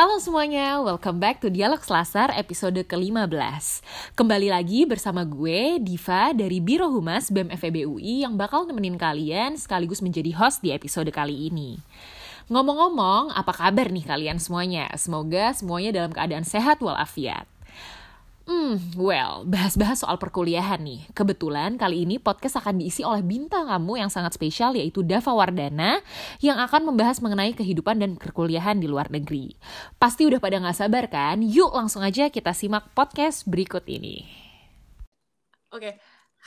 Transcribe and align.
Halo 0.00 0.16
semuanya, 0.16 0.80
welcome 0.80 1.20
back 1.20 1.44
to 1.44 1.52
Dialog 1.52 1.84
Selasar 1.84 2.32
episode 2.32 2.88
ke-15. 2.88 3.84
Kembali 4.16 4.48
lagi 4.48 4.88
bersama 4.88 5.28
gue, 5.28 5.76
Diva 5.76 6.32
dari 6.32 6.56
Biro 6.56 6.88
Humas 6.88 7.28
BEM 7.28 7.52
FEB 7.52 7.84
UI 7.84 8.24
yang 8.24 8.32
bakal 8.32 8.64
nemenin 8.64 8.96
kalian 8.96 9.60
sekaligus 9.60 10.00
menjadi 10.00 10.32
host 10.40 10.64
di 10.64 10.72
episode 10.72 11.12
kali 11.12 11.52
ini. 11.52 11.76
Ngomong-ngomong, 12.48 13.36
apa 13.36 13.52
kabar 13.52 13.92
nih 13.92 14.08
kalian 14.08 14.40
semuanya? 14.40 14.88
Semoga 14.96 15.52
semuanya 15.52 15.92
dalam 15.92 16.16
keadaan 16.16 16.48
sehat 16.48 16.80
walafiat. 16.80 17.44
Hmm, 18.50 18.82
well, 18.98 19.46
bahas-bahas 19.46 20.02
soal 20.02 20.18
perkuliahan 20.18 20.82
nih. 20.82 21.06
Kebetulan 21.14 21.78
kali 21.78 22.02
ini 22.02 22.18
podcast 22.18 22.58
akan 22.58 22.82
diisi 22.82 23.06
oleh 23.06 23.22
bintang 23.22 23.70
kamu 23.70 24.02
yang 24.02 24.10
sangat 24.10 24.34
spesial 24.34 24.74
yaitu 24.74 25.06
Dava 25.06 25.30
Wardana 25.30 26.02
yang 26.42 26.58
akan 26.58 26.90
membahas 26.90 27.22
mengenai 27.22 27.54
kehidupan 27.54 28.02
dan 28.02 28.18
perkuliahan 28.18 28.82
di 28.82 28.90
luar 28.90 29.06
negeri. 29.06 29.54
Pasti 30.02 30.26
udah 30.26 30.42
pada 30.42 30.58
nggak 30.58 30.74
sabar 30.74 31.06
kan? 31.06 31.46
Yuk 31.46 31.70
langsung 31.70 32.02
aja 32.02 32.26
kita 32.26 32.50
simak 32.50 32.90
podcast 32.90 33.46
berikut 33.46 33.86
ini. 33.86 34.26
Oke, 35.70 35.94
okay. 35.94 35.94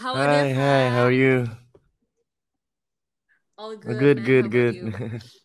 halo 0.04 0.20
Hi, 0.20 0.28
Dava. 0.28 0.60
hi, 0.60 0.84
how 0.92 1.08
are 1.08 1.16
you? 1.16 1.48
All 3.56 3.80
good, 3.80 3.96
good, 4.28 4.52
good, 4.52 4.76
good. 4.92 5.24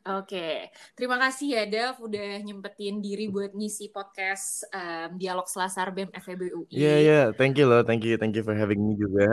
Oke, 0.00 0.72
terima 0.96 1.20
kasih 1.20 1.60
ya 1.60 1.64
Dav 1.68 2.00
udah 2.00 2.40
nyempetin 2.40 3.04
diri 3.04 3.28
buat 3.28 3.52
ngisi 3.52 3.92
podcast 3.92 4.64
um, 4.72 5.20
Dialog 5.20 5.44
Selasar 5.44 5.92
BEM 5.92 6.08
FEB 6.08 6.40
UI. 6.56 6.72
Iya, 6.72 6.80
yeah, 6.80 6.96
iya, 6.96 7.12
yeah. 7.12 7.24
thank 7.36 7.60
you 7.60 7.68
loh, 7.68 7.84
thank 7.84 8.00
you, 8.08 8.16
thank 8.16 8.32
you 8.32 8.40
for 8.40 8.56
having 8.56 8.80
me 8.80 8.96
juga. 8.96 9.28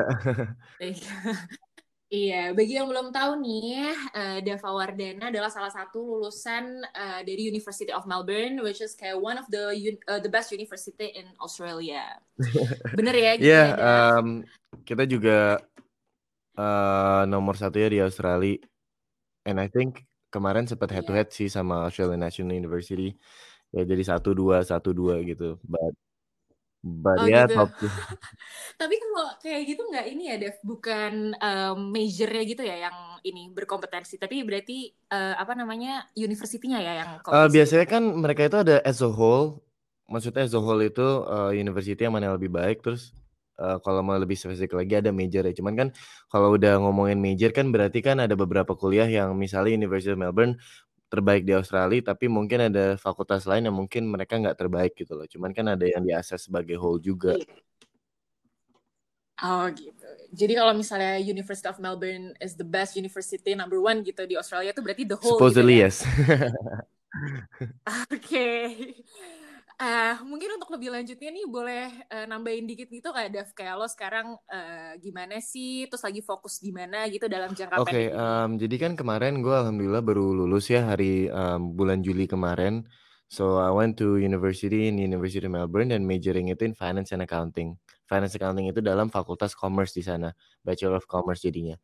Iya, 2.08 2.56
bagi 2.56 2.80
yang 2.80 2.88
belum 2.88 3.12
tahu 3.12 3.44
nih, 3.44 3.92
uh, 4.16 4.40
Dava 4.40 4.72
Wardana 4.72 5.28
adalah 5.28 5.52
salah 5.52 5.68
satu 5.68 6.00
lulusan 6.00 6.80
uh, 6.96 7.20
dari 7.20 7.52
University 7.52 7.92
of 7.92 8.08
Melbourne, 8.08 8.64
which 8.64 8.80
is 8.80 8.96
kayak 8.96 9.20
one 9.20 9.36
of 9.36 9.44
the 9.52 9.76
uh, 10.08 10.16
the 10.16 10.32
best 10.32 10.56
university 10.56 11.12
in 11.20 11.28
Australia. 11.44 12.16
Bener 12.96 13.12
ya? 13.12 13.32
Gitu 13.36 13.52
yeah, 13.52 13.68
ya, 13.76 13.84
um, 14.24 14.28
kita 14.88 15.04
juga 15.04 15.60
uh, 16.56 17.28
nomor 17.28 17.60
satu 17.60 17.76
ya 17.76 17.92
di 17.92 18.00
Australia, 18.00 18.56
and 19.44 19.60
I 19.60 19.68
think 19.68 20.07
kemarin 20.34 20.68
sempat 20.68 20.92
head 20.92 21.06
to 21.08 21.14
iya. 21.16 21.24
head 21.24 21.30
sih 21.32 21.48
sama 21.48 21.88
Australian 21.88 22.24
National 22.24 22.56
University. 22.56 23.16
Ya 23.72 23.84
jadi 23.84 24.04
satu 24.04 24.32
dua 24.32 24.64
satu 24.64 24.96
dua 24.96 25.20
gitu. 25.24 25.60
But 25.64 25.94
but 26.88 27.20
oh, 27.20 27.28
ya 27.28 27.50
gitu. 27.50 27.58
top 27.58 27.70
tapi 28.80 28.96
kalau 29.02 29.28
kayak 29.44 29.62
gitu 29.66 29.82
nggak 29.92 30.08
ini 30.08 30.24
ya 30.32 30.36
Dev? 30.40 30.56
Bukan 30.64 31.36
um, 31.36 31.78
majornya 31.92 32.44
gitu 32.48 32.64
ya 32.64 32.76
yang 32.90 32.98
ini 33.24 33.52
berkompetensi. 33.52 34.16
Tapi 34.16 34.44
berarti 34.48 34.94
uh, 35.12 35.36
apa 35.36 35.58
namanya 35.58 36.08
universitinya 36.16 36.80
ya 36.80 37.04
yang 37.04 37.10
uh, 37.28 37.50
biasanya 37.52 37.86
kan 37.90 38.04
mereka 38.04 38.48
itu 38.48 38.58
ada 38.60 38.80
as 38.88 39.04
a 39.04 39.10
whole. 39.10 39.64
Maksudnya 40.08 40.48
as 40.48 40.56
a 40.56 40.62
whole 40.64 40.80
itu 40.80 41.04
uh, 41.28 41.52
university 41.52 42.00
yang 42.00 42.16
mana 42.16 42.32
yang 42.32 42.38
lebih 42.40 42.52
baik 42.56 42.80
terus 42.80 43.12
uh, 43.60 43.78
kalau 43.82 44.02
mau 44.06 44.16
lebih 44.18 44.38
spesifik 44.38 44.78
lagi 44.78 44.94
ada 45.02 45.12
major 45.12 45.44
ya. 45.46 45.54
Cuman 45.54 45.74
kan 45.76 45.88
kalau 46.32 46.56
udah 46.56 46.80
ngomongin 46.82 47.20
major 47.20 47.52
kan 47.54 47.70
berarti 47.74 48.00
kan 48.06 48.22
ada 48.22 48.34
beberapa 48.38 48.74
kuliah 48.78 49.10
yang 49.10 49.34
misalnya 49.36 49.76
University 49.76 50.14
of 50.14 50.22
Melbourne 50.22 50.58
terbaik 51.08 51.48
di 51.48 51.56
Australia, 51.56 52.12
tapi 52.12 52.28
mungkin 52.28 52.68
ada 52.68 53.00
fakultas 53.00 53.48
lain 53.48 53.72
yang 53.72 53.76
mungkin 53.76 54.12
mereka 54.12 54.36
nggak 54.36 54.60
terbaik 54.60 54.92
gitu 54.96 55.16
loh. 55.16 55.28
Cuman 55.28 55.56
kan 55.56 55.72
ada 55.72 55.88
yang 55.88 56.04
diakses 56.04 56.48
sebagai 56.52 56.76
whole 56.76 57.00
juga. 57.00 57.36
Iya. 57.36 57.48
Oh 59.38 59.70
gitu. 59.70 60.10
Jadi 60.34 60.54
kalau 60.58 60.74
misalnya 60.74 61.22
University 61.22 61.70
of 61.70 61.78
Melbourne 61.78 62.34
is 62.42 62.58
the 62.58 62.66
best 62.66 62.98
university 62.98 63.54
number 63.54 63.78
one 63.78 64.02
gitu 64.02 64.26
di 64.26 64.34
Australia 64.34 64.74
itu 64.74 64.82
berarti 64.82 65.06
the 65.06 65.14
whole. 65.14 65.38
Supposedly 65.38 65.78
gitu 65.78 65.86
ya? 65.86 65.90
yes. 65.94 65.98
Oke. 68.10 68.18
okay. 68.18 68.62
Uh, 69.78 70.18
mungkin 70.26 70.58
untuk 70.58 70.74
lebih 70.74 70.90
lanjutnya 70.90 71.30
nih 71.30 71.46
boleh 71.46 71.86
uh, 72.10 72.26
nambahin 72.26 72.66
dikit 72.66 72.90
gitu 72.90 73.14
kayak 73.14 73.30
Dev 73.30 73.50
kayak 73.54 73.78
lo 73.78 73.86
sekarang 73.86 74.34
uh, 74.50 74.98
gimana 74.98 75.38
sih 75.38 75.86
terus 75.86 76.02
lagi 76.02 76.26
fokus 76.26 76.58
di 76.58 76.74
mana 76.74 77.06
gitu 77.06 77.30
dalam 77.30 77.54
jangka 77.54 77.86
Oke, 77.86 77.94
okay, 77.94 78.06
um, 78.10 78.58
jadi 78.58 78.74
kan 78.82 78.98
kemarin 78.98 79.46
gue 79.46 79.54
alhamdulillah 79.54 80.02
baru 80.02 80.34
lulus 80.34 80.74
ya 80.74 80.82
hari 80.82 81.30
um, 81.30 81.78
bulan 81.78 82.02
Juli 82.02 82.26
kemarin. 82.26 82.90
So 83.30 83.62
I 83.62 83.70
went 83.70 84.02
to 84.02 84.18
university 84.18 84.90
in 84.90 84.98
University 84.98 85.46
of 85.46 85.54
Melbourne 85.54 85.94
dan 85.94 86.10
majoring 86.10 86.50
itu 86.50 86.66
in 86.66 86.74
finance 86.74 87.14
and 87.14 87.22
accounting. 87.22 87.78
Finance 88.10 88.34
accounting 88.34 88.74
itu 88.74 88.82
dalam 88.82 89.14
fakultas 89.14 89.54
commerce 89.54 89.94
di 89.94 90.02
sana, 90.02 90.34
Bachelor 90.66 90.98
of 90.98 91.06
Commerce 91.06 91.46
jadinya. 91.46 91.78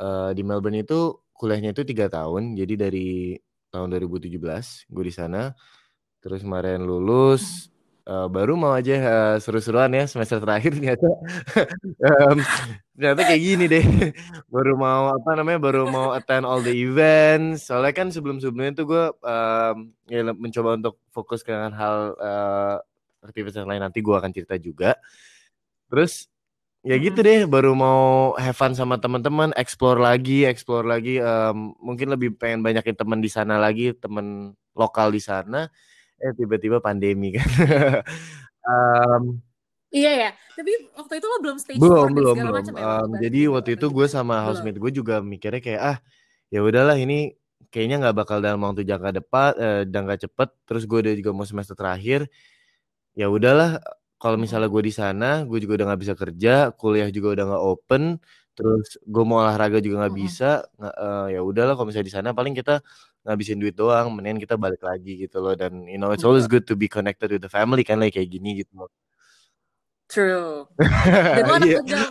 Uh, 0.00 0.32
di 0.32 0.40
Melbourne 0.40 0.80
itu 0.80 1.12
kuliahnya 1.36 1.76
itu 1.76 1.84
tiga 1.84 2.08
tahun, 2.08 2.56
jadi 2.56 2.88
dari 2.88 3.36
tahun 3.68 3.92
2017 3.92 4.32
gue 4.88 5.04
di 5.04 5.12
sana 5.12 5.52
Terus 6.18 6.42
kemarin 6.42 6.82
lulus, 6.82 7.70
uh, 8.08 8.26
baru 8.26 8.58
mau 8.58 8.74
aja 8.74 8.94
uh, 8.98 9.36
seru-seruan 9.38 9.92
ya 9.94 10.08
semester 10.08 10.42
terakhir 10.42 10.74
ternyata 10.74 11.06
um, 12.26 12.38
ternyata 12.98 13.22
kayak 13.22 13.42
gini 13.44 13.64
deh. 13.70 13.84
Baru 14.54 14.74
mau 14.74 15.14
apa 15.14 15.38
namanya, 15.38 15.60
baru 15.62 15.86
mau 15.86 16.10
attend 16.16 16.42
all 16.42 16.64
the 16.64 16.72
events. 16.72 17.70
Soalnya 17.70 17.94
kan 17.94 18.08
sebelum-sebelumnya 18.10 18.74
tuh 18.74 18.86
gue 18.90 19.04
um, 19.22 19.76
ya 20.10 20.26
mencoba 20.34 20.74
untuk 20.74 20.98
fokus 21.14 21.46
ke 21.46 21.52
hal 21.52 22.16
uh, 22.18 22.82
aktivitas 23.22 23.62
lain 23.62 23.84
nanti 23.84 24.02
gue 24.02 24.14
akan 24.16 24.34
cerita 24.34 24.58
juga. 24.58 24.98
Terus 25.86 26.26
ya 26.82 26.94
gitu 26.98 27.20
deh 27.20 27.46
baru 27.46 27.74
mau 27.74 28.34
have 28.38 28.54
fun 28.54 28.72
sama 28.72 28.96
teman-teman 29.02 29.50
explore 29.58 29.98
lagi 29.98 30.46
explore 30.46 30.86
lagi 30.86 31.18
um, 31.18 31.74
mungkin 31.82 32.14
lebih 32.14 32.38
pengen 32.38 32.62
banyakin 32.62 32.94
teman 32.94 33.18
di 33.18 33.26
sana 33.26 33.58
lagi 33.58 33.90
teman 33.98 34.54
lokal 34.78 35.10
di 35.10 35.18
sana 35.18 35.66
eh 36.18 36.32
tiba-tiba 36.34 36.82
pandemi 36.82 37.34
kan. 37.36 37.48
um, 38.68 39.38
Iya 39.88 40.12
ya, 40.12 40.30
tapi 40.52 40.72
waktu 40.92 41.16
itu 41.16 41.26
lo 41.32 41.36
belum 41.40 41.56
stage 41.56 41.80
belum 41.80 42.12
belum 42.12 42.34
belum. 42.36 42.54
Macam 42.60 42.74
ya, 42.76 42.84
um, 43.00 43.10
jadi 43.24 43.40
waktu 43.48 43.70
itu 43.80 43.88
gue 43.88 44.04
sama 44.04 44.44
housemate 44.44 44.76
gue 44.76 44.92
juga 44.92 45.24
mikirnya 45.24 45.64
kayak 45.64 45.80
ah 45.80 45.96
ya 46.52 46.60
udahlah 46.60 46.92
ini 47.00 47.32
kayaknya 47.72 47.96
nggak 48.04 48.16
bakal 48.16 48.38
dalam 48.44 48.60
waktu 48.64 48.84
jangka 48.84 49.10
depan, 49.20 49.50
eh, 49.56 49.82
jangka 49.88 50.14
cepet. 50.28 50.48
Terus 50.68 50.82
gue 50.88 50.98
udah 51.04 51.14
juga 51.16 51.30
mau 51.36 51.46
semester 51.48 51.76
terakhir. 51.76 52.28
Ya 53.16 53.28
udahlah, 53.32 53.80
kalau 54.20 54.36
misalnya 54.40 54.68
gue 54.72 54.82
di 54.84 54.94
sana, 54.94 55.44
gue 55.48 55.58
juga 55.62 55.80
udah 55.82 55.86
nggak 55.94 56.02
bisa 56.04 56.14
kerja, 56.16 56.54
kuliah 56.76 57.08
juga 57.12 57.28
udah 57.36 57.44
nggak 57.54 57.64
open. 57.64 58.02
Terus 58.56 58.98
gue 59.06 59.24
mau 59.24 59.40
olahraga 59.44 59.78
juga 59.84 60.06
nggak 60.06 60.16
bisa. 60.16 60.66
Nggak, 60.78 60.94
uh, 61.00 61.26
ya 61.32 61.40
udahlah, 61.44 61.74
kalau 61.76 61.86
misalnya 61.88 62.08
di 62.10 62.14
sana 62.14 62.28
paling 62.36 62.54
kita 62.56 62.80
ngabisin 63.28 63.60
duit 63.60 63.76
doang, 63.76 64.08
mendingan 64.08 64.40
kita 64.40 64.56
balik 64.56 64.80
lagi 64.80 65.28
gitu 65.28 65.44
loh 65.44 65.52
dan 65.52 65.84
you 65.84 66.00
know 66.00 66.08
it's 66.16 66.24
always 66.24 66.48
good 66.48 66.64
to 66.64 66.72
be 66.72 66.88
connected 66.88 67.28
with 67.28 67.44
the 67.44 67.52
family 67.52 67.84
kan 67.84 68.00
like 68.00 68.16
kayak 68.16 68.32
gini 68.32 68.64
gitu 68.64 68.72
loh. 68.72 68.90
True. 70.08 70.64
Dan 71.36 71.44
anak 71.44 71.68
iya. 71.68 71.78
tunggal, 71.84 72.08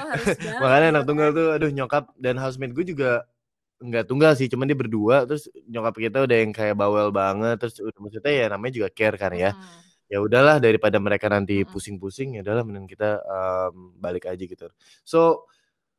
makanya 0.64 0.86
anak 0.88 1.04
tunggal 1.04 1.28
tuh, 1.36 1.46
aduh 1.52 1.68
nyokap 1.68 2.08
dan 2.16 2.40
housemate 2.40 2.72
gue 2.72 2.96
juga 2.96 3.28
nggak 3.76 4.08
tunggal 4.08 4.32
sih, 4.32 4.48
cuman 4.48 4.64
dia 4.64 4.78
berdua, 4.78 5.28
terus 5.28 5.52
nyokap 5.68 6.00
kita 6.00 6.24
udah 6.24 6.32
yang 6.40 6.52
kayak 6.56 6.80
bawel 6.80 7.12
banget, 7.12 7.60
terus 7.60 7.76
udah 7.76 8.00
maksudnya 8.00 8.32
ya 8.32 8.46
namanya 8.48 8.72
juga 8.80 8.88
care 8.88 9.20
kan 9.20 9.36
ya. 9.36 9.52
Hmm. 9.52 9.84
Ya 10.08 10.18
udahlah 10.24 10.56
daripada 10.64 10.96
mereka 10.96 11.28
nanti 11.28 11.60
pusing-pusing, 11.68 12.38
ya 12.38 12.40
udahlah 12.40 12.64
mending 12.64 12.88
kita 12.88 13.20
um, 13.28 13.92
balik 14.00 14.32
aja 14.32 14.40
gitu. 14.40 14.72
So, 15.04 15.44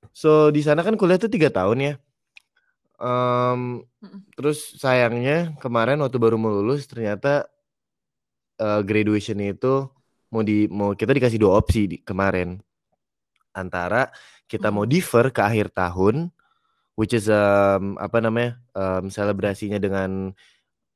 so 0.10 0.50
di 0.50 0.66
sana 0.66 0.82
kan 0.82 0.98
kuliah 0.98 1.22
tuh 1.22 1.30
tiga 1.30 1.54
tahun 1.54 1.78
ya. 1.86 1.94
Um, 2.98 3.86
terus 4.34 4.74
sayangnya 4.82 5.54
kemarin 5.62 6.02
waktu 6.02 6.18
baru 6.18 6.36
mau 6.42 6.50
lulus 6.50 6.90
ternyata, 6.90 7.46
uh, 8.58 8.82
graduation 8.82 9.38
itu 9.38 9.86
mau 10.34 10.42
di 10.42 10.66
mau 10.68 10.98
kita 10.98 11.14
dikasih 11.14 11.38
dua 11.38 11.62
opsi 11.62 11.86
di 11.86 11.98
kemarin. 12.02 12.58
Antara 13.54 14.10
kita 14.50 14.74
mau 14.74 14.86
defer 14.90 15.30
ke 15.30 15.42
akhir 15.46 15.74
tahun, 15.78 16.34
which 16.98 17.14
is, 17.14 17.30
um, 17.30 17.98
apa 18.02 18.18
namanya, 18.22 18.58
um, 18.74 19.10
selebrasinya 19.14 19.78
dengan 19.78 20.34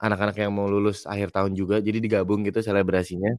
anak-anak 0.02 0.38
yang 0.42 0.54
mau 0.54 0.66
lulus 0.70 1.06
akhir 1.06 1.30
tahun 1.34 1.54
juga, 1.54 1.78
jadi 1.82 2.02
digabung 2.02 2.42
gitu 2.46 2.62
selebrasinya 2.66 3.30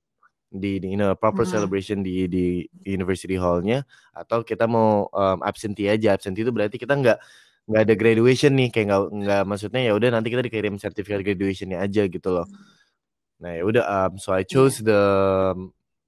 di 0.53 0.79
di 0.83 0.95
you 0.95 0.99
know, 1.01 1.15
proper 1.19 1.43
celebration 1.49 2.03
di 2.07 2.29
di 2.31 2.67
university 2.87 3.35
hall-nya, 3.39 3.83
atau 4.15 4.47
kita 4.47 4.67
mau, 4.71 5.11
um, 5.11 5.39
absentee 5.43 5.91
aja. 5.91 6.15
Absentee 6.15 6.47
itu 6.47 6.53
berarti 6.55 6.79
kita 6.79 6.95
nggak 6.99 7.19
nggak 7.63 7.83
ada 7.87 7.95
graduation 7.95 8.53
nih 8.59 8.69
kayak 8.75 8.87
nggak 8.91 9.03
nggak 9.23 9.43
maksudnya 9.47 9.81
ya 9.87 9.93
udah 9.95 10.09
nanti 10.11 10.29
kita 10.35 10.43
dikirim 10.43 10.75
sertifikat 10.83 11.23
graduationnya 11.23 11.79
aja 11.79 12.03
gitu 12.11 12.29
loh. 12.35 12.47
Nah 13.39 13.59
ya 13.59 13.63
udah 13.63 13.85
um, 13.87 14.13
so 14.19 14.35
I 14.35 14.43
chose 14.43 14.83
the 14.83 15.03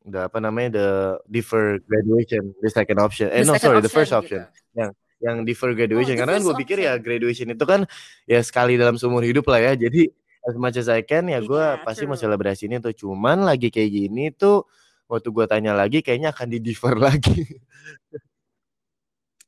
the 0.06 0.26
apa 0.26 0.38
namanya 0.42 0.68
the 0.78 0.88
defer 1.30 1.78
graduation 1.86 2.54
the 2.58 2.70
second 2.70 2.98
option. 2.98 3.30
Eh 3.30 3.46
the 3.46 3.54
no 3.54 3.58
sorry 3.58 3.78
option, 3.78 3.86
the 3.86 3.92
first 3.92 4.12
option. 4.12 4.42
Gitu. 4.42 4.74
yang 4.74 4.90
yang 5.22 5.36
defer 5.46 5.70
graduation. 5.78 6.18
oh, 6.18 6.20
karena 6.20 6.32
kan 6.36 6.42
gue 6.42 6.56
pikir 6.66 6.78
ya 6.82 6.98
graduation 6.98 7.48
itu 7.54 7.64
kan 7.64 7.86
ya 8.26 8.42
sekali 8.42 8.74
dalam 8.74 8.98
seumur 8.98 9.22
hidup 9.22 9.46
lah 9.46 9.62
ya. 9.62 9.72
Jadi 9.78 10.10
as 10.44 10.54
much 10.58 10.76
as 10.76 10.90
I 10.90 11.06
can 11.06 11.30
ya 11.30 11.38
gue 11.38 11.54
yeah, 11.54 11.80
pasti 11.86 12.04
true. 12.04 12.10
mau 12.12 12.18
selebrasi 12.18 12.66
ini 12.66 12.82
tuh. 12.82 12.92
Cuman 12.92 13.46
lagi 13.46 13.70
kayak 13.70 13.90
gini 13.94 14.34
tuh 14.34 14.66
waktu 15.06 15.30
gue 15.30 15.44
tanya 15.46 15.72
lagi 15.78 16.02
kayaknya 16.02 16.34
akan 16.34 16.48
di 16.50 16.58
defer 16.58 16.98
lagi 17.06 17.46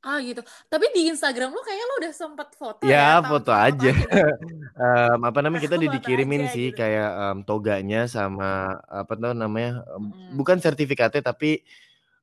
Ah 0.06 0.22
gitu. 0.22 0.38
Tapi 0.70 0.86
di 0.94 1.10
Instagram 1.10 1.50
lu 1.50 1.58
kayaknya 1.66 1.86
lu 1.90 1.94
udah 2.06 2.12
sempet 2.14 2.48
foto 2.54 2.82
ya? 2.86 2.94
Ya 2.94 3.10
foto 3.26 3.50
aja. 3.50 3.90
um, 4.78 5.20
apa 5.28 5.38
namanya 5.42 5.66
kita 5.66 5.74
udah 5.82 5.90
dikirimin 5.98 6.46
sih 6.54 6.70
gitu. 6.70 6.78
kayak 6.78 7.10
um, 7.18 7.38
toganya 7.42 8.06
sama 8.06 8.78
apa 8.86 9.18
tuh 9.18 9.34
namanya 9.34 9.82
um, 9.90 10.14
hmm. 10.14 10.38
bukan 10.38 10.62
sertifikatnya 10.62 11.26
tapi 11.26 11.66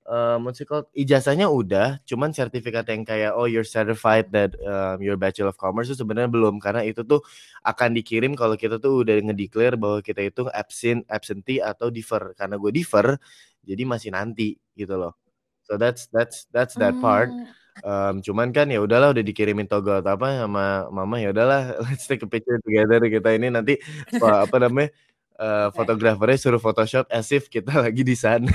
uh, 0.07 0.39
called 0.67 0.87
ijazahnya 0.95 1.47
udah, 1.47 1.99
cuman 2.07 2.35
sertifikat 2.35 2.87
yang 2.91 3.03
kayak 3.07 3.31
oh 3.35 3.47
you're 3.47 3.67
certified 3.67 4.27
that 4.31 4.55
um, 4.63 4.99
your 4.99 5.15
Bachelor 5.15 5.51
of 5.51 5.59
Commerce 5.59 5.91
itu 5.91 6.03
sebenarnya 6.03 6.31
belum 6.31 6.59
karena 6.59 6.83
itu 6.83 7.03
tuh 7.03 7.23
akan 7.63 7.95
dikirim 7.95 8.35
kalau 8.35 8.59
kita 8.59 8.79
tuh 8.79 9.03
udah 9.03 9.19
ngedeclare 9.23 9.75
bahwa 9.79 9.99
kita 10.03 10.23
itu 10.23 10.47
absent, 10.51 11.07
absentee 11.07 11.63
atau 11.63 11.87
defer. 11.91 12.35
Karena 12.35 12.59
gue 12.59 12.71
defer, 12.71 13.15
jadi 13.63 13.83
masih 13.87 14.11
nanti 14.11 14.59
gitu 14.75 14.95
loh. 14.99 15.15
So 15.63 15.79
that's 15.79 16.11
that's 16.11 16.51
that's 16.51 16.75
that 16.75 16.95
part. 16.99 17.31
Um, 17.81 18.21
cuman 18.21 18.53
kan 18.53 18.69
ya 18.69 18.77
udahlah 18.77 19.17
udah 19.17 19.25
dikirimin 19.25 19.65
toggle 19.65 19.97
atau 19.97 20.13
apa 20.13 20.45
sama 20.45 20.85
mama 20.93 21.17
ya 21.17 21.33
udahlah 21.33 21.73
let's 21.89 22.05
take 22.05 22.21
a 22.21 22.29
picture 22.29 22.61
together 22.61 23.01
kita 23.09 23.33
ini 23.33 23.49
nanti 23.49 23.81
apa, 24.13 24.45
apa 24.45 24.55
namanya 24.61 24.93
uh, 25.41 25.69
fotografernya 25.77 26.37
suruh 26.37 26.61
Photoshop 26.61 27.09
as 27.09 27.33
if 27.33 27.49
kita 27.49 27.73
lagi 27.83 28.05
di 28.05 28.13
sana. 28.13 28.53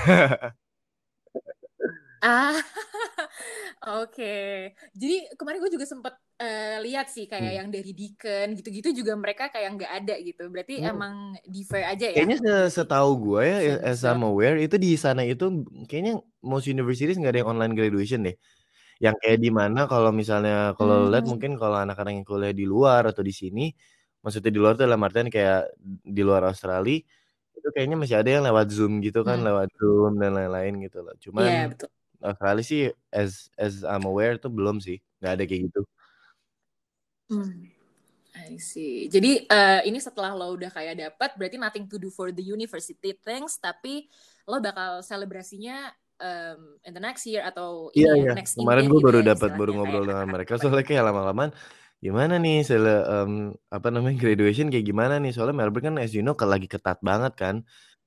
Ah, 2.19 2.59
oke. 4.03 4.35
Jadi 4.75 5.17
kemarin 5.39 5.63
gue 5.63 5.71
juga 5.79 5.87
sempet 5.87 6.15
uh, 6.43 6.83
lihat 6.83 7.07
sih 7.07 7.31
kayak 7.31 7.47
hmm. 7.47 7.59
yang 7.63 7.69
dari 7.71 7.95
Deacon 7.95 8.49
gitu-gitu 8.59 8.91
juga 8.91 9.15
mereka 9.15 9.47
kayak 9.55 9.79
nggak 9.79 9.93
ada 10.03 10.15
gitu. 10.19 10.51
Berarti 10.51 10.83
hmm. 10.83 10.91
emang 10.91 11.15
defer 11.47 11.87
aja 11.87 12.11
ya? 12.11 12.19
Kayaknya 12.19 12.67
setahu 12.75 13.11
gue 13.23 13.43
ya, 13.47 13.59
as 13.87 14.03
I'm 14.03 14.27
aware 14.27 14.59
itu 14.59 14.75
di 14.83 14.99
sana 14.99 15.23
itu 15.23 15.63
kayaknya 15.87 16.19
most 16.43 16.67
universities 16.67 17.19
nggak 17.23 17.39
ada 17.39 17.41
yang 17.47 17.51
online 17.55 17.75
graduation 17.79 18.27
deh. 18.27 18.35
Yang 18.99 19.17
kayak 19.23 19.39
di 19.39 19.51
mana 19.55 19.87
kalau 19.87 20.11
misalnya 20.11 20.75
kalau 20.75 21.07
hmm. 21.07 21.11
lihat 21.15 21.27
mungkin 21.31 21.53
kalau 21.55 21.79
anak-anak 21.79 22.19
yang 22.19 22.27
kuliah 22.27 22.55
di 22.55 22.67
luar 22.67 23.07
atau 23.07 23.23
di 23.23 23.31
sini, 23.31 23.71
maksudnya 24.23 24.51
di 24.51 24.59
luar 24.59 24.75
tuh 24.75 24.91
dalam 24.91 24.99
artian 25.07 25.31
kayak 25.31 25.71
di 26.03 26.23
luar 26.27 26.43
Australia 26.51 26.99
itu 27.59 27.69
kayaknya 27.75 27.99
masih 27.99 28.17
ada 28.19 28.31
yang 28.39 28.43
lewat 28.47 28.67
Zoom 28.71 29.03
gitu 29.03 29.23
kan, 29.27 29.39
hmm. 29.43 29.47
lewat 29.51 29.69
Zoom 29.79 30.13
dan 30.19 30.35
lain-lain 30.35 30.75
gitu 30.83 31.03
loh. 31.03 31.15
Cuman 31.19 31.47
yeah, 31.47 31.67
betul 31.71 31.91
Australia 32.23 32.65
sih 32.67 32.83
as 33.15 33.51
as 33.55 33.87
I'm 33.87 34.07
aware 34.07 34.35
tuh 34.39 34.51
belum 34.51 34.83
sih, 34.83 34.99
nggak 35.23 35.33
ada 35.39 35.45
kayak 35.47 35.63
gitu. 35.71 35.83
Hmm. 37.31 37.71
I 38.39 38.55
see. 38.63 39.11
Jadi 39.11 39.51
uh, 39.51 39.83
ini 39.83 39.99
setelah 39.99 40.31
lo 40.31 40.55
udah 40.55 40.71
kayak 40.71 40.95
dapat, 40.95 41.31
berarti 41.35 41.57
nothing 41.59 41.91
to 41.91 41.99
do 41.99 42.07
for 42.07 42.31
the 42.31 42.43
university 42.43 43.15
things, 43.19 43.59
tapi 43.59 44.07
lo 44.47 44.63
bakal 44.63 45.03
selebrasinya 45.03 45.91
um, 46.21 46.79
in 46.85 46.93
the 46.95 47.03
next 47.03 47.25
year 47.27 47.43
atau 47.47 47.91
iya, 47.95 48.15
yeah, 48.15 48.31
yeah. 48.31 48.35
next 48.37 48.59
Kemarin 48.59 48.91
gue 48.91 49.01
baru 49.01 49.21
gitu 49.23 49.31
ya, 49.31 49.33
dapat 49.35 49.51
baru 49.55 49.71
ngobrol 49.75 50.05
dengan 50.07 50.29
mereka. 50.29 50.59
soalnya 50.59 50.85
kayak 50.87 51.05
lama-lama 51.09 51.51
gimana 51.99 52.39
nih 52.39 52.63
sele 52.63 53.03
um, 53.11 53.51
apa 53.75 53.91
namanya 53.91 54.23
graduation 54.23 54.71
kayak 54.71 54.87
gimana 54.87 55.19
nih? 55.19 55.35
Soalnya 55.35 55.57
Melbourne 55.67 55.95
kan 55.95 55.97
as 55.99 56.15
you 56.15 56.23
know 56.23 56.39
lagi 56.39 56.71
ketat 56.71 56.99
banget 57.03 57.35
kan. 57.35 57.57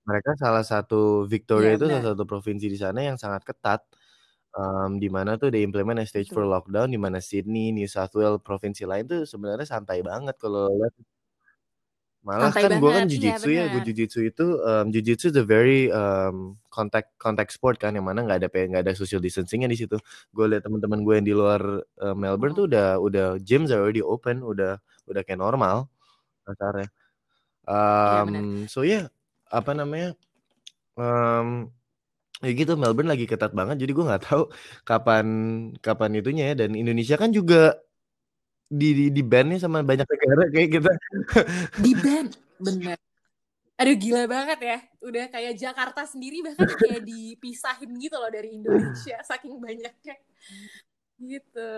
Mereka 0.08 0.34
salah 0.40 0.66
satu 0.66 1.30
Victoria 1.30 1.76
yeah, 1.76 1.78
itu 1.78 1.86
salah 1.92 2.08
satu 2.16 2.24
provinsi 2.26 2.68
di 2.72 2.78
sana 2.80 3.00
yang 3.04 3.18
sangat 3.20 3.44
ketat. 3.48 3.84
Um, 4.52 5.00
di 5.00 5.08
mana 5.08 5.40
tuh 5.40 5.48
they 5.48 5.64
implement 5.64 6.04
a 6.04 6.06
stage 6.08 6.28
for 6.28 6.44
lockdown, 6.44 6.92
di 6.92 7.00
mana 7.00 7.24
Sydney, 7.24 7.72
New 7.72 7.88
South 7.88 8.12
Wales, 8.20 8.44
provinsi 8.44 8.84
lain 8.84 9.08
tuh 9.08 9.24
sebenarnya 9.24 9.64
santai 9.64 10.04
banget 10.04 10.36
kalau 10.36 10.68
lihat. 10.76 10.92
Malah 12.22 12.54
Santai 12.54 12.70
kan 12.70 12.72
gue 12.78 12.92
kan 12.94 13.06
iya 13.10 13.12
jujitsu 13.12 13.50
ya, 13.50 13.64
gue 13.74 13.82
jujitsu 13.82 14.20
itu 14.22 14.46
um, 14.62 14.86
jujitsu 14.94 15.34
the 15.34 15.42
very 15.42 15.90
um, 15.90 16.54
contact 16.70 17.18
contact 17.18 17.50
sport 17.50 17.82
kan, 17.82 17.98
yang 17.98 18.06
mana 18.06 18.22
nggak 18.22 18.46
ada 18.46 18.50
nggak 18.50 18.84
ada 18.86 18.94
social 18.94 19.18
distancingnya 19.18 19.66
di 19.66 19.78
situ. 19.82 19.98
Gue 20.30 20.46
lihat 20.46 20.62
teman-teman 20.62 21.02
gue 21.02 21.14
yang 21.18 21.26
di 21.26 21.34
luar 21.34 21.62
uh, 21.82 22.14
Melbourne 22.14 22.54
tuh 22.54 22.66
oh. 22.66 22.70
udah 22.70 22.88
udah 23.02 23.28
gyms 23.42 23.74
are 23.74 23.82
already 23.82 24.06
open, 24.06 24.46
udah 24.46 24.78
udah 25.10 25.22
kayak 25.26 25.42
normal 25.42 25.90
kasarnya. 26.46 26.90
Iya 26.90 27.00
Um, 27.62 28.66
so 28.66 28.82
ya 28.82 28.90
yeah, 28.90 29.06
apa 29.54 29.78
namanya? 29.78 30.18
Um, 30.98 31.70
Ya 32.42 32.58
gitu 32.58 32.74
Melbourne 32.74 33.06
lagi 33.06 33.30
ketat 33.30 33.54
banget 33.54 33.86
jadi 33.86 33.94
gue 33.94 34.02
nggak 34.02 34.24
tahu 34.26 34.50
kapan 34.82 35.26
kapan 35.78 36.18
itunya 36.18 36.44
ya 36.52 36.66
dan 36.66 36.74
Indonesia 36.74 37.14
kan 37.14 37.30
juga 37.30 37.78
di 38.72 38.90
di, 38.96 39.06
di 39.12 39.24
ban 39.28 39.52
nih 39.52 39.60
sama 39.60 39.84
banyak 39.84 40.08
negara 40.08 40.44
kayak 40.48 40.70
kita. 40.80 40.92
Di 41.76 41.92
ban, 42.00 42.26
bener. 42.56 42.98
Aduh 43.76 43.98
gila 44.00 44.24
banget 44.32 44.60
ya. 44.64 44.78
Udah 45.04 45.26
kayak 45.28 45.54
Jakarta 45.60 46.08
sendiri 46.08 46.40
bahkan 46.40 46.70
kayak 46.72 47.04
dipisahin 47.04 47.92
gitu 48.00 48.16
loh 48.16 48.32
dari 48.32 48.56
Indonesia 48.56 49.20
saking 49.28 49.60
banyaknya. 49.60 50.16
Gitu. 51.20 51.74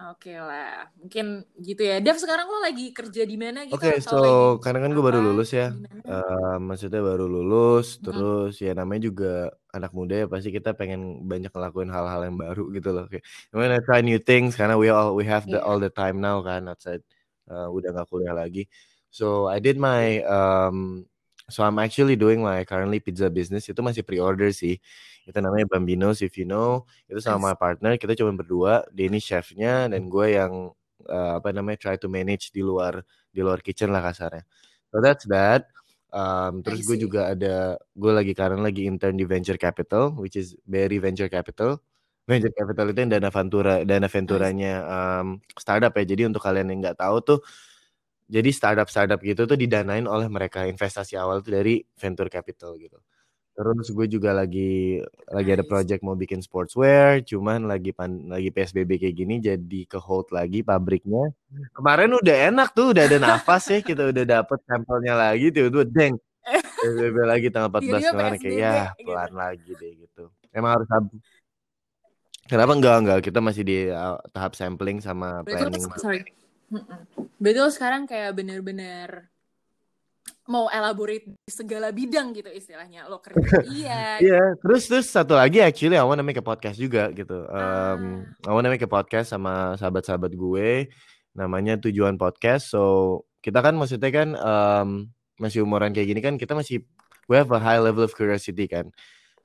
Oke 0.00 0.32
lah, 0.32 0.88
mungkin 0.96 1.44
gitu 1.60 1.84
ya. 1.84 2.00
Dev 2.00 2.16
sekarang 2.16 2.48
lo 2.48 2.64
lagi 2.64 2.88
kerja 2.88 3.22
di 3.28 3.36
mana 3.36 3.68
gitu? 3.68 3.76
Oke, 3.76 4.00
so 4.00 4.56
karena 4.56 4.80
kan 4.80 4.96
gue 4.96 5.04
baru 5.04 5.20
lulus 5.20 5.52
ya, 5.52 5.76
uh, 6.08 6.56
maksudnya 6.56 7.04
baru 7.04 7.28
lulus, 7.28 8.00
hmm. 8.00 8.08
terus 8.08 8.56
ya 8.64 8.72
namanya 8.72 9.12
juga 9.12 9.52
anak 9.76 9.92
muda 9.92 10.24
ya 10.24 10.26
pasti 10.26 10.56
kita 10.56 10.72
pengen 10.72 11.28
banyak 11.28 11.52
ngelakuin 11.52 11.92
hal-hal 11.92 12.24
yang 12.24 12.40
baru 12.40 12.72
gitu 12.72 12.96
loh. 12.96 13.04
Kayak, 13.12 13.28
gimana 13.52 13.76
try 13.84 14.00
new 14.00 14.16
things 14.16 14.56
karena 14.56 14.80
we 14.80 14.88
all 14.88 15.12
we 15.12 15.28
have 15.28 15.44
the 15.44 15.60
yeah. 15.60 15.68
all 15.68 15.76
the 15.76 15.92
time 15.92 16.16
now 16.16 16.40
kan 16.40 16.64
outside, 16.64 17.04
uh, 17.52 17.68
udah 17.68 17.92
gak 17.92 18.08
kuliah 18.08 18.32
lagi. 18.32 18.72
So 19.12 19.52
I 19.52 19.60
did 19.60 19.76
my 19.76 20.24
um, 20.24 21.04
so 21.50 21.66
I'm 21.66 21.76
actually 21.82 22.16
doing 22.16 22.40
my 22.40 22.64
currently 22.64 23.02
pizza 23.02 23.28
business. 23.28 23.68
Itu 23.68 23.82
masih 23.84 24.06
pre-order 24.06 24.50
sih. 24.54 24.78
Itu 25.26 25.38
namanya 25.42 25.66
Bambinos 25.68 26.22
if 26.22 26.38
you 26.40 26.46
know. 26.48 26.86
Itu 27.10 27.20
sama 27.20 27.52
yes. 27.52 27.60
partner 27.60 27.92
kita 28.00 28.14
cuma 28.16 28.32
berdua. 28.32 28.86
Ini 28.94 29.18
chefnya 29.18 29.90
dan 29.90 30.08
gue 30.08 30.26
yang 30.38 30.72
uh, 31.10 31.32
apa 31.38 31.50
namanya 31.50 31.90
try 31.90 31.96
to 32.00 32.08
manage 32.08 32.54
di 32.54 32.62
luar 32.64 33.02
di 33.30 33.40
luar 33.42 33.60
kitchen 33.60 33.90
lah 33.90 34.02
kasarnya. 34.02 34.46
So 34.90 35.02
that's 35.02 35.26
that. 35.30 35.70
Um, 36.10 36.66
terus 36.66 36.82
gue 36.82 36.98
juga 36.98 37.30
ada 37.30 37.78
gue 37.94 38.12
lagi 38.14 38.34
karena 38.34 38.58
lagi 38.58 38.90
intern 38.90 39.14
di 39.14 39.22
venture 39.22 39.54
capital 39.54 40.10
which 40.18 40.34
is 40.34 40.58
Berry 40.66 40.98
Venture 40.98 41.30
Capital. 41.30 41.78
Venture 42.26 42.54
capital 42.54 42.94
itu 42.94 42.98
yang 43.02 43.10
dana 43.10 43.30
ventura 43.30 43.82
dana 43.82 44.06
venturanya 44.06 44.72
um, 44.86 45.38
startup 45.54 45.94
ya. 45.94 46.04
Jadi 46.06 46.26
untuk 46.30 46.42
kalian 46.42 46.70
yang 46.70 46.78
nggak 46.82 46.98
tahu 46.98 47.16
tuh 47.22 47.38
jadi 48.30 48.50
startup 48.54 48.86
startup 48.86 49.18
gitu 49.20 49.42
tuh 49.50 49.58
didanain 49.58 50.06
oleh 50.06 50.30
mereka 50.30 50.64
investasi 50.70 51.18
awal 51.18 51.42
tuh 51.42 51.58
dari 51.58 51.82
venture 51.98 52.30
capital 52.30 52.78
gitu 52.78 53.02
Terus 53.60 53.92
gue 53.92 54.06
juga 54.08 54.32
lagi 54.32 55.02
lagi 55.28 55.50
ada 55.52 55.60
project 55.60 56.00
mau 56.00 56.16
bikin 56.16 56.40
sportswear, 56.40 57.20
cuman 57.26 57.68
lagi 57.68 57.92
pan, 57.92 58.08
lagi 58.30 58.48
PSBB 58.48 58.96
kayak 58.96 59.12
gini 59.20 59.36
jadi 59.36 59.80
ke 59.84 60.00
hold 60.00 60.32
lagi 60.32 60.64
pabriknya. 60.64 61.28
Kemarin 61.76 62.14
udah 62.16 62.36
enak 62.48 62.72
tuh, 62.72 62.96
udah 62.96 63.04
ada 63.04 63.20
nafas 63.20 63.68
ya, 63.68 63.84
kita 63.84 64.16
udah 64.16 64.24
dapet 64.24 64.64
sampelnya 64.64 65.12
lagi, 65.12 65.52
tuh 65.52 65.68
tuh 65.68 65.84
deng. 65.84 66.16
PSBB 66.80 67.16
lagi 67.20 67.46
tanggal 67.52 67.68
14 67.84 68.00
kemarin 68.00 68.38
kayak 68.40 68.56
ya 68.56 68.72
gitu. 68.96 69.12
pelan 69.12 69.32
lagi 69.36 69.70
deh 69.76 69.92
gitu. 70.08 70.24
Emang 70.56 70.80
harus 70.80 70.88
Kenapa 72.48 72.72
enggak 72.74 72.96
enggak 73.04 73.18
kita 73.28 73.38
masih 73.44 73.62
di 73.62 73.78
uh, 73.92 74.16
tahap 74.32 74.56
sampling 74.56 75.04
sama 75.04 75.44
planning. 75.44 75.84
Sorry. 76.00 76.24
Betul 77.42 77.68
sekarang 77.74 78.06
kayak 78.06 78.38
bener-bener 78.38 79.30
mau 80.50 80.66
elaborate 80.66 81.30
di 81.30 81.50
segala 81.50 81.94
bidang 81.94 82.34
gitu 82.34 82.50
istilahnya. 82.50 83.06
Lo 83.06 83.22
kerja 83.22 83.62
iya. 83.70 84.18
Iya 84.18 84.30
yeah, 84.34 84.48
terus 84.58 84.90
terus 84.90 85.06
satu 85.06 85.38
lagi 85.38 85.62
actually 85.62 85.94
I 85.94 86.02
wanna 86.02 86.26
make 86.26 86.38
a 86.38 86.44
podcast 86.44 86.78
juga 86.78 87.10
gitu. 87.14 87.46
Um, 87.46 88.26
ah. 88.44 88.50
I 88.50 88.52
wanna 88.54 88.70
make 88.70 88.82
a 88.82 88.90
podcast 88.90 89.30
sama 89.30 89.78
sahabat-sahabat 89.78 90.34
gue 90.34 90.90
namanya 91.38 91.78
tujuan 91.78 92.18
podcast. 92.18 92.74
So 92.74 92.82
kita 93.38 93.62
kan 93.62 93.78
maksudnya 93.78 94.10
kan 94.10 94.28
um, 94.34 94.88
masih 95.38 95.62
umuran 95.62 95.94
kayak 95.94 96.08
gini 96.10 96.20
kan 96.20 96.34
kita 96.34 96.52
masih 96.58 96.82
we 97.30 97.38
have 97.38 97.48
a 97.54 97.62
high 97.62 97.78
level 97.78 98.02
of 98.02 98.12
curiosity 98.12 98.66
kan 98.66 98.90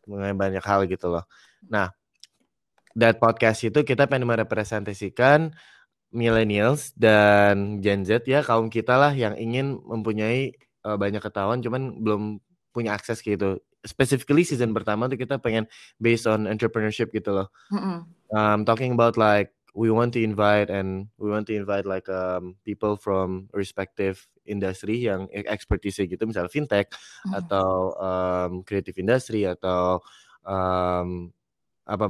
mengenai 0.09 0.33
banyak 0.33 0.65
hal 0.65 0.89
gitu 0.89 1.13
loh. 1.13 1.29
Nah 1.69 1.93
that 2.97 3.21
podcast 3.21 3.61
itu 3.61 3.85
kita 3.85 4.09
pengen 4.09 4.25
merepresentasikan 4.25 5.53
millennials 6.15 6.95
dan 6.95 7.83
Gen 7.83 8.07
Z 8.07 8.23
ya 8.23 8.39
kaum 8.39 8.71
kita 8.71 8.95
lah 8.95 9.11
yang 9.11 9.35
ingin 9.35 9.83
mempunyai 9.83 10.55
uh, 10.87 10.95
banyak 10.95 11.19
ketahuan 11.19 11.59
cuman 11.59 11.99
belum 11.99 12.39
punya 12.71 12.95
akses 12.95 13.19
gitu. 13.19 13.59
Specifically 13.85 14.47
season 14.47 14.73
pertama 14.73 15.05
tuh 15.11 15.19
kita 15.19 15.37
pengen 15.37 15.69
based 16.01 16.25
on 16.25 16.49
entrepreneurship 16.49 17.13
gitu 17.13 17.35
loh. 17.43 17.47
Mm-hmm. 17.69 17.97
Um, 18.33 18.59
talking 18.65 18.95
about 18.95 19.19
like 19.19 19.53
we 19.75 19.91
want 19.91 20.15
to 20.15 20.23
invite 20.23 20.71
and 20.71 21.11
we 21.19 21.29
want 21.29 21.45
to 21.51 21.53
invite 21.53 21.85
like 21.85 22.07
um, 22.07 22.55
people 22.63 22.95
from 22.95 23.51
respective 23.51 24.23
industry 24.47 25.03
yang 25.05 25.27
e, 25.29 25.43
expertise 25.45 25.99
gitu 25.99 26.23
misalnya 26.23 26.49
fintech 26.49 26.89
mm-hmm. 26.89 27.37
atau 27.43 27.93
um, 27.99 28.51
creative 28.63 28.97
industry 28.97 29.45
atau 29.45 30.01
um, 30.47 31.29
apa 31.85 32.05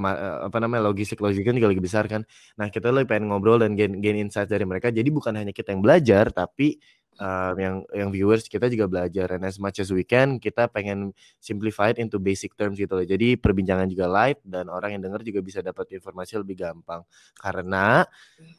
apa 0.48 0.58
namanya 0.64 0.88
logistik 0.88 1.20
logistik 1.20 1.52
kan 1.52 1.56
juga 1.60 1.70
lagi 1.76 1.84
besar 1.84 2.08
kan. 2.08 2.24
Nah 2.56 2.72
kita 2.72 2.90
lebih 2.96 3.12
pengen 3.12 3.32
ngobrol 3.32 3.60
dan 3.60 3.76
gain 3.76 4.00
gain 4.00 4.18
insight 4.18 4.48
dari 4.48 4.64
mereka. 4.64 4.90
Jadi 4.90 5.12
bukan 5.12 5.36
hanya 5.36 5.52
kita 5.52 5.76
yang 5.76 5.84
belajar 5.84 6.32
tapi 6.32 6.80
um, 7.20 7.56
yang 7.60 7.76
yang 7.92 8.10
viewers 8.12 8.48
kita 8.48 8.68
juga 8.68 8.88
belajar 8.88 9.36
and 9.36 9.44
as 9.48 9.58
much 9.60 9.80
as 9.80 9.92
we 9.92 10.04
can 10.04 10.38
kita 10.40 10.68
pengen 10.72 11.12
simplify 11.40 11.92
it 11.92 12.00
into 12.00 12.20
basic 12.20 12.56
terms 12.56 12.80
gitu 12.80 12.96
loh. 12.96 13.06
Jadi 13.06 13.40
perbincangan 13.40 13.88
juga 13.92 14.06
light 14.08 14.40
dan 14.44 14.68
orang 14.72 15.00
yang 15.00 15.04
dengar 15.12 15.22
juga 15.24 15.40
bisa 15.44 15.60
dapat 15.64 15.96
informasi 15.96 16.40
lebih 16.40 16.60
gampang. 16.60 17.04
Karena 17.38 18.04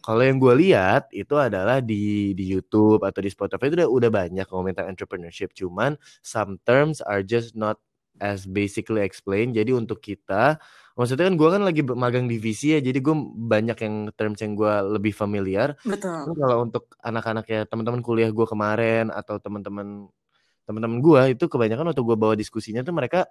kalau 0.04 0.22
yang 0.24 0.38
gue 0.40 0.54
lihat 0.68 1.08
itu 1.12 1.34
adalah 1.36 1.80
di 1.80 2.32
di 2.36 2.44
YouTube 2.48 3.04
atau 3.04 3.20
di 3.20 3.30
Spotify 3.32 3.68
itu 3.68 3.76
udah 3.84 3.88
udah 3.88 4.10
banyak 4.12 4.46
komentar 4.48 4.88
entrepreneurship. 4.88 5.52
Cuman 5.56 5.96
some 6.24 6.60
terms 6.64 7.00
are 7.04 7.20
just 7.24 7.56
not 7.56 7.80
as 8.20 8.48
basically 8.48 9.04
explained. 9.04 9.56
Jadi 9.56 9.76
untuk 9.76 10.00
kita 10.00 10.56
maksudnya 10.96 11.28
kan 11.28 11.36
gue 11.36 11.48
kan 11.52 11.62
lagi 11.62 11.82
magang 11.84 12.24
divisi 12.24 12.72
ya 12.72 12.80
jadi 12.80 12.98
gue 13.04 13.14
banyak 13.36 13.78
yang 13.84 13.94
terms 14.16 14.40
yang 14.40 14.56
gue 14.56 14.74
lebih 14.96 15.12
familiar. 15.12 15.76
Betul. 15.84 16.32
Kalau 16.32 16.56
untuk 16.64 16.88
anak-anak 17.04 17.46
ya 17.46 17.60
teman-teman 17.68 18.00
kuliah 18.00 18.32
gue 18.32 18.46
kemarin 18.48 19.12
atau 19.12 19.36
teman-teman 19.36 20.08
teman-teman 20.64 20.98
gue 21.04 21.22
itu 21.36 21.44
kebanyakan 21.46 21.92
waktu 21.92 22.02
gue 22.02 22.16
bawa 22.16 22.34
diskusinya 22.34 22.80
tuh 22.80 22.96
mereka 22.96 23.28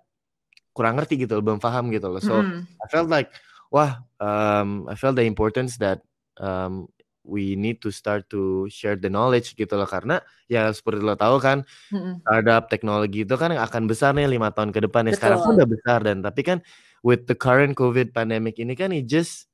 kurang 0.72 1.01
ngerti 1.01 1.25
gitu 1.25 1.41
loh 1.41 1.43
belum 1.43 1.60
paham 1.60 1.89
gitu 1.89 2.05
loh. 2.05 2.22
So 2.22 2.38
hmm. 2.38 2.69
I 2.79 2.86
felt 2.88 3.10
like 3.10 3.34
wah 3.74 4.05
um, 4.22 4.86
I 4.86 4.93
felt 4.93 5.17
the 5.17 5.25
importance 5.25 5.81
that 5.81 6.05
um, 6.38 6.86
we 7.25 7.57
need 7.57 7.81
to 7.81 7.89
start 7.89 8.29
to 8.29 8.69
share 8.69 8.93
the 8.93 9.10
knowledge 9.10 9.57
gitu 9.57 9.74
loh. 9.74 9.89
Karena 9.89 10.22
ya 10.45 10.69
seperti 10.69 11.01
lo 11.01 11.17
tahu 11.17 11.41
kan 11.41 11.65
mm-hmm. 11.89 12.22
startup 12.22 12.69
teknologi 12.69 13.25
itu 13.25 13.34
kan 13.34 13.50
akan 13.57 13.89
besar 13.89 14.13
nih 14.13 14.29
lima 14.29 14.53
tahun 14.53 14.69
ke 14.69 14.86
depan 14.86 15.10
ya. 15.10 15.17
Sekarang 15.17 15.41
pun 15.41 15.57
udah 15.57 15.69
besar 15.69 16.00
dan 16.05 16.22
tapi 16.22 16.45
kan 16.45 16.62
with 17.05 17.29
the 17.29 17.38
current 17.38 17.77
COVID 17.77 18.17
pandemic 18.17 18.57
ini 18.57 18.74
kan 18.74 18.89
it 18.89 19.05
just 19.05 19.45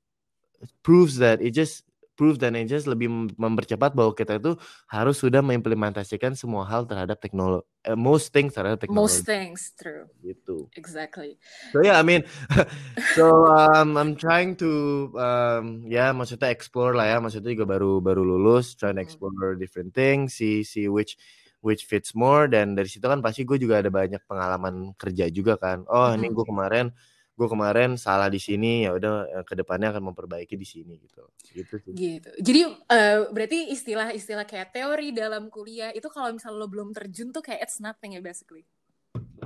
proves 0.80 1.20
that 1.20 1.44
it 1.44 1.52
just 1.52 1.84
proves 2.16 2.38
dan 2.38 2.54
it 2.54 2.70
just 2.70 2.86
lebih 2.86 3.10
mempercepat 3.36 3.98
bahwa 3.98 4.14
kita 4.14 4.38
itu 4.38 4.54
harus 4.86 5.18
sudah 5.18 5.42
mengimplementasikan 5.42 6.38
semua 6.38 6.64
hal 6.70 6.86
terhadap 6.86 7.18
teknologi 7.18 7.66
uh, 7.90 7.98
most 7.98 8.30
things 8.30 8.54
terhadap 8.54 8.78
teknologi. 8.78 9.02
most 9.02 9.26
things 9.26 9.74
true. 9.74 10.06
Gitu. 10.22 10.70
Exactly. 10.78 11.42
So 11.74 11.82
yeah 11.82 11.98
I 11.98 12.06
mean 12.06 12.22
so 13.18 13.50
um, 13.50 13.98
I'm 13.98 14.14
trying 14.14 14.54
to 14.62 14.72
um, 15.18 15.90
ya 15.90 16.08
yeah, 16.08 16.10
maksudnya 16.14 16.54
explore 16.54 16.94
lah 16.94 17.10
ya. 17.10 17.18
Maksudnya 17.18 17.58
juga 17.58 17.66
baru 17.74 17.98
baru 18.00 18.22
lulus 18.22 18.78
trying 18.78 19.02
to 19.02 19.04
explore 19.04 19.58
different 19.58 19.98
things 19.98 20.38
see 20.38 20.62
see 20.62 20.86
which 20.86 21.18
which 21.66 21.90
fits 21.90 22.14
more. 22.14 22.46
Dan 22.46 22.78
dari 22.78 22.86
situ 22.86 23.10
kan 23.10 23.26
pasti 23.26 23.50
gue 23.50 23.58
juga 23.58 23.82
ada 23.82 23.90
banyak 23.90 24.22
pengalaman 24.30 24.94
kerja 24.94 25.26
juga 25.34 25.58
kan. 25.58 25.90
Oh 25.90 26.14
ini 26.14 26.30
gue 26.30 26.46
kemarin 26.46 26.94
gue 27.42 27.50
kemarin 27.50 27.98
salah 27.98 28.30
di 28.30 28.38
sini 28.38 28.86
ya 28.86 28.94
udah 28.94 29.42
eh, 29.42 29.46
ke 29.50 29.58
depannya 29.58 29.90
akan 29.90 30.14
memperbaiki 30.14 30.54
di 30.54 30.68
sini 30.70 31.02
gitu. 31.02 31.26
Gitu 31.50 31.74
sih. 31.82 31.92
Gitu. 31.98 32.30
Jadi 32.38 32.62
uh, 32.70 33.34
berarti 33.34 33.74
istilah-istilah 33.74 34.46
kayak 34.46 34.70
teori 34.70 35.10
dalam 35.10 35.50
kuliah 35.50 35.90
itu 35.90 36.06
kalau 36.14 36.30
misalnya 36.30 36.62
lo 36.62 36.70
belum 36.70 36.94
terjun 36.94 37.34
tuh 37.34 37.42
kayak 37.42 37.66
it's 37.66 37.82
nothing 37.82 38.14
ya 38.14 38.22
basically. 38.22 38.70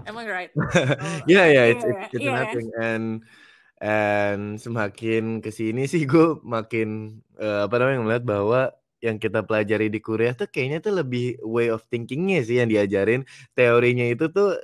Am 0.03 0.19
I 0.19 0.27
right? 0.27 0.51
Oh, 0.59 0.67
yeah 1.31 1.47
yeah 1.47 1.71
it's, 1.71 1.87
it's, 1.87 2.19
it's 2.19 2.27
yeah. 2.27 2.43
nothing. 2.43 2.67
And 2.75 3.23
and 3.79 4.59
semakin 4.59 5.39
ke 5.39 5.55
sini 5.55 5.87
sih 5.87 6.03
gue 6.03 6.43
makin 6.43 7.19
uh, 7.39 7.71
apa 7.71 7.79
namanya 7.79 7.99
ngeliat 8.03 8.23
bahwa 8.27 8.61
yang 8.99 9.21
kita 9.21 9.45
pelajari 9.45 9.87
di 9.87 10.03
kuliah 10.03 10.35
tuh 10.35 10.51
kayaknya 10.51 10.83
tuh 10.83 10.99
lebih 10.99 11.39
way 11.47 11.71
of 11.71 11.85
thinkingnya 11.87 12.43
sih 12.43 12.59
yang 12.59 12.67
diajarin. 12.67 13.23
Teorinya 13.55 14.03
itu 14.11 14.27
tuh 14.27 14.59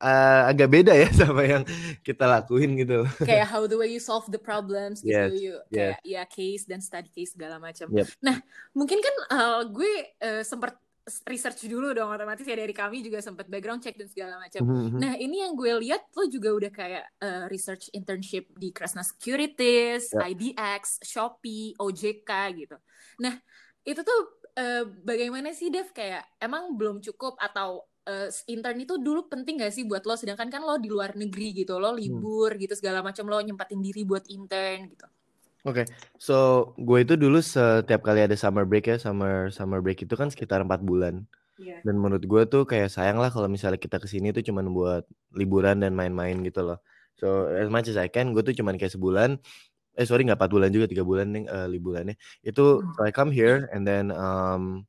uh, 0.00 0.42
agak 0.50 0.68
beda 0.68 0.92
ya 0.92 1.08
sama 1.24 1.42
yang 1.44 1.62
kita 2.04 2.24
lakuin 2.24 2.76
gitu. 2.80 3.04
Kayak 3.24 3.48
how 3.52 3.64
the 3.64 3.76
way 3.76 3.92
you 3.92 4.02
solve 4.02 4.28
the 4.28 4.40
problems 4.40 5.00
gitu, 5.00 5.14
yes, 5.14 5.30
you, 5.36 5.54
kayak 5.72 5.98
yes. 6.02 6.08
ya 6.08 6.22
case 6.28 6.64
dan 6.68 6.80
study 6.80 7.08
case 7.12 7.34
segala 7.36 7.56
macam. 7.56 7.88
Yep. 7.92 8.06
Nah, 8.20 8.36
mungkin 8.76 8.98
kan 9.00 9.14
uh, 9.32 9.60
gue 9.68 9.92
uh, 10.20 10.42
sempat 10.44 10.76
research 11.30 11.70
dulu 11.70 11.94
dong 11.94 12.10
otomatis 12.10 12.42
ya 12.42 12.58
dari 12.58 12.74
kami 12.74 12.98
juga 12.98 13.22
sempat 13.22 13.46
background 13.46 13.78
check 13.78 13.94
dan 13.94 14.10
segala 14.10 14.42
macam. 14.42 14.66
Mm-hmm. 14.66 14.98
Nah 14.98 15.14
ini 15.14 15.38
yang 15.38 15.54
gue 15.54 15.70
lihat 15.86 16.02
lo 16.10 16.26
juga 16.26 16.50
udah 16.50 16.70
kayak 16.74 17.04
uh, 17.22 17.44
research 17.46 17.94
internship 17.94 18.50
di 18.58 18.74
Kresna 18.74 19.06
Securities, 19.06 20.10
yep. 20.10 20.26
IDX, 20.34 21.06
Shopee, 21.06 21.78
OJK 21.78 22.30
gitu. 22.58 22.76
Nah 23.22 23.38
itu 23.86 24.02
tuh 24.02 24.20
uh, 24.58 24.84
bagaimana 25.06 25.54
sih 25.54 25.70
Dev 25.70 25.94
kayak 25.94 26.26
emang 26.42 26.74
belum 26.74 26.98
cukup 26.98 27.38
atau 27.38 27.86
uh, 28.06 28.28
intern 28.46 28.78
itu 28.80 28.96
dulu 28.96 29.26
penting 29.26 29.60
gak 29.60 29.74
sih 29.74 29.84
buat 29.84 30.06
lo 30.06 30.14
sedangkan 30.14 30.48
kan 30.48 30.62
lo 30.62 30.78
di 30.78 30.88
luar 30.88 31.18
negeri 31.18 31.52
gitu 31.52 31.76
lo 31.76 31.92
hmm. 31.92 31.98
libur 31.98 32.50
hmm. 32.54 32.60
gitu 32.62 32.74
segala 32.78 33.02
macam 33.02 33.26
lo 33.26 33.42
nyempatin 33.42 33.82
diri 33.82 34.06
buat 34.06 34.24
intern 34.30 34.90
gitu 34.94 35.06
Oke, 35.66 35.82
okay. 35.82 35.86
so 36.14 36.70
gue 36.78 37.02
itu 37.02 37.18
dulu 37.18 37.42
setiap 37.42 38.06
kali 38.06 38.22
ada 38.22 38.38
summer 38.38 38.62
break 38.62 38.86
ya, 38.86 39.02
summer 39.02 39.50
summer 39.50 39.82
break 39.82 39.98
itu 39.98 40.14
kan 40.14 40.30
sekitar 40.30 40.62
empat 40.62 40.78
bulan. 40.78 41.26
Yeah. 41.58 41.82
Dan 41.82 41.98
menurut 41.98 42.22
gue 42.22 42.42
tuh 42.46 42.62
kayak 42.62 42.86
sayang 42.86 43.18
lah 43.18 43.34
kalau 43.34 43.50
misalnya 43.50 43.74
kita 43.74 43.98
ke 43.98 44.06
sini 44.06 44.30
tuh 44.30 44.46
cuma 44.46 44.62
buat 44.62 45.02
liburan 45.34 45.82
dan 45.82 45.98
main-main 45.98 46.38
gitu 46.46 46.62
loh. 46.62 46.78
So 47.18 47.50
as 47.50 47.66
much 47.66 47.90
as 47.90 47.98
I 47.98 48.06
can, 48.06 48.30
gue 48.30 48.46
tuh 48.46 48.54
cuma 48.54 48.78
kayak 48.78 48.94
sebulan. 48.94 49.42
Eh 49.98 50.06
sorry 50.06 50.22
nggak 50.22 50.38
empat 50.38 50.54
bulan 50.54 50.70
juga, 50.70 50.86
tiga 50.86 51.02
bulan 51.02 51.34
nih 51.34 51.50
uh, 51.50 51.66
liburannya. 51.66 52.14
Itu 52.46 52.86
hmm. 52.86 52.94
so 52.94 53.00
I 53.02 53.10
come 53.10 53.34
here 53.34 53.66
and 53.74 53.82
then 53.82 54.14
um, 54.14 54.86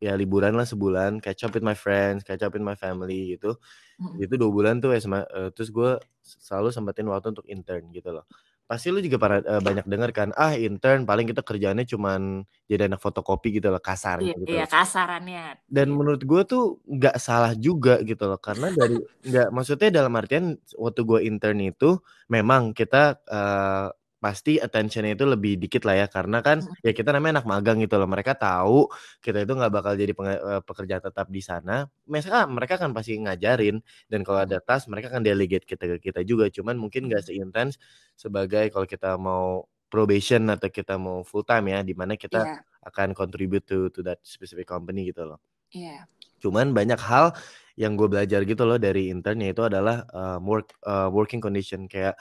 ya 0.00 0.16
liburan 0.16 0.56
lah 0.56 0.64
sebulan 0.64 1.20
catch 1.20 1.44
up 1.44 1.52
with 1.52 1.62
my 1.62 1.76
friends 1.76 2.24
catch 2.24 2.40
up 2.40 2.50
with 2.56 2.64
my 2.64 2.74
family 2.74 3.36
gitu. 3.36 3.54
Hmm. 4.00 4.16
itu 4.16 4.32
dua 4.40 4.48
bulan 4.48 4.80
tuh 4.80 4.96
ya 4.96 5.00
sama 5.04 5.28
uh, 5.28 5.52
terus 5.52 5.68
gue 5.68 6.00
selalu 6.24 6.72
sempetin 6.72 7.04
waktu 7.12 7.36
untuk 7.36 7.44
intern 7.44 7.92
gitu 7.92 8.16
loh. 8.16 8.24
Pasti 8.64 8.88
lu 8.88 9.02
juga 9.04 9.18
para, 9.20 9.42
uh, 9.44 9.60
banyak 9.60 9.84
dengar 9.84 10.08
kan 10.16 10.32
ah 10.40 10.56
intern 10.56 11.04
paling 11.04 11.28
kita 11.28 11.44
kerjaannya 11.44 11.84
cuman 11.84 12.48
jadi 12.64 12.88
anak 12.88 12.96
fotokopi 12.96 13.60
gitu 13.60 13.68
loh 13.68 13.82
kasarnya 13.82 14.32
iya, 14.32 14.40
gitu 14.40 14.52
iya 14.56 14.64
kasarannya. 14.64 15.44
Dan 15.68 15.92
menurut 15.92 16.24
gue 16.24 16.42
tuh 16.48 16.80
nggak 16.88 17.20
salah 17.20 17.52
juga 17.52 18.00
gitu 18.00 18.24
loh 18.24 18.40
karena 18.40 18.72
dari 18.72 18.96
nggak 19.28 19.52
maksudnya 19.52 19.92
dalam 19.92 20.16
artian 20.16 20.56
waktu 20.80 21.00
gue 21.04 21.20
intern 21.28 21.60
itu 21.60 22.00
memang 22.32 22.72
kita 22.72 23.20
uh, 23.28 23.92
pasti 24.20 24.60
attentionnya 24.60 25.16
itu 25.16 25.24
lebih 25.24 25.56
dikit 25.56 25.88
lah 25.88 26.04
ya 26.04 26.06
karena 26.06 26.44
kan 26.44 26.60
ya 26.84 26.92
kita 26.92 27.08
namanya 27.10 27.40
anak 27.40 27.46
magang 27.48 27.80
gitu 27.80 27.96
loh 27.96 28.04
mereka 28.04 28.36
tahu 28.36 28.86
kita 29.24 29.48
itu 29.48 29.52
nggak 29.56 29.72
bakal 29.72 29.96
jadi 29.96 30.12
eh, 30.12 30.60
pekerja 30.60 31.00
tetap 31.00 31.32
di 31.32 31.40
sana 31.40 31.88
mereka 32.04 32.44
mereka 32.44 32.74
kan 32.76 32.92
pasti 32.92 33.16
ngajarin 33.16 33.80
dan 34.12 34.20
kalau 34.20 34.44
ada 34.44 34.60
tas 34.60 34.84
mereka 34.92 35.08
kan 35.08 35.24
delegate 35.24 35.64
kita 35.64 35.96
ke 35.96 36.12
kita 36.12 36.20
juga 36.20 36.52
cuman 36.52 36.76
mungkin 36.76 37.08
nggak 37.08 37.32
seintens 37.32 37.80
sebagai 38.12 38.68
kalau 38.68 38.84
kita 38.84 39.16
mau 39.16 39.64
probation 39.90 40.46
atau 40.52 40.70
kita 40.70 40.94
mau 41.00 41.26
full 41.26 41.42
time 41.42 41.74
ya 41.74 41.82
di 41.82 41.98
mana 41.98 42.14
kita 42.14 42.40
yeah. 42.46 42.60
akan 42.86 43.16
contribute 43.16 43.66
to 43.66 43.90
to 43.90 44.06
that 44.06 44.22
specific 44.22 44.70
company 44.70 45.10
gitu 45.10 45.26
loh. 45.26 45.42
Yeah. 45.74 46.06
Cuman 46.38 46.70
banyak 46.70 46.96
hal 47.02 47.34
yang 47.74 47.98
gue 47.98 48.06
belajar 48.06 48.46
gitu 48.46 48.62
loh 48.62 48.78
dari 48.78 49.10
internnya 49.10 49.50
itu 49.50 49.66
adalah 49.66 50.06
uh, 50.14 50.38
work 50.40 50.72
uh, 50.86 51.10
working 51.10 51.42
condition 51.42 51.90
kayak 51.90 52.14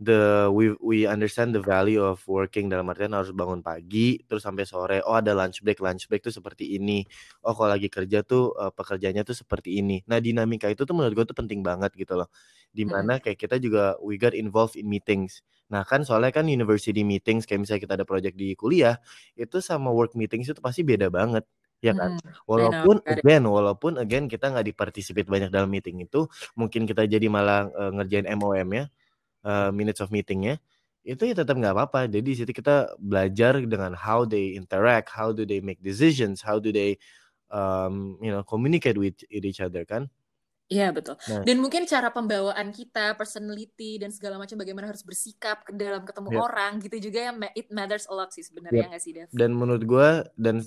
the 0.00 0.48
we 0.48 0.72
we 0.80 1.04
understand 1.04 1.52
the 1.52 1.60
value 1.60 2.00
of 2.00 2.24
working 2.24 2.72
dalam 2.72 2.88
artian 2.88 3.12
harus 3.12 3.36
bangun 3.36 3.60
pagi 3.60 4.16
terus 4.24 4.40
sampai 4.48 4.64
sore 4.64 5.04
oh 5.04 5.12
ada 5.12 5.36
lunch 5.36 5.60
break 5.60 5.76
lunch 5.84 6.08
break 6.08 6.24
tuh 6.24 6.32
seperti 6.32 6.80
ini. 6.80 7.04
Oh 7.44 7.52
kalau 7.52 7.76
lagi 7.76 7.92
kerja 7.92 8.24
tuh 8.24 8.56
uh, 8.56 8.72
pekerjaannya 8.72 9.28
tuh 9.28 9.36
seperti 9.36 9.76
ini. 9.84 10.00
Nah 10.08 10.16
dinamika 10.16 10.72
itu 10.72 10.88
tuh 10.88 10.96
menurut 10.96 11.12
gue 11.12 11.26
tuh 11.28 11.36
penting 11.36 11.60
banget 11.60 11.92
gitu 12.00 12.16
loh. 12.16 12.32
Di 12.72 12.88
mana 12.88 13.20
kayak 13.20 13.36
kita 13.36 13.60
juga 13.60 14.00
we 14.00 14.16
got 14.16 14.32
involved 14.32 14.80
in 14.80 14.88
meetings. 14.88 15.44
Nah 15.68 15.84
kan 15.84 16.00
soalnya 16.00 16.32
kan 16.32 16.48
university 16.48 17.04
meetings 17.04 17.44
kayak 17.44 17.68
misalnya 17.68 17.84
kita 17.84 17.94
ada 18.00 18.06
project 18.08 18.40
di 18.40 18.56
kuliah 18.56 18.96
itu 19.36 19.60
sama 19.60 19.92
work 19.92 20.16
meetings 20.16 20.48
itu 20.48 20.64
pasti 20.64 20.80
beda 20.80 21.12
banget 21.12 21.44
ya 21.84 21.92
kan? 21.92 22.16
Walaupun 22.48 23.04
again 23.04 23.44
walaupun 23.44 24.00
again 24.00 24.32
kita 24.32 24.48
nggak 24.48 24.64
diparticipate 24.72 25.28
banyak 25.28 25.52
dalam 25.52 25.68
meeting 25.68 26.00
itu 26.00 26.24
mungkin 26.56 26.88
kita 26.88 27.04
jadi 27.04 27.28
malah 27.28 27.68
uh, 27.76 27.92
ngerjain 28.00 28.24
MOM 28.40 28.68
ya 28.72 28.88
uh, 29.44 29.70
minutes 29.72 30.00
of 30.00 30.12
meetingnya 30.12 30.60
itu 31.00 31.32
ya 31.32 31.34
tetap 31.34 31.56
nggak 31.56 31.72
apa-apa 31.72 32.00
jadi 32.12 32.24
di 32.24 32.36
situ 32.36 32.52
kita 32.52 32.92
belajar 33.00 33.56
dengan 33.64 33.96
how 33.96 34.28
they 34.28 34.52
interact 34.52 35.08
how 35.08 35.32
do 35.32 35.48
they 35.48 35.64
make 35.64 35.80
decisions 35.80 36.44
how 36.44 36.60
do 36.60 36.68
they 36.68 37.00
um, 37.48 38.20
you 38.20 38.28
know 38.28 38.44
communicate 38.44 39.00
with 39.00 39.16
each 39.32 39.64
other 39.64 39.84
kan 39.88 40.08
Iya 40.70 40.94
betul. 40.94 41.18
Nah, 41.26 41.42
dan 41.42 41.58
mungkin 41.58 41.82
cara 41.82 42.14
pembawaan 42.14 42.70
kita, 42.70 43.18
personality 43.18 43.98
dan 43.98 44.14
segala 44.14 44.38
macam 44.38 44.54
bagaimana 44.54 44.86
harus 44.86 45.02
bersikap 45.02 45.66
dalam 45.74 46.06
ketemu 46.06 46.30
yeah. 46.30 46.46
orang 46.46 46.72
gitu 46.78 47.10
juga 47.10 47.18
yang 47.26 47.36
it 47.58 47.66
matters 47.74 48.06
a 48.06 48.14
lot 48.14 48.30
sih 48.30 48.46
sebenarnya 48.46 48.86
yeah. 48.86 48.90
nggak 48.94 49.02
sih 49.02 49.10
Dev? 49.10 49.26
Dan 49.34 49.58
menurut 49.58 49.82
gue 49.82 50.08
dan 50.38 50.62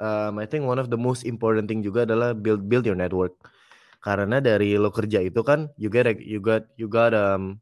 um, 0.00 0.40
I 0.40 0.48
think 0.48 0.64
one 0.64 0.80
of 0.80 0.88
the 0.88 0.96
most 0.96 1.28
important 1.28 1.68
thing 1.68 1.84
juga 1.84 2.08
adalah 2.08 2.32
build 2.32 2.64
build 2.64 2.88
your 2.88 2.96
network. 2.96 3.36
Karena 4.00 4.40
dari 4.40 4.80
lo 4.80 4.88
kerja 4.88 5.20
itu 5.20 5.44
kan 5.44 5.68
you 5.76 5.92
get 5.92 6.08
you 6.24 6.40
got 6.40 6.64
you 6.80 6.88
got 6.88 7.12
um 7.12 7.60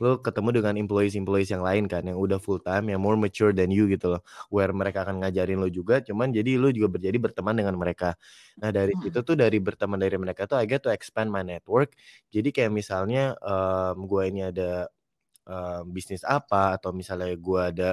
lo 0.00 0.22
ketemu 0.24 0.62
dengan 0.62 0.74
employees-employees 0.80 1.52
yang 1.52 1.60
lain 1.60 1.84
kan 1.84 2.00
yang 2.06 2.16
udah 2.16 2.40
full 2.40 2.62
time 2.62 2.88
yang 2.88 3.00
more 3.02 3.18
mature 3.18 3.52
than 3.52 3.68
you 3.68 3.84
gitu 3.90 4.16
loh. 4.16 4.22
Where 4.48 4.72
mereka 4.72 5.04
akan 5.04 5.20
ngajarin 5.20 5.60
lo 5.60 5.68
juga 5.68 6.00
cuman 6.00 6.32
jadi 6.32 6.56
lo 6.56 6.72
juga 6.72 6.96
berjadi 6.96 7.18
berteman 7.20 7.54
dengan 7.58 7.76
mereka. 7.76 8.16
Nah 8.62 8.72
dari 8.72 8.96
hmm. 8.96 9.08
itu 9.12 9.18
tuh 9.20 9.36
dari 9.36 9.58
berteman 9.60 10.00
dari 10.00 10.16
mereka 10.16 10.48
tuh 10.48 10.56
I 10.56 10.64
get 10.64 10.80
to 10.86 10.90
expand 10.94 11.28
my 11.28 11.44
network. 11.44 11.92
Jadi 12.32 12.48
kayak 12.54 12.72
misalnya 12.72 13.36
um, 13.44 14.08
gue 14.08 14.22
ini 14.32 14.48
ada 14.48 14.88
um, 15.44 15.92
bisnis 15.92 16.24
apa 16.24 16.80
atau 16.80 16.96
misalnya 16.96 17.28
gue 17.36 17.60
ada 17.60 17.90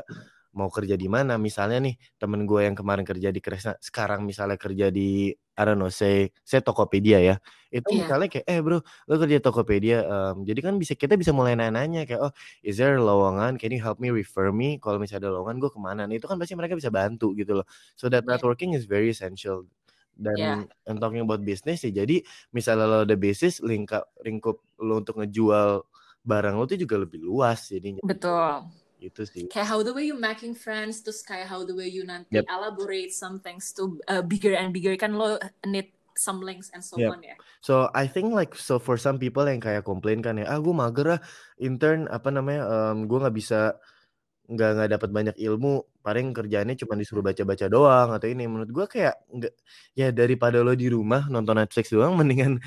mau 0.56 0.70
kerja 0.72 0.96
di 0.96 1.08
mana. 1.12 1.36
Misalnya 1.36 1.84
nih 1.84 1.96
temen 2.18 2.48
gue 2.48 2.62
yang 2.66 2.76
kemarin 2.78 3.06
kerja 3.06 3.30
di 3.30 3.42
Kresna 3.44 3.76
sekarang 3.80 4.26
misalnya 4.26 4.58
kerja 4.58 4.88
di 4.90 5.34
I 5.60 5.68
don't 5.68 5.76
know 5.76 5.92
say 5.92 6.32
saya 6.48 6.64
Tokopedia 6.64 7.20
ya. 7.20 7.36
Itu 7.68 7.92
yeah. 7.92 8.08
misalnya 8.08 8.28
kayak 8.32 8.46
eh 8.48 8.60
bro 8.64 8.80
lo 8.80 9.14
kerja 9.20 9.44
Tokopedia 9.44 10.08
um, 10.08 10.48
jadi 10.48 10.64
kan 10.64 10.80
bisa 10.80 10.96
kita 10.96 11.20
bisa 11.20 11.36
mulai 11.36 11.60
nanya-nanya 11.60 12.08
kayak 12.08 12.22
oh 12.24 12.32
is 12.64 12.80
there 12.80 12.96
lowongan? 12.96 13.60
Can 13.60 13.76
you 13.76 13.84
help 13.84 14.00
me 14.00 14.08
refer 14.08 14.56
me? 14.56 14.80
Kalau 14.80 15.04
misalnya 15.04 15.28
ada 15.28 15.36
lowongan 15.36 15.60
gue 15.60 15.72
ke 15.76 15.80
mana? 15.84 16.08
Nah, 16.08 16.16
itu 16.16 16.32
kan 16.32 16.40
pasti 16.40 16.56
mereka 16.56 16.80
bisa 16.80 16.88
bantu 16.88 17.36
gitu 17.36 17.60
loh. 17.60 17.68
So 18.00 18.08
that 18.08 18.24
yeah. 18.24 18.40
networking 18.40 18.72
is 18.72 18.88
very 18.88 19.12
essential. 19.12 19.68
Dan 20.16 20.36
yeah. 20.40 20.60
and 20.88 21.00
talking 21.04 21.24
about 21.24 21.44
business 21.44 21.84
sih 21.84 21.92
jadi 21.92 22.20
misalnya 22.56 22.88
lo 22.88 22.98
ada 23.08 23.16
bisnis 23.16 23.64
lingkup 23.64 24.16
lingkup 24.24 24.60
lo 24.80 25.00
untuk 25.00 25.20
ngejual 25.20 25.84
barang 26.24 26.56
lo 26.60 26.68
tuh 26.68 26.80
juga 26.80 26.96
lebih 27.00 27.20
luas 27.20 27.68
jadinya. 27.68 28.04
Betul 28.04 28.64
itu 29.00 29.24
sih 29.24 29.48
kayak 29.48 29.68
how 29.68 29.80
the 29.80 29.92
way 29.92 30.06
you 30.08 30.16
making 30.16 30.52
friends 30.52 31.00
terus 31.00 31.24
kayak 31.24 31.48
how 31.48 31.64
the 31.64 31.74
way 31.74 31.88
you 31.88 32.04
nanti 32.04 32.40
yep. 32.40 32.46
elaborate 32.52 33.12
some 33.16 33.40
things 33.40 33.72
to 33.72 33.98
uh, 34.12 34.24
bigger 34.24 34.54
and 34.54 34.76
bigger 34.76 34.94
kan 35.00 35.16
lo 35.16 35.40
need 35.64 35.90
some 36.20 36.44
links 36.44 36.68
and 36.76 36.84
so 36.84 37.00
yep. 37.00 37.16
on 37.16 37.24
ya 37.24 37.36
so 37.64 37.88
I 37.96 38.06
think 38.06 38.36
like 38.36 38.52
so 38.60 38.76
for 38.76 39.00
some 39.00 39.16
people 39.16 39.48
yang 39.48 39.64
kayak 39.64 39.88
komplain 39.88 40.20
kan 40.20 40.36
ya 40.36 40.46
ah 40.52 40.60
gue 40.60 40.76
mager 40.76 41.16
ah 41.16 41.20
intern 41.64 42.12
apa 42.12 42.28
namanya 42.28 42.68
um, 42.68 43.08
gue 43.08 43.18
nggak 43.24 43.36
bisa 43.36 43.80
nggak 44.50 44.70
nggak 44.76 44.90
dapat 44.98 45.10
banyak 45.14 45.36
ilmu 45.38 46.02
paling 46.02 46.34
kerjaannya 46.34 46.74
cuma 46.74 46.98
disuruh 46.98 47.22
baca-baca 47.22 47.70
doang 47.70 48.10
atau 48.18 48.28
ini 48.28 48.50
menurut 48.50 48.72
gue 48.74 48.86
kayak 48.90 49.16
nggak 49.30 49.54
ya 49.94 50.10
daripada 50.10 50.66
lo 50.66 50.74
di 50.74 50.90
rumah 50.90 51.30
nonton 51.30 51.62
Netflix 51.62 51.94
doang 51.94 52.16
mendingan 52.20 52.58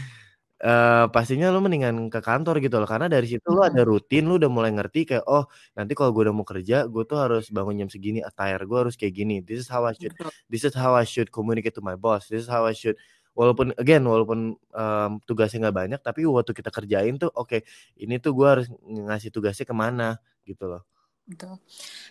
uh, 0.62 1.10
pastinya 1.10 1.50
lo 1.50 1.58
mendingan 1.58 2.08
ke 2.08 2.22
kantor 2.22 2.62
gitu 2.62 2.78
loh 2.78 2.88
karena 2.88 3.10
dari 3.10 3.26
situ 3.26 3.44
lo 3.50 3.66
ada 3.66 3.82
rutin 3.82 4.30
lo 4.30 4.38
udah 4.38 4.50
mulai 4.50 4.70
ngerti 4.72 5.04
kayak 5.04 5.26
oh 5.26 5.44
nanti 5.74 5.92
kalau 5.98 6.14
gue 6.14 6.30
udah 6.30 6.34
mau 6.34 6.46
kerja 6.46 6.86
gue 6.86 7.02
tuh 7.04 7.18
harus 7.18 7.50
bangun 7.50 7.84
jam 7.84 7.88
segini 7.90 8.22
attire 8.22 8.62
gue 8.62 8.78
harus 8.78 8.94
kayak 8.94 9.12
gini 9.12 9.36
this 9.42 9.66
is 9.66 9.68
how 9.68 9.82
I 9.84 9.92
should 9.92 10.14
this 10.46 10.62
is 10.62 10.72
how 10.72 10.94
I 10.94 11.04
should 11.04 11.34
communicate 11.34 11.74
to 11.76 11.82
my 11.84 11.98
boss 11.98 12.30
this 12.30 12.46
is 12.46 12.50
how 12.50 12.64
I 12.64 12.72
should 12.72 12.96
walaupun 13.32 13.72
again 13.80 14.04
walaupun 14.04 14.56
um, 14.56 15.10
tugasnya 15.24 15.68
nggak 15.68 15.76
banyak 15.76 16.00
tapi 16.04 16.24
waktu 16.28 16.52
kita 16.52 16.70
kerjain 16.70 17.16
tuh 17.16 17.32
oke 17.32 17.48
okay, 17.48 17.60
ini 17.98 18.20
tuh 18.20 18.36
gue 18.36 18.46
harus 18.46 18.66
ngasih 18.86 19.32
tugasnya 19.32 19.64
ke 19.64 19.74
mana 19.74 20.20
gitu 20.44 20.68
loh. 20.68 20.82
Betul. 21.22 21.54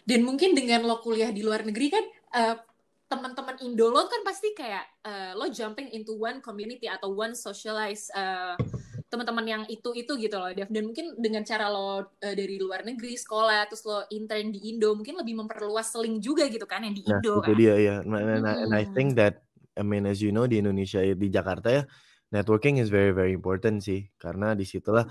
Dan 0.08 0.24
mungkin 0.24 0.56
dengan 0.56 0.88
lo 0.88 1.04
kuliah 1.04 1.30
di 1.36 1.44
luar 1.44 1.68
negeri 1.68 1.88
kan 1.92 2.06
uh, 2.32 2.56
teman-teman 3.12 3.60
Indo 3.60 3.92
lo 3.92 4.08
kan 4.08 4.24
pasti 4.24 4.56
kayak 4.56 4.88
uh, 5.04 5.32
lo 5.36 5.52
jumping 5.52 5.92
into 5.92 6.16
one 6.16 6.40
community 6.40 6.88
atau 6.88 7.12
one 7.12 7.36
socialize 7.36 8.08
uh, 8.16 8.56
teman-teman 9.12 9.44
yang 9.44 9.64
itu 9.68 9.92
itu 9.92 10.16
gitu 10.16 10.40
loh 10.40 10.48
Dev. 10.56 10.72
Dan 10.72 10.88
mungkin 10.88 11.20
dengan 11.20 11.44
cara 11.44 11.68
lo 11.68 12.08
uh, 12.08 12.08
dari 12.24 12.56
luar 12.56 12.88
negeri 12.88 13.20
sekolah 13.20 13.68
terus 13.68 13.84
lo 13.84 14.08
intern 14.16 14.56
di 14.56 14.72
Indo 14.72 14.96
mungkin 14.96 15.20
lebih 15.20 15.44
memperluas 15.44 15.92
seling 15.92 16.24
juga 16.24 16.48
gitu 16.48 16.64
kan 16.64 16.88
yang 16.88 16.96
di 16.96 17.04
nah, 17.04 17.20
Indo 17.20 17.44
itu 17.44 17.52
kan? 17.52 17.60
dia 17.60 17.76
ya 17.76 17.96
and, 18.00 18.16
and, 18.16 18.48
and 18.48 18.72
I 18.72 18.88
think 18.96 19.20
that 19.20 19.44
I 19.76 19.84
mean 19.84 20.08
as 20.08 20.24
you 20.24 20.32
know 20.32 20.48
di 20.48 20.64
Indonesia 20.64 21.04
di 21.04 21.28
Jakarta 21.28 21.68
ya 21.68 21.84
networking 22.32 22.80
is 22.80 22.88
very 22.88 23.12
very 23.12 23.36
important 23.36 23.84
sih. 23.84 24.08
Karena 24.16 24.56
di 24.56 24.64
situlah 24.64 25.04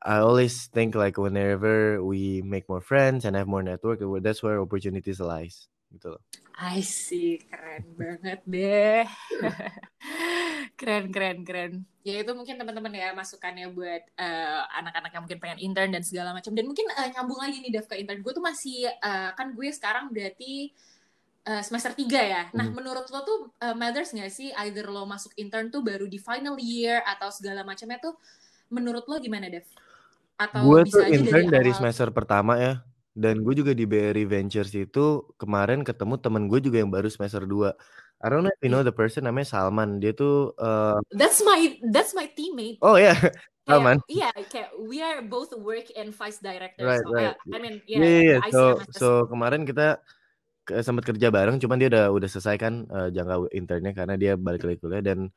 I 0.00 0.24
always 0.24 0.72
think 0.72 0.96
like 0.96 1.20
whenever 1.20 2.00
we 2.00 2.40
make 2.40 2.64
more 2.72 2.80
friends 2.80 3.28
and 3.28 3.36
have 3.36 3.50
more 3.50 3.60
network 3.60 4.00
that's 4.24 4.40
where 4.40 4.56
opportunities 4.56 5.20
lies 5.20 5.68
gitu 5.92 6.16
loh. 6.16 6.22
I 6.58 6.82
see, 6.82 7.38
keren 7.46 7.94
banget 7.94 8.42
deh. 8.42 9.06
keren, 10.78 11.06
keren, 11.14 11.46
keren. 11.46 11.72
Ya 12.02 12.18
itu 12.18 12.34
mungkin 12.34 12.58
teman-teman 12.58 12.90
ya 12.98 13.14
masukannya 13.14 13.70
buat 13.70 14.02
uh, 14.18 14.66
anak-anak 14.82 15.14
yang 15.14 15.22
mungkin 15.22 15.38
pengen 15.38 15.62
intern 15.62 15.94
dan 15.94 16.02
segala 16.02 16.34
macam. 16.34 16.50
Dan 16.58 16.66
mungkin 16.66 16.90
uh, 16.90 17.06
nyambung 17.14 17.38
lagi 17.38 17.62
nih 17.62 17.78
Dev 17.78 17.86
ke 17.86 18.02
intern. 18.02 18.26
Gue 18.26 18.34
tuh 18.34 18.42
masih, 18.42 18.90
uh, 18.90 19.30
kan 19.38 19.54
gue 19.54 19.70
sekarang 19.70 20.10
berarti 20.10 20.74
uh, 21.46 21.62
semester 21.62 21.94
3 21.94 22.10
ya. 22.10 22.42
Nah 22.50 22.66
hmm. 22.66 22.74
menurut 22.74 23.06
lo 23.06 23.20
tuh 23.22 23.38
uh, 23.62 23.78
matters 23.78 24.10
gak 24.10 24.34
sih 24.34 24.50
either 24.66 24.90
lo 24.90 25.06
masuk 25.06 25.30
intern 25.38 25.70
tuh 25.70 25.86
baru 25.86 26.10
di 26.10 26.18
final 26.18 26.58
year 26.58 27.06
atau 27.06 27.30
segala 27.30 27.62
macamnya 27.62 28.02
tuh 28.02 28.18
menurut 28.66 29.06
lo 29.06 29.22
gimana 29.22 29.46
Dev? 29.46 29.62
Atau 30.34 30.66
gue 30.66 30.90
tuh 30.90 31.06
intern 31.06 31.46
dari, 31.46 31.70
dari 31.70 31.70
semester 31.70 32.10
pertama 32.10 32.58
ya 32.58 32.82
dan 33.18 33.42
gue 33.42 33.54
juga 33.58 33.74
di 33.74 33.82
BRI 33.82 34.22
Ventures 34.30 34.70
itu 34.78 35.26
kemarin 35.34 35.82
ketemu 35.82 36.14
temen 36.22 36.46
gue 36.46 36.62
juga 36.62 36.78
yang 36.78 36.94
baru 36.94 37.10
semester 37.10 37.42
2. 37.42 37.74
I 38.18 38.26
don't 38.30 38.46
know 38.46 38.54
if 38.54 38.62
you 38.62 38.70
know 38.70 38.86
the 38.86 38.94
person 38.94 39.26
namanya 39.26 39.50
Salman. 39.58 39.98
Dia 39.98 40.14
tuh 40.14 40.54
uh... 40.58 41.02
That's 41.10 41.42
my 41.42 41.82
that's 41.90 42.14
my 42.14 42.30
teammate. 42.30 42.78
Oh 42.78 42.94
ya, 43.02 43.10
yeah. 43.10 43.18
Salman. 43.66 43.98
Iya, 44.06 44.30
yeah, 44.30 44.46
kayak 44.46 44.70
we 44.78 45.02
are 45.02 45.18
both 45.26 45.50
work 45.58 45.90
in 45.98 46.14
vice 46.14 46.38
director. 46.38 46.86
Right, 46.86 47.02
so, 47.02 47.10
right. 47.10 47.34
Uh, 47.34 47.54
I 47.54 47.58
mean, 47.58 47.82
yeah, 47.90 47.98
yeah, 47.98 48.22
yeah. 48.22 48.40
So 48.54 48.78
so 48.94 49.08
kemarin 49.26 49.66
kita 49.66 49.98
sempat 50.82 51.02
kerja 51.10 51.34
bareng, 51.34 51.58
cuman 51.58 51.76
dia 51.82 51.90
udah 51.90 52.06
udah 52.14 52.28
selesai 52.30 52.56
kan 52.60 52.86
uh, 52.90 53.08
jangka 53.10 53.50
internnya 53.54 53.92
karena 53.98 54.14
dia 54.14 54.32
balik 54.38 54.62
lagi 54.62 54.78
kuliah 54.78 55.02
dan 55.02 55.30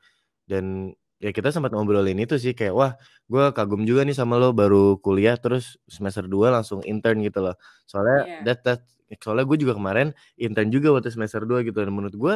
dan 0.46 0.94
ya 1.22 1.30
kita 1.30 1.54
sempat 1.54 1.70
ngobrolin 1.74 2.18
itu 2.18 2.34
sih 2.42 2.52
kayak 2.58 2.74
wah 2.74 2.92
gue 3.30 3.44
kagum 3.56 3.86
juga 3.86 4.02
nih 4.02 4.16
sama 4.18 4.36
lo 4.42 4.50
baru 4.52 4.98
kuliah 4.98 5.38
terus 5.38 5.78
semester 5.86 6.26
2 6.26 6.50
langsung 6.52 6.82
intern 6.82 7.22
gitu 7.22 7.40
loh. 7.46 7.54
Soalnya 7.86 8.26
yeah. 8.26 8.42
that 8.46 8.58
that 8.66 8.80
soalnya 9.22 9.46
gue 9.46 9.58
juga 9.62 9.74
kemarin 9.78 10.10
intern 10.40 10.68
juga 10.74 10.90
waktu 10.98 11.14
semester 11.14 11.46
2 11.46 11.62
gitu 11.68 11.78
dan 11.78 11.92
menurut 11.94 12.16
gue 12.18 12.34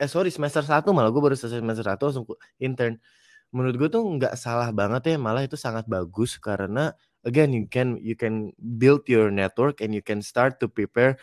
eh 0.00 0.08
sorry 0.10 0.30
semester 0.32 0.64
1 0.64 0.90
malah 0.96 1.10
gue 1.12 1.22
baru 1.22 1.36
selesai 1.38 1.60
semester 1.64 1.86
1 1.88 2.02
langsung 2.12 2.26
intern. 2.60 2.96
Menurut 3.54 3.76
gue 3.80 3.88
tuh 3.92 4.02
nggak 4.04 4.34
salah 4.38 4.70
banget 4.74 5.02
ya 5.14 5.16
malah 5.20 5.42
itu 5.46 5.56
sangat 5.58 5.86
bagus 5.90 6.38
karena 6.40 6.92
again 7.26 7.50
you 7.54 7.66
can 7.70 7.98
you 8.02 8.14
can 8.18 8.52
build 8.80 9.04
your 9.10 9.28
network 9.34 9.80
and 9.84 9.92
you 9.96 10.02
can 10.04 10.20
start 10.24 10.58
to 10.62 10.66
prepare 10.70 11.18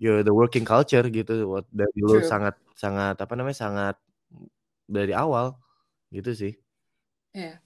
your 0.00 0.22
the 0.26 0.32
working 0.34 0.64
culture 0.66 1.04
gitu 1.10 1.46
dari 1.72 1.98
lo 2.02 2.18
sangat 2.24 2.56
sangat 2.78 3.16
apa 3.20 3.34
namanya 3.38 3.58
sangat 3.58 3.96
dari 4.90 5.14
awal 5.14 5.61
gitu 6.12 6.30
sih. 6.36 6.52
Ya. 7.32 7.56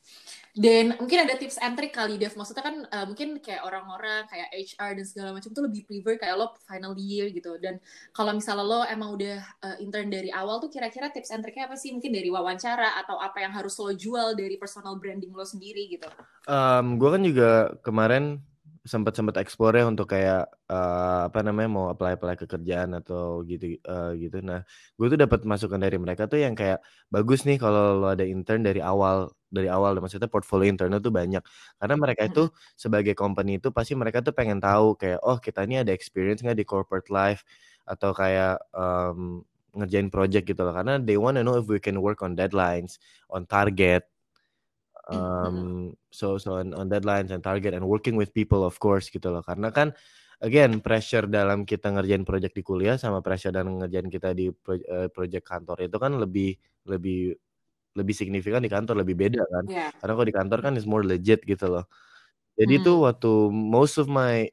Dan 0.57 0.97
mungkin 0.97 1.27
ada 1.27 1.37
tips 1.37 1.61
and 1.61 1.77
trick 1.77 1.93
kali 1.93 2.17
Dev. 2.17 2.33
Maksudnya 2.33 2.65
kan 2.65 2.77
uh, 2.89 3.05
mungkin 3.05 3.43
kayak 3.45 3.67
orang-orang 3.67 4.25
kayak 4.31 4.49
HR 4.55 4.91
dan 4.97 5.05
segala 5.05 5.31
macam 5.37 5.53
tuh 5.53 5.69
lebih 5.69 5.85
prefer 5.85 6.17
kayak 6.17 6.39
lo 6.39 6.55
final 6.65 6.97
year 6.97 7.29
gitu. 7.29 7.61
Dan 7.61 7.77
kalau 8.15 8.33
misalnya 8.33 8.65
lo 8.65 8.81
emang 8.89 9.13
udah 9.19 9.37
uh, 9.67 9.77
intern 9.83 10.09
dari 10.09 10.33
awal 10.33 10.63
tuh 10.63 10.73
kira-kira 10.73 11.13
tips 11.13 11.35
and 11.35 11.45
tricknya 11.45 11.69
apa 11.69 11.77
sih? 11.77 11.93
Mungkin 11.93 12.09
dari 12.09 12.31
wawancara 12.33 12.97
atau 13.05 13.21
apa 13.21 13.43
yang 13.45 13.53
harus 13.53 13.77
lo 13.77 13.93
jual 13.93 14.33
dari 14.33 14.57
personal 14.57 14.97
branding 14.97 15.35
lo 15.35 15.45
sendiri 15.45 15.93
gitu. 15.93 16.09
Um, 16.49 16.97
gue 16.97 17.11
kan 17.13 17.23
juga 17.27 17.51
kemarin 17.85 18.41
sempat 18.87 19.19
sempat 19.19 19.37
explore 19.43 19.75
ya 19.75 19.85
untuk 19.91 20.07
kayak 20.15 20.47
uh, 20.71 21.27
apa 21.27 21.43
namanya 21.43 21.69
mau 21.69 21.87
apply 21.91 22.15
apply 22.17 22.39
ke 22.39 22.47
kerjaan 22.47 22.95
atau 22.95 23.43
gitu 23.43 23.75
uh, 23.85 24.15
gitu. 24.15 24.39
Nah 24.47 24.63
gue 24.95 25.07
tuh 25.11 25.19
dapat 25.19 25.43
masukan 25.43 25.77
dari 25.83 25.99
mereka 25.99 26.31
tuh 26.31 26.39
yang 26.39 26.55
kayak 26.55 26.79
bagus 27.11 27.43
nih 27.43 27.59
kalau 27.59 27.99
lo 27.99 28.07
ada 28.15 28.23
intern 28.23 28.63
dari 28.63 28.79
awal 28.79 29.35
dari 29.51 29.67
awal 29.67 29.99
maksudnya 29.99 30.31
portfolio 30.31 30.71
intern 30.71 30.95
tuh 31.03 31.11
banyak. 31.11 31.43
Karena 31.83 31.95
mereka 31.99 32.23
itu 32.31 32.49
sebagai 32.79 33.19
company 33.19 33.59
itu 33.59 33.75
pasti 33.75 33.99
mereka 33.99 34.23
tuh 34.23 34.33
pengen 34.33 34.63
tahu 34.63 34.95
kayak 34.95 35.19
oh 35.27 35.37
kita 35.43 35.67
ini 35.67 35.83
ada 35.83 35.91
experience 35.91 36.41
nggak 36.47 36.59
di 36.63 36.67
corporate 36.67 37.11
life 37.11 37.43
atau 37.91 38.15
kayak 38.15 38.63
um, 38.71 39.43
ngerjain 39.75 40.09
project 40.15 40.47
gitu 40.47 40.63
loh. 40.63 40.73
Karena 40.73 41.03
they 41.03 41.19
wanna 41.19 41.43
know 41.43 41.59
if 41.59 41.67
we 41.67 41.83
can 41.83 41.99
work 41.99 42.23
on 42.23 42.39
deadlines 42.39 43.03
on 43.27 43.45
target 43.51 44.07
um, 45.11 45.93
so 46.11 46.39
so 46.39 46.59
on, 46.59 46.75
on 46.75 46.91
deadlines 46.91 47.31
and 47.31 47.43
target 47.43 47.75
and 47.75 47.87
working 47.87 48.19
with 48.19 48.35
people 48.35 48.67
of 48.67 48.79
course 48.83 49.07
gitu 49.11 49.31
loh 49.31 49.43
karena 49.43 49.71
kan 49.71 49.95
again 50.43 50.83
pressure 50.83 51.25
dalam 51.25 51.65
kita 51.65 51.95
ngerjain 51.95 52.27
project 52.27 52.55
di 52.59 52.63
kuliah 52.67 52.99
sama 52.99 53.23
pressure 53.23 53.55
dalam 53.55 53.81
ngerjain 53.81 54.11
kita 54.11 54.35
di 54.37 54.51
pro, 54.51 54.77
uh, 54.77 55.09
project 55.09 55.47
kantor 55.47 55.87
itu 55.87 55.97
kan 55.97 56.13
lebih 56.19 56.59
lebih 56.91 57.33
lebih 57.97 58.15
signifikan 58.15 58.61
di 58.61 58.69
kantor 58.69 59.01
lebih 59.01 59.17
beda 59.17 59.41
kan 59.41 59.65
yeah. 59.71 59.91
karena 59.97 60.13
kalau 60.13 60.27
di 60.29 60.37
kantor 60.37 60.59
kan 60.61 60.73
is 60.77 60.85
more 60.85 61.07
legit 61.07 61.41
gitu 61.47 61.71
loh 61.71 61.87
jadi 62.57 62.83
hmm. 62.83 63.05
waktu 63.05 63.33
most 63.53 63.97
of 63.97 64.09
my 64.11 64.45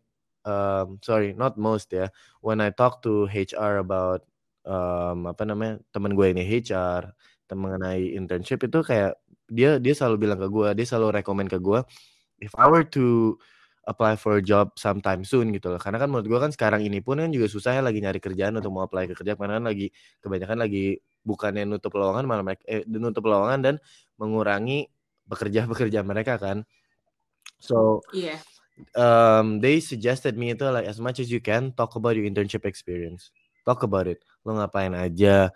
um, 0.47 0.99
sorry 1.03 1.35
not 1.35 1.59
most 1.59 1.91
ya 1.91 2.07
when 2.39 2.63
I 2.63 2.71
talk 2.71 3.03
to 3.03 3.27
HR 3.27 3.83
about 3.83 4.23
um, 4.63 5.27
apa 5.27 5.43
namanya 5.43 5.83
teman 5.91 6.15
gue 6.15 6.31
ini 6.31 6.47
HR 6.47 7.11
mengenai 7.53 8.17
internship 8.17 8.65
itu 8.65 8.81
kayak 8.81 9.13
dia 9.51 9.79
dia 9.79 9.93
selalu 9.95 10.27
bilang 10.27 10.39
ke 10.39 10.47
gue 10.47 10.67
dia 10.77 10.86
selalu 10.88 11.19
rekomend 11.19 11.49
ke 11.51 11.60
gue 11.60 11.79
if 12.39 12.51
I 12.56 12.67
were 12.67 12.88
to 12.95 13.38
apply 13.84 14.15
for 14.15 14.39
a 14.39 14.43
job 14.43 14.71
sometime 14.79 15.27
soon 15.27 15.51
gitu 15.51 15.75
loh. 15.75 15.79
Karena 15.79 15.99
kan 15.99 16.08
menurut 16.08 16.27
gue 16.27 16.39
kan 16.39 16.51
sekarang 16.51 16.88
ini 16.88 17.03
pun 17.03 17.19
kan 17.19 17.32
juga 17.32 17.51
susah 17.51 17.79
ya 17.79 17.82
lagi 17.84 17.99
nyari 17.99 18.19
kerjaan 18.23 18.56
untuk 18.56 18.71
mau 18.71 18.88
apply 18.88 19.12
ke 19.12 19.15
kerja. 19.19 19.36
Karena 19.36 19.60
kan 19.60 19.65
lagi 19.67 19.91
kebanyakan 20.23 20.58
lagi 20.63 20.86
bukannya 21.23 21.63
nutup 21.67 21.91
lowongan 21.95 22.23
malah 22.27 22.43
mereka 22.43 22.63
eh, 22.67 22.84
nutup 22.88 23.23
lowongan 23.27 23.60
dan 23.60 23.75
mengurangi 24.15 24.88
pekerja-pekerja 25.27 25.99
mereka 26.03 26.39
kan. 26.39 26.63
So 27.60 28.03
yeah. 28.15 28.39
um, 28.95 29.60
they 29.60 29.84
suggested 29.84 30.39
me 30.39 30.56
itu 30.56 30.63
like 30.67 30.88
as 30.88 30.99
much 30.99 31.19
as 31.19 31.27
you 31.27 31.43
can 31.43 31.75
talk 31.75 31.95
about 31.99 32.15
your 32.15 32.27
internship 32.27 32.63
experience. 32.63 33.36
Talk 33.67 33.84
about 33.84 34.08
it. 34.08 34.23
Lo 34.47 34.56
ngapain 34.56 34.95
aja 34.95 35.51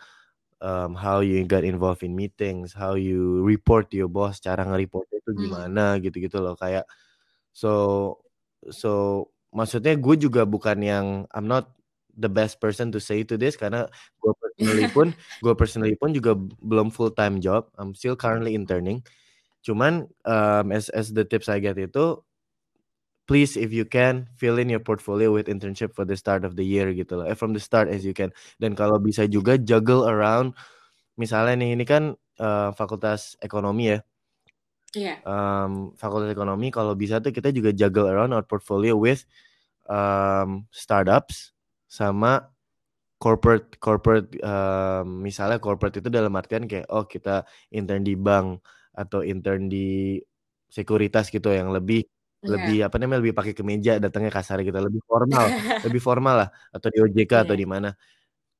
um, 0.61 0.95
how 0.97 1.19
you 1.19 1.45
got 1.45 1.63
involved 1.63 2.03
in 2.03 2.15
meetings, 2.15 2.73
how 2.73 2.95
you 2.95 3.43
report 3.45 3.89
to 3.91 3.97
your 3.97 4.09
boss, 4.09 4.39
cara 4.41 4.65
nge-report 4.65 5.07
itu 5.13 5.31
hmm. 5.33 5.39
gimana 5.39 5.83
gitu-gitu 6.01 6.37
loh 6.41 6.57
kayak 6.57 6.85
so 7.53 8.13
so 8.69 9.25
maksudnya 9.53 9.97
gue 9.97 10.15
juga 10.17 10.45
bukan 10.45 10.77
yang 10.81 11.05
I'm 11.33 11.49
not 11.49 11.73
the 12.17 12.29
best 12.29 12.57
person 12.57 12.89
to 12.91 12.99
say 12.99 13.21
to 13.21 13.37
this 13.37 13.53
karena 13.53 13.85
gue 14.19 14.33
personally 14.41 14.87
pun 14.95 15.07
gue 15.45 15.53
personally 15.53 15.95
pun 15.95 16.11
juga 16.11 16.33
belum 16.61 16.89
full 16.89 17.13
time 17.13 17.37
job. 17.37 17.69
I'm 17.77 17.93
still 17.93 18.17
currently 18.17 18.57
interning. 18.57 19.05
Cuman 19.61 20.09
um, 20.25 20.65
as 20.73 20.89
as 20.93 21.13
the 21.13 21.23
tips 21.23 21.47
I 21.47 21.61
get 21.61 21.77
itu 21.77 22.21
please 23.27 23.59
if 23.59 23.75
you 23.75 23.83
can 23.83 24.25
fill 24.39 24.55
in 24.57 24.71
your 24.71 24.79
portfolio 24.79 25.29
with 25.29 25.51
internship 25.51 25.91
for 25.91 26.07
the 26.07 26.15
start 26.15 26.47
of 26.47 26.55
the 26.55 26.63
year 26.63 26.89
gitu 26.95 27.19
loh. 27.19 27.27
Eh, 27.27 27.35
from 27.35 27.51
the 27.51 27.61
start 27.61 27.91
as 27.91 28.07
you 28.07 28.15
can. 28.15 28.31
Dan 28.57 28.73
kalau 28.73 28.97
bisa 28.97 29.27
juga 29.27 29.59
juggle 29.59 30.07
around 30.07 30.55
misalnya 31.19 31.59
nih 31.59 31.69
ini 31.75 31.85
kan 31.85 32.03
uh, 32.39 32.71
fakultas 32.71 33.35
ekonomi 33.43 33.93
ya. 33.93 33.99
Iya. 34.95 35.13
Yeah. 35.13 35.17
Um, 35.27 35.91
fakultas 35.99 36.31
ekonomi 36.31 36.71
kalau 36.71 36.95
bisa 36.95 37.19
tuh 37.19 37.35
kita 37.35 37.51
juga 37.51 37.75
juggle 37.75 38.07
around 38.07 38.31
our 38.31 38.47
portfolio 38.47 38.95
with 38.95 39.27
um, 39.91 40.63
startups 40.71 41.51
sama 41.91 42.47
corporate 43.17 43.75
corporate 43.81 44.29
um, 44.45 45.25
misalnya 45.25 45.57
corporate 45.57 45.99
itu 45.99 46.07
dalam 46.07 46.31
artian 46.37 46.69
kayak 46.69 46.87
oh 46.93 47.09
kita 47.09 47.43
intern 47.73 48.05
di 48.05 48.13
bank 48.13 48.61
atau 48.93 49.25
intern 49.25 49.67
di 49.67 50.21
sekuritas 50.71 51.27
gitu 51.33 51.51
yang 51.51 51.73
lebih. 51.73 52.05
Lebih 52.45 52.85
apa 52.85 52.95
namanya 53.01 53.19
lebih 53.25 53.35
pakai 53.37 53.53
kemeja 53.57 53.97
datangnya 53.97 54.29
kasar 54.29 54.61
gitu 54.61 54.77
lebih 54.77 55.01
formal 55.05 55.45
lebih 55.89 56.01
formal 56.01 56.35
lah 56.45 56.49
atau 56.69 56.87
di 56.93 56.97
OJK 57.01 57.31
yeah. 57.33 57.41
atau 57.45 57.55
di 57.57 57.65
mana 57.65 57.89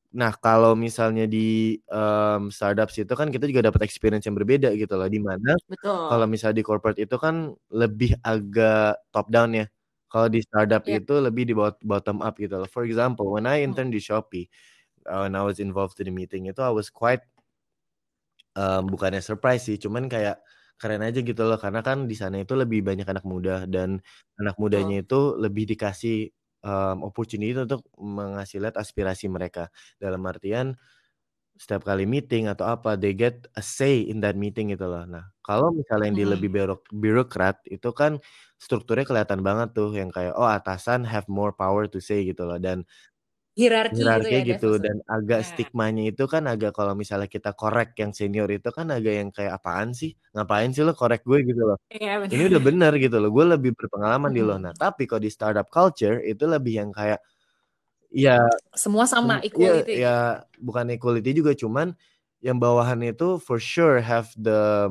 nah 0.08 0.34
kalau 0.34 0.74
misalnya 0.74 1.30
di 1.30 1.78
um, 1.92 2.50
startups 2.50 2.98
itu 2.98 3.14
kan 3.14 3.30
kita 3.30 3.46
juga 3.46 3.70
dapat 3.70 3.86
experience 3.86 4.26
yang 4.26 4.34
berbeda 4.34 4.74
gitu 4.74 4.98
loh 4.98 5.06
di 5.06 5.22
mana 5.22 5.54
kalau 5.86 6.26
misalnya 6.26 6.58
di 6.58 6.66
corporate 6.66 6.98
itu 7.04 7.16
kan 7.22 7.54
lebih 7.70 8.18
agak 8.26 8.98
top 9.14 9.30
down 9.30 9.54
ya 9.54 9.68
kalau 10.08 10.28
di 10.32 10.40
startup 10.40 10.88
yeah. 10.88 11.04
itu 11.04 11.14
lebih 11.20 11.44
di 11.44 11.54
bottom 11.84 12.24
up 12.24 12.40
gitu 12.40 12.56
loh. 12.56 12.70
For 12.72 12.88
example, 12.88 13.28
when 13.36 13.44
I 13.44 13.64
intern 13.64 13.92
di 13.92 14.00
Shopee, 14.00 14.48
uh, 15.04 15.28
when 15.28 15.36
I 15.36 15.44
was 15.44 15.60
involved 15.60 16.00
in 16.00 16.08
the 16.08 16.16
meeting 16.16 16.48
itu 16.48 16.64
I 16.64 16.72
was 16.72 16.88
quite 16.88 17.24
um, 18.56 18.88
bukannya 18.88 19.20
surprise 19.20 19.68
sih, 19.68 19.76
cuman 19.76 20.08
kayak 20.08 20.40
keren 20.78 21.02
aja 21.02 21.20
gitu 21.26 21.42
loh 21.46 21.58
karena 21.58 21.82
kan 21.82 22.06
di 22.06 22.16
sana 22.18 22.42
itu 22.42 22.54
lebih 22.54 22.86
banyak 22.86 23.08
anak 23.10 23.26
muda 23.26 23.66
dan 23.66 23.98
anak 24.38 24.56
mudanya 24.62 25.02
oh. 25.02 25.04
itu 25.06 25.20
lebih 25.42 25.66
dikasih 25.74 26.30
um, 26.64 27.06
opportunity 27.06 27.54
untuk 27.58 27.86
mengasih 27.98 28.62
lihat 28.64 28.78
aspirasi 28.80 29.28
mereka. 29.30 29.70
Dalam 29.98 30.22
artian 30.26 30.78
setiap 31.58 31.82
kali 31.90 32.06
meeting 32.06 32.46
atau 32.46 32.70
apa 32.70 32.94
they 32.94 33.18
get 33.18 33.50
a 33.58 33.64
say 33.66 34.06
in 34.06 34.22
that 34.22 34.38
meeting 34.38 34.70
gitu 34.70 34.86
loh. 34.86 35.04
Nah, 35.10 35.26
kalau 35.42 35.74
misalnya 35.74 36.14
yang 36.14 36.18
di 36.22 36.26
lebih 36.38 36.50
birok 36.54 36.82
birokrat 36.94 37.58
itu 37.66 37.90
kan 37.98 38.22
strukturnya 38.62 39.06
kelihatan 39.10 39.42
banget 39.42 39.74
tuh 39.74 39.90
yang 39.98 40.14
kayak 40.14 40.38
oh 40.38 40.46
atasan 40.46 41.02
have 41.10 41.26
more 41.26 41.54
power 41.58 41.90
to 41.90 41.98
say 41.98 42.22
gitu 42.30 42.46
loh 42.46 42.62
dan 42.62 42.86
hierarki, 43.58 43.98
hierarki 43.98 44.30
gitu, 44.30 44.38
ya, 44.38 44.42
gitu 44.54 44.70
dan 44.78 44.98
agak 45.10 45.42
nah. 45.42 45.48
stigmanya 45.50 46.04
itu 46.14 46.24
kan 46.30 46.46
agak 46.46 46.78
kalau 46.78 46.94
misalnya 46.94 47.26
kita 47.26 47.58
korek 47.58 47.98
yang 47.98 48.14
senior 48.14 48.46
itu 48.54 48.70
kan 48.70 48.94
agak 48.94 49.14
yang 49.18 49.30
kayak 49.34 49.58
apaan 49.58 49.98
sih 49.98 50.14
ngapain 50.38 50.70
sih 50.70 50.86
lo 50.86 50.94
korek 50.94 51.26
gue 51.26 51.42
gitu 51.42 51.66
loh 51.66 51.78
ya, 51.90 52.22
ini 52.22 52.54
udah 52.54 52.62
bener 52.62 52.94
gitu 53.02 53.18
loh 53.18 53.34
gue 53.34 53.46
lebih 53.58 53.74
berpengalaman 53.74 54.30
di 54.30 54.46
lo 54.46 54.62
nah 54.62 54.78
tapi 54.78 55.10
kalau 55.10 55.26
di 55.26 55.34
startup 55.34 55.66
culture 55.74 56.22
itu 56.22 56.46
lebih 56.46 56.86
yang 56.86 56.92
kayak 56.94 57.18
Iya. 58.08 58.40
Semua 58.72 59.04
sama 59.04 59.44
iya, 59.44 59.52
equality. 59.52 59.94
Ya, 60.00 60.00
ya 60.00 60.18
bukan 60.64 60.96
equality 60.96 61.36
juga 61.36 61.52
cuman 61.52 61.92
yang 62.40 62.56
bawahan 62.56 63.04
itu 63.04 63.36
for 63.42 63.60
sure 63.60 64.00
have 64.00 64.32
the 64.40 64.88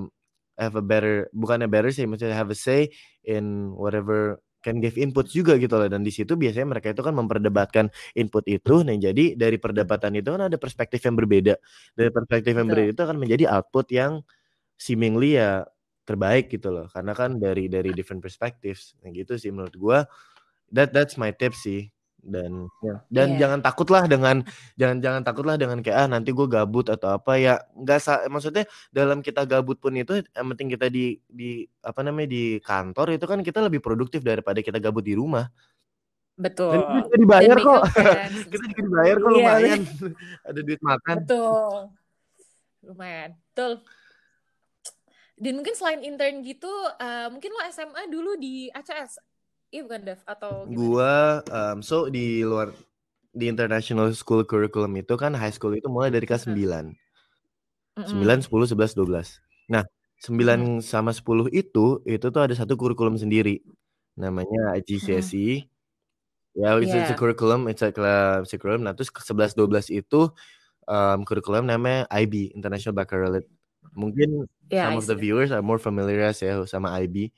have 0.61 0.76
a 0.76 0.85
better 0.85 1.33
bukannya 1.33 1.68
better 1.68 1.92
sih 1.92 2.05
maksudnya 2.05 2.37
have 2.37 2.52
a 2.52 2.59
say 2.59 2.90
in 3.24 3.72
whatever 3.76 4.40
can 4.66 4.83
give 4.83 4.98
input 4.98 5.31
juga 5.31 5.55
gitu 5.62 5.79
loh. 5.79 5.87
Dan 5.87 6.02
di 6.02 6.11
situ 6.11 6.35
biasanya 6.35 6.74
mereka 6.74 6.90
itu 6.90 7.02
kan 7.07 7.14
memperdebatkan 7.14 7.87
input 8.18 8.42
itu 8.50 8.83
nah 8.83 8.96
jadi 8.98 9.38
dari 9.38 9.57
perdebatan 9.62 10.18
itu 10.18 10.29
kan 10.35 10.42
ada 10.50 10.59
perspektif 10.59 11.07
yang 11.07 11.14
berbeda. 11.14 11.55
Dari 11.94 12.11
perspektif 12.11 12.52
yang 12.59 12.66
berbeda 12.70 12.90
itu 12.98 13.02
akan 13.07 13.18
menjadi 13.22 13.44
output 13.55 13.87
yang 13.94 14.12
seemingly 14.81 15.38
ya 15.40 15.64
terbaik 16.09 16.50
gitu 16.52 16.70
loh. 16.74 16.87
Karena 16.92 17.14
kan 17.16 17.38
dari 17.42 17.70
dari 17.70 17.92
different 17.94 18.22
perspectives. 18.24 18.96
Nah 19.07 19.11
gitu 19.14 19.38
sih 19.38 19.50
menurut 19.55 19.76
gua. 19.79 20.00
That 20.74 20.90
that's 20.96 21.14
my 21.20 21.31
tip 21.35 21.55
sih 21.55 21.90
dan 22.26 22.66
ya. 22.83 22.96
dan 23.07 23.29
yeah. 23.35 23.38
jangan 23.38 23.61
takutlah 23.62 24.05
dengan 24.11 24.42
jangan 24.74 24.98
jangan 24.98 25.22
takutlah 25.22 25.57
dengan 25.57 25.79
kayak 25.79 25.96
ah 25.96 26.09
nanti 26.11 26.35
gue 26.35 26.46
gabut 26.50 26.90
atau 26.90 27.14
apa. 27.14 27.38
Ya 27.38 27.62
nggak 27.79 28.29
maksudnya 28.29 28.64
dalam 28.90 29.22
kita 29.22 29.46
gabut 29.46 29.79
pun 29.79 29.94
itu 29.94 30.20
yang 30.35 30.46
penting 30.52 30.74
kita 30.74 30.90
di 30.90 31.22
di 31.31 31.64
apa 31.81 32.02
namanya 32.02 32.29
di 32.35 32.59
kantor 32.61 33.14
itu 33.14 33.24
kan 33.31 33.40
kita 33.46 33.62
lebih 33.62 33.79
produktif 33.79 34.26
daripada 34.26 34.59
kita 34.59 34.83
gabut 34.83 35.07
di 35.07 35.14
rumah. 35.14 35.46
Betul. 36.37 36.76
Dan 36.76 36.81
kita 36.85 37.00
juga 37.09 37.16
dibayar 37.16 37.57
kok. 37.57 37.83
kita 38.52 38.64
juga 38.68 38.83
dibayar 38.85 39.16
kok 39.16 39.31
lumayan. 39.33 39.81
Ada 40.48 40.61
duit 40.61 40.81
makan. 40.85 41.16
Betul. 41.24 41.74
Lumayan. 42.85 43.31
Betul. 43.40 43.72
Dan 45.37 45.52
mungkin 45.61 45.74
selain 45.76 46.00
intern 46.00 46.40
gitu 46.40 46.72
uh, 46.96 47.29
mungkin 47.29 47.52
lo 47.52 47.61
SMA 47.68 48.09
dulu 48.09 48.40
di 48.40 48.72
ACS 48.72 49.20
Iya 49.74 49.81
bukan 49.83 50.00
Dev 50.07 50.20
atau 50.24 50.64
gimana? 50.66 50.79
Gua 50.79 51.14
um, 51.50 51.79
so 51.83 52.07
di 52.07 52.46
luar 52.46 52.70
di 53.37 53.52
international 53.52 54.14
school 54.16 54.46
curriculum 54.48 54.96
itu 54.96 55.12
kan 55.18 55.37
high 55.37 55.52
school 55.52 55.76
itu 55.76 55.87
mulai 55.92 56.09
dari 56.09 56.24
kelas 56.24 56.48
9. 56.48 56.57
sembilan 57.96 58.44
9, 58.44 58.52
10, 58.52 58.76
11, 58.76 58.92
12. 58.92 59.72
Nah, 59.72 59.85
9 60.20 60.37
mm. 60.37 60.85
sama 60.85 61.12
10 61.16 61.48
itu 61.52 62.00
itu 62.05 62.26
tuh 62.29 62.42
ada 62.44 62.52
satu 62.52 62.76
kurikulum 62.76 63.16
sendiri. 63.16 63.64
Namanya 64.16 64.76
IGCSE. 64.81 65.64
Mm. 65.64 65.68
Ya, 66.57 66.72
yeah, 66.72 66.72
it's, 66.81 66.88
yeah. 66.88 67.05
it's 67.05 67.12
a 67.12 67.16
curriculum, 67.16 67.68
it's 67.68 67.85
a 67.85 67.92
class 67.92 68.48
curriculum. 68.52 68.88
Nah, 68.88 68.96
terus 68.96 69.12
11 69.12 69.57
12 69.57 69.92
itu 69.92 70.33
um, 70.88 71.18
kurikulum 71.24 71.68
namanya 71.68 72.09
IB, 72.09 72.57
International 72.57 72.96
Baccalaureate. 72.96 73.48
Mungkin 73.92 74.48
yeah, 74.72 74.88
some 74.88 74.96
I 74.96 75.00
of 75.00 75.07
the 75.09 75.16
viewers 75.16 75.52
are 75.52 75.64
more 75.64 75.81
familiar 75.81 76.33
ya 76.33 76.64
sama 76.64 76.96
IB. 77.05 77.33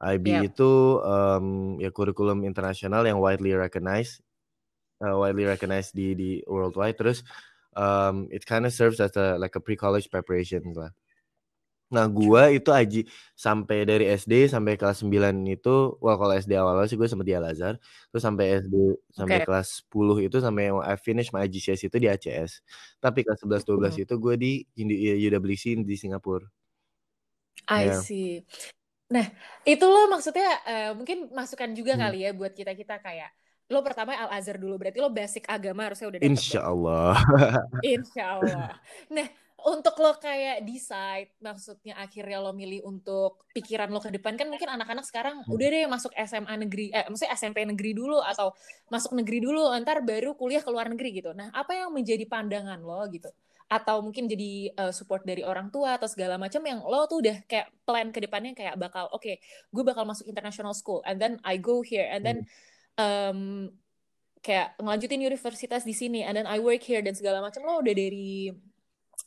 IB 0.00 0.26
yep. 0.32 0.42
itu 0.52 1.00
um, 1.04 1.76
ya 1.76 1.92
kurikulum 1.92 2.48
internasional 2.48 3.04
yang 3.04 3.20
widely 3.20 3.52
recognized, 3.52 4.24
uh, 5.04 5.16
widely 5.20 5.44
recognized 5.44 5.92
di 5.92 6.16
di 6.16 6.30
worldwide. 6.48 6.96
Terus 6.96 7.20
um, 7.76 8.24
it 8.32 8.48
kind 8.48 8.64
of 8.64 8.72
serves 8.72 8.96
as 8.96 9.12
a 9.20 9.36
like 9.36 9.52
a 9.56 9.62
pre-college 9.62 10.08
preparation 10.08 10.72
lah. 10.72 10.96
Nah, 11.90 12.06
gua 12.06 12.54
itu 12.54 12.70
aji 12.70 13.02
sampai 13.34 13.82
dari 13.82 14.06
SD 14.06 14.46
sampai 14.46 14.78
kelas 14.78 15.02
9 15.02 15.42
itu, 15.50 15.98
wah 15.98 16.14
kalau 16.14 16.38
SD 16.38 16.54
awal-awal 16.54 16.86
sih 16.86 16.94
gue 16.94 17.10
sama 17.10 17.26
di 17.26 17.34
Al 17.34 17.42
Azhar, 17.50 17.82
terus 18.14 18.22
sampai 18.22 18.62
SD 18.62 18.74
sampai 19.10 19.42
okay. 19.42 19.46
kelas 19.50 19.68
10 19.90 20.22
itu 20.30 20.36
sampai 20.38 20.70
I 20.70 20.94
finish 20.94 21.34
my 21.34 21.42
IGCS 21.50 21.90
itu 21.90 21.96
di 21.98 22.06
ACS. 22.06 22.62
Tapi 23.02 23.26
kelas 23.26 23.42
11 23.42 23.66
12 23.66 23.74
hmm. 23.74 24.04
itu 24.06 24.14
gue 24.22 24.34
di 24.38 24.52
UWC 25.26 25.82
di 25.82 25.96
Singapura. 25.98 26.46
I 27.66 27.90
yeah. 27.90 27.98
see. 27.98 28.46
Nah, 29.10 29.26
itu 29.66 29.84
lo 29.84 30.06
maksudnya 30.06 30.50
uh, 30.62 30.92
mungkin 30.94 31.34
masukan 31.34 31.74
juga 31.74 31.98
hmm. 31.98 32.02
kali 32.06 32.18
ya 32.22 32.30
buat 32.30 32.54
kita-kita 32.54 33.02
kayak 33.02 33.30
lo 33.70 33.82
pertama 33.86 34.18
Al 34.18 34.34
Azhar 34.34 34.58
dulu 34.58 34.78
berarti 34.78 34.98
lo 34.98 35.10
basic 35.10 35.46
agama 35.46 35.86
harusnya 35.86 36.10
udah 36.10 36.18
dapet 36.18 36.30
Insya 36.30 36.60
Allah. 36.66 37.14
Insya 37.86 38.24
Allah. 38.38 38.66
Nah, 39.10 39.26
untuk 39.66 39.94
lo 40.00 40.16
kayak 40.16 40.64
decide 40.64 41.30
maksudnya 41.38 41.94
akhirnya 42.00 42.38
lo 42.40 42.50
milih 42.54 42.82
untuk 42.86 43.44
pikiran 43.52 43.92
lo 43.92 44.00
ke 44.00 44.08
depan 44.10 44.34
kan 44.38 44.48
mungkin 44.48 44.70
anak-anak 44.72 45.04
sekarang 45.04 45.44
hmm. 45.44 45.52
udah 45.52 45.66
deh 45.68 45.84
masuk 45.90 46.12
SMA 46.16 46.54
negeri 46.66 46.86
eh 46.94 47.04
maksudnya 47.06 47.34
SMP 47.36 47.58
negeri 47.66 47.92
dulu 47.92 48.18
atau 48.24 48.56
masuk 48.88 49.14
negeri 49.14 49.38
dulu 49.44 49.70
ntar 49.84 50.02
baru 50.02 50.34
kuliah 50.34 50.62
ke 50.64 50.70
luar 50.70 50.88
negeri 50.88 51.22
gitu. 51.22 51.30
Nah, 51.34 51.52
apa 51.54 51.76
yang 51.76 51.90
menjadi 51.92 52.24
pandangan 52.26 52.78
lo 52.80 53.06
gitu? 53.10 53.30
Atau 53.70 54.02
mungkin 54.02 54.26
jadi 54.26 54.74
uh, 54.74 54.90
support 54.90 55.22
dari 55.22 55.46
orang 55.46 55.70
tua 55.70 55.94
atau 55.94 56.10
segala 56.10 56.34
macam 56.34 56.58
yang 56.66 56.82
lo 56.82 57.06
tuh 57.06 57.22
udah 57.22 57.46
kayak 57.46 57.70
plan 57.86 58.10
ke 58.10 58.18
depannya 58.18 58.50
kayak 58.50 58.74
bakal 58.74 59.06
oke 59.14 59.22
okay, 59.22 59.38
gue 59.70 59.84
bakal 59.86 60.02
masuk 60.02 60.26
international 60.26 60.74
school 60.74 60.98
and 61.06 61.22
then 61.22 61.38
I 61.46 61.54
go 61.54 61.78
here 61.78 62.10
and 62.10 62.26
then 62.26 62.50
um, 62.98 63.70
kayak 64.42 64.74
ngelanjutin 64.82 65.22
universitas 65.22 65.86
di 65.86 65.94
sini 65.94 66.26
and 66.26 66.34
then 66.34 66.50
I 66.50 66.58
work 66.58 66.82
here 66.82 66.98
dan 66.98 67.14
segala 67.14 67.38
macam 67.38 67.62
lo 67.62 67.78
udah 67.78 67.94
dari 67.94 68.50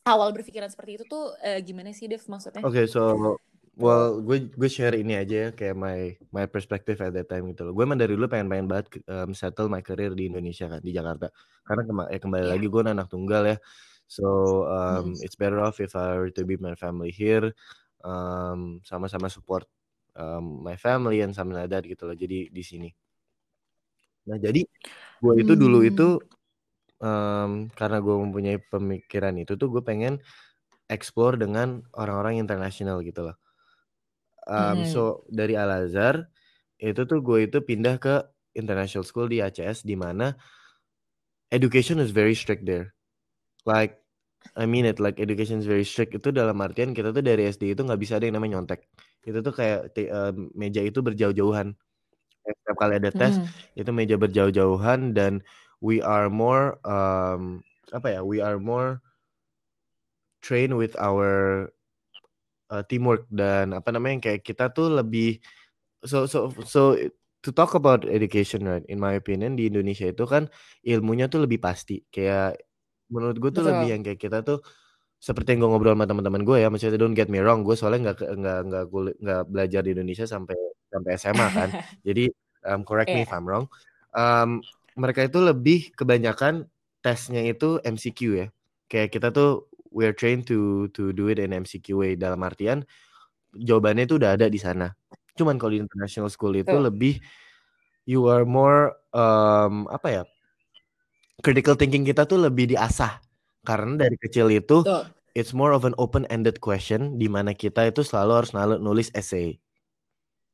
awal 0.03 0.35
berpikiran 0.35 0.67
seperti 0.67 0.99
itu 0.99 1.03
tuh 1.07 1.31
uh, 1.39 1.59
gimana 1.63 1.95
sih 1.95 2.11
Dev 2.11 2.27
maksudnya? 2.27 2.67
Oke 2.67 2.83
okay, 2.83 2.85
so 2.91 3.39
well 3.79 4.19
gue 4.19 4.51
gue 4.51 4.69
share 4.69 4.99
ini 4.99 5.17
aja 5.17 5.35
ya 5.39 5.49
kayak 5.55 5.75
my 5.79 6.19
my 6.35 6.45
perspective 6.51 6.99
at 6.99 7.15
that 7.15 7.31
time 7.31 7.47
gitu 7.47 7.63
loh. 7.63 7.71
Gue 7.71 7.87
emang 7.87 7.95
dari 7.95 8.11
dulu 8.11 8.27
pengen 8.27 8.51
pengen 8.51 8.67
banget 8.67 8.99
um, 9.07 9.31
settle 9.31 9.71
my 9.71 9.79
career 9.79 10.11
di 10.11 10.27
Indonesia 10.27 10.67
kan 10.67 10.83
di 10.83 10.91
Jakarta 10.91 11.31
karena 11.63 11.81
kema 11.87 12.03
ya 12.11 12.19
kembali 12.19 12.43
yeah. 12.43 12.53
lagi 12.59 12.67
gue 12.67 12.81
anak 12.83 13.07
tunggal 13.07 13.43
ya 13.47 13.57
So 14.07 14.65
um, 14.69 15.17
it's 15.25 15.35
better 15.35 15.59
off 15.59 15.81
if 15.81 15.95
I 15.95 16.13
were 16.17 16.29
to 16.37 16.43
be 16.45 16.57
my 16.57 16.75
family 16.77 17.09
here, 17.09 17.55
um, 18.05 18.83
sama-sama 18.85 19.29
support 19.29 19.65
um, 20.15 20.61
my 20.61 20.77
family 20.77 21.21
and 21.25 21.33
something 21.33 21.57
like 21.57 21.71
that 21.73 21.85
gitu 21.85 22.05
loh. 22.05 22.17
Jadi 22.17 22.53
di 22.53 22.63
sini. 22.63 22.89
Nah 24.29 24.37
jadi 24.39 24.63
gue 25.23 25.33
itu 25.39 25.53
dulu 25.55 25.83
itu 25.83 26.21
um, 27.03 27.67
karena 27.73 27.97
gue 27.99 28.15
mempunyai 28.15 28.57
pemikiran 28.59 29.35
itu 29.39 29.59
tuh 29.59 29.67
gue 29.71 29.83
pengen 29.83 30.21
explore 30.87 31.39
dengan 31.39 31.83
orang-orang 31.95 32.39
internasional 32.39 33.01
gitu 33.01 33.31
loh. 33.31 33.37
Um, 34.43 34.83
hmm. 34.83 34.91
So 34.91 35.01
dari 35.31 35.55
Al 35.55 35.87
Azhar 35.87 36.27
itu 36.79 37.07
tuh 37.07 37.23
gue 37.23 37.47
itu 37.47 37.63
pindah 37.63 37.95
ke 37.99 38.23
international 38.53 39.07
school 39.07 39.31
di 39.31 39.39
ACS 39.39 39.87
di 39.87 39.95
mana 39.95 40.35
education 41.49 41.97
is 42.03 42.11
very 42.11 42.35
strict 42.35 42.67
there. 42.67 42.91
Like 43.63 44.03
I 44.59 44.67
mean 44.67 44.83
it 44.83 44.99
like 44.99 45.23
education 45.23 45.63
is 45.63 45.67
very 45.67 45.87
strict 45.87 46.13
itu 46.13 46.29
dalam 46.35 46.59
artian 46.59 46.91
kita 46.91 47.15
tuh 47.15 47.23
dari 47.23 47.47
SD 47.47 47.73
itu 47.73 47.81
nggak 47.87 48.01
bisa 48.01 48.19
ada 48.19 48.27
yang 48.27 48.35
namanya 48.35 48.59
nyontek. 48.59 48.87
Itu 49.23 49.39
tuh 49.39 49.55
kayak 49.55 49.95
uh, 50.11 50.35
meja 50.53 50.83
itu 50.83 50.99
berjauh-jauhan. 50.99 51.71
Setiap 52.43 52.75
kali 52.75 52.99
ada 52.99 53.07
tes 53.07 53.39
mm. 53.39 53.79
itu 53.79 53.91
meja 53.95 54.15
berjauh-jauhan 54.19 55.15
dan 55.15 55.39
we 55.79 56.03
are 56.03 56.27
more 56.27 56.75
um, 56.83 57.63
apa 57.95 58.19
ya? 58.19 58.21
We 58.21 58.43
are 58.43 58.59
more 58.59 58.99
train 60.43 60.75
with 60.75 60.99
our 60.99 61.71
uh, 62.67 62.83
teamwork 62.83 63.29
dan 63.31 63.71
apa 63.71 63.95
namanya 63.95 64.27
kayak 64.27 64.43
kita 64.43 64.75
tuh 64.75 64.91
lebih 64.91 65.39
so 66.03 66.27
so 66.27 66.51
so 66.67 66.99
to 67.39 67.49
talk 67.55 67.79
about 67.79 68.03
education 68.03 68.67
right 68.67 68.83
in 68.91 68.99
my 68.99 69.15
opinion 69.15 69.55
di 69.55 69.71
Indonesia 69.71 70.11
itu 70.11 70.27
kan 70.27 70.51
ilmunya 70.83 71.31
tuh 71.31 71.47
lebih 71.47 71.63
pasti 71.63 72.03
kayak 72.11 72.59
menurut 73.09 73.37
gue 73.39 73.51
tuh 73.51 73.63
Betul. 73.65 73.71
lebih 73.75 73.87
yang 73.91 74.01
kayak 74.05 74.19
kita 74.21 74.39
tuh 74.45 74.59
seperti 75.19 75.55
yang 75.55 75.67
gue 75.67 75.69
ngobrol 75.71 75.95
sama 75.95 76.05
teman-teman 76.07 76.43
gue 76.43 76.57
ya 76.59 76.67
maksudnya 76.67 76.99
don't 76.99 77.15
get 77.15 77.31
me 77.31 77.39
wrong 77.39 77.63
gue 77.63 77.75
soalnya 77.75 78.11
nggak 78.11 78.19
nggak 78.23 78.59
nggak 78.67 78.85
nggak 79.23 79.41
belajar 79.47 79.81
di 79.87 79.91
Indonesia 79.95 80.27
sampai 80.27 80.55
sampai 80.91 81.11
SMA 81.15 81.47
kan 81.55 81.69
jadi 82.07 82.27
um, 82.67 82.83
correct 82.83 83.11
yeah. 83.11 83.23
me 83.23 83.27
if 83.27 83.31
I'm 83.31 83.47
wrong 83.47 83.71
um, 84.15 84.59
mereka 84.99 85.25
itu 85.25 85.39
lebih 85.39 85.95
kebanyakan 85.95 86.67
tesnya 86.99 87.43
itu 87.43 87.79
MCQ 87.83 88.19
ya 88.35 88.47
kayak 88.91 89.15
kita 89.15 89.31
tuh 89.31 89.71
we 89.93 90.03
are 90.03 90.15
trained 90.15 90.43
to 90.49 90.91
to 90.91 91.15
do 91.15 91.31
it 91.31 91.39
in 91.39 91.55
MCQ 91.55 91.87
way 91.95 92.11
dalam 92.19 92.43
artian 92.43 92.83
jawabannya 93.57 94.09
itu 94.09 94.17
udah 94.17 94.33
ada 94.35 94.49
di 94.49 94.57
sana. 94.57 94.89
Cuman 95.37 95.57
kalau 95.61 95.77
di 95.77 95.79
international 95.81 96.29
school 96.33 96.53
itu 96.57 96.73
oh. 96.73 96.83
lebih 96.89 97.21
you 98.09 98.25
are 98.29 98.45
more 98.45 98.97
um, 99.13 99.85
apa 99.89 100.07
ya? 100.09 100.23
Critical 101.41 101.73
thinking 101.73 102.05
kita 102.05 102.29
tuh 102.29 102.37
lebih 102.37 102.69
diasah 102.75 103.17
karena 103.63 104.05
dari 104.05 104.19
kecil 104.19 104.51
itu 104.51 104.83
oh. 104.85 105.07
it's 105.33 105.55
more 105.55 105.73
of 105.73 105.87
an 105.87 105.95
open 105.97 106.27
ended 106.29 106.59
question 106.59 107.17
di 107.17 107.31
mana 107.31 107.55
kita 107.55 107.89
itu 107.89 108.05
selalu 108.05 108.43
harus 108.43 108.51
nulis 108.77 109.09
essay. 109.17 109.57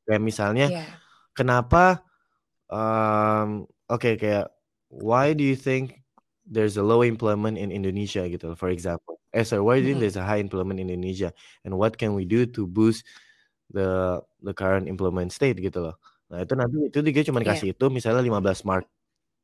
Kayak 0.08 0.22
misalnya 0.24 0.68
yeah. 0.72 0.88
kenapa 1.36 2.06
um, 2.72 3.68
oke 3.92 4.00
okay, 4.00 4.14
kayak 4.16 4.48
why 4.88 5.36
do 5.36 5.44
you 5.44 5.58
think 5.58 6.00
there's 6.48 6.80
a 6.80 6.86
low 6.86 7.04
employment 7.04 7.60
in 7.60 7.70
Indonesia 7.70 8.24
gitu 8.26 8.56
for 8.56 8.72
example 8.72 9.20
Eh 9.30 9.46
sorry, 9.46 9.62
why 9.62 9.78
do 9.78 9.86
you 9.86 9.94
think 9.94 10.02
there's 10.02 10.18
a 10.18 10.26
high 10.26 10.42
employment 10.42 10.82
in 10.82 10.90
Indonesia 10.90 11.30
and 11.62 11.78
what 11.78 11.94
can 12.02 12.18
we 12.18 12.26
do 12.26 12.50
to 12.50 12.66
boost 12.66 13.06
the 13.70 14.18
the 14.42 14.58
current 14.58 14.90
employment 14.90 15.30
state 15.30 15.62
gitu 15.62 15.86
loh. 15.86 15.96
Nah, 16.34 16.42
itu 16.42 16.54
nanti 16.58 16.78
itu 16.90 16.98
dia 17.06 17.22
cuma 17.30 17.46
yeah. 17.46 17.54
kasih 17.54 17.78
itu 17.78 17.86
misalnya 17.94 18.26
15 18.26 18.66
mark. 18.66 18.90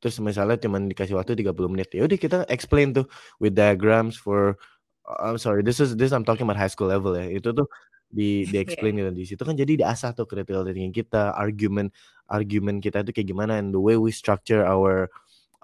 Terus 0.02 0.20
misalnya 0.20 0.60
cuma 0.60 0.76
dikasih 0.80 1.16
waktu 1.16 1.38
30 1.40 1.72
menit. 1.72 1.88
Ya 1.96 2.04
udah 2.04 2.18
kita 2.20 2.38
explain 2.52 2.92
tuh 2.92 3.08
with 3.40 3.56
diagrams 3.56 4.16
for 4.16 4.60
uh, 5.08 5.32
I'm 5.32 5.40
sorry, 5.40 5.64
this 5.64 5.80
is 5.80 5.96
this 5.96 6.12
I'm 6.12 6.24
talking 6.26 6.44
about 6.44 6.60
high 6.60 6.70
school 6.70 6.92
level 6.92 7.16
ya. 7.16 7.26
Itu 7.32 7.56
tuh 7.56 7.66
di 8.06 8.46
di 8.46 8.56
explain 8.64 8.98
yeah. 9.00 9.10
di 9.10 9.24
situ 9.26 9.42
kan 9.42 9.58
jadi 9.58 9.82
diasah 9.82 10.14
tuh 10.14 10.28
critical 10.28 10.62
thinking 10.62 10.94
kita, 10.94 11.34
argument 11.34 11.90
argument 12.30 12.78
kita 12.82 13.02
itu 13.02 13.12
kayak 13.14 13.28
gimana 13.30 13.58
and 13.58 13.74
the 13.74 13.80
way 13.80 13.98
we 13.98 14.10
structure 14.10 14.62
our 14.66 15.10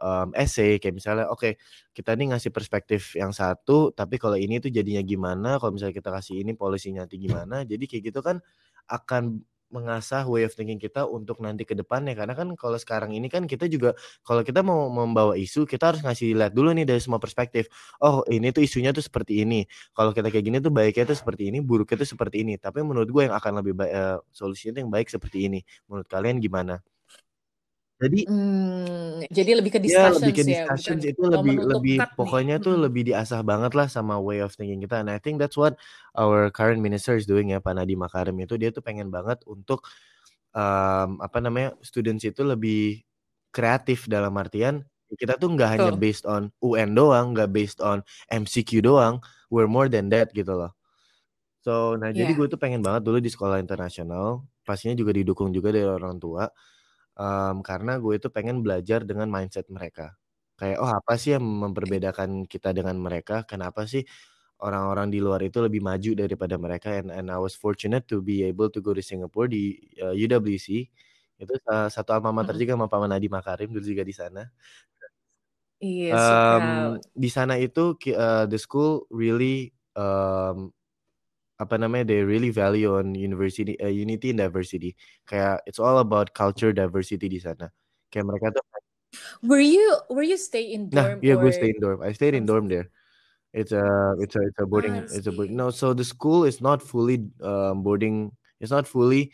um, 0.02 0.34
essay 0.34 0.78
kayak 0.82 0.98
misalnya 0.98 1.30
oke 1.30 1.38
okay, 1.38 1.52
kita 1.94 2.14
nih 2.18 2.34
ngasih 2.34 2.50
perspektif 2.50 3.14
yang 3.14 3.30
satu 3.30 3.94
tapi 3.94 4.18
kalau 4.18 4.34
ini 4.34 4.58
tuh 4.58 4.70
jadinya 4.74 5.02
gimana 5.02 5.58
kalau 5.62 5.74
misalnya 5.74 5.94
kita 5.94 6.10
kasih 6.10 6.42
ini 6.42 6.52
polisinya 6.58 7.06
nanti 7.06 7.18
gimana 7.22 7.62
jadi 7.62 7.82
kayak 7.86 8.02
gitu 8.12 8.20
kan 8.20 8.42
akan 8.90 9.42
mengasah 9.72 10.28
way 10.28 10.44
of 10.44 10.52
thinking 10.52 10.76
kita 10.76 11.08
untuk 11.08 11.40
nanti 11.40 11.64
ke 11.64 11.72
depannya. 11.72 12.12
Karena 12.12 12.36
kan 12.36 12.52
kalau 12.54 12.76
sekarang 12.76 13.16
ini 13.16 13.26
kan 13.32 13.48
kita 13.48 13.66
juga 13.66 13.96
kalau 14.22 14.44
kita 14.44 14.60
mau 14.60 14.86
membawa 14.92 15.34
isu 15.34 15.64
kita 15.64 15.96
harus 15.96 16.00
ngasih 16.04 16.36
lihat 16.36 16.52
dulu 16.52 16.70
nih 16.76 16.84
dari 16.84 17.00
semua 17.00 17.18
perspektif. 17.18 17.66
Oh 18.04 18.22
ini 18.28 18.52
tuh 18.52 18.62
isunya 18.62 18.92
tuh 18.92 19.02
seperti 19.02 19.42
ini. 19.42 19.64
Kalau 19.96 20.12
kita 20.12 20.28
kayak 20.28 20.44
gini 20.44 20.58
tuh 20.60 20.70
baiknya 20.70 21.08
tuh 21.10 21.18
seperti 21.18 21.48
ini 21.48 21.58
buruknya 21.64 21.96
tuh 22.04 22.08
seperti 22.12 22.44
ini. 22.44 22.60
Tapi 22.60 22.84
menurut 22.84 23.08
gue 23.08 23.22
yang 23.26 23.34
akan 23.34 23.64
lebih 23.64 23.74
baik 23.80 23.92
uh, 23.96 24.18
solusinya 24.30 24.84
yang 24.84 24.92
baik 24.92 25.08
seperti 25.08 25.48
ini. 25.48 25.60
Menurut 25.88 26.06
kalian 26.06 26.38
gimana 26.38 26.78
jadi 28.02 28.20
hmm, 28.26 29.30
jadi 29.30 29.50
lebih 29.62 29.70
ke 29.78 29.80
discussions 29.80 30.18
ya, 30.18 30.26
lebih 30.26 30.34
ke 30.34 30.44
discussions 30.44 31.02
ya, 31.06 31.10
itu 31.14 31.22
lebih 31.22 31.56
lebih 31.62 31.96
pokoknya 32.18 32.58
nih. 32.58 32.64
tuh 32.66 32.74
hmm. 32.74 32.82
lebih 32.90 33.02
diasah 33.06 33.40
banget 33.46 33.72
lah 33.78 33.86
sama 33.86 34.18
way 34.18 34.42
of 34.42 34.50
thinking 34.58 34.82
kita. 34.82 34.98
And 34.98 35.06
I 35.06 35.22
think 35.22 35.38
that's 35.38 35.54
what 35.54 35.78
our 36.18 36.50
current 36.50 36.82
minister 36.82 37.14
is 37.14 37.30
doing 37.30 37.54
ya 37.54 37.62
Pak 37.62 37.78
Nadiem 37.78 38.02
Makarim 38.02 38.34
itu 38.42 38.58
dia 38.58 38.74
tuh 38.74 38.82
pengen 38.82 39.14
banget 39.14 39.38
untuk 39.46 39.86
um, 40.50 41.22
apa 41.22 41.38
namanya 41.38 41.78
students 41.86 42.26
itu 42.26 42.42
lebih 42.42 43.06
kreatif 43.54 44.10
dalam 44.10 44.34
artian 44.34 44.82
kita 45.14 45.36
tuh 45.36 45.52
nggak 45.52 45.70
hanya 45.76 45.92
based 45.92 46.24
on 46.24 46.48
UN 46.64 46.96
doang, 46.96 47.36
nggak 47.36 47.52
based 47.52 47.84
on 47.84 48.00
MCQ 48.32 48.80
doang, 48.80 49.20
we're 49.52 49.68
more 49.68 49.86
than 49.86 50.08
that 50.08 50.32
gitu 50.32 50.56
loh. 50.56 50.72
So, 51.60 51.94
nah 52.00 52.10
yeah. 52.10 52.24
jadi 52.24 52.32
gue 52.32 52.46
tuh 52.48 52.56
pengen 52.56 52.80
banget 52.80 53.04
dulu 53.04 53.20
di 53.20 53.28
sekolah 53.28 53.60
internasional, 53.60 54.48
pastinya 54.64 54.96
juga 54.96 55.12
didukung 55.12 55.52
juga 55.52 55.68
dari 55.70 55.84
orang 55.84 56.16
tua 56.16 56.48
um, 57.16 57.60
karena 57.60 57.98
gue 58.00 58.16
itu 58.16 58.28
pengen 58.32 58.60
belajar 58.64 59.04
dengan 59.04 59.28
mindset 59.28 59.68
mereka. 59.68 60.16
Kayak, 60.56 60.78
oh 60.78 60.90
apa 60.90 61.18
sih 61.18 61.34
yang 61.34 61.42
memperbedakan 61.42 62.46
kita 62.46 62.70
dengan 62.70 62.94
mereka? 63.00 63.42
Kenapa 63.48 63.88
sih 63.88 64.06
orang-orang 64.62 65.10
di 65.10 65.18
luar 65.18 65.42
itu 65.42 65.58
lebih 65.58 65.82
maju 65.82 66.14
daripada 66.14 66.54
mereka? 66.60 66.94
And, 66.94 67.10
and 67.10 67.26
I 67.32 67.38
was 67.40 67.58
fortunate 67.58 68.06
to 68.12 68.22
be 68.22 68.46
able 68.46 68.70
to 68.70 68.78
go 68.78 68.94
to 68.94 69.02
Singapore 69.02 69.50
di 69.50 69.80
uh, 69.98 70.14
UWC. 70.14 70.86
Itu 71.42 71.54
uh, 71.66 71.90
satu 71.90 72.14
alma 72.14 72.30
mater 72.30 72.54
juga 72.54 72.78
sama 72.78 72.86
Pak 72.86 73.10
Nadi 73.10 73.26
Makarim 73.26 73.74
dulu 73.74 73.82
juga 73.82 74.06
di 74.06 74.14
sana. 74.14 74.46
Iya, 75.82 76.14
um, 76.14 76.94
di 77.10 77.26
sana 77.26 77.58
itu 77.58 77.98
uh, 78.14 78.46
the 78.46 78.54
school 78.54 79.02
really 79.10 79.74
um, 79.98 80.70
apa 81.62 81.78
namanya 81.78 82.10
they 82.10 82.26
really 82.26 82.50
value 82.50 82.98
on 82.98 83.14
university 83.14 83.78
uh, 83.78 83.86
unity 83.86 84.34
and 84.34 84.42
diversity. 84.42 84.98
Kayak 85.30 85.62
it's 85.70 85.78
all 85.78 86.02
about 86.02 86.34
culture 86.34 86.74
diversity 86.74 87.30
di 87.30 87.38
sana. 87.38 87.70
Kayak 88.10 88.26
mereka 88.34 88.46
tuh 88.58 88.64
were 89.46 89.62
you 89.62 89.86
were 90.10 90.26
you 90.26 90.34
stay 90.34 90.74
in 90.74 90.90
nah, 90.90 91.14
dorm 91.14 91.18
nah 91.20 91.24
iya 91.24 91.34
gue 91.38 91.52
stay 91.54 91.70
in 91.70 91.78
dorm. 91.78 91.98
I 92.02 92.10
stayed 92.10 92.34
in 92.34 92.44
dorm 92.44 92.66
there. 92.66 92.90
It's 93.54 93.70
a 93.70 93.84
it's 94.18 94.34
a 94.34 94.42
it's 94.42 94.58
a 94.58 94.66
boarding 94.66 94.96
it's 95.06 95.28
a 95.28 95.32
boarding 95.32 95.54
no 95.54 95.68
so 95.68 95.92
the 95.92 96.04
school 96.04 96.48
is 96.48 96.64
not 96.64 96.80
fully 96.80 97.28
um, 97.44 97.84
boarding 97.84 98.32
it's 98.64 98.72
not 98.72 98.88
fully 98.88 99.30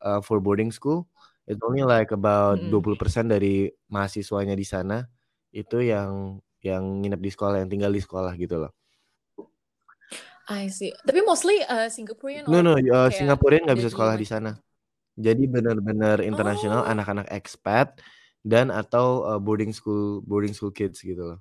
uh, 0.00 0.22
for 0.22 0.38
boarding 0.38 0.70
school. 0.70 1.10
It's 1.48 1.58
only 1.64 1.82
like 1.82 2.14
about 2.14 2.60
mm 2.60 2.70
-hmm. 2.70 3.00
20% 3.00 3.32
dari 3.34 3.72
mahasiswanya 3.90 4.54
di 4.54 4.62
sana 4.62 5.08
itu 5.50 5.80
yang 5.82 6.38
yang 6.62 7.02
nginep 7.02 7.18
di 7.18 7.30
sekolah 7.34 7.56
yang 7.62 7.70
tinggal 7.70 7.90
di 7.90 8.02
sekolah 8.02 8.34
gitu 8.38 8.62
loh 8.62 8.77
I 10.48 10.72
see. 10.72 10.96
Tapi 11.04 11.20
mostly 11.20 11.60
uh, 11.60 11.92
Singaporean 11.92 12.48
No, 12.48 12.64
no, 12.64 12.80
uh, 12.80 13.12
Singaporean 13.12 13.68
nggak 13.68 13.78
bisa 13.84 13.92
sekolah 13.92 14.16
di 14.16 14.24
sana. 14.24 14.56
Jadi 15.18 15.44
benar-benar 15.44 16.24
internasional, 16.24 16.86
oh. 16.86 16.88
anak-anak 16.88 17.28
expat 17.28 18.00
dan 18.40 18.72
atau 18.72 19.28
uh, 19.28 19.40
boarding 19.42 19.76
school 19.76 20.24
boarding 20.24 20.56
school 20.56 20.72
kids 20.72 21.04
gitu 21.04 21.36
loh. 21.36 21.40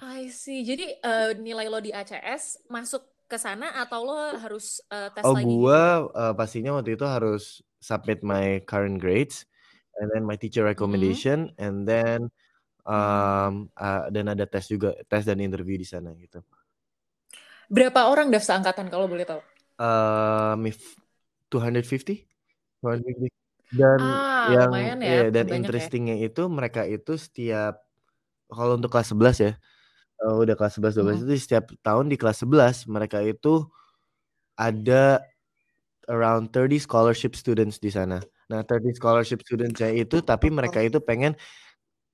I 0.00 0.32
see. 0.32 0.64
Jadi 0.64 1.04
uh, 1.04 1.36
nilai 1.36 1.68
lo 1.68 1.84
di 1.84 1.92
ACS 1.92 2.64
masuk 2.72 3.04
ke 3.28 3.36
sana 3.36 3.76
atau 3.76 4.00
lo 4.08 4.18
harus 4.40 4.80
uh, 4.88 5.12
tes 5.12 5.24
oh, 5.24 5.36
lagi? 5.36 5.44
Oh, 5.44 5.48
gua 5.60 5.80
uh, 6.16 6.32
pastinya 6.32 6.80
waktu 6.80 6.96
itu 6.96 7.04
harus 7.04 7.60
submit 7.82 8.24
my 8.24 8.64
current 8.64 8.96
grades 8.96 9.44
and 10.00 10.08
then 10.16 10.24
my 10.24 10.40
teacher 10.40 10.64
recommendation 10.64 11.52
mm 11.52 11.52
-hmm. 11.52 11.64
and 11.64 11.76
then 11.84 12.20
um 12.84 13.68
uh, 13.76 14.08
dan 14.08 14.32
ada 14.32 14.48
tes 14.48 14.64
juga, 14.68 14.96
tes 15.08 15.24
dan 15.28 15.40
interview 15.44 15.76
di 15.76 15.88
sana 15.88 16.12
gitu. 16.16 16.40
Berapa 17.68 18.10
orang 18.10 18.28
daftar 18.28 18.60
angkatan 18.60 18.86
kalau 18.92 19.06
boleh 19.08 19.24
tahu? 19.24 19.40
Um, 19.80 20.68
250. 21.50 22.24
250. 22.82 23.30
Dan 23.74 23.98
ah, 23.98 24.46
yang 24.54 24.70
ya, 25.02 25.26
ya 25.26 25.34
dan 25.34 25.50
ya. 25.50 25.54
interestingnya 25.58 26.14
ya. 26.20 26.30
itu 26.30 26.46
mereka 26.46 26.86
itu 26.86 27.18
setiap 27.18 27.82
kalau 28.46 28.78
untuk 28.78 28.92
kelas 28.92 29.10
11 29.10 29.40
ya. 29.40 29.52
Uh, 30.22 30.46
udah 30.46 30.54
kelas 30.54 30.78
11 30.78 30.94
12 30.94 31.02
hmm. 31.02 31.22
itu 31.26 31.34
setiap 31.42 31.64
tahun 31.82 32.06
di 32.06 32.16
kelas 32.16 32.46
11 32.46 32.86
mereka 32.86 33.18
itu 33.18 33.66
ada 34.54 35.26
around 36.06 36.54
30 36.54 36.86
scholarship 36.86 37.34
students 37.34 37.82
di 37.82 37.90
sana. 37.90 38.22
Nah, 38.46 38.62
30 38.62 38.94
scholarship 38.94 39.42
students 39.42 39.80
itu 39.80 40.22
tapi 40.22 40.52
mereka 40.52 40.78
itu 40.84 41.02
pengen 41.02 41.34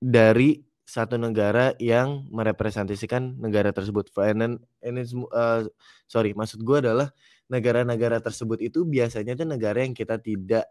dari 0.01 0.63
satu 0.85 1.15
negara 1.15 1.77
yang 1.79 2.27
merepresentasikan 2.29 3.39
negara 3.39 3.71
tersebut. 3.71 4.11
And 4.19 4.39
then, 4.41 4.53
and 4.83 4.99
uh, 5.31 5.67
sorry, 6.09 6.35
maksud 6.35 6.65
gue 6.65 6.83
adalah 6.83 7.13
negara-negara 7.47 8.19
tersebut 8.23 8.63
itu 8.63 8.83
biasanya 8.87 9.35
itu 9.35 9.45
negara 9.47 9.83
yang 9.83 9.95
kita 9.95 10.19
tidak 10.19 10.67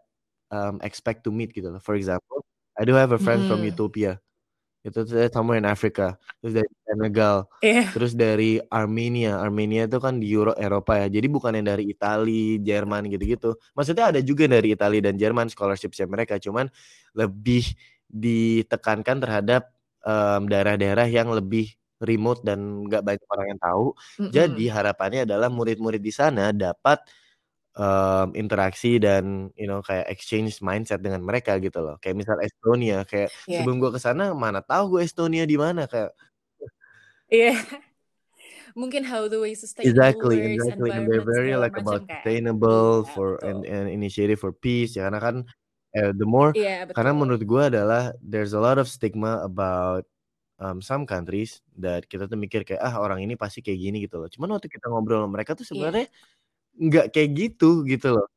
um, 0.49 0.77
expect 0.81 1.25
to 1.25 1.33
meet 1.33 1.53
gitu 1.53 1.69
loh. 1.73 1.81
For 1.81 1.93
example, 1.97 2.45
I 2.77 2.85
do 2.85 2.93
have 2.97 3.13
a 3.13 3.21
friend 3.21 3.45
hmm. 3.45 3.49
from 3.49 3.61
Ethiopia. 3.65 4.17
Itu 4.81 5.05
somewhere 5.05 5.61
in 5.61 5.69
Africa. 5.69 6.17
Terus 6.41 6.57
dari 6.57 6.71
Senegal. 6.89 7.45
Yeah. 7.61 7.85
Terus 7.93 8.17
dari 8.17 8.57
Armenia. 8.73 9.37
Armenia 9.37 9.85
itu 9.85 10.01
kan 10.01 10.17
di 10.17 10.25
Euro 10.33 10.57
Eropa 10.57 10.97
ya. 10.97 11.05
Jadi 11.05 11.29
bukan 11.29 11.53
yang 11.53 11.69
dari 11.69 11.85
Italia, 11.85 12.57
Jerman 12.57 13.05
gitu-gitu. 13.13 13.53
Maksudnya 13.77 14.09
ada 14.09 14.19
juga 14.25 14.49
dari 14.49 14.73
Italia 14.73 15.01
dan 15.05 15.21
Jerman 15.21 15.53
scholarship 15.53 15.93
mereka. 16.09 16.41
Cuman 16.41 16.65
lebih 17.13 17.77
ditekankan 18.09 19.21
terhadap 19.21 19.69
um, 20.05 20.47
daerah-daerah 20.51 21.07
yang 21.09 21.29
lebih 21.33 21.71
remote 22.01 22.41
dan 22.45 22.85
nggak 22.89 23.01
banyak 23.05 23.25
orang 23.29 23.47
yang 23.55 23.61
tahu. 23.61 23.85
Mhm. 24.21 24.31
Jadi 24.33 24.65
harapannya 24.73 25.21
adalah 25.29 25.49
murid-murid 25.53 26.01
di 26.01 26.13
sana 26.13 26.49
dapat 26.55 26.99
um, 27.77 28.33
interaksi 28.37 28.97
dan 29.01 29.49
you 29.57 29.67
know 29.69 29.81
kayak 29.85 30.07
exchange 30.11 30.59
mindset 30.65 30.99
dengan 31.03 31.21
mereka 31.25 31.57
gitu 31.61 31.79
loh. 31.83 31.95
Kayak 32.01 32.17
misal 32.25 32.37
Estonia, 32.43 33.03
kayak 33.07 33.29
Iya. 33.47 33.63
sebelum 33.63 33.77
gua 33.81 33.91
ke 33.95 34.01
sana 34.01 34.33
mana 34.35 34.61
tahu 34.65 34.97
gue 34.99 35.03
Estonia 35.07 35.45
di 35.47 35.57
mana 35.59 35.85
kayak 35.89 36.11
Iya. 37.31 37.53
Mungkin 38.81 39.03
how 39.07 39.27
the 39.27 39.39
way 39.39 39.53
sustainable 39.55 39.91
Exactly, 39.91 40.37
exactly, 40.43 40.89
and 40.91 41.03
they're 41.09 41.25
very 41.25 41.55
like 41.59 41.75
about 41.75 42.03
sustainable 42.07 43.03
Iya, 43.03 43.11
for 43.13 43.27
betul. 43.39 43.47
and 43.49 43.59
and 43.67 43.85
initiative 43.91 44.39
for 44.39 44.51
peace 44.55 44.95
ya 44.95 45.07
karena 45.09 45.19
kan 45.21 45.35
eh, 45.97 46.11
the 46.15 46.25
more 46.27 46.53
Iya, 46.53 46.85
karena 46.95 47.11
betul. 47.11 47.15
menurut 47.15 47.43
gua 47.47 47.69
adalah 47.71 48.11
there's 48.23 48.53
a 48.57 48.61
lot 48.61 48.77
of 48.81 48.87
stigma 48.91 49.41
about 49.47 50.03
um, 50.61 50.79
some 50.83 51.05
countries 51.09 51.61
that 51.79 52.07
kita 52.11 52.27
tuh 52.31 52.37
mikir 52.39 52.63
kayak 52.67 52.81
ah 52.83 52.99
orang 53.03 53.23
ini 53.25 53.35
pasti 53.39 53.61
kayak 53.65 53.79
gini 53.81 53.97
gitu 54.07 54.21
loh. 54.23 54.29
Cuman 54.31 54.55
waktu 54.59 54.69
kita 54.71 54.87
ngobrol 54.91 55.23
sama 55.25 55.31
mereka 55.39 55.53
tuh 55.59 55.67
Iya. 55.73 55.91
sebenarnya 55.91 56.05
nggak 56.79 57.07
kayak 57.15 57.29
gitu 57.37 57.83
gitu 57.89 58.15
loh. 58.19 58.27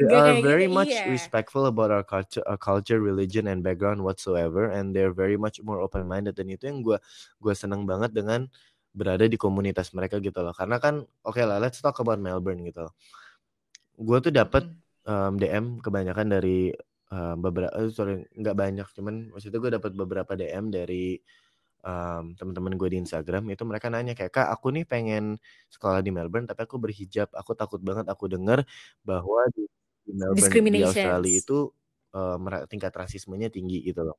They 0.00 0.08
Nggak 0.08 0.22
are 0.24 0.34
gitu, 0.40 0.40
very 0.40 0.66
much 0.66 1.04
iya. 1.04 1.04
respectful 1.06 1.68
about 1.70 1.92
our 1.94 2.02
culture, 2.02 2.42
our 2.48 2.58
culture, 2.58 2.98
religion, 3.04 3.46
and 3.52 3.62
background 3.62 4.02
whatsoever, 4.02 4.72
and 4.72 4.90
they're 4.96 5.14
very 5.14 5.36
much 5.38 5.60
more 5.62 5.78
open 5.84 6.08
minded. 6.10 6.34
Dan 6.40 6.50
itu 6.50 6.66
yang 6.68 6.80
gua 6.82 6.98
gua 7.38 7.54
seneng 7.54 7.84
banget 7.86 8.10
dengan 8.16 8.48
berada 8.96 9.24
di 9.30 9.36
komunitas 9.40 9.92
mereka 9.96 10.18
gitu 10.24 10.40
loh. 10.42 10.52
Karena 10.56 10.80
kan 10.82 11.04
oke 11.24 11.40
lah, 11.44 11.60
let's 11.62 11.78
talk 11.84 12.00
about 12.02 12.18
Melbourne 12.20 12.64
gitu. 12.66 12.88
Gue 14.00 14.18
tuh 14.24 14.32
dapat 14.32 14.64
Mhm. 14.64 14.81
Um, 15.06 15.32
DM 15.38 15.80
kebanyakan 15.82 16.26
dari 16.32 16.70
um, 17.10 17.36
beberapa, 17.40 17.72
eh, 17.78 17.90
sorry 17.90 18.24
nggak 18.32 18.56
banyak, 18.56 18.86
cuman 18.94 19.30
maksudnya 19.34 19.58
gue 19.58 19.72
dapat 19.78 19.92
beberapa 19.94 20.32
DM 20.34 20.70
dari 20.70 21.16
um, 21.82 22.34
teman-teman 22.38 22.74
gue 22.78 22.88
di 22.92 22.98
Instagram 23.02 23.50
itu 23.50 23.62
mereka 23.66 23.90
nanya 23.90 24.14
kayak 24.14 24.32
kak 24.32 24.48
aku 24.50 24.70
nih 24.74 24.84
pengen 24.86 25.38
sekolah 25.70 26.00
di 26.00 26.10
Melbourne 26.14 26.46
tapi 26.46 26.64
aku 26.64 26.78
berhijab 26.78 27.28
aku 27.34 27.58
takut 27.58 27.82
banget 27.82 28.06
aku 28.06 28.30
dengar 28.30 28.62
bahwa 29.02 29.42
di, 29.50 29.66
di 30.06 30.12
Melbourne 30.14 30.70
di 30.70 30.82
Australia 30.86 31.34
itu 31.42 31.70
um, 32.14 32.46
tingkat 32.70 32.94
rasismenya 32.94 33.50
tinggi 33.50 33.82
gitu 33.82 34.06
loh 34.06 34.18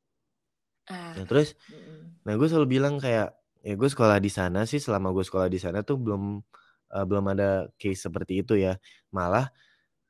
Ah. 0.83 1.15
nah 1.15 1.23
terus 1.23 1.55
mhm. 1.71 2.27
nah 2.27 2.35
gue 2.35 2.47
selalu 2.51 2.67
bilang 2.79 2.99
kayak 2.99 3.31
ya 3.63 3.73
gue 3.79 3.87
sekolah 3.87 4.19
di 4.19 4.27
sana 4.27 4.67
sih 4.67 4.83
selama 4.83 5.15
gue 5.15 5.23
sekolah 5.23 5.47
di 5.47 5.55
sana 5.55 5.79
tuh 5.79 5.95
belum 5.95 6.43
uh, 6.91 7.05
belum 7.07 7.25
ada 7.31 7.71
case 7.79 8.03
seperti 8.03 8.43
itu 8.43 8.59
ya 8.59 8.75
malah 9.15 9.47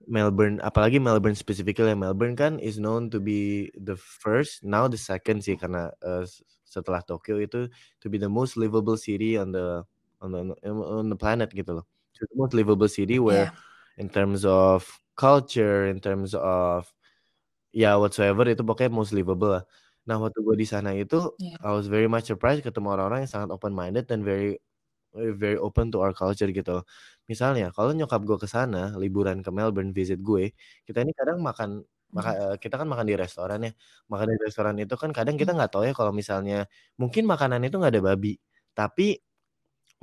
Melbourne 0.08 0.60
apalagi 0.60 1.00
Melbourne 1.00 1.36
specifically 1.38 1.92
Melbourne 1.96 2.36
kan 2.36 2.60
is 2.60 2.78
known 2.80 3.08
to 3.13 3.20
be 3.24 3.72
the 3.80 3.96
first 3.96 4.63
now 4.63 4.88
the 4.88 5.00
second 5.00 5.39
sih 5.44 5.56
karena 5.56 5.92
uh, 6.04 6.24
setelah 6.68 7.00
Tokyo 7.06 7.39
itu 7.39 7.70
to 8.02 8.08
be 8.10 8.18
the 8.20 8.30
most 8.30 8.58
livable 8.60 8.98
city 8.98 9.38
on 9.39 9.54
the 9.54 9.86
on 10.20 10.34
the 10.34 10.42
on 10.68 11.08
the 11.08 11.18
planet 11.20 11.54
gitu 11.54 11.80
loh 11.82 11.86
so 12.16 12.26
the 12.28 12.38
most 12.38 12.54
livable 12.58 12.89
city 12.89 13.20
where 13.22 13.48
Iya. 13.48 14.02
in 14.02 14.08
terms 14.10 14.44
of 14.44 14.84
culture 15.16 15.86
in 15.88 16.02
terms 16.02 16.34
of 16.34 16.89
ya 17.74 17.98
whatsoever 17.98 18.46
itu 18.50 18.62
pokoknya 18.66 18.92
most 18.94 19.13
livable 19.13 19.62
lah 19.62 19.63
nah 20.04 20.20
waktu 20.20 20.39
gue 20.44 20.56
di 20.60 20.68
sana 20.68 20.92
itu 20.98 21.32
Iya. 21.39 21.56
I 21.63 21.72
was 21.72 21.88
very 21.88 22.10
much 22.12 22.28
surprised 22.28 22.66
ketemu 22.66 22.92
orang-orang 22.98 23.26
yang 23.28 23.32
sangat 23.32 23.50
open 23.56 23.72
minded 23.72 24.10
dan 24.10 24.26
very 24.26 24.60
very 25.15 25.58
open 25.62 25.89
to 25.93 25.97
our 26.04 26.13
culture 26.15 26.49
gitu. 26.49 26.82
loh. 26.82 26.86
Misalnya 27.30 27.71
kalau 27.76 27.91
nyokap 27.95 28.21
gue 28.28 28.38
ke 28.43 28.47
sana 28.49 28.93
liburan 28.99 29.39
ke 29.45 29.49
Melbourne 29.54 29.91
visit 29.95 30.19
gue, 30.21 30.52
kita 30.88 31.02
ini 31.06 31.13
kadang 31.15 31.39
makan 31.43 31.84
maka 32.13 32.30
Mhm. 32.30 32.38
eh, 32.38 32.56
kita 32.62 32.76
kan 32.78 32.86
makan 32.89 33.06
di 33.10 33.15
restoran 33.17 33.60
ya. 33.65 33.71
Makan 34.12 34.28
di 34.34 34.38
restoran 34.45 34.76
itu 34.82 34.93
kan 35.02 35.10
kadang 35.17 35.36
kita 35.39 35.52
Mhm. 35.52 35.58
nggak 35.58 35.71
tahu 35.73 35.84
ya 35.89 35.93
kalau 35.97 36.13
misalnya 36.13 36.69
mungkin 37.02 37.23
makanan 37.26 37.62
itu 37.65 37.76
nggak 37.82 37.93
ada 37.97 38.04
babi, 38.13 38.38
tapi 38.78 39.17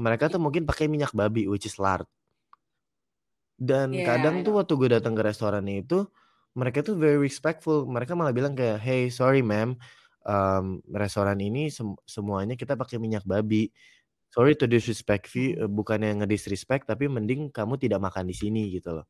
mereka 0.05 0.27
Iya. 0.27 0.35
tuh 0.35 0.40
mungkin 0.44 0.64
pakai 0.70 0.87
minyak 0.92 1.12
babi 1.14 1.46
which 1.51 1.66
is 1.70 1.77
lard. 1.83 2.07
Dan 3.61 4.01
Iya, 4.01 4.01
kadang 4.01 4.40
I 4.40 4.44
tuh 4.44 4.57
waktu 4.57 4.73
gue 4.81 4.88
datang 4.96 5.12
ke 5.18 5.23
restoran 5.25 5.64
itu 5.68 6.09
mereka 6.57 6.81
tuh 6.83 6.96
very 6.96 7.20
respectful. 7.20 7.85
Mereka 7.87 8.16
malah 8.16 8.33
bilang 8.35 8.57
kayak, 8.57 8.81
"Hey, 8.81 9.12
sorry 9.12 9.44
ma'am, 9.44 9.77
um, 10.25 10.81
restoran 10.90 11.37
ini 11.38 11.68
sem- 11.68 11.99
semuanya 12.09 12.57
kita 12.57 12.75
pakai 12.81 12.96
minyak 12.99 13.23
babi. 13.29 13.68
Sorry 14.31 14.55
to 14.55 14.66
disrespect 14.71 15.35
eh, 15.35 15.66
bukannya 15.66 16.23
ngedisrespect 16.23 16.87
tapi 16.87 17.11
mending 17.11 17.51
kamu 17.51 17.75
tidak 17.83 17.99
makan 17.99 18.31
di 18.31 18.35
sini 18.35 18.71
gitu 18.71 19.03
loh." 19.03 19.07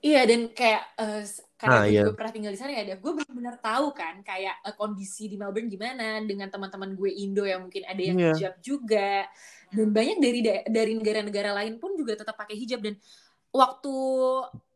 Iya 0.00 0.24
dan 0.24 0.48
kayak 0.56 0.82
Nah, 0.96 1.20
karena 1.60 1.76
gue 1.84 1.92
iya. 1.92 2.00
juga 2.08 2.16
pernah 2.16 2.32
tinggal 2.32 2.52
di 2.56 2.60
sana 2.60 2.72
ya, 2.72 2.96
gue 2.96 3.12
benar-benar 3.20 3.60
tahu 3.60 3.92
kan 3.92 4.24
kayak 4.24 4.56
eh, 4.64 4.72
kondisi 4.72 5.28
di 5.28 5.36
Melbourne 5.36 5.68
gimana 5.68 6.24
dengan 6.24 6.48
teman-teman 6.48 6.96
gue 6.96 7.10
Indo 7.20 7.44
yang 7.44 7.68
mungkin 7.68 7.84
ada 7.84 8.00
yang 8.00 8.16
Iya. 8.16 8.32
hijab 8.32 8.54
juga 8.64 9.28
dan 9.68 9.88
banyak 9.92 10.18
dari 10.24 10.40
da- 10.40 10.64
dari 10.72 10.92
negara-negara 10.96 11.52
lain 11.52 11.76
pun 11.76 11.92
juga 12.00 12.16
tetap 12.16 12.32
pakai 12.40 12.56
hijab 12.56 12.80
dan 12.80 12.96
waktu 13.52 13.94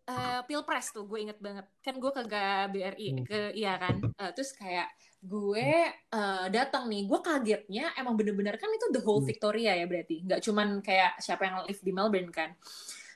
eh, 0.05 0.40
pilpres 0.44 0.92
tuh 0.92 1.09
gue 1.09 1.18
inget 1.25 1.40
banget 1.40 1.64
kan 1.81 1.97
gue 1.97 2.11
ke 2.12 2.23
KBRI 2.29 3.07
Hmm. 3.16 3.25
ke 3.25 3.40
iya 3.57 3.81
kan 3.81 3.97
Eh, 4.20 4.31
terus 4.37 4.53
kayak 4.53 4.92
gue 5.25 5.67
eh, 5.91 6.47
datang 6.53 6.85
nih 6.93 7.09
gue 7.09 7.19
kagetnya 7.25 7.85
emang 7.97 8.15
bener-bener 8.15 8.61
kan 8.61 8.69
itu 8.69 8.87
the 8.93 9.01
whole 9.01 9.25
Hmm. 9.25 9.29
Victoria 9.31 9.73
ya 9.81 9.85
berarti 9.89 10.21
nggak 10.21 10.41
cuman 10.45 10.69
kayak 10.85 11.17
siapa 11.25 11.43
yang 11.49 11.57
live 11.65 11.81
di 11.81 11.93
Melbourne 11.97 12.31
kan 12.31 12.51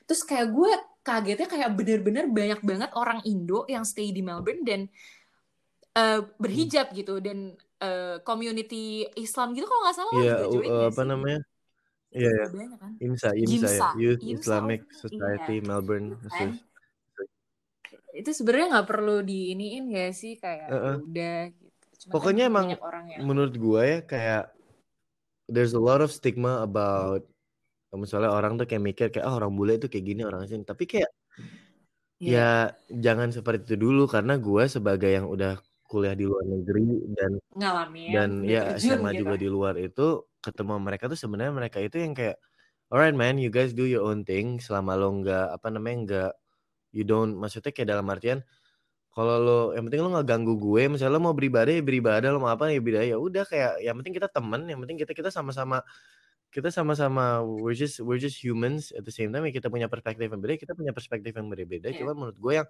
terus 0.09 0.25
kayak 0.25 0.49
gue 0.49 0.71
kagetnya 1.05 1.47
kayak 1.47 1.69
bener-bener 1.77 2.25
banyak 2.29 2.59
banget 2.65 2.89
orang 2.97 3.21
Indo 3.29 3.69
yang 3.69 3.85
stay 3.85 4.09
di 4.09 4.25
Melbourne 4.25 4.65
dan 4.65 4.89
eh, 5.97 6.19
berhijab 6.41 6.87
gitu 6.97 7.21
dan 7.21 7.53
eh, 7.81 8.17
community 8.25 9.05
Islam 9.15 9.53
gitu 9.53 9.65
kalau 9.69 9.81
nggak 9.85 9.97
salah 9.97 10.11
Iya, 10.17 10.33
juga 10.33 10.45
u- 10.49 10.53
join 10.53 10.69
nggak 10.69 10.89
apa 10.89 11.01
sih? 11.01 11.09
namanya? 11.13 11.39
Iya 12.09 12.29
ya. 12.29 12.45
juga 12.45 12.57
banyak 12.57 12.79
kan? 12.81 12.91
IMSA, 13.05 13.29
IMSA 13.37 13.69
ya, 13.69 13.69
Gimsa, 13.69 13.87
Youth 14.01 14.21
Gimsa, 14.25 14.41
Islamic 14.41 14.79
oh, 14.81 14.97
Society 14.97 15.55
iya, 15.61 15.65
Melbourne. 15.69 16.07
kan? 16.25 16.49
Associ- 16.49 16.67
Itu 18.13 18.29
sebenarnya 18.33 18.67
nggak 18.73 18.87
perlu 18.89 19.15
diiniin 19.21 19.83
gak 19.93 20.11
sih 20.17 20.33
kayak 20.41 20.67
ya 20.67 20.73
Heeh. 20.73 20.95
udah 21.05 21.37
gitu. 21.53 21.68
Cuman 21.99 22.13
Pokoknya 22.15 22.45
kan 22.47 22.51
emang 22.51 22.67
orang 22.79 23.05
yang 23.11 23.19
menurut 23.27 23.55
gue 23.59 23.81
ya 23.83 23.99
kayak 24.07 24.43
there's 25.51 25.75
a 25.75 25.81
lot 25.81 25.99
of 25.99 26.13
stigma 26.15 26.63
about 26.63 27.27
misalnya 27.91 28.29
orang 28.29 28.55
tuh 28.55 28.69
kayak 28.69 28.83
mikir 28.85 29.07
kayak 29.09 29.25
ah 29.25 29.35
orang 29.35 29.51
bule 29.57 29.75
itu 29.75 29.91
kayak 29.91 30.05
gini 30.07 30.21
orang 30.23 30.47
sini. 30.47 30.63
Tapi 30.63 30.87
kayak 30.87 31.11
ya 32.19 32.31
ya 32.31 32.51
jangan 32.87 33.31
seperti 33.35 33.73
itu 33.73 33.75
dulu 33.79 34.07
karena 34.07 34.39
gue 34.39 34.63
sebagai 34.67 35.11
yang 35.11 35.27
udah 35.27 35.59
kuliah 35.89 36.13
di 36.13 36.29
luar 36.29 36.45
negeri 36.45 37.01
dan 37.17 37.31
ngalamin 37.57 38.09
dan 38.13 38.29
ya 38.53 38.61
SMA 38.77 39.09
gitu. 39.15 39.25
juga 39.25 39.35
di 39.41 39.47
luar 39.49 39.73
itu 39.81 40.23
ketemu 40.39 40.77
mereka 40.77 41.09
tuh 41.09 41.17
sebenarnya 41.17 41.51
mereka 41.55 41.81
itu 41.81 41.97
yang 41.97 42.13
kayak 42.13 42.37
alright 42.93 43.17
man 43.17 43.41
you 43.41 43.49
guys 43.49 43.75
do 43.75 43.83
your 43.83 44.07
own 44.07 44.23
thing. 44.23 44.61
Selama 44.63 44.95
lo 44.95 45.09
nggak 45.19 45.47
apa 45.57 45.67
namanya 45.67 45.97
nggak 46.05 46.31
you 46.93 47.03
don't 47.03 47.35
maksudnya 47.35 47.75
kayak 47.75 47.89
dalam 47.91 48.07
artian 48.07 48.39
kalau 49.19 49.35
lo 49.43 49.59
yang 49.75 49.83
penting 49.91 50.01
lo 50.07 50.09
nggak 50.15 50.27
ganggu 50.31 50.55
gue 50.55 50.83
misalnya 50.87 51.19
lo 51.19 51.21
mau 51.27 51.35
beribadah 51.35 51.73
ya 51.75 51.83
beribadah 51.83 52.29
lo 52.31 52.39
mau 52.39 52.51
apa 52.55 52.71
ya 52.71 52.79
beribadah 52.79 53.07
ya 53.11 53.17
udah 53.19 53.43
kayak 53.51 53.73
yang 53.83 53.95
penting 53.99 54.15
kita 54.15 54.29
temen 54.31 54.61
yang 54.71 54.79
penting 54.79 54.97
kita 55.03 55.11
kita 55.11 55.29
sama-sama 55.35 55.83
kita 56.49 56.73
sama-sama 56.73 57.45
we're 57.45 57.77
just 57.77 58.01
we're 58.01 58.17
just 58.21 58.41
humans 58.41 58.89
at 58.97 59.05
the 59.05 59.13
same 59.13 59.29
time 59.29 59.45
ya 59.45 59.53
kita 59.53 59.69
punya 59.69 59.85
perspektif 59.91 60.25
yang 60.33 60.41
beda 60.41 60.57
kita 60.57 60.73
punya 60.73 60.93
perspektif 60.97 61.33
yang 61.37 61.45
berbeda. 61.51 61.93
Cuma 61.93 62.17
menurut 62.17 62.37
gue 62.41 62.53
yang 62.63 62.67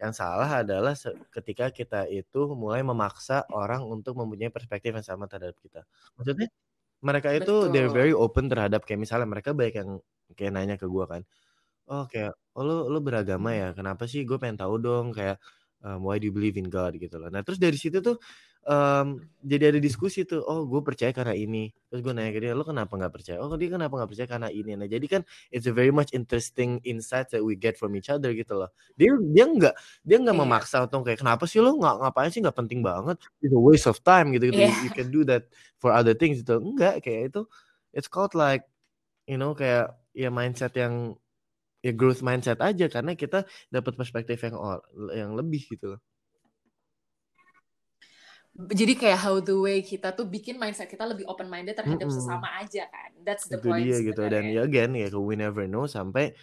yang 0.00 0.12
salah 0.16 0.48
adalah 0.64 0.94
ketika 1.34 1.68
kita 1.74 2.08
itu 2.08 2.40
mulai 2.56 2.80
memaksa 2.86 3.44
orang 3.52 3.84
untuk 3.84 4.16
mempunyai 4.20 4.48
perspektif 4.54 4.94
yang 4.96 5.04
sama 5.06 5.26
terhadap 5.28 5.58
kita. 5.60 5.84
Maksudnya 6.16 6.48
mereka 7.04 7.30
itu 7.36 7.68
they're 7.72 7.92
very 7.92 8.12
Betul. 8.12 8.24
open 8.24 8.48
terhadap 8.52 8.82
kayak 8.88 9.00
misalnya 9.04 9.28
mereka 9.30 9.52
banyak 9.56 9.76
yang 9.80 9.90
kayak 10.38 10.52
nanya 10.56 10.76
ke 10.80 10.86
gue 10.90 11.04
kan 11.08 11.22
oh 11.90 12.04
kayak 12.12 12.32
oh 12.56 12.62
lo 12.68 12.74
lo 12.92 12.98
beragama 13.04 13.50
Hmm. 13.50 13.60
ya? 13.60 13.68
Kenapa 13.78 14.04
sih? 14.10 14.22
Gue 14.28 14.36
pengen 14.42 14.58
tahu 14.60 14.76
dong. 14.82 15.06
Kayak 15.16 15.36
um, 15.84 16.02
why 16.06 16.18
do 16.18 16.26
you 16.26 16.34
believe 16.34 16.58
in 16.58 16.66
God 16.66 16.96
gitu 16.98 17.18
loh. 17.18 17.30
Nah 17.30 17.42
terus 17.46 17.58
dari 17.60 17.76
situ 17.78 18.02
tuh 18.02 18.18
um, 18.68 19.22
jadi 19.40 19.72
ada 19.74 19.80
diskusi 19.80 20.26
tuh 20.26 20.42
oh 20.44 20.66
gue 20.66 20.80
percaya 20.82 21.14
karena 21.14 21.32
ini. 21.34 21.70
Terus 21.88 22.00
gue 22.04 22.12
nanya 22.12 22.32
ke 22.34 22.40
dia 22.42 22.52
lo 22.52 22.66
kenapa 22.66 22.92
nggak 22.98 23.12
percaya? 23.14 23.38
Oh 23.40 23.48
dia 23.56 23.70
kenapa 23.72 23.94
nggak 23.96 24.10
percaya 24.10 24.28
karena 24.28 24.48
ini. 24.52 24.72
Nah 24.76 24.88
jadi 24.90 25.06
kan 25.06 25.22
it's 25.54 25.64
a 25.64 25.74
very 25.74 25.94
much 25.94 26.10
interesting 26.12 26.82
insight 26.84 27.30
that 27.32 27.40
we 27.40 27.54
get 27.56 27.78
from 27.78 27.94
each 27.96 28.10
other 28.12 28.34
gitu 28.34 28.58
loh. 28.58 28.70
Dia 28.98 29.14
dia 29.32 29.44
nggak 29.46 29.74
dia 30.04 30.16
nggak 30.18 30.36
Iya. 30.36 30.42
memaksa 30.44 30.76
atau 30.84 31.00
kayak 31.06 31.22
kenapa 31.22 31.44
sih 31.48 31.62
lo 31.62 31.74
nggak 31.78 31.96
ngapain 32.04 32.30
sih 32.30 32.40
nggak 32.44 32.56
penting 32.58 32.80
banget? 32.84 33.18
It's 33.40 33.54
a 33.54 33.60
waste 33.60 33.88
of 33.88 33.98
time 34.04 34.34
gitu 34.34 34.50
gitu. 34.52 34.60
Iya. 34.60 34.70
you, 34.70 34.90
you 34.90 34.92
can 34.92 35.08
do 35.08 35.22
that 35.26 35.48
for 35.80 35.94
other 35.94 36.12
things 36.12 36.42
gitu. 36.42 36.58
Enggak 36.60 37.00
kayak 37.06 37.32
itu 37.32 37.42
it's 37.94 38.10
called 38.10 38.36
like 38.36 38.66
you 39.24 39.40
know 39.40 39.56
kayak 39.56 39.96
ya 40.12 40.28
mindset 40.28 40.74
yang 40.76 41.14
ya 41.84 41.92
growth 41.94 42.22
mindset 42.26 42.58
aja 42.58 42.86
karena 42.90 43.14
kita 43.14 43.46
dapat 43.70 43.94
perspektif 43.94 44.38
yang 44.42 44.56
yang 45.14 45.30
lebih 45.38 45.62
gitu 45.70 45.96
loh. 45.96 46.00
Jadi 48.58 48.98
kayak 48.98 49.22
how 49.22 49.38
the 49.38 49.54
way 49.54 49.78
kita 49.86 50.10
tuh 50.18 50.26
bikin 50.26 50.58
mindset 50.58 50.90
kita 50.90 51.06
lebih 51.06 51.22
open 51.30 51.46
minded 51.46 51.78
terhadap 51.78 52.10
Mm-mm. 52.10 52.18
sesama 52.18 52.58
aja 52.58 52.90
kan. 52.90 53.10
That's 53.22 53.46
the 53.46 53.54
Itu 53.54 53.70
point 53.70 53.86
dia 53.86 53.96
gitu 54.02 54.22
dan 54.26 54.44
ya 54.50 54.66
again 54.66 54.90
ya 54.98 55.06
we 55.14 55.38
never 55.38 55.62
know 55.70 55.86
sampai 55.86 56.34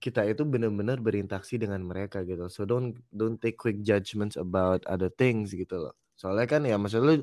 kita 0.00 0.24
itu 0.24 0.44
benar-benar 0.44 1.00
berinteraksi 1.04 1.60
dengan 1.60 1.84
mereka 1.84 2.24
gitu. 2.24 2.48
So 2.48 2.64
don't 2.64 2.96
don't 3.12 3.36
take 3.36 3.60
quick 3.60 3.84
judgments 3.84 4.40
about 4.40 4.84
other 4.88 5.12
things 5.12 5.52
gitu 5.52 5.80
loh. 5.80 5.94
Soalnya 6.16 6.48
kan 6.48 6.64
ya 6.64 6.80
maksud 6.80 7.00
lu 7.04 7.20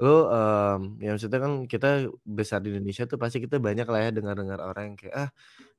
lu 0.00 0.24
um, 0.32 0.96
ya 0.96 1.12
maksudnya 1.12 1.40
kan 1.44 1.52
kita 1.68 2.08
besar 2.24 2.64
di 2.64 2.72
Indonesia 2.72 3.04
tuh 3.04 3.20
pasti 3.20 3.36
kita 3.44 3.60
banyak 3.60 3.84
lah 3.84 4.00
ya 4.08 4.10
dengar-dengar 4.16 4.58
orang 4.64 4.84
yang 4.92 4.96
kayak 4.96 5.14
ah 5.14 5.30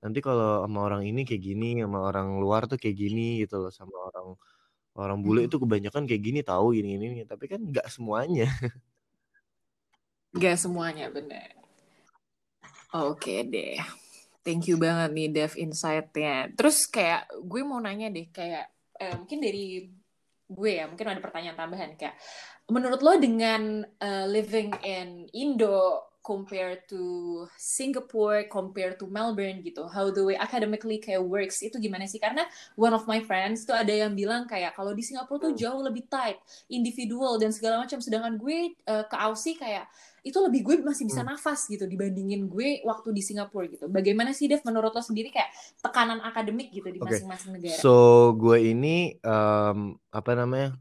nanti 0.05 0.22
kalau 0.22 0.61
sama 0.61 0.80
orang 0.86 1.01
ini 1.09 1.26
kayak 1.26 1.41
gini 1.41 1.82
sama 1.82 2.05
orang 2.05 2.38
luar 2.38 2.69
tuh 2.69 2.78
kayak 2.78 2.97
gini 3.01 3.41
gitu 3.41 3.65
loh 3.65 3.74
sama 3.74 3.97
orang 4.13 4.38
orang 4.93 5.19
bule 5.26 5.41
hmm. 5.41 5.47
itu 5.49 5.57
kebanyakan 5.57 6.03
kayak 6.05 6.22
gini 6.22 6.39
tahu 6.45 6.78
ini 6.78 7.01
ini 7.01 7.26
tapi 7.26 7.49
kan 7.49 7.61
nggak 7.65 7.88
semuanya. 7.89 8.45
Nggak 10.32 10.57
semuanya 10.63 11.11
bener. 11.11 11.59
Oke 12.95 13.43
deh. 13.43 13.80
Thank 14.47 14.72
you 14.72 14.80
banget 14.80 15.11
nih 15.11 15.28
Dev 15.28 15.53
insightnya. 15.59 16.47
Terus 16.55 16.88
kayak 16.88 17.28
gue 17.43 17.61
mau 17.67 17.84
nanya 17.84 18.07
deh 18.07 18.32
kayak 18.32 18.72
eh, 18.95 19.13
mungkin 19.15 19.39
dari 19.43 19.91
gue 20.52 20.72
ya 20.84 20.86
mungkin 20.91 21.08
ada 21.08 21.24
pertanyaan 21.24 21.56
tambahan 21.56 21.95
kayak 21.95 22.20
menurut 22.68 22.99
lo 22.99 23.16
dengan 23.20 23.84
uh, 24.04 24.26
living 24.28 24.72
in 24.84 25.28
Indo 25.32 26.12
compared 26.22 26.86
to 26.86 27.02
Singapore, 27.58 28.45
compared 28.45 29.02
to 29.02 29.10
Melbourne 29.10 29.66
gitu, 29.66 29.89
how 29.89 30.14
the 30.14 30.22
way 30.22 30.38
academically 30.38 31.02
kayak 31.02 31.26
works 31.26 31.66
itu 31.66 31.82
gimana 31.82 32.06
sih? 32.06 32.22
Karena 32.22 32.45
one 32.78 32.93
of 32.93 33.10
my 33.10 33.20
friends 33.26 33.66
tuh 33.66 33.74
ada 33.74 33.89
yang 33.89 34.14
bilang 34.14 34.45
kayak 34.45 34.78
kalau 34.78 34.93
di 34.93 35.02
Singapura 35.02 35.49
tuh 35.49 35.54
jauh 35.58 35.82
lebih 35.82 36.06
tight, 36.08 36.38
individual 36.70 37.41
dan 37.41 37.49
segala 37.49 37.82
macam. 37.82 37.97
Sedangkan 37.97 38.38
gue 38.38 38.78
uh, 38.86 39.04
ke 39.10 39.16
Aussie 39.18 39.58
kayak 39.58 39.89
itu 40.22 40.38
lebih 40.38 40.61
gue 40.61 40.76
masih 40.86 41.09
bisa 41.09 41.26
hmm. 41.26 41.34
nafas 41.34 41.65
gitu 41.65 41.89
dibandingin 41.89 42.45
gue 42.45 42.86
waktu 42.86 43.09
di 43.09 43.26
Singapura 43.26 43.65
gitu. 43.65 43.89
Bagaimana 43.89 44.38
sih 44.38 44.45
Dev 44.45 44.61
menurut 44.61 44.93
lo 44.93 45.01
sendiri 45.01 45.34
kayak 45.34 45.49
tekanan 45.82 46.22
akademik 46.22 46.69
gitu 46.69 46.93
di 46.93 47.01
masing-masing 47.01 47.57
okay. 47.57 47.74
negara? 47.74 47.82
So 47.82 47.93
gue 48.38 48.61
ini 48.61 49.17
um, 49.26 49.97
apa 50.13 50.32
namanya? 50.38 50.78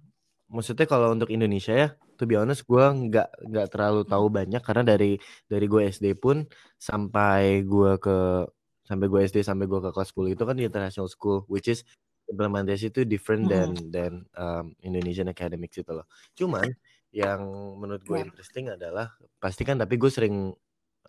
Maksudnya 0.50 0.84
kalau 0.84 1.14
untuk 1.14 1.32
Indonesia 1.32 1.72
ya, 1.72 1.88
to 2.20 2.28
be 2.28 2.36
honest 2.36 2.68
gue 2.68 2.84
nggak 2.84 3.48
nggak 3.48 3.66
terlalu 3.72 4.04
tahu 4.04 4.28
hmm. 4.28 4.36
banyak 4.44 4.62
karena 4.62 4.84
dari 4.84 5.16
dari 5.48 5.64
gue 5.64 5.88
SD 5.88 6.20
pun 6.20 6.44
sampai 6.76 7.64
gue 7.64 7.96
ke 7.96 8.44
sampai 8.84 9.06
gue 9.08 9.20
SD 9.24 9.40
sampai 9.40 9.64
gue 9.64 9.80
ke 9.80 9.88
kelas 9.88 10.12
10 10.12 10.36
itu 10.36 10.42
kan 10.44 10.54
di 10.58 10.68
international 10.68 11.08
school 11.08 11.48
which 11.48 11.72
is 11.72 11.80
implementasi 12.28 12.92
itu 12.92 13.08
different 13.08 13.48
hmm. 13.48 13.52
than 13.52 13.70
than 13.88 14.12
um, 14.36 14.76
Indonesian 14.84 15.32
academics 15.32 15.80
itu 15.80 15.90
loh. 15.90 16.04
Cuman 16.36 16.68
yang 17.10 17.42
menurut 17.78 18.02
gue 18.06 18.18
yeah. 18.18 18.26
interesting 18.26 18.70
adalah 18.70 19.10
pasti 19.42 19.66
kan 19.66 19.78
tapi 19.82 19.98
gue 19.98 20.10
sering 20.10 20.54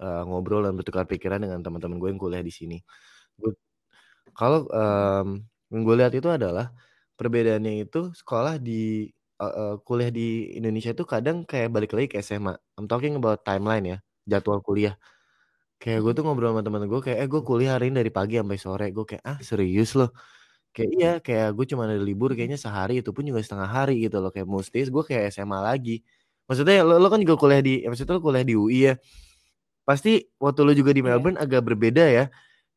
uh, 0.02 0.24
ngobrol 0.26 0.66
dan 0.66 0.74
bertukar 0.74 1.06
pikiran 1.06 1.42
dengan 1.42 1.62
teman-teman 1.62 2.02
gue 2.02 2.10
yang 2.10 2.22
kuliah 2.22 2.44
di 2.46 2.54
sini. 2.54 2.78
Gue 3.38 3.54
kalau 4.34 4.66
um, 4.72 5.42
yang 5.70 5.82
gue 5.86 5.96
lihat 5.98 6.14
itu 6.18 6.28
adalah 6.28 6.74
perbedaannya 7.16 7.86
itu 7.86 8.12
sekolah 8.18 8.58
di 8.58 9.14
uh, 9.42 9.78
kuliah 9.86 10.10
di 10.14 10.58
Indonesia 10.58 10.94
itu 10.94 11.06
kadang 11.06 11.46
kayak 11.46 11.70
balik 11.74 11.92
lagi 11.94 12.08
ke 12.14 12.18
SMA. 12.22 12.54
I'm 12.78 12.90
talking 12.90 13.18
about 13.18 13.46
timeline 13.46 13.86
ya, 13.86 13.98
jadwal 14.26 14.62
kuliah. 14.66 14.98
Kayak 15.82 16.06
gue 16.06 16.12
tuh 16.22 16.24
ngobrol 16.26 16.54
sama 16.54 16.62
temen 16.62 16.86
gue 16.86 17.02
kayak, 17.02 17.18
eh 17.26 17.28
gue 17.30 17.42
kuliah 17.42 17.78
hari 17.78 17.90
ini 17.90 18.06
dari 18.06 18.12
pagi 18.14 18.38
sampai 18.38 18.60
sore. 18.62 18.88
Gue 18.94 19.06
kayak, 19.06 19.24
ah 19.26 19.38
serius 19.42 19.98
loh? 19.98 20.14
Kayak 20.72 20.92
iya, 20.96 21.12
kayak 21.20 21.50
gue 21.56 21.66
cuma 21.68 21.84
ada 21.84 22.00
libur 22.00 22.32
kayaknya 22.32 22.56
sehari 22.56 23.04
itu 23.04 23.12
pun 23.12 23.28
juga 23.28 23.44
setengah 23.44 23.68
hari 23.68 24.08
gitu 24.08 24.24
loh. 24.24 24.32
Kayak 24.32 24.48
mustis 24.48 24.88
gue 24.88 25.04
kayak 25.04 25.36
SMA 25.36 25.60
lagi. 25.60 26.00
Maksudnya 26.48 26.84
lo, 26.84 26.96
lo 27.00 27.08
kan 27.12 27.20
juga 27.20 27.36
kuliah 27.36 27.60
di, 27.64 27.84
maksudnya 27.84 28.16
lo 28.18 28.24
kuliah 28.24 28.46
di 28.48 28.56
UI 28.56 28.80
ya. 28.92 28.94
Pasti 29.84 30.24
waktu 30.40 30.60
lo 30.64 30.72
juga 30.72 30.96
di 30.96 31.04
iya. 31.04 31.08
Melbourne 31.12 31.38
yeah. 31.40 31.46
agak 31.46 31.62
berbeda 31.68 32.06
ya 32.08 32.26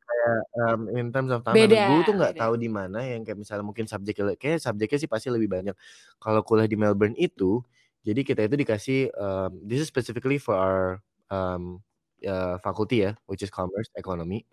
kayak 0.05 0.41
um, 0.61 0.81
in 0.93 1.07
terms 1.09 1.31
of 1.33 1.41
time 1.41 1.57
beda, 1.57 1.81
gue 1.89 2.01
tuh 2.05 2.15
nggak 2.17 2.35
tahu 2.37 2.53
di 2.57 2.69
mana 2.69 2.99
yang 3.01 3.21
kayak 3.25 3.37
misalnya 3.41 3.65
mungkin 3.65 3.85
subjek 3.85 4.15
kayak 4.37 4.61
subjeknya 4.61 4.97
sih 5.01 5.09
pasti 5.09 5.27
lebih 5.29 5.49
banyak 5.49 5.75
kalau 6.21 6.41
kuliah 6.45 6.69
di 6.69 6.77
Melbourne 6.77 7.17
itu 7.17 7.61
jadi 8.05 8.21
kita 8.21 8.41
itu 8.45 8.55
dikasih 8.57 8.99
um, 9.17 9.51
this 9.65 9.81
is 9.81 9.89
specifically 9.89 10.37
for 10.37 10.53
our 10.53 11.01
um, 11.33 11.81
uh, 12.25 12.57
faculty 12.61 13.05
ya 13.09 13.17
which 13.25 13.41
is 13.41 13.49
commerce 13.49 13.89
economy 13.97 14.45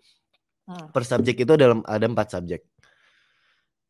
hmm. 0.69 0.89
per 0.89 1.05
subjek 1.05 1.37
itu 1.41 1.53
dalam 1.57 1.85
ada 1.85 2.05
empat 2.05 2.33
subjek 2.33 2.65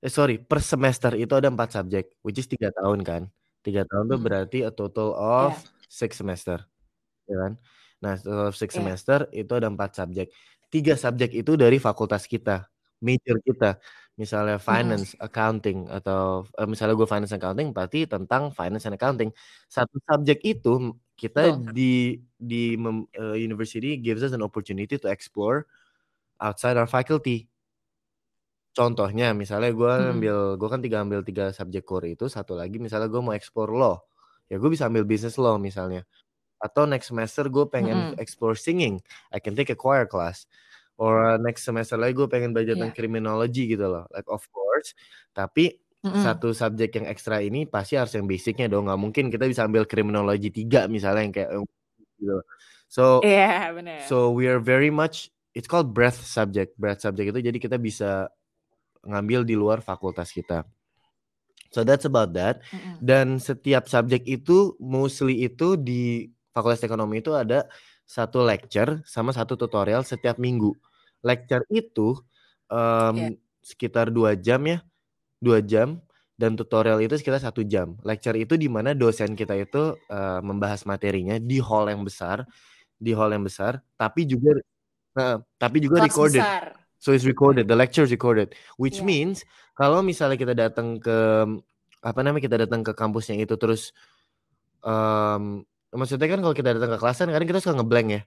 eh 0.04 0.12
sorry 0.12 0.36
per 0.36 0.60
semester 0.60 1.16
itu 1.16 1.32
ada 1.32 1.48
empat 1.48 1.80
subjek 1.80 2.20
which 2.28 2.36
is 2.36 2.48
tiga 2.52 2.70
tahun 2.76 3.02
kan 3.08 3.22
tiga 3.64 3.88
tahun 3.88 4.06
hmm. 4.06 4.12
tuh 4.12 4.20
berarti 4.20 4.60
a 4.68 4.72
total 4.76 5.16
of 5.16 5.56
yeah. 5.56 5.88
six 5.88 6.20
semester 6.20 6.60
ya 7.32 7.36
kan 7.40 7.54
nah 8.04 8.20
total 8.20 8.52
of 8.52 8.56
six 8.60 8.76
yeah. 8.76 8.84
semester 8.84 9.32
itu 9.32 9.52
ada 9.56 9.72
empat 9.72 9.96
subjek 9.96 10.28
tiga 10.74 10.98
subjek 10.98 11.38
itu 11.38 11.54
dari 11.54 11.78
fakultas 11.78 12.26
kita, 12.26 12.66
major 12.98 13.38
kita. 13.46 13.78
Misalnya 14.18 14.58
hmm. 14.58 14.66
finance, 14.66 15.14
hmm. 15.14 15.22
accounting 15.22 15.80
atau 15.86 16.50
uh, 16.58 16.66
misalnya 16.66 16.98
gue 16.98 17.06
finance 17.06 17.34
accounting 17.38 17.70
berarti 17.70 18.10
tentang 18.10 18.50
finance 18.50 18.90
and 18.90 18.98
accounting. 18.98 19.30
Satu 19.70 20.02
subjek 20.02 20.42
itu 20.42 20.98
kita 21.14 21.54
oh. 21.54 21.62
di 21.70 22.18
di 22.34 22.74
uh, 22.74 23.38
university 23.38 24.02
gives 24.02 24.26
us 24.26 24.34
an 24.34 24.42
opportunity 24.42 24.98
to 24.98 25.06
explore 25.06 25.70
outside 26.42 26.74
our 26.74 26.90
faculty. 26.90 27.53
Contohnya 28.74 29.38
misalnya 29.38 29.70
gue 29.70 29.94
hmm. 29.94 30.12
ambil 30.18 30.38
gue 30.58 30.70
kan 30.70 30.82
tiga 30.82 30.98
ambil 31.06 31.22
tiga 31.22 31.54
subjek 31.54 31.86
core 31.86 32.18
itu 32.18 32.26
satu 32.26 32.58
lagi 32.58 32.82
misalnya 32.82 33.06
gue 33.06 33.22
mau 33.22 33.38
explore 33.38 33.70
law 33.70 34.02
ya 34.52 34.62
gue 34.62 34.70
bisa 34.70 34.86
ambil 34.86 35.08
business 35.08 35.40
law 35.40 35.56
misalnya 35.58 36.04
atau 36.62 36.88
next 36.88 37.12
semester 37.12 37.50
gue 37.52 37.66
pengen 37.68 37.98
mm 37.98 38.08
-hmm. 38.16 38.24
explore 38.24 38.56
singing 38.56 39.02
I 39.34 39.42
can 39.44 39.58
take 39.58 39.74
a 39.74 39.78
choir 39.78 40.08
class 40.08 40.48
or 40.96 41.36
next 41.42 41.68
semester 41.68 42.00
lagi 42.00 42.16
gue 42.16 42.28
pengen 42.30 42.56
belajar 42.56 42.78
yeah. 42.78 42.86
tentang 42.86 42.96
criminology 42.96 43.68
gitu 43.68 43.90
loh 43.90 44.08
like 44.14 44.28
of 44.32 44.46
course 44.54 44.96
tapi 45.36 45.82
mm 46.06 46.08
-hmm. 46.14 46.24
satu 46.24 46.56
subjek 46.56 46.96
yang 47.02 47.08
ekstra 47.10 47.44
ini 47.44 47.68
pasti 47.68 48.00
harus 48.00 48.16
yang 48.16 48.30
basicnya 48.30 48.72
dong 48.72 48.88
nggak 48.88 49.02
mungkin 49.02 49.28
kita 49.28 49.50
bisa 49.50 49.68
ambil 49.68 49.84
criminology 49.90 50.54
tiga 50.54 50.88
misalnya 50.88 51.22
yang 51.28 51.36
kayak 51.36 51.50
gitu 52.22 52.38
so 52.88 53.20
yeah, 53.26 53.74
bener. 53.76 54.06
so 54.08 54.32
we 54.32 54.48
are 54.48 54.62
very 54.62 54.94
much 54.94 55.28
it's 55.52 55.68
called 55.68 55.92
breadth 55.92 56.22
subject 56.24 56.78
breadth 56.80 57.04
subject 57.04 57.36
itu 57.36 57.42
jadi 57.44 57.58
kita 57.60 57.76
bisa 57.82 58.32
ngambil 59.04 59.44
di 59.44 59.56
luar 59.56 59.84
fakultas 59.84 60.32
kita 60.32 60.64
so 61.70 61.84
that's 61.84 62.08
about 62.08 62.32
that 62.32 62.64
mm 62.72 62.78
-hmm. 62.80 62.96
dan 63.04 63.28
setiap 63.38 63.86
subjek 63.86 64.24
itu 64.26 64.76
mostly 64.80 65.44
itu 65.46 65.76
di 65.76 66.34
Fakultas 66.54 66.86
Ekonomi 66.86 67.18
itu 67.20 67.34
ada 67.34 67.66
satu 68.06 68.46
lecture 68.46 69.02
sama 69.10 69.34
satu 69.34 69.58
tutorial 69.58 70.06
setiap 70.06 70.38
minggu. 70.38 70.70
Lecture 71.26 71.66
itu 71.74 72.22
um, 72.70 73.16
yeah. 73.18 73.34
sekitar 73.66 74.14
dua 74.14 74.38
jam 74.38 74.62
ya, 74.70 74.86
dua 75.42 75.66
jam 75.66 75.98
dan 76.38 76.54
tutorial 76.54 77.02
itu 77.02 77.18
sekitar 77.18 77.42
satu 77.42 77.66
jam. 77.66 77.98
Lecture 78.06 78.38
itu 78.38 78.54
di 78.54 78.70
mana 78.70 78.94
dosen 78.94 79.34
kita 79.34 79.58
itu 79.58 79.98
uh, 80.14 80.40
membahas 80.46 80.86
materinya 80.86 81.42
di 81.42 81.58
hall 81.58 81.90
yang 81.90 82.06
besar, 82.06 82.46
di 83.02 83.18
hall 83.18 83.34
yang 83.34 83.42
besar, 83.42 83.82
tapi 83.98 84.30
juga 84.30 84.62
uh, 85.18 85.42
tapi 85.58 85.82
juga 85.82 86.06
Kelas 86.06 86.08
recorded. 86.14 86.44
Besar. 86.46 86.83
So 87.04 87.12
it's 87.12 87.28
recorded, 87.28 87.68
the 87.68 87.76
lecture 87.76 88.08
is 88.08 88.16
recorded, 88.16 88.56
which 88.80 89.04
yeah. 89.04 89.08
means 89.12 89.44
kalau 89.76 90.00
misalnya 90.00 90.40
kita 90.40 90.56
datang 90.56 91.04
ke 91.04 91.44
apa 92.00 92.20
namanya 92.24 92.48
kita 92.48 92.56
datang 92.64 92.80
ke 92.80 92.96
kampusnya 92.96 93.36
itu 93.44 93.60
terus 93.60 93.92
um, 94.88 95.68
maksudnya 95.92 96.32
kan 96.32 96.40
kalau 96.40 96.56
kita 96.56 96.80
datang 96.80 96.96
ke 96.96 96.98
kelas 97.04 97.20
kan 97.20 97.28
kadang 97.28 97.50
kita 97.52 97.60
suka 97.60 97.76
ngeblank 97.76 98.08
ya. 98.08 98.22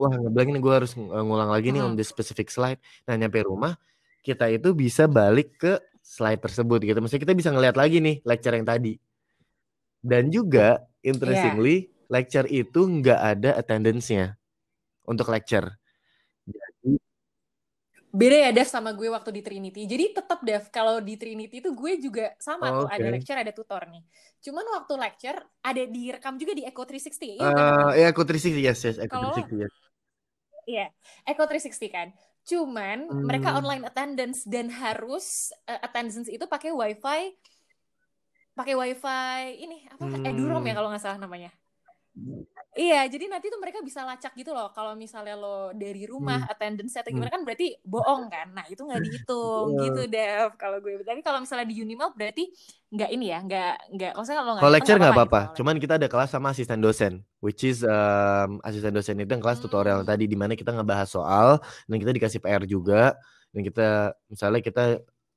Wah 0.00 0.16
ngeblank 0.16 0.56
ini 0.56 0.60
gue 0.64 0.72
harus 0.72 0.96
ngulang 0.96 1.52
lagi 1.52 1.68
nih 1.68 1.84
on 1.84 2.00
this 2.00 2.08
specific 2.08 2.48
slide. 2.48 2.80
Nah 3.04 3.12
nyampe 3.20 3.44
rumah 3.44 3.76
kita 4.24 4.48
itu 4.48 4.72
bisa 4.72 5.04
balik 5.04 5.60
ke 5.60 5.76
slide 6.00 6.40
tersebut 6.40 6.80
gitu. 6.80 6.96
Maksudnya 7.04 7.28
kita 7.28 7.36
bisa 7.36 7.52
ngeliat 7.52 7.76
lagi 7.76 8.00
nih 8.00 8.24
lecture 8.24 8.56
yang 8.56 8.64
tadi. 8.64 8.96
Dan 10.00 10.32
juga 10.32 10.80
interestingly 11.04 11.92
yeah. 11.92 12.08
lecture 12.08 12.48
itu 12.48 12.88
nggak 12.88 13.20
ada 13.20 13.60
attendance-nya 13.60 14.40
untuk 15.04 15.28
lecture. 15.28 15.76
Beda 18.14 18.46
ya 18.46 18.50
Dev 18.54 18.70
sama 18.70 18.94
gue 18.94 19.10
waktu 19.10 19.34
di 19.34 19.42
Trinity. 19.42 19.90
Jadi 19.90 20.14
tetap 20.14 20.38
Dev 20.46 20.70
kalau 20.70 21.02
di 21.02 21.18
Trinity 21.18 21.58
itu 21.58 21.74
gue 21.74 21.98
juga 21.98 22.30
sama 22.38 22.70
oh, 22.70 22.86
tuh 22.86 22.94
ada 22.94 23.10
lecture 23.10 23.34
ada 23.34 23.50
tutor 23.50 23.82
nih. 23.90 24.06
Cuman 24.38 24.62
waktu 24.70 24.94
lecture 24.94 25.38
ada 25.58 25.82
direkam 25.82 26.38
juga 26.38 26.54
di 26.54 26.62
Echo 26.62 26.86
360. 26.86 27.42
Iya 27.42 27.42
uh, 27.42 27.50
kan? 27.50 27.98
Ya 27.98 28.06
Echo 28.14 28.22
360 28.22 28.54
yes 28.62 28.78
yes 28.86 28.96
Echo 29.02 29.18
Kalo, 29.18 29.34
360 29.34 29.66
yes. 29.66 29.74
Iya, 30.64 30.86
Echo 31.26 31.42
360 31.42 31.90
kan. 31.90 32.08
Cuman 32.46 32.98
hmm. 33.10 33.24
mereka 33.26 33.58
online 33.58 33.82
attendance 33.82 34.46
dan 34.46 34.70
harus 34.70 35.50
uh, 35.66 35.80
attendance 35.82 36.30
itu 36.30 36.46
pakai 36.46 36.70
wifi 36.70 37.34
pakai 38.54 38.78
wifi 38.78 39.66
ini 39.66 39.82
apa 39.90 40.06
hmm. 40.06 40.30
edurom 40.30 40.62
ya 40.62 40.78
kalau 40.78 40.88
nggak 40.94 41.02
salah 41.02 41.18
namanya. 41.18 41.50
Iya, 42.74 43.06
jadi 43.06 43.30
nanti 43.30 43.46
tuh 43.54 43.62
mereka 43.62 43.78
bisa 43.86 44.02
lacak 44.02 44.34
gitu 44.34 44.50
loh. 44.50 44.74
Kalau 44.74 44.98
misalnya 44.98 45.38
lo 45.38 45.70
dari 45.70 46.10
rumah 46.10 46.42
hmm. 46.42 46.50
attendance 46.50 46.98
atau 46.98 47.14
gimana 47.14 47.30
hmm. 47.30 47.36
kan 47.38 47.42
berarti 47.46 47.66
bohong 47.86 48.26
kan. 48.26 48.50
Nah, 48.50 48.66
itu 48.66 48.82
nggak 48.82 48.98
dihitung 48.98 49.66
yeah. 49.78 49.84
gitu, 49.86 50.02
Dev. 50.10 50.48
Kalau 50.58 50.82
gue 50.82 51.06
tapi 51.06 51.22
kalau 51.22 51.38
misalnya 51.38 51.66
di 51.70 51.78
Unimel 51.78 52.10
berarti 52.18 52.50
nggak 52.90 53.10
ini 53.14 53.26
ya, 53.30 53.38
nggak 53.46 53.74
nggak 53.94 54.12
maksudnya 54.18 54.38
kalau 54.42 54.52
Kalau 54.58 54.74
lecture 54.74 54.98
nggak 54.98 55.14
apa-apa. 55.14 55.40
Gitu, 55.46 55.56
Cuman 55.62 55.74
kita 55.78 55.94
ada 56.02 56.08
kelas 56.10 56.30
sama 56.34 56.50
asisten 56.50 56.82
dosen, 56.82 57.22
which 57.38 57.62
is 57.62 57.86
um, 57.86 58.58
asisten 58.66 58.90
dosen 58.90 59.22
itu 59.22 59.30
yang 59.30 59.42
kelas 59.42 59.62
hmm. 59.62 59.64
tutorial 59.70 60.02
tadi 60.02 60.26
di 60.26 60.34
mana 60.34 60.58
kita 60.58 60.74
ngebahas 60.74 61.06
soal 61.06 61.62
dan 61.86 61.96
kita 62.02 62.10
dikasih 62.10 62.42
PR 62.42 62.66
juga 62.66 63.14
dan 63.54 63.62
kita 63.62 63.88
misalnya 64.26 64.58
kita 64.58 64.84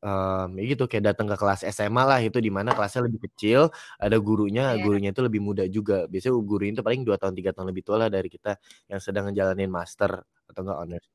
um, 0.03 0.49
ya 0.59 0.63
gitu 0.75 0.83
kayak 0.89 1.13
datang 1.13 1.27
ke 1.31 1.35
kelas 1.39 1.61
SMA 1.67 2.03
lah 2.07 2.19
itu 2.23 2.37
di 2.43 2.49
mana 2.53 2.71
kelasnya 2.75 3.05
lebih 3.07 3.21
kecil, 3.31 3.69
ada 4.01 4.17
gurunya, 4.21 4.75
Iya. 4.75 4.81
gurunya 4.83 5.09
itu 5.13 5.21
lebih 5.25 5.41
muda 5.43 5.63
juga. 5.69 6.05
Biasanya 6.11 6.33
guru 6.43 6.63
itu 6.69 6.81
paling 6.85 7.01
2 7.07 7.17
tahun, 7.21 7.33
3 7.37 7.51
tahun 7.55 7.67
lebih 7.73 7.83
tua 7.87 7.97
lah 8.07 8.09
dari 8.13 8.27
kita 8.31 8.57
yang 8.91 8.99
sedang 9.03 9.29
ngejalanin 9.31 9.69
master 9.71 10.21
atau 10.49 10.61
enggak 10.65 10.77
honors. 10.83 11.05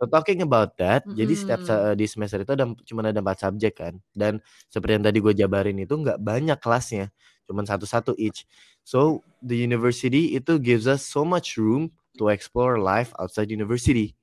So 0.00 0.08
talking 0.08 0.40
about 0.40 0.80
that, 0.80 1.04
jadi 1.12 1.36
setiap 1.36 1.60
di 1.92 2.08
semester 2.08 2.40
itu 2.40 2.52
ada 2.56 2.64
cuman 2.88 3.12
ada 3.12 3.20
4 3.20 3.38
subjek 3.44 3.74
kan, 3.84 3.94
dan 4.16 4.40
seperti 4.72 4.96
yang 4.96 5.04
tadi 5.04 5.18
gue 5.20 5.34
jabarin 5.36 5.76
itu 5.76 5.92
nggak 5.92 6.16
banyak 6.24 6.56
kelasnya, 6.56 7.12
cuman 7.44 7.68
satu-satu 7.68 8.16
each. 8.16 8.48
So 8.80 9.22
the 9.44 9.60
university 9.60 10.32
itu 10.40 10.56
gives 10.56 10.88
us 10.88 11.04
so 11.04 11.20
much 11.28 11.60
room 11.60 11.92
to 12.16 12.32
explore 12.32 12.80
life 12.80 13.12
outside 13.20 13.52
university. 13.52 14.16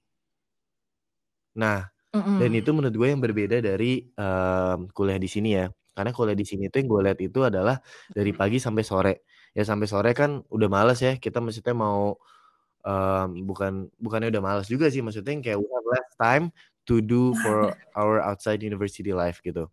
Nah, 1.58 1.90
dan 2.38 2.52
itu 2.58 2.70
menurut 2.76 2.96
gue 2.96 3.08
yang 3.14 3.22
berbeda 3.24 3.58
dari, 3.66 4.06
mmm, 4.14 4.94
kuliah 4.96 5.20
di 5.22 5.30
sini 5.30 5.50
ya. 5.58 5.66
Karena 5.98 6.12
kuliah 6.14 6.38
di 6.38 6.46
sini 6.46 6.70
tuh 6.70 6.78
yang 6.86 6.90
gue 6.94 7.02
lihat 7.10 7.20
itu 7.26 7.40
adalah 7.46 7.82
dari 8.14 8.32
pagi 8.38 8.58
sampai 8.62 8.84
sore. 8.86 9.14
Ya 9.58 9.64
sampai 9.66 9.88
sore 9.90 10.12
kan 10.14 10.46
udah 10.54 10.70
males 10.70 11.00
ya, 11.02 11.18
kita 11.18 11.42
maksudnya 11.42 11.74
mau, 11.78 12.16
mmm, 12.86 13.46
bukan 13.50 13.74
bukannya 14.02 14.30
udah 14.34 14.44
males 14.44 14.68
juga 14.72 14.88
sih, 14.94 15.02
maksudnya 15.06 15.32
yang 15.36 15.44
kayak 15.46 15.60
we 15.62 15.68
have 15.74 15.88
less 15.94 16.10
time 16.22 16.46
to 16.88 17.02
do 17.04 17.34
for 17.38 17.74
our 18.00 18.20
outside 18.24 18.62
university 18.66 19.12
life 19.16 19.40
gitu. 19.46 19.70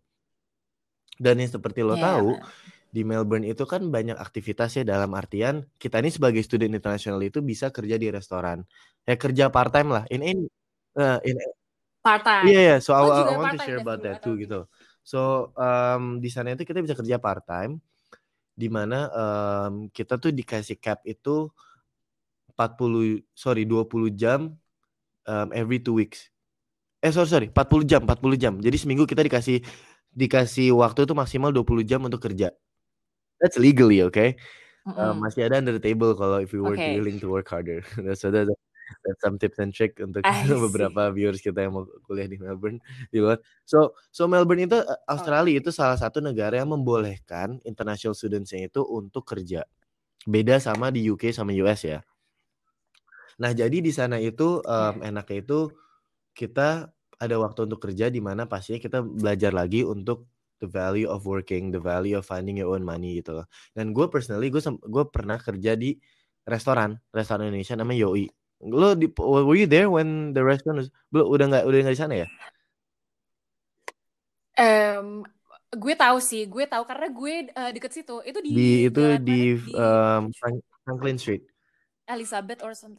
Dan 1.19 1.39
yang 1.41 1.51
seperti 1.51 1.79
lo 1.85 1.95
Iya, 1.95 1.99
tahu, 1.99 2.43
di 2.91 3.03
Melbourne 3.07 3.47
itu 3.47 3.63
kan 3.67 3.87
banyak 3.91 4.15
aktivitas 4.19 4.75
ya 4.79 4.83
dalam 4.87 5.11
artian 5.15 5.67
kita 5.79 5.99
ini 6.03 6.11
sebagai 6.11 6.41
student 6.43 6.71
internasional 6.75 7.19
itu 7.23 7.39
bisa 7.43 7.71
kerja 7.75 7.95
di 7.99 8.07
restoran. 8.11 8.63
Ya 9.07 9.15
kerja 9.19 9.47
part-time 9.51 9.89
lah, 9.95 10.03
in 10.11 10.21
any 10.23 10.43
eee, 10.99 11.19
in 11.31 11.35
a 12.05 12.13
Part-time. 12.13 12.53
iya 12.53 12.57
iya, 12.65 12.75
so 12.83 12.91
I 12.97 13.01
Lo 13.01 13.09
I 13.09 13.11
juga 13.17 13.33
want 13.33 13.51
to 13.55 13.59
share 13.61 13.79
about 13.81 14.01
that 14.05 14.21
too 14.23 14.35
gitu. 14.41 14.67
So, 15.05 15.51
mmm, 15.57 16.21
di 16.23 16.29
sana 16.33 16.53
itu 16.55 16.63
kita 16.67 16.81
bisa 16.85 16.95
kerja 16.97 17.17
part-time, 17.21 17.79
di 18.57 18.67
mana, 18.71 19.09
mmm, 19.11 19.89
kita 19.95 20.17
tuh 20.21 20.31
dikasih 20.35 20.77
cap 20.81 21.01
itu 21.07 21.49
40 22.53 23.19
sorry 23.35 23.65
20 23.67 24.11
jam, 24.15 24.55
mmm, 25.27 25.49
every 25.55 25.79
2 25.81 25.95
weeks. 25.99 26.29
Eh 27.03 27.11
sorry 27.15 27.29
sorry, 27.31 27.47
40 27.53 27.85
jam 27.87 28.01
40 28.07 28.37
jam. 28.39 28.57
Jadi 28.61 28.77
seminggu 28.81 29.05
kita 29.09 29.21
dikasih 29.25 29.61
dikasih 30.15 30.73
waktu 30.75 31.05
itu 31.07 31.13
maksimal 31.17 31.51
20 31.55 31.83
jam 31.87 32.01
untuk 32.07 32.21
kerja. 32.25 32.51
That's 33.41 33.57
legally, 33.59 34.01
okay? 34.07 34.37
Eee, 34.97 35.13
Mhm. 35.13 35.25
masih 35.25 35.47
ada 35.49 35.59
under 35.61 35.75
the 35.77 35.83
table 35.83 36.13
kalau 36.17 36.39
if 36.43 36.51
you 36.55 36.63
were 36.65 36.79
Oke. 36.79 36.87
willing 36.87 37.19
to 37.23 37.27
work 37.31 37.47
harder. 37.51 37.83
So 38.19 38.31
that 38.33 38.47
that's 39.05 39.21
some 39.23 39.37
tips 39.41 39.57
and 39.61 39.71
trick 39.75 39.97
untuk 40.01 40.25
beberapa 40.69 41.09
viewers 41.13 41.41
kita 41.43 41.65
yang 41.67 41.73
mau 41.77 41.85
kuliah 42.05 42.27
di 42.29 42.37
Melbourne 42.41 42.79
di 43.13 43.17
luar. 43.21 43.39
So 43.67 43.93
so 44.13 44.25
Melbourne 44.29 44.65
itu, 44.67 44.77
eee, 44.81 44.99
Australia 45.09 45.55
Oke. 45.55 45.61
itu 45.61 45.69
salah 45.73 45.97
satu 45.99 46.19
negara 46.23 46.57
yang 46.61 46.71
membolehkan 46.73 47.59
international 47.67 48.13
students-nya 48.17 48.69
itu 48.71 48.81
untuk 48.85 49.25
kerja. 49.27 49.65
Beda 50.27 50.57
sama 50.61 50.89
di 50.93 51.05
UK 51.11 51.31
sama 51.35 51.53
US 51.57 51.81
ya. 51.87 51.99
Nah 53.41 53.51
jadi 53.51 53.77
di 53.83 53.91
sana 53.91 54.17
itu, 54.21 54.63
Iya. 54.77 55.01
enaknya 55.03 55.37
itu 55.43 55.59
kita 56.37 56.91
ada 57.21 57.35
waktu 57.39 57.67
untuk 57.69 57.79
kerja 57.83 58.07
di 58.11 58.19
mana 58.23 58.45
pastinya 58.49 58.79
kita 58.81 58.99
belajar 59.03 59.51
lagi 59.55 59.83
untuk 59.87 60.27
the 60.63 60.67
value 60.69 61.07
of 61.09 61.25
working, 61.27 61.71
the 61.75 61.81
value 61.81 62.17
of 62.19 62.25
finding 62.27 62.59
your 62.61 62.71
own 62.75 62.83
money 62.85 63.19
gitu 63.21 63.43
loh. 63.43 63.47
Dan 63.75 63.91
gue 63.95 64.07
personally 64.11 64.49
gue 64.53 64.61
gue 64.65 65.05
pernah 65.11 65.37
kerja 65.41 65.75
di 65.79 65.97
restoran, 66.47 66.99
restoran 67.15 67.49
Indonesia 67.51 67.75
namanya 67.79 68.07
Yoi. 68.09 68.25
Lo 68.63 68.95
di 68.95 69.11
were 69.19 69.55
you 69.59 69.67
there 69.67 69.91
when 69.91 70.31
the 70.31 70.39
restaurant 70.39 70.79
was 70.79 70.87
belum 71.11 71.27
udah 71.27 71.45
nggak 71.51 71.63
udah 71.67 71.77
nggak 71.83 71.95
di 71.95 71.99
sana 71.99 72.15
ya? 72.23 72.27
Mmm, 74.55 75.23
gue 75.75 75.93
tahu 75.99 76.17
sih, 76.23 76.41
gue 76.47 76.63
tahu 76.71 76.83
karena 76.89 77.07
gue, 77.11 77.33
eee, 77.51 77.69
deket 77.75 77.91
situ. 77.97 78.15
Itu 78.23 78.39
di 78.39 78.51
Di 78.55 78.87
itu 78.87 79.01
di, 79.27 79.37
Di 79.67 79.73
Frank 80.39 80.57
Franklin 80.85 81.17
Street. 81.19 81.43
Elizabeth 82.07 82.61
or 82.61 82.73
some 82.75 82.97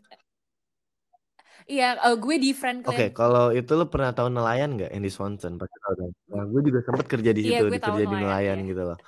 Iya, 1.67 1.99
eee, 2.05 2.15
gue 2.23 2.37
di 2.39 2.51
Franklin. 2.55 2.87
Oke, 2.95 3.05
kalau 3.19 3.45
itu 3.59 3.73
lo 3.75 3.85
pernah 3.93 4.11
tahu 4.15 4.29
Nelayan 4.31 4.71
nggak 4.79 4.91
yang 4.95 5.03
di 5.07 5.11
Swanson? 5.17 5.53
Pasti 5.61 5.77
tahu 5.83 5.93
dong. 6.01 6.13
Nah, 6.31 6.45
gue 6.53 6.61
juga 6.69 6.81
sempet 6.87 7.07
kerja 7.13 7.31
di 7.35 7.43
Iya, 7.43 7.59
situ, 7.59 7.63
tahu 7.67 7.97
kerja 7.99 8.05
di 8.07 8.17
Nelayan, 8.23 8.59
iya. 8.63 8.69
gitu 8.71 8.83
loh. 8.89 8.99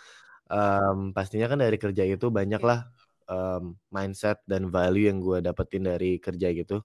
Mmm, 0.51 1.15
pastinya 1.17 1.47
kan 1.53 1.59
dari 1.65 1.79
kerja 1.85 2.03
itu 2.09 2.27
Iya. 2.27 2.35
banyaklah, 2.39 2.79
mmm, 3.29 3.77
mindset 3.95 4.41
dan 4.51 4.69
value 4.73 5.07
yang 5.13 5.21
gue 5.23 5.39
dapetin 5.45 5.85
dari 5.89 6.19
kerja 6.21 6.49
gitu. 6.57 6.83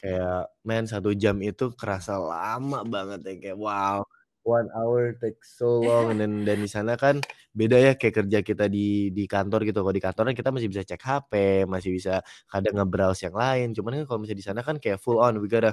Kayak 0.00 0.52
man 0.68 0.84
1 0.90 1.12
jam 1.16 1.38
itu 1.44 1.72
kerasa 1.78 2.18
lama 2.20 2.82
banget 2.86 3.20
ya, 3.28 3.34
kayak 3.42 3.58
wow, 3.60 4.00
1 4.44 4.68
hour 4.76 5.16
takes 5.22 5.56
so 5.58 5.68
long 5.86 6.16
then 6.20 6.44
dan 6.48 6.58
di 6.62 6.68
sana 6.70 6.94
kan 7.00 7.24
beda 7.56 7.76
ya 7.80 7.92
kayak 8.00 8.24
kerja 8.26 8.38
kita 8.46 8.66
di 8.72 9.10
di 9.16 9.24
kantor 9.30 9.64
gitu. 9.68 9.80
Kalau 9.84 9.94
di 9.96 10.02
kantor 10.04 10.24
kan 10.32 10.36
kita 10.38 10.50
masih 10.54 10.68
bisa 10.72 10.82
cek 10.86 11.02
HP, 11.04 11.32
masih 11.70 11.90
bisa 11.96 12.20
kadang 12.50 12.76
nge-browse 12.82 13.26
yang 13.30 13.36
lain. 13.38 13.68
Cuman 13.76 14.02
kan 14.02 14.04
kalau 14.10 14.20
misalnya 14.24 14.40
di 14.42 14.46
sana 14.48 14.60
kan 14.66 14.76
kayak 14.82 14.98
full 15.02 15.18
on, 15.22 15.38
we 15.42 15.48
gotta 15.50 15.72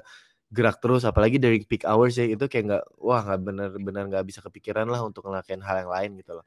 gerak 0.53 0.79
terus 0.83 1.03
apalagi 1.07 1.37
dari 1.41 1.61
peak 1.65 1.83
hours 1.89 2.15
ya, 2.19 2.25
itu 2.29 2.45
kayak 2.51 2.65
nggak 2.69 2.83
wah 3.01 3.21
nggak 3.25 3.41
bener-bener 3.47 4.03
nggak 4.11 4.25
bisa 4.29 4.39
kepikiran 4.45 4.87
lah 4.91 5.01
untuk 5.05 5.25
ngelakuin 5.27 5.61
hal 5.65 5.77
yang 5.87 5.91
lain 5.93 6.11
gitu 6.21 6.37
loh. 6.41 6.45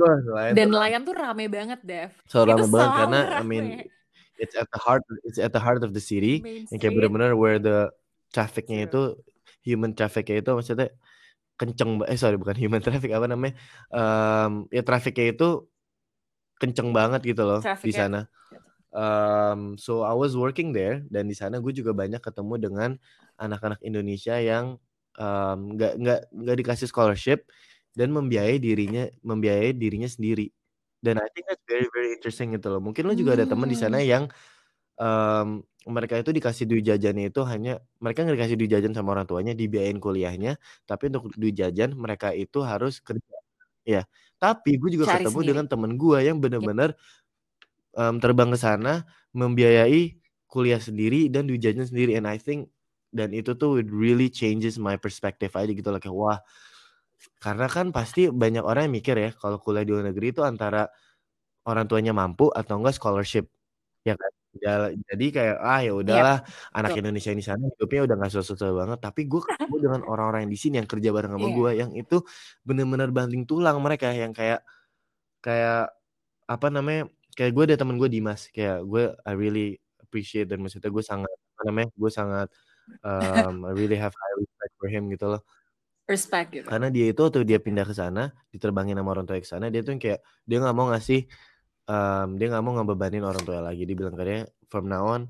Wah, 0.00 0.16
nelayan 0.26 0.56
Dan 0.56 0.66
rame. 0.66 0.74
nelayan 0.74 1.02
tuh 1.06 1.14
rame 1.14 1.44
banget, 1.56 1.80
Dev. 1.84 2.10
So 2.30 2.44
Itu 2.46 2.48
rame 2.48 2.66
banget 2.72 2.92
karena 2.98 3.18
I 3.34 3.42
mean 3.42 3.64
rame. 3.74 3.90
it's 4.42 4.54
at 4.56 4.68
the 4.74 4.80
heart 4.80 5.02
it's 5.26 5.40
at 5.40 5.52
the 5.56 5.62
heart 5.62 5.82
of 5.86 5.92
the 5.96 6.02
city 6.02 6.46
Main 6.46 6.66
yang 6.70 6.78
kayak 6.82 6.94
Street. 6.94 6.96
bener-bener 6.96 7.32
where 7.36 7.58
the 7.60 7.90
traffic-nya 8.34 8.86
itu 8.88 9.18
human 9.66 9.92
traffic-nya 9.98 10.36
itu 10.42 10.50
maksudnya 10.56 10.88
kenceng 11.60 11.90
eh 12.10 12.18
sorry 12.20 12.36
bukan 12.42 12.56
human 12.58 12.80
traffic 12.86 13.10
apa 13.16 13.26
namanya, 13.30 13.54
mmm, 13.92 14.70
ya 14.74 14.82
traffic-nya 14.86 15.26
itu 15.36 15.46
kenceng 16.60 16.90
banget 16.92 17.20
gitu 17.24 17.42
loh 17.48 17.62
di 17.80 17.92
Traffic-nya 17.92 18.00
sana. 18.00 18.28
Mmm, 18.94 19.78
so 19.78 20.02
I 20.02 20.14
was 20.18 20.34
working 20.34 20.74
there 20.74 21.04
dan 21.14 21.30
di 21.30 21.36
sana 21.38 21.62
gue 21.62 21.72
juga 21.76 21.92
banyak 21.94 22.18
ketemu 22.24 22.54
dengan 22.58 22.90
anak-anak 23.38 23.80
Indonesia 23.86 24.36
yang, 24.42 24.76
nggak 25.76 25.92
nggak 26.00 26.20
nggak 26.32 26.56
dikasih 26.64 26.88
scholarship 26.90 27.46
dan 27.98 28.10
membiayai 28.14 28.58
dirinya 28.62 29.08
membiayai 29.24 29.72
dirinya 29.76 30.08
sendiri. 30.10 30.50
Dan 31.04 31.16
I 31.22 31.28
think 31.34 31.48
that's 31.50 31.64
very 31.68 31.88
very 31.94 32.12
interesting 32.16 32.52
gitu 32.56 32.68
loh. 32.72 32.80
Mungkin 32.84 33.04
lo 33.08 33.14
juga 33.16 33.34
ada 33.38 33.46
temen 33.48 33.68
di 33.70 33.76
sana 33.78 33.98
Mmm. 33.98 34.04
yang, 34.04 34.28
mmm, 35.00 35.48
mereka 35.90 36.16
itu 36.22 36.30
dikasih 36.36 36.66
duit 36.70 36.84
jajannya 36.86 37.30
itu 37.32 37.40
hanya 37.48 37.80
mereka 38.04 38.24
nggak 38.26 38.36
dikasih 38.40 38.56
duit 38.60 38.70
jajan 38.74 38.92
sama 38.96 39.14
orang 39.16 39.26
tuanya, 39.30 39.52
dibiayain 39.56 39.98
kuliahnya, 40.02 40.58
tapi 40.88 41.10
untuk 41.12 41.32
duit 41.38 41.54
jajan 41.58 41.94
mereka 41.98 42.32
itu 42.36 42.60
harus 42.64 43.00
kerja. 43.04 43.34
Ya, 43.88 44.02
tapi 44.42 44.76
gue 44.80 44.90
juga 44.94 45.06
Cari 45.06 45.24
ketemu 45.24 45.40
sendiri. 45.40 45.56
dengan 45.56 45.66
temen 45.70 45.96
gue 46.00 46.18
yang 46.24 46.38
Iya. 46.58 46.70
bener-bener, 46.70 46.94
mmm, 47.98 48.18
terbang 48.22 48.50
ke 48.54 48.58
sana, 48.60 49.04
membiayai 49.36 50.18
kuliah 50.50 50.80
sendiri 50.82 51.28
dan 51.32 51.46
duit 51.50 51.60
jajan 51.64 51.86
sendiri 51.88 52.16
and 52.18 52.26
I 52.30 52.38
think 52.40 52.70
dan 53.14 53.32
itu 53.36 53.54
tuh 53.58 53.82
really 53.86 54.28
changes 54.32 54.76
my 54.80 54.96
perspective 55.00 55.52
aja 55.58 55.70
gitu 55.74 55.88
loh, 55.92 55.98
kayak 56.02 56.14
wah 56.16 56.38
karena 57.42 57.66
kan 57.70 57.86
pasti 57.96 58.20
banyak 58.32 58.62
orang 58.64 58.88
yang 58.90 58.94
mikir 59.00 59.16
ya 59.18 59.30
kalau 59.40 59.56
kuliah 59.62 59.84
di 59.86 59.92
luar 59.94 60.06
negeri 60.12 60.26
itu 60.34 60.42
antara 60.46 60.88
orang 61.68 61.86
tuanya 61.90 62.12
mampu 62.16 62.48
atau 62.52 62.74
enggak 62.80 62.96
scholarship, 62.98 63.46
ya 64.08 64.14
kan? 64.20 64.32
Ja 64.62 64.72
jadi 65.10 65.26
kayak, 65.36 65.56
ah 65.62 65.80
ya 65.86 65.92
Yap, 66.06 66.26
udahlah 66.26 66.36
anak 66.76 66.92
betul. 66.92 67.00
Indonesia 67.00 67.32
di 67.36 67.44
sana 67.46 67.62
hidupnya 67.72 68.00
udah 68.08 68.16
nggak 68.20 68.32
susah-susah 68.34 68.70
banget. 68.80 68.98
Tapi 69.06 69.20
gue 69.30 69.40
ketemu 69.46 69.76
dengan 69.84 70.00
orang-orang 70.10 70.40
yang 70.48 70.52
di 70.56 70.60
sini 70.60 70.74
yang 70.82 70.88
kerja 70.90 71.10
bareng 71.16 71.32
sama 71.36 71.48
gue, 71.52 71.70
Iya. 71.74 71.80
yang 71.86 71.90
itu 71.98 72.16
bener-bener 72.66 73.10
banting 73.14 73.44
tulang 73.50 73.78
mereka 73.84 74.10
yang 74.14 74.32
kayak 74.36 74.60
kayak 75.44 75.92
apa 76.50 76.66
namanya, 76.74 77.02
kayak 77.38 77.52
gue 77.56 77.64
ada 77.72 77.76
temen 77.80 77.96
gue 78.00 78.08
Dimas, 78.12 78.48
kayak 78.54 78.84
gue 78.86 79.02
I 79.28 79.32
really 79.38 79.78
appreciate 80.02 80.46
dan 80.50 80.60
maksudnya 80.64 80.90
gue 80.92 81.04
sangat 81.04 81.30
apa 81.56 81.62
namanya, 81.70 81.88
gue 81.96 82.10
sangat, 82.12 82.48
mmm, 83.04 83.54
I 83.70 83.72
really 83.78 83.98
have 84.00 84.14
high 84.16 84.36
respect 84.40 84.72
for 84.80 84.88
him 84.92 85.08
gitu 85.14 85.26
loh. 85.32 85.42
Respect 86.10 86.50
gitu. 86.56 86.72
Karena 86.72 86.88
dia 86.92 87.10
itu 87.12 87.20
waktu 87.24 87.42
dia 87.48 87.58
pindah 87.62 87.84
ke 87.88 87.94
sana, 87.96 88.32
diterbangin 88.54 88.94
sama 89.00 89.10
orang 89.16 89.26
tuanya 89.28 89.42
ke 89.44 89.50
sana, 89.50 89.66
dia 89.72 89.80
tuh 89.84 89.96
yang 89.98 90.02
kayak 90.02 90.20
dia 90.48 90.56
nggak 90.62 90.76
mau 90.76 90.86
ngasih, 90.92 91.20
mmm, 91.90 92.28
dia 92.40 92.46
nggak 92.52 92.64
mau 92.66 92.72
ngebebanin 92.78 93.22
orang 93.26 93.42
tua 93.46 93.60
lagi. 93.64 93.82
Dia 93.88 93.96
bilang 93.98 94.14
katanya, 94.18 94.44
"From 94.70 94.86
now 94.90 95.04
on, 95.08 95.22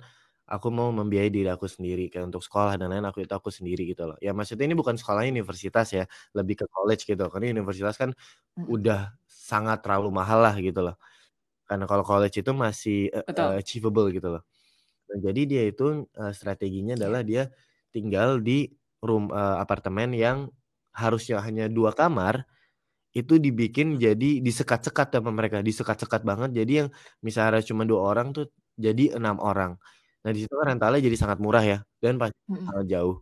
aku 0.50 0.68
mau 0.74 0.90
membiayai 0.94 1.30
diri 1.32 1.48
aku 1.52 1.66
sendiri, 1.70 2.08
kayak 2.12 2.30
untuk 2.34 2.42
sekolah 2.46 2.76
dan 2.80 2.90
lain-lain 2.92 3.08
aku 3.12 3.24
itu 3.26 3.34
aku 3.36 3.50
sendiri," 3.54 3.84
gitu 3.92 4.04
loh. 4.10 4.18
Ya 4.24 4.32
maksudnya 4.36 4.66
ini 4.70 4.76
bukan 4.78 4.96
sekolahnya 5.00 5.30
universitas 5.34 5.88
ya, 5.96 6.04
lebih 6.36 6.62
ke 6.64 6.66
college 6.72 7.04
gitu. 7.08 7.24
Karena 7.32 7.46
universitas 7.54 7.96
kan 8.00 8.10
udah 8.68 9.14
sangat 9.28 9.82
terlalu 9.86 10.10
mahal 10.14 10.40
lah 10.44 10.54
gitu 10.60 10.80
loh. 10.84 10.96
Karena 11.68 11.84
kalau 11.90 12.02
college 12.06 12.36
itu 12.42 12.52
masih, 12.56 13.10
Betul. 13.26 13.60
achievable 13.60 14.10
gitu 14.14 14.28
loh. 14.34 14.42
Nah 15.12 15.18
jadi 15.24 15.42
dia 15.48 15.62
itu, 15.70 16.06
eee, 16.14 16.32
strateginya 16.36 16.94
Iya. 16.96 17.00
adalah 17.00 17.22
dia 17.26 17.50
tinggal 17.94 18.40
di 18.44 18.70
rum 19.04 19.30
eee, 19.32 19.56
apartemen 19.64 20.12
yang 20.16 20.38
harusnya 20.94 21.40
hanya 21.42 21.66
2 21.70 21.92
kamar, 21.94 22.44
itu 23.10 23.42
dibikin 23.42 23.98
jadi 23.98 24.38
disekat-sekat 24.38 25.18
sama 25.18 25.30
mereka, 25.34 25.62
disekat-sekat 25.62 26.22
banget. 26.22 26.50
Jadi 26.54 26.72
yang 26.86 26.88
misalnya 27.26 27.62
cuma 27.66 27.82
2 27.82 27.98
orang 27.98 28.30
tuh 28.30 28.46
jadi 28.78 29.18
6 29.18 29.42
orang. 29.42 29.74
Nah 30.22 30.30
di 30.30 30.44
situ 30.46 30.52
kan 30.54 30.76
rentalnya 30.76 31.00
jadi 31.02 31.16
sangat 31.18 31.38
murah 31.42 31.64
ya 31.64 31.78
dan 31.98 32.20
pasti 32.20 32.38
Mhm. 32.46 32.66
sangat 32.70 32.86
jauh. 32.86 33.16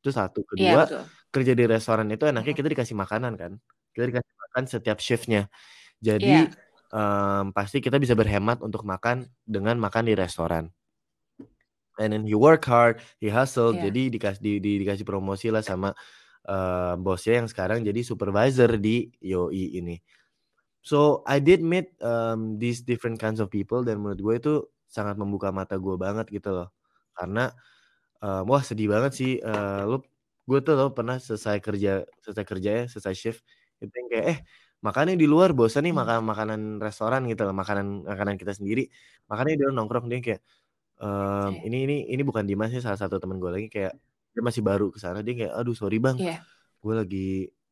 Itu 0.00 0.10
satu. 0.14 0.40
Kedua, 0.46 0.82
betul. 0.86 1.02
kerja 1.34 1.52
di 1.52 1.64
restoran 1.68 2.06
itu 2.08 2.24
enaknya 2.24 2.54
kita 2.56 2.68
dikasih 2.72 2.96
makanan 2.96 3.32
kan. 3.36 3.52
Kita 3.92 4.04
dikasih 4.08 4.32
makan 4.48 4.62
setiap 4.70 4.98
shiftnya. 5.02 5.50
Jadi, 6.00 6.48
yeah. 6.48 6.48
um, 6.92 7.52
pasti 7.52 7.80
kita 7.82 7.96
bisa 8.00 8.14
berhemat 8.16 8.60
untuk 8.64 8.84
makan 8.86 9.26
dengan 9.44 9.76
makan 9.80 10.06
di 10.08 10.14
restoran. 10.16 10.70
And 11.96 12.12
then 12.12 12.28
he 12.28 12.36
work 12.36 12.68
hard, 12.68 13.00
he 13.20 13.32
hustle, 13.32 13.72
yeah. 13.72 13.88
jadi 13.88 14.12
dikasih 14.12 14.40
di, 14.40 14.52
di, 14.60 14.72
dikasih 14.84 15.04
promosi 15.08 15.48
lah 15.48 15.64
sama 15.64 15.96
uh, 16.48 16.94
bosnya 16.98 17.42
yang 17.44 17.48
sekarang 17.50 17.82
jadi 17.82 18.00
supervisor 18.06 18.78
di 18.78 19.10
YOI 19.20 19.82
ini. 19.82 19.96
So 20.86 21.26
I 21.26 21.42
did 21.42 21.66
meet 21.66 21.98
um, 21.98 22.62
these 22.62 22.86
different 22.86 23.18
kinds 23.18 23.42
of 23.42 23.50
people 23.50 23.82
dan 23.82 23.98
menurut 23.98 24.20
gue 24.22 24.34
itu 24.38 24.54
sangat 24.86 25.18
membuka 25.18 25.50
mata 25.50 25.74
gue 25.76 25.98
banget 25.98 26.30
gitu 26.30 26.54
loh. 26.54 26.68
Karena 27.12 27.50
uh, 28.22 28.46
wah 28.46 28.62
sedih 28.62 28.90
banget 28.94 29.12
sih. 29.18 29.32
Uh, 29.42 29.82
lu 29.90 29.98
gue 30.46 30.58
tuh 30.62 30.74
loh 30.78 30.90
pernah 30.94 31.18
selesai 31.18 31.58
kerja 31.58 32.06
selesai 32.22 32.44
kerja 32.46 32.70
ya 32.70 32.84
selesai 32.86 33.14
shift 33.18 33.42
itu 33.82 33.90
yang 33.90 34.08
kayak 34.08 34.26
eh 34.30 34.38
makannya 34.78 35.18
di 35.18 35.26
luar 35.26 35.50
bosan 35.50 35.82
nih 35.90 35.92
hmm. 35.92 36.00
makan 36.06 36.18
makanan 36.22 36.60
restoran 36.78 37.26
gitu 37.26 37.42
loh 37.42 37.54
makanan 37.56 38.06
makanan 38.06 38.34
kita 38.38 38.54
sendiri 38.54 38.86
makannya 39.26 39.54
dia 39.58 39.68
nongkrong 39.74 40.06
dia 40.06 40.18
kayak 40.22 40.42
um, 41.02 41.50
okay. 41.58 41.66
ini 41.66 41.78
ini 41.90 41.96
ini 42.14 42.22
bukan 42.22 42.46
Dimas 42.46 42.70
sih 42.70 42.78
salah 42.78 42.94
satu 42.94 43.18
teman 43.18 43.42
gue 43.42 43.50
lagi 43.50 43.68
kayak 43.68 43.98
dia 44.36 44.44
masih 44.44 44.60
baru 44.60 44.92
ke 44.92 45.00
sana 45.00 45.24
dia 45.24 45.32
kayak 45.32 45.52
aduh 45.56 45.72
sorry 45.72 45.96
bang. 45.96 46.20
Yeah. 46.20 46.44
gue 46.84 46.92
lagi 46.92 47.28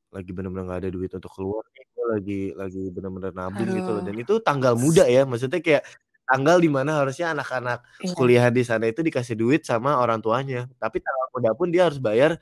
lagi 0.09 0.31
bener-bener 0.33 0.65
gak 0.65 0.81
ada 0.81 0.91
duit 0.91 1.13
untuk 1.13 1.29
keluar 1.37 1.61
nih. 1.77 1.85
Gue 1.93 2.07
lagi 2.09 2.41
lagi 2.57 2.83
bener-bener 2.89 3.37
nabung 3.37 3.69
aduh. 3.69 3.77
gitu 3.77 3.91
loh. 3.93 4.03
Dan 4.03 4.17
itu 4.17 4.35
tanggal 4.41 4.73
muda 4.73 5.05
ya. 5.05 5.29
Maksudnya 5.29 5.61
kayak 5.61 5.85
tanggal 6.25 6.57
di 6.57 6.73
mana 6.73 7.05
harusnya 7.05 7.37
anak-anak 7.37 7.85
yeah. 8.01 8.17
kuliah 8.17 8.49
di 8.49 8.65
sana 8.65 8.89
itu 8.89 9.05
dikasih 9.05 9.37
duit 9.37 9.69
sama 9.69 10.01
orang 10.01 10.25
tuanya. 10.25 10.65
Tapi 10.81 11.05
tanggal 11.05 11.27
muda 11.37 11.51
pun 11.53 11.69
dia 11.69 11.85
harus 11.85 12.01
bayar 12.01 12.41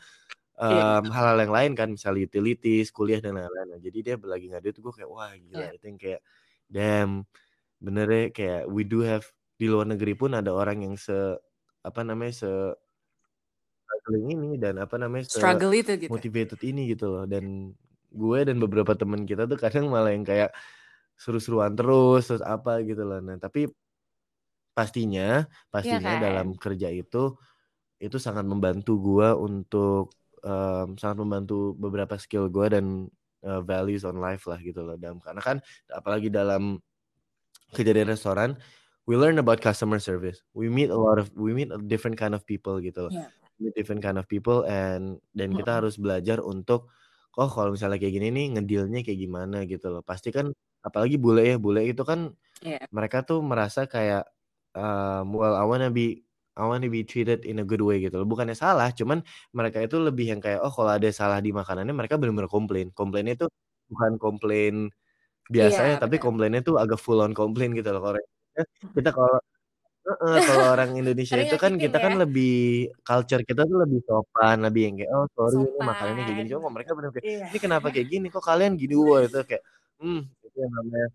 um, 0.54 1.04
hal-hal 1.10 1.38
yang 1.42 1.52
lain 1.52 1.72
kan 1.74 1.88
misalnya 1.90 2.22
utilities 2.30 2.94
kuliah 2.94 3.18
dan 3.18 3.34
lain-lain. 3.34 3.74
Nah, 3.74 3.80
jadi 3.82 3.98
dia 4.06 4.14
lagi 4.22 4.46
nggak 4.54 4.62
duit 4.62 4.76
gue 4.78 4.92
kayak 5.02 5.10
wah 5.10 5.34
gila. 5.34 5.66
Yeah. 5.66 5.72
itu 5.74 5.84
yang 5.90 5.98
kayak 5.98 6.20
damn. 6.70 7.12
Bener 7.82 8.06
ya 8.06 8.24
kayak 8.30 8.62
we 8.70 8.86
do 8.86 9.02
have 9.02 9.26
di 9.58 9.66
luar 9.66 9.90
negeri 9.90 10.14
pun 10.14 10.38
ada 10.38 10.54
orang 10.54 10.86
yang 10.86 10.94
se 10.94 11.34
apa 11.82 12.06
namanya 12.06 12.46
se 12.46 12.50
struggling 14.02 14.26
ini 14.34 14.58
dan 14.58 14.82
apa 14.82 14.98
namanya 14.98 15.30
struggle 15.30 15.70
itu 15.70 15.94
gitu. 15.94 16.10
motivated 16.10 16.58
ini 16.66 16.90
gitu 16.90 17.06
loh 17.06 17.24
dan 17.24 17.70
gue 18.10 18.38
dan 18.42 18.58
beberapa 18.58 18.92
teman 18.98 19.22
kita 19.22 19.46
tuh 19.46 19.56
kadang 19.56 19.86
malah 19.88 20.10
yang 20.10 20.26
kayak 20.26 20.50
seru-seruan 21.14 21.78
terus 21.78 22.26
terus 22.28 22.42
apa 22.42 22.82
gitu 22.82 23.06
loh 23.06 23.22
nah 23.22 23.38
tapi 23.38 23.70
pastinya 24.74 25.46
pastinya 25.70 26.02
ya 26.02 26.18
kan? 26.18 26.22
dalam 26.26 26.48
kerja 26.58 26.90
itu 26.90 27.38
itu 28.02 28.18
sangat 28.18 28.42
membantu 28.42 28.98
gue 28.98 29.28
untuk 29.38 30.10
um, 30.42 30.98
sangat 30.98 31.22
membantu 31.22 31.78
beberapa 31.78 32.18
skill 32.18 32.50
gue 32.50 32.66
dan 32.74 33.06
uh, 33.46 33.62
values 33.62 34.02
on 34.02 34.18
life 34.18 34.50
lah 34.50 34.58
gitu 34.58 34.82
loh 34.82 34.98
dalam 34.98 35.22
karena 35.22 35.38
kan 35.38 35.56
apalagi 35.94 36.26
dalam 36.26 36.82
kejadian 37.70 38.10
restoran 38.10 38.58
we 39.06 39.14
learn 39.14 39.38
about 39.38 39.62
customer 39.62 40.02
service 40.02 40.42
we 40.58 40.66
meet 40.66 40.90
a 40.90 40.98
lot 40.98 41.22
of 41.22 41.30
we 41.38 41.54
meet 41.54 41.70
a 41.70 41.78
different 41.78 42.18
kind 42.18 42.34
of 42.34 42.42
people 42.42 42.82
gitu 42.82 43.06
loh 43.06 43.14
yeah. 43.14 43.30
Meet 43.62 43.74
different 43.78 44.02
kind 44.02 44.18
of 44.18 44.26
people 44.26 44.66
and 44.66 45.22
dan 45.32 45.54
kita 45.54 45.78
harus 45.78 45.94
belajar 45.96 46.42
untuk 46.42 46.90
oh 47.38 47.48
kalau 47.48 47.72
misalnya 47.72 47.96
kayak 48.02 48.14
gini 48.18 48.28
nih 48.34 48.46
ngedilnya 48.58 49.00
kayak 49.06 49.20
gimana 49.22 49.56
gitu 49.64 49.86
loh 49.88 50.02
pasti 50.02 50.34
kan 50.34 50.50
apalagi 50.82 51.16
bule 51.16 51.46
ya 51.46 51.56
bule 51.56 51.86
itu 51.86 52.02
kan 52.02 52.34
yeah. 52.60 52.82
mereka 52.90 53.22
tuh 53.22 53.40
merasa 53.40 53.86
kayak 53.86 54.26
um, 54.74 55.32
well 55.32 55.54
I 55.54 55.64
wanna 55.64 55.88
be 55.94 56.26
I 56.52 56.68
want 56.68 56.84
to 56.84 56.92
be 56.92 57.00
treated 57.00 57.48
in 57.48 57.64
a 57.64 57.66
good 57.66 57.80
way 57.80 58.04
gitu 58.04 58.20
loh. 58.20 58.28
Bukannya 58.28 58.52
salah, 58.52 58.92
cuman 58.92 59.24
mereka 59.56 59.80
itu 59.80 59.96
lebih 59.96 60.36
yang 60.36 60.40
kayak 60.44 60.60
oh 60.60 60.68
kalau 60.68 60.92
ada 60.92 61.08
salah 61.08 61.40
di 61.40 61.48
makanannya 61.48 61.96
mereka 61.96 62.20
benar-benar 62.20 62.50
komplain. 62.52 62.92
Komplainnya 62.92 63.40
itu 63.40 63.46
bukan 63.88 64.12
komplain 64.20 64.74
biasa 65.48 65.80
iya, 65.84 65.90
ya, 65.96 66.02
tapi 66.04 66.16
komplainnya 66.20 66.60
tuh 66.60 66.76
agak 66.76 67.00
full 67.00 67.24
on 67.24 67.32
komplain 67.32 67.72
gitu 67.72 67.88
loh. 67.94 68.04
Kalau 68.04 68.20
kita 68.96 69.10
kalau 69.16 69.40
uh, 70.06 70.38
kalau 70.42 70.66
orang 70.74 70.90
Indonesia 70.98 71.38
itu 71.38 71.56
kan 71.58 71.78
kita 71.78 71.96
kan 71.98 72.02
ya? 72.02 72.04
kan 72.06 72.14
lebih 72.26 72.56
culture 73.06 73.42
kita 73.46 73.62
tuh 73.66 73.78
lebih 73.82 74.00
sopan, 74.06 74.56
lebih 74.66 74.82
yang 74.90 74.94
kayak 74.98 75.10
oh 75.14 75.26
sorry 75.34 75.56
ini 75.62 75.78
makanannya 75.80 76.22
kayak 76.26 76.38
gini. 76.42 76.48
Cuma 76.50 76.70
mereka 76.70 76.90
benar 76.98 77.10
kayak 77.14 77.26
iya. 77.26 77.46
ini 77.50 77.58
kenapa 77.58 77.86
kayak 77.94 78.08
gini? 78.10 78.26
Kok 78.30 78.44
kalian 78.44 78.72
gini 78.74 78.94
wah 78.98 79.20
itu 79.22 79.38
kayak 79.46 79.62
hmm 80.02 80.20
itu 80.42 80.56
yang 80.58 80.72
namanya 80.74 81.06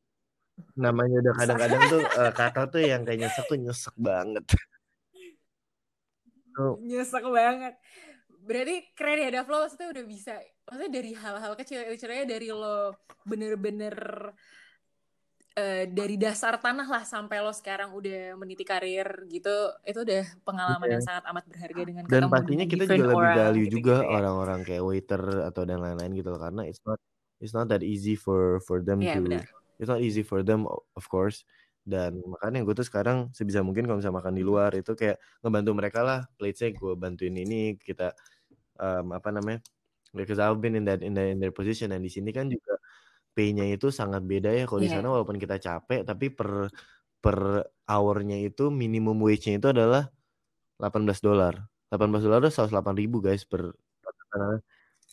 namanya 0.74 1.16
udah 1.22 1.34
kadang-kadang 1.38 1.82
tuh 1.92 2.02
uh, 2.02 2.34
kata 2.40 2.62
tuh 2.72 2.82
yang 2.82 3.02
kayak 3.06 3.20
nyesek 3.28 3.46
tuh 3.46 3.58
nyesek 3.60 3.96
banget 4.00 4.44
gitu. 6.58 6.82
Nyesek 6.82 7.26
banget. 7.30 7.74
Berarti 8.48 8.76
keren 8.96 9.20
ya 9.22 9.30
Dav 9.30 9.48
lo 9.52 9.58
maksudnya 9.66 9.88
udah 9.94 10.06
bisa. 10.08 10.34
Maksudnya 10.66 10.92
dari 10.92 11.12
hal-hal 11.14 11.54
kecil, 11.60 11.80
caranya 12.00 12.26
dari 12.26 12.48
lo 12.50 12.96
bener-bener 13.28 13.96
uh, 15.58 15.84
dari 15.90 16.16
dasar 16.22 16.62
tanah 16.62 16.86
lah 16.86 17.04
sampai 17.04 17.42
lo 17.42 17.50
sekarang 17.50 17.92
udah 17.98 18.38
meniti 18.38 18.62
karir 18.62 19.26
gitu. 19.28 19.74
Itu 19.82 20.06
udah 20.06 20.24
pengalaman 20.46 20.86
yeah. 20.86 20.94
yang 20.96 21.04
sangat 21.04 21.24
amat 21.34 21.44
berharga 21.50 21.82
dengan 21.82 22.04
Dan 22.06 22.30
pastinya 22.30 22.66
kita 22.70 22.86
juga 22.86 23.10
lebih 23.10 23.34
value 23.34 23.66
gitu, 23.66 23.76
juga 23.82 23.96
gitu, 24.06 24.14
orang-orang 24.14 24.60
kayak 24.62 24.84
waiter 24.86 25.22
atau 25.50 25.62
dan 25.66 25.82
lain-lain 25.82 26.14
gitu 26.14 26.30
loh. 26.30 26.40
Karena 26.40 26.62
it's 26.64 26.80
not 26.86 27.02
it's 27.42 27.54
not 27.54 27.70
that 27.70 27.82
easy 27.86 28.18
for 28.18 28.62
for 28.66 28.82
them 28.82 29.02
yeah, 29.02 29.18
to 29.18 29.22
bener. 29.26 29.46
it's 29.78 29.90
not 29.90 30.02
easy 30.02 30.26
for 30.26 30.42
them 30.42 30.66
of 30.70 31.06
course 31.10 31.46
dan 31.88 32.20
makanya 32.28 32.68
gue 32.68 32.76
tuh 32.76 32.84
sekarang 32.84 33.32
sebisa 33.32 33.64
mungkin 33.64 33.88
kalau 33.88 34.04
bisa 34.04 34.12
makan 34.12 34.36
di 34.36 34.44
luar 34.44 34.76
itu 34.76 34.92
kayak 34.92 35.22
ngebantu 35.40 35.72
mereka 35.72 36.00
lah 36.04 36.20
plate 36.36 36.58
saya 36.60 36.72
gue 36.76 36.94
bantuin 37.00 37.32
ini 37.32 37.80
kita 37.80 38.12
um, 38.76 39.16
apa 39.16 39.32
namanya 39.32 39.64
because 40.12 40.42
I've 40.42 40.60
been 40.60 40.76
in 40.76 40.84
that 40.84 41.00
in, 41.00 41.16
that, 41.16 41.32
in 41.32 41.40
their 41.40 41.56
position 41.56 41.96
dan 41.96 42.04
di 42.04 42.12
sini 42.12 42.36
kan 42.36 42.52
juga 42.52 42.76
pay-nya 43.38 43.70
itu 43.70 43.94
sangat 43.94 44.26
beda 44.26 44.50
ya 44.50 44.66
kalau 44.66 44.82
yeah. 44.82 44.90
di 44.90 44.90
iya. 44.90 44.98
sana 44.98 45.14
walaupun 45.14 45.38
kita 45.38 45.62
capek 45.62 46.02
tapi 46.02 46.34
per 46.34 46.74
per 47.22 47.62
hournya 47.86 48.42
itu 48.42 48.74
minimum 48.74 49.22
wage-nya 49.22 49.62
itu 49.62 49.70
adalah 49.70 50.10
18 50.82 51.06
dolar 51.22 51.54
18 51.94 52.26
dolar 52.26 52.40
itu 52.42 52.52
108 52.58 52.98
ribu 52.98 53.22
guys 53.22 53.46
per 53.46 53.78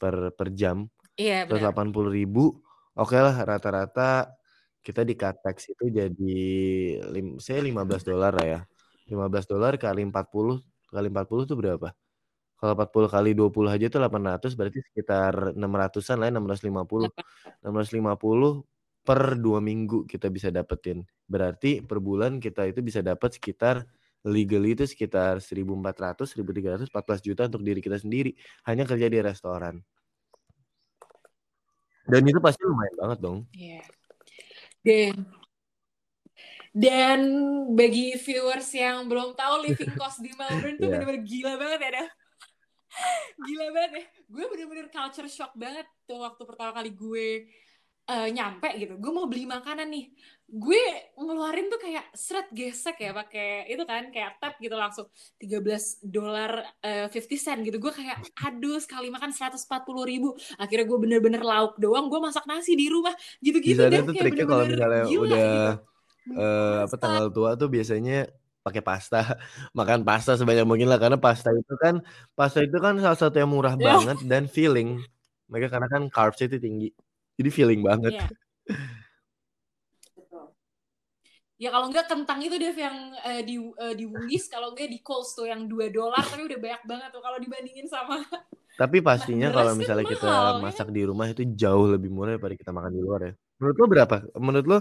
per 0.01 0.33
per 0.33 0.49
jam 0.57 0.89
iya 1.21 1.45
yeah, 1.45 1.69
180 1.69 1.93
ribu 2.09 2.57
oke 2.97 3.13
okay 3.13 3.21
lah 3.21 3.37
rata-rata 3.37 4.33
kita 4.85 5.01
di 5.01 5.17
tax 5.17 5.73
itu 5.73 5.89
jadi 5.89 6.37
lim, 7.09 7.41
saya 7.41 7.65
15 7.65 8.05
dolar 8.05 8.37
lah 8.37 8.47
ya. 8.47 8.61
15 9.09 9.49
dolar 9.49 9.73
kali 9.81 10.05
40 10.05 10.61
kali 10.93 11.09
40 11.09 11.49
itu 11.49 11.55
berapa? 11.57 11.89
Kalau 12.65 12.81
40 12.81 13.13
kali 13.13 13.31
20 13.37 13.77
aja 13.77 13.85
itu 13.93 13.99
800 14.01 14.57
berarti 14.57 14.81
sekitar 14.81 15.53
600-an 15.53 16.17
lah 16.17 16.27
ya, 16.33 16.33
650. 16.33 17.13
650 17.61 18.65
per 19.05 19.37
dua 19.37 19.61
minggu 19.61 20.09
kita 20.09 20.33
bisa 20.33 20.49
dapetin. 20.49 21.05
Berarti 21.29 21.85
per 21.85 22.01
bulan 22.01 22.41
kita 22.41 22.65
itu 22.65 22.81
bisa 22.81 23.05
dapat 23.05 23.37
sekitar 23.37 23.85
legal 24.25 24.65
itu 24.65 24.89
sekitar 24.89 25.45
1400, 25.45 26.33
1300, 26.33 26.89
14 26.89 27.21
juta 27.21 27.45
untuk 27.53 27.61
diri 27.61 27.85
kita 27.85 28.01
sendiri. 28.01 28.33
Hanya 28.65 28.89
kerja 28.89 29.13
di 29.13 29.21
restoran. 29.21 29.85
Dan 32.09 32.25
itu 32.25 32.41
pasti 32.41 32.65
lumayan 32.65 32.97
banget 32.97 33.19
dong. 33.21 33.39
Iya. 33.53 33.85
Yeah. 34.89 35.13
Dan 35.13 35.15
dan 36.75 37.21
bagi 37.77 38.17
viewers 38.17 38.73
yang 38.73 39.05
belum 39.05 39.37
tahu 39.37 39.69
living 39.69 39.95
cost 40.01 40.25
di 40.25 40.33
Melbourne 40.33 40.81
tuh 40.81 40.89
yeah. 40.89 40.97
bener-bener 40.97 41.21
gila 41.29 41.53
banget 41.61 41.81
ya 41.85 41.91
dah. 42.01 42.09
Gila 43.47 43.67
banget 43.75 43.93
ya. 43.93 44.05
Gue 44.31 44.45
bener-bener 44.51 44.87
culture 44.91 45.29
shock 45.31 45.53
banget 45.55 45.87
tuh 46.07 46.23
waktu 46.23 46.43
pertama 46.47 46.71
kali 46.77 46.91
gue 46.95 47.27
uh, 48.11 48.29
nyampe 48.31 48.69
gitu. 48.77 48.95
Gue 49.01 49.13
mau 49.13 49.27
beli 49.27 49.49
makanan 49.49 49.89
nih. 49.89 50.07
Gue 50.45 50.81
ngeluarin 51.17 51.73
tuh 51.73 51.81
kayak 51.81 52.13
seret 52.13 52.53
gesek 52.53 53.01
ya 53.01 53.17
pakai 53.17 53.65
itu 53.73 53.83
kan 53.89 54.13
kayak 54.13 54.39
tap 54.39 54.55
gitu 54.61 54.77
langsung. 54.77 55.09
13 55.41 56.05
dolar 56.05 56.53
uh, 56.85 57.07
50 57.09 57.35
cent 57.41 57.61
gitu. 57.65 57.77
Gue 57.81 57.93
kayak 57.93 58.21
aduh 58.45 58.79
sekali 58.81 59.09
makan 59.09 59.33
140 59.33 59.57
ribu. 60.05 60.37
Akhirnya 60.61 60.87
gue 60.87 60.99
bener-bener 61.01 61.43
lauk 61.43 61.81
doang. 61.81 62.07
Gue 62.13 62.21
masak 62.21 62.45
nasi 62.45 62.77
di 62.77 62.93
rumah. 62.93 63.15
Gitu-gitu 63.41 63.81
deh. 63.89 64.05
kayak 64.05 64.07
bener-bener 64.07 64.47
kalau 64.47 64.65
misalnya 64.69 65.05
gila, 65.09 65.23
udah 65.25 65.49
gitu. 65.49 66.41
uh, 66.41 66.79
apa 66.85 66.97
tanggal 67.01 67.27
tua 67.33 67.51
tuh 67.57 67.69
biasanya 67.73 68.29
pakai 68.65 68.81
pasta 68.81 69.37
makan 69.79 70.01
pasta 70.03 70.41
sebanyak 70.41 70.65
mungkin 70.65 70.89
lah 70.89 70.97
karena 70.97 71.21
pasta 71.21 71.53
itu 71.53 71.75
kan 71.77 72.01
pasta 72.33 72.65
itu 72.65 72.81
kan 72.81 72.97
salah 72.97 73.19
satu 73.21 73.37
yang 73.37 73.53
murah 73.53 73.77
yeah. 73.77 74.01
banget 74.01 74.19
dan 74.25 74.49
feeling 74.49 75.05
mereka 75.53 75.77
karena 75.77 75.87
kan 75.93 76.09
carbs 76.09 76.41
itu 76.41 76.57
tinggi 76.57 76.89
jadi 77.35 77.51
feeling 77.51 77.83
banget. 77.83 78.15
Iya. 78.15 78.27
Ya 81.55 81.71
kalau 81.71 81.87
enggak 81.87 82.11
kentang 82.11 82.43
itu 82.43 82.59
Dev 82.59 82.75
yang 82.75 83.15
uh, 83.15 83.43
di 83.47 83.57
uh, 83.63 83.95
di 83.95 84.05
Woolies 84.11 84.51
kalau 84.51 84.75
enggak 84.75 84.91
di 84.91 84.99
Coles 84.99 85.39
tuh 85.39 85.47
yang 85.47 85.71
2 85.71 85.95
dolar 85.95 86.21
tapi 86.21 86.51
udah 86.51 86.59
banyak 86.59 86.83
banget 86.83 87.09
tuh 87.15 87.23
kalau 87.23 87.39
dibandingin 87.39 87.87
sama 87.87 88.19
Tapi 88.81 88.99
pastinya 88.99 89.55
kalau 89.55 89.79
misalnya 89.79 90.03
mahal, 90.03 90.15
kita 90.19 90.27
ya? 90.27 90.59
masak 90.59 90.89
di 90.91 91.07
rumah 91.07 91.31
itu 91.31 91.47
jauh 91.55 91.95
lebih 91.95 92.11
murah 92.11 92.35
daripada 92.35 92.59
kita 92.59 92.75
makan 92.75 92.91
di 92.91 93.01
luar 93.07 93.21
ya. 93.23 93.33
Menurut 93.63 93.77
lo 93.79 93.87
berapa? 93.87 94.17
Menurut 94.35 94.67
lo 94.67 94.79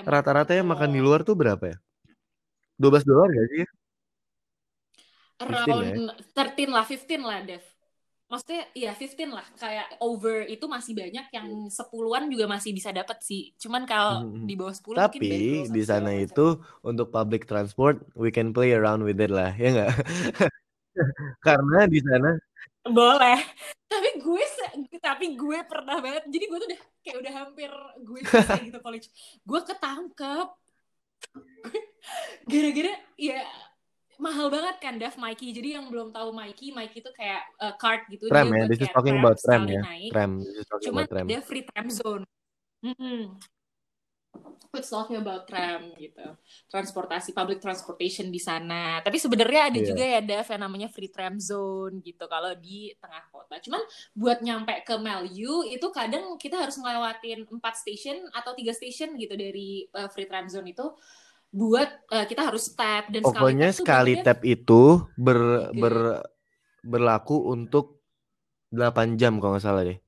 rata-rata 0.00 0.56
yang 0.56 0.64
makan 0.64 0.88
di 0.96 1.00
luar 1.04 1.28
tuh 1.28 1.36
berapa 1.36 1.64
ya? 1.68 1.76
12 2.80 3.06
dolar 3.06 3.28
gak 3.30 3.48
sih? 3.52 3.64
Around 5.42 5.82
ya? 5.82 6.46
13 6.54 6.70
lah, 6.70 6.84
15 6.86 7.22
lah, 7.22 7.40
Dev. 7.42 7.64
maksudnya 8.24 8.64
ya 8.72 8.96
15 8.96 9.30
lah 9.30 9.46
kayak 9.60 10.00
over 10.00 10.48
itu 10.48 10.64
masih 10.64 10.96
banyak 10.96 11.28
yang 11.28 11.68
sepuluhan 11.68 12.26
juga 12.32 12.48
masih 12.48 12.72
bisa 12.72 12.88
dapat 12.90 13.20
sih 13.20 13.52
cuman 13.60 13.84
kalau 13.84 14.26
mm-hmm. 14.26 14.48
di 14.48 14.54
bawah 14.56 14.74
10 14.74 14.96
tapi 14.96 15.18
di 15.68 15.82
sana 15.84 16.10
itu 16.16 16.58
untuk 16.80 17.12
public 17.12 17.44
transport 17.44 18.00
we 18.16 18.32
can 18.32 18.50
play 18.50 18.72
around 18.72 19.04
with 19.04 19.20
it 19.20 19.28
lah 19.28 19.52
ya 19.54 19.76
nggak 19.76 19.92
karena 21.46 21.84
di 21.84 22.00
sana 22.00 22.34
boleh 22.84 23.38
tapi 23.86 24.08
gue 24.18 24.44
tapi 24.98 25.26
gue 25.36 25.58
pernah 25.68 26.00
banget 26.00 26.24
jadi 26.26 26.44
gue 26.48 26.58
tuh 26.58 26.68
udah 26.72 26.80
kayak 27.04 27.16
udah 27.20 27.32
hampir 27.44 27.70
gue 28.02 28.18
selesai 28.24 28.62
gitu 28.66 28.78
college 28.80 29.06
gue 29.44 29.60
ketangkep 29.62 30.48
gara-gara 32.50 32.92
ya 33.16 33.40
mahal 34.18 34.46
banget 34.50 34.76
kan 34.78 34.94
Dav 34.98 35.14
Mikey. 35.18 35.50
Jadi 35.50 35.74
yang 35.74 35.90
belum 35.90 36.14
tahu 36.14 36.30
Mikey, 36.30 36.70
Mikey 36.70 37.02
itu 37.02 37.10
kayak 37.14 37.42
uh, 37.58 37.74
card 37.76 38.06
gitu. 38.10 38.30
Tram 38.30 38.50
dia 38.50 38.58
ya, 38.62 38.64
this 38.70 38.80
is 38.82 38.90
talking 38.90 39.16
about 39.18 39.36
tram 39.40 39.66
ya. 39.66 39.82
Tram, 40.10 40.38
Cuman 40.82 41.04
tram. 41.08 41.26
dia 41.26 41.40
free 41.42 41.64
tram 41.66 41.86
zone. 41.90 42.24
Hmm. 42.84 43.40
It's 44.74 44.90
talking 44.90 45.22
about 45.22 45.46
tram 45.46 45.94
gitu, 45.94 46.34
transportasi 46.66 47.30
public 47.30 47.62
transportation 47.62 48.26
di 48.34 48.42
sana. 48.42 48.98
Tapi 49.06 49.22
sebenarnya 49.22 49.70
ada 49.70 49.78
yeah. 49.78 49.86
juga 49.86 50.02
ya 50.02 50.18
Dav 50.18 50.50
yang 50.50 50.62
namanya 50.66 50.88
free 50.90 51.14
tram 51.14 51.38
zone 51.38 52.02
gitu 52.02 52.26
kalau 52.26 52.50
di 52.58 52.90
tengah 52.98 53.22
kota. 53.30 53.62
Cuman 53.62 53.78
buat 54.18 54.42
nyampe 54.42 54.82
ke 54.82 54.98
Melu 54.98 55.62
itu 55.70 55.86
kadang 55.94 56.34
kita 56.42 56.58
harus 56.58 56.74
ngelewatin 56.74 57.46
empat 57.46 57.74
station 57.78 58.26
atau 58.34 58.50
tiga 58.58 58.74
station 58.74 59.14
gitu 59.14 59.38
dari 59.38 59.86
uh, 59.94 60.10
free 60.10 60.26
tram 60.26 60.50
zone 60.50 60.74
itu 60.74 60.90
buat 61.54 62.10
uh, 62.10 62.26
kita 62.26 62.50
harus 62.50 62.74
tap 62.74 63.14
dan 63.14 63.22
pokoknya 63.22 63.70
sekali, 63.70 64.18
sekali 64.18 64.26
tap 64.26 64.42
itu 64.42 65.06
ber, 65.14 65.70
ber 65.70 66.18
berlaku 66.82 67.48
untuk 67.48 68.04
8 68.74 69.14
jam 69.14 69.38
kalau 69.38 69.56
nggak 69.56 69.64
salah 69.64 69.82
deh. 69.86 70.03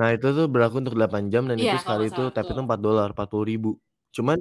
Nah 0.00 0.16
itu 0.16 0.32
tuh 0.32 0.48
berlaku 0.48 0.80
untuk 0.80 0.96
8 0.96 1.28
jam 1.28 1.44
dan 1.44 1.60
yeah, 1.60 1.76
itu 1.76 1.84
sekali 1.84 2.08
itu 2.08 2.32
tap 2.32 2.48
itu 2.48 2.56
4 2.56 2.80
dolar 2.80 3.12
40 3.12 3.44
ribu. 3.44 3.76
Cuman 4.16 4.40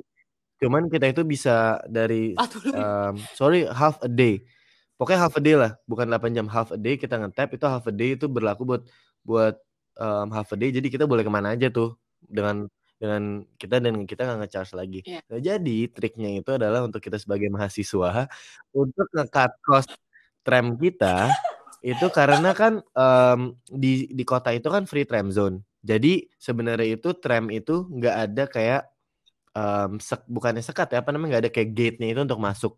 cuman 0.60 0.88
kita 0.88 1.12
itu 1.12 1.28
bisa 1.28 1.84
dari 1.91 2.32
um, 2.72 3.20
sorry 3.36 3.68
half 3.68 3.99
a 3.99 4.07
day. 4.07 4.39
Pokoknya 4.95 5.28
half 5.28 5.36
a 5.36 5.43
day 5.43 5.55
lah, 5.60 5.76
bukan 5.84 6.07
8 6.07 6.32
jam 6.32 6.47
half 6.47 6.72
a 6.72 6.80
day 6.80 6.95
kita 6.95 7.20
ngetap 7.20 7.51
itu 7.51 7.66
half 7.68 7.84
a 7.88 7.93
day 7.93 8.16
itu 8.16 8.32
berlaku 8.32 8.64
buat 8.64 8.84
buat 9.28 9.55
um, 9.99 10.32
half 10.32 10.55
a 10.55 10.57
day 10.60 10.72
jadi 10.72 10.88
kita 10.88 11.03
boleh 11.03 11.28
ke 11.28 11.32
mana 11.32 11.60
aja 11.60 11.68
tuh 11.68 11.99
dengan 12.24 12.72
dengan 12.99 13.47
kita 13.55 13.80
dan 13.80 14.03
kita 14.03 14.28
nggak 14.28 14.39
ngecharge 14.47 14.74
lagi. 14.76 14.99
Yeah. 15.07 15.24
Nah, 15.32 15.39
jadi 15.39 15.78
triknya 15.91 16.30
itu 16.43 16.51
adalah 16.55 16.84
untuk 16.84 16.99
kita 16.99 17.16
sebagai 17.16 17.47
mahasiswa 17.47 18.28
untuk 18.76 19.07
ngekat 19.16 19.51
cost 19.64 19.91
tram 20.43 20.76
kita 20.76 21.32
itu 21.80 22.05
karena 22.11 22.51
kan 22.51 22.84
um, 22.95 23.55
di 23.71 24.11
di 24.11 24.23
kota 24.27 24.51
itu 24.51 24.67
kan 24.67 24.84
free 24.84 25.07
tram 25.07 25.32
zone. 25.32 25.63
Jadi 25.80 26.27
sebenarnya 26.36 26.99
itu 26.99 27.15
tram 27.15 27.47
itu 27.47 27.88
nggak 27.88 28.15
ada 28.27 28.43
kayak 28.51 28.82
um, 29.55 29.95
sek, 30.01 30.27
bukannya 30.27 30.63
sekat 30.63 30.91
ya 30.95 30.97
apa 31.03 31.09
namanya 31.15 31.39
nggak 31.39 31.43
ada 31.47 31.51
kayak 31.55 31.69
gate-nya 31.77 32.07
itu 32.11 32.21
untuk 32.27 32.39
masuk. 32.43 32.73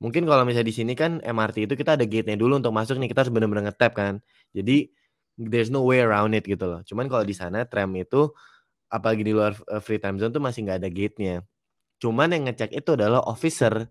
Mungkin 0.00 0.24
kalau 0.30 0.42
misalnya 0.48 0.68
di 0.70 0.76
sini 0.76 0.92
kan 0.96 1.20
MRT 1.20 1.68
itu 1.68 1.74
kita 1.76 1.98
ada 1.98 2.06
gate-nya 2.08 2.36
dulu 2.38 2.56
untuk 2.62 2.72
masuk 2.72 2.96
nih 3.02 3.10
kita 3.12 3.26
harus 3.26 3.32
benar-benar 3.34 3.64
ngetap 3.72 3.92
kan. 3.98 4.14
Jadi 4.56 4.88
there's 5.36 5.68
no 5.74 5.82
way 5.84 6.00
around 6.00 6.32
it 6.38 6.44
gitu 6.46 6.64
loh. 6.70 6.80
Cuman 6.86 7.06
kalau 7.10 7.24
di 7.26 7.34
sana 7.36 7.66
tram 7.68 7.90
itu 7.98 8.30
apalagi 8.90 9.22
di 9.26 9.32
luar 9.36 9.54
uh, 9.70 9.82
free 9.82 10.00
time 10.02 10.16
zone 10.22 10.32
tuh 10.34 10.42
masih 10.42 10.66
nggak 10.66 10.78
ada 10.82 10.90
gate-nya. 10.90 11.34
Cuman 12.02 12.32
yang 12.34 12.44
ngecek 12.48 12.70
itu 12.78 12.90
adalah 12.96 13.20
officer. 13.26 13.90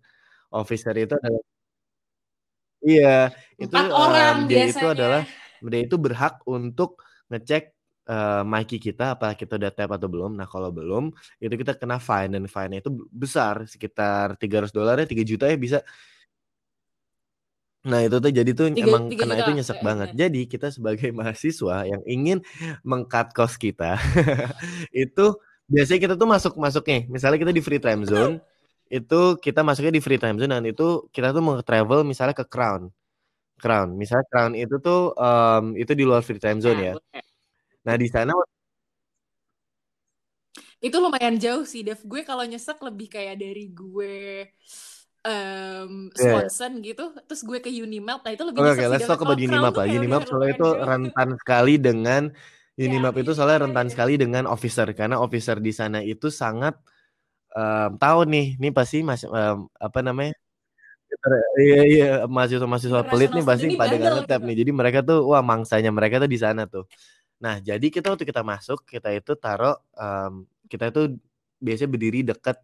Officer 0.50 0.94
itu 0.98 1.14
adalah 1.20 1.44
Iya, 2.80 3.36
itu 3.60 3.76
orang 3.76 4.46
um, 4.46 4.48
dia 4.48 4.58
biasanya. 4.66 4.80
itu 4.80 4.86
adalah 4.88 5.22
dia 5.60 5.82
itu 5.84 5.96
berhak 6.00 6.36
untuk 6.48 7.04
ngecek 7.28 7.76
uh, 8.08 8.42
Mikey 8.48 8.80
kita 8.80 9.20
apa 9.20 9.36
kita 9.36 9.60
udah 9.60 9.72
tap 9.76 9.92
atau 9.92 10.08
belum. 10.08 10.32
Nah, 10.40 10.48
kalau 10.48 10.72
belum 10.72 11.12
itu 11.44 11.54
kita 11.60 11.76
kena 11.76 12.00
fine 12.00 12.40
dan 12.40 12.46
fine 12.48 12.80
itu 12.80 12.90
besar 13.12 13.68
sekitar 13.68 14.40
300 14.40 14.72
dolar 14.72 14.96
ya 15.04 15.06
3 15.08 15.24
juta 15.28 15.46
ya 15.52 15.60
bisa 15.60 15.84
Nah, 17.88 18.04
itu 18.04 18.20
tuh 18.20 18.32
jadi 18.36 18.52
tuh 18.52 18.68
tiga, 18.76 18.92
emang 18.92 19.08
tiga 19.08 19.24
kena 19.24 19.34
juta. 19.40 19.44
itu 19.48 19.52
nyesek 19.56 19.80
banget. 19.80 20.10
Jadi 20.12 20.42
kita 20.52 20.68
sebagai 20.68 21.10
mahasiswa 21.20 21.88
yang 21.88 22.02
ingin 22.04 22.44
mengkat 22.84 23.32
kos 23.32 23.56
kita 23.56 23.96
itu 24.92 25.26
biasanya 25.72 26.00
kita 26.04 26.16
tuh 26.20 26.28
masuk 26.28 26.54
masuk 26.60 26.84
nih. 26.84 27.08
Misalnya 27.08 27.40
kita 27.40 27.52
di 27.56 27.64
free 27.64 27.80
time 27.80 28.04
zone, 28.04 28.44
itu 28.90 29.38
kita 29.38 29.62
masuknya 29.62 29.94
di 29.94 30.02
free 30.02 30.18
time 30.18 30.42
zone 30.42 30.54
dan 30.54 30.66
itu 30.66 31.06
kita 31.14 31.30
tuh 31.30 31.42
mau 31.46 31.56
travel 31.62 32.02
misalnya 32.04 32.34
ke 32.34 32.46
Crown. 32.50 32.90
Crown, 33.60 33.94
misalnya 33.94 34.26
Crown 34.32 34.54
itu 34.58 34.76
tuh 34.82 35.14
um, 35.14 35.78
itu 35.78 35.92
di 35.94 36.04
luar 36.08 36.26
free 36.26 36.42
time 36.42 36.60
zone 36.60 36.80
nah, 36.80 36.86
ya. 36.90 36.94
Nah, 37.86 37.96
di 37.96 38.08
sana 38.10 38.34
itu 40.80 40.96
lumayan 40.96 41.36
jauh 41.36 41.68
sih, 41.68 41.84
Dev. 41.84 42.00
Gue 42.08 42.24
kalau 42.24 42.48
nyesek 42.48 42.80
lebih 42.80 43.12
kayak 43.12 43.36
dari 43.36 43.68
gue 43.68 44.48
um, 45.28 46.08
Swanson 46.16 46.80
yeah. 46.80 46.86
gitu 46.94 47.06
terus 47.28 47.42
gue 47.44 47.60
ke 47.60 47.70
Unimap 47.72 48.24
nah 48.24 48.32
itu 48.32 48.44
lebih 48.48 48.60
Oke, 48.64 48.80
okay, 48.80 48.88
let's 48.88 49.08
talk 49.08 49.20
about 49.20 49.40
Unimap 49.40 49.76
lah. 49.76 49.88
Unimap 49.88 50.24
soalnya 50.28 50.56
itu 50.56 50.70
rentan 50.80 51.30
sekali 51.40 51.74
dengan 51.80 52.32
Unimap 52.80 53.14
yeah, 53.16 53.24
itu 53.28 53.32
soalnya 53.36 53.68
rentan 53.68 53.88
yeah. 53.88 53.94
sekali 53.94 54.14
dengan 54.16 54.44
officer 54.48 54.88
karena 54.96 55.20
officer 55.20 55.60
di 55.60 55.74
sana 55.76 56.00
itu 56.00 56.32
sangat 56.32 56.80
um, 57.56 57.90
tahu 58.02 58.20
nih, 58.30 58.46
nih 58.62 58.72
pasti 58.76 59.02
mas 59.06 59.22
um, 59.26 59.70
apa 59.80 60.00
namanya? 60.06 60.36
Iya 61.58 61.80
iya 61.90 62.08
mahasiswa 62.30 62.68
mahasiswa 62.70 63.02
pelit 63.10 63.34
nih 63.34 63.46
pasti 63.46 63.66
pada 63.74 63.94
nggak 63.98 64.14
ngetap 64.24 64.42
nih. 64.46 64.56
Jadi 64.62 64.72
mereka 64.72 65.00
tuh 65.02 65.20
wah 65.30 65.42
mangsanya 65.42 65.90
mereka 65.90 66.22
tuh 66.22 66.30
di 66.30 66.40
sana 66.40 66.70
tuh. 66.70 66.86
Nah 67.44 67.58
jadi 67.60 67.88
kita 67.90 68.14
waktu 68.14 68.26
kita 68.30 68.42
masuk 68.46 68.86
kita 68.86 69.10
itu 69.16 69.34
taruh 69.36 69.76
um, 69.98 70.46
kita 70.70 70.94
itu 70.94 71.18
biasanya 71.60 71.90
berdiri 71.92 72.20
dekat 72.30 72.58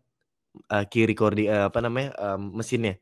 uh, 0.71 0.86
key 0.88 1.03
recording 1.09 1.49
uh, 1.51 1.67
apa 1.69 1.79
namanya 1.83 2.09
um, 2.21 2.55
mesinnya. 2.59 2.95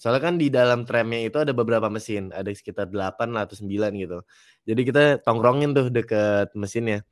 Soalnya 0.00 0.22
kan 0.32 0.34
di 0.40 0.48
dalam 0.48 0.88
tramnya 0.88 1.20
itu 1.28 1.36
ada 1.44 1.52
beberapa 1.52 1.92
mesin, 1.92 2.32
ada 2.32 2.48
sekitar 2.48 2.88
8 2.88 3.36
atau 3.36 3.52
9 3.52 3.92
gitu. 4.00 4.18
Jadi 4.64 4.80
kita 4.88 5.02
tongkrongin 5.20 5.76
tuh 5.76 5.92
deket 5.92 6.56
mesinnya. 6.56 7.04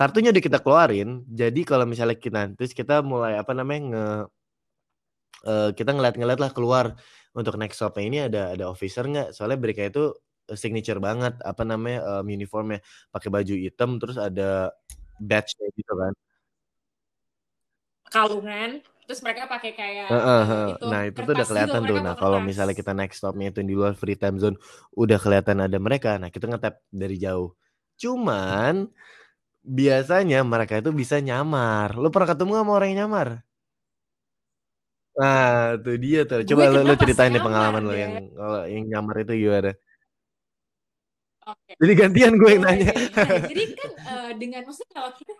Kartunya 0.00 0.32
udah 0.32 0.40
kita 0.40 0.58
keluarin, 0.64 1.28
jadi 1.28 1.60
kalau 1.60 1.84
misalnya 1.84 2.16
kita 2.16 2.56
terus 2.56 2.72
kita 2.72 3.04
mulai 3.04 3.36
apa 3.36 3.52
namanya 3.52 3.80
nge 3.84 4.06
uh, 5.44 5.70
kita 5.76 5.92
ngeliat-ngeliat 5.92 6.40
lah 6.40 6.50
keluar 6.56 6.96
untuk 7.36 7.60
next 7.60 7.76
stopnya 7.76 8.04
ini 8.08 8.18
ada 8.24 8.56
ada 8.56 8.64
officer 8.72 9.04
nggak? 9.04 9.36
Soalnya 9.36 9.60
mereka 9.60 9.84
itu 9.84 10.16
signature 10.56 10.96
banget 11.04 11.36
apa 11.44 11.68
namanya 11.68 12.00
um, 12.16 12.24
uniformnya. 12.24 12.80
Pakai 13.12 13.28
baju 13.28 13.54
hitam 13.60 14.00
terus 14.00 14.16
ada 14.16 14.72
badge 15.20 15.52
gitu 15.76 15.92
kan. 15.92 16.16
Kalungan 18.08 18.80
terus 19.04 19.20
mereka 19.20 19.50
pakai 19.52 19.74
kayak 19.76 20.06
uh, 20.06 20.16
uh, 20.16 20.22
uh. 20.22 20.68
itu 20.70 20.86
nah 20.86 21.00
itu 21.04 21.18
tuh 21.20 21.34
udah 21.36 21.44
kelihatan 21.44 21.80
tuh. 21.84 21.98
Nah 22.00 22.14
kalau 22.16 22.40
misalnya 22.40 22.72
kita 22.72 22.96
next 22.96 23.20
stopnya 23.20 23.52
itu 23.52 23.60
di 23.60 23.76
luar 23.76 23.92
free 23.92 24.16
time 24.16 24.40
zone 24.40 24.56
udah 24.96 25.20
kelihatan 25.20 25.60
ada 25.60 25.76
mereka. 25.76 26.16
Nah 26.16 26.32
kita 26.32 26.48
ngetap 26.48 26.80
dari 26.88 27.20
jauh. 27.20 27.52
Cuman 28.00 28.88
biasanya 29.60 30.40
mereka 30.44 30.80
itu 30.80 30.90
bisa 30.90 31.20
nyamar 31.20 31.96
lu 31.96 32.08
pernah 32.08 32.32
ketemu 32.32 32.52
sama 32.60 32.70
orang 32.76 32.88
yang 32.92 33.00
nyamar 33.06 33.28
nah 35.14 35.76
tuh 35.76 35.96
dia 36.00 36.24
tuh 36.24 36.46
coba 36.48 36.62
lu, 36.72 36.80
lu 36.86 36.94
ceritain 36.96 37.34
deh 37.34 37.42
pengalaman 37.42 37.82
lo 37.84 37.92
yang 37.92 38.14
kalau 38.32 38.60
yang 38.64 38.84
nyamar 38.88 39.16
itu 39.26 39.34
gimana 39.36 39.72
Okay. 41.50 41.74
Jadi 41.82 41.92
gantian 41.96 42.34
gue 42.38 42.50
yang 42.52 42.62
nanya. 42.62 42.92
Jadi 43.48 43.62
kan 43.80 43.90
uh, 44.06 44.30
dengan 44.38 44.62
maksudnya 44.62 44.92
kalau 44.94 45.12
kita 45.16 45.34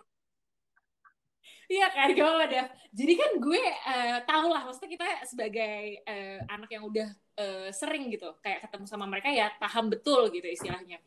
Iya 1.71 1.87
kan, 1.87 2.11
gak 2.11 2.27
apa 2.27 2.45
deh. 2.51 2.67
Jadi 2.91 3.13
kan 3.15 3.31
gue 3.39 3.63
uh, 3.63 4.19
tau 4.27 4.51
lah, 4.51 4.67
maksudnya 4.67 4.91
kita 4.91 5.07
sebagai 5.23 6.03
uh, 6.03 6.43
anak 6.51 6.67
yang 6.67 6.83
udah 6.83 7.07
uh, 7.39 7.71
sering 7.71 8.11
gitu, 8.11 8.27
kayak 8.43 8.67
ketemu 8.67 8.85
sama 8.91 9.07
mereka 9.07 9.31
ya 9.31 9.55
paham 9.55 9.87
betul 9.87 10.27
gitu 10.35 10.51
istilahnya. 10.51 10.99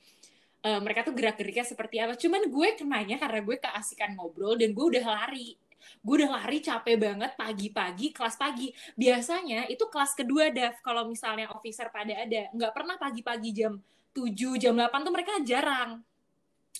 Uh, 0.65 0.81
mereka 0.81 1.05
tuh 1.05 1.13
gerak-geriknya 1.13 1.69
seperti 1.69 2.01
apa. 2.01 2.17
Cuman 2.17 2.49
gue 2.49 2.69
kenanya 2.73 3.21
karena 3.21 3.45
gue 3.45 3.57
keasikan 3.61 4.17
ngobrol 4.17 4.57
dan 4.57 4.73
gue 4.73 4.87
udah 4.97 5.05
lari. 5.05 5.61
Gue 6.01 6.25
udah 6.25 6.41
lari 6.41 6.65
capek 6.65 6.97
banget 6.97 7.37
pagi-pagi, 7.37 8.17
kelas 8.17 8.41
pagi. 8.41 8.73
Biasanya 8.97 9.69
itu 9.69 9.85
kelas 9.93 10.17
kedua, 10.17 10.49
Dev, 10.49 10.81
kalau 10.81 11.05
misalnya 11.05 11.53
officer 11.53 11.93
pada 11.93 12.17
ada. 12.17 12.49
Nggak 12.57 12.73
pernah 12.73 12.97
pagi-pagi 12.97 13.53
jam 13.53 13.77
7, 14.17 14.57
jam 14.57 14.73
8 14.73 15.05
tuh 15.05 15.13
mereka 15.13 15.37
jarang 15.45 16.01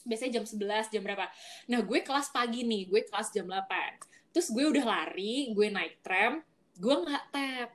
biasanya 0.05 0.41
jam 0.41 0.45
11, 0.45 0.93
jam 0.93 1.03
berapa. 1.03 1.27
Nah, 1.73 1.81
gue 1.81 1.99
kelas 2.05 2.29
pagi 2.31 2.63
nih, 2.63 2.91
gue 2.91 3.01
kelas 3.09 3.33
jam 3.33 3.49
8. 3.49 4.35
Terus 4.35 4.49
gue 4.53 4.65
udah 4.67 4.85
lari, 4.85 5.55
gue 5.55 5.67
naik 5.73 6.05
tram, 6.05 6.43
gue 6.77 6.95
nggak 6.95 7.25
tap. 7.33 7.71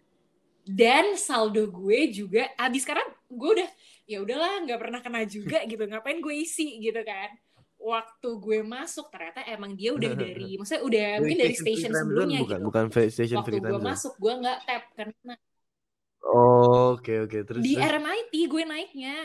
Dan 0.70 1.18
saldo 1.18 1.66
gue 1.66 2.14
juga 2.14 2.46
habis 2.54 2.86
sekarang 2.86 3.08
gue 3.26 3.50
udah 3.58 3.70
ya 4.10 4.26
udahlah 4.26 4.66
nggak 4.66 4.80
pernah 4.82 5.00
kena 5.06 5.22
juga 5.30 5.62
gitu. 5.70 5.86
Ngapain 5.86 6.18
gue 6.18 6.36
isi 6.42 6.82
gitu 6.82 7.00
kan. 7.06 7.30
Waktu 7.80 8.30
gue 8.42 8.60
masuk 8.66 9.08
ternyata 9.14 9.46
emang 9.46 9.78
dia 9.78 9.94
udah 9.94 10.12
dari 10.26 10.58
maksudnya 10.58 10.82
udah 10.82 11.10
mungkin 11.22 11.40
dari 11.46 11.56
station 11.56 11.92
sebelumnya 11.94 12.40
bukan, 12.42 12.60
gitu. 12.60 12.66
Bukan 12.66 12.86
station 13.14 13.38
Waktu 13.46 13.62
gue 13.62 13.80
masuk 13.80 14.14
gue 14.18 14.34
nggak 14.34 14.60
tap 14.66 14.84
karena 14.98 15.36
Oh, 16.20 17.00
oke 17.00 17.08
okay, 17.08 17.18
oke. 17.24 17.32
Okay. 17.32 17.42
Terus 17.48 17.64
di 17.64 17.74
RMIT 17.80 18.34
gue 18.52 18.64
naiknya 18.68 19.16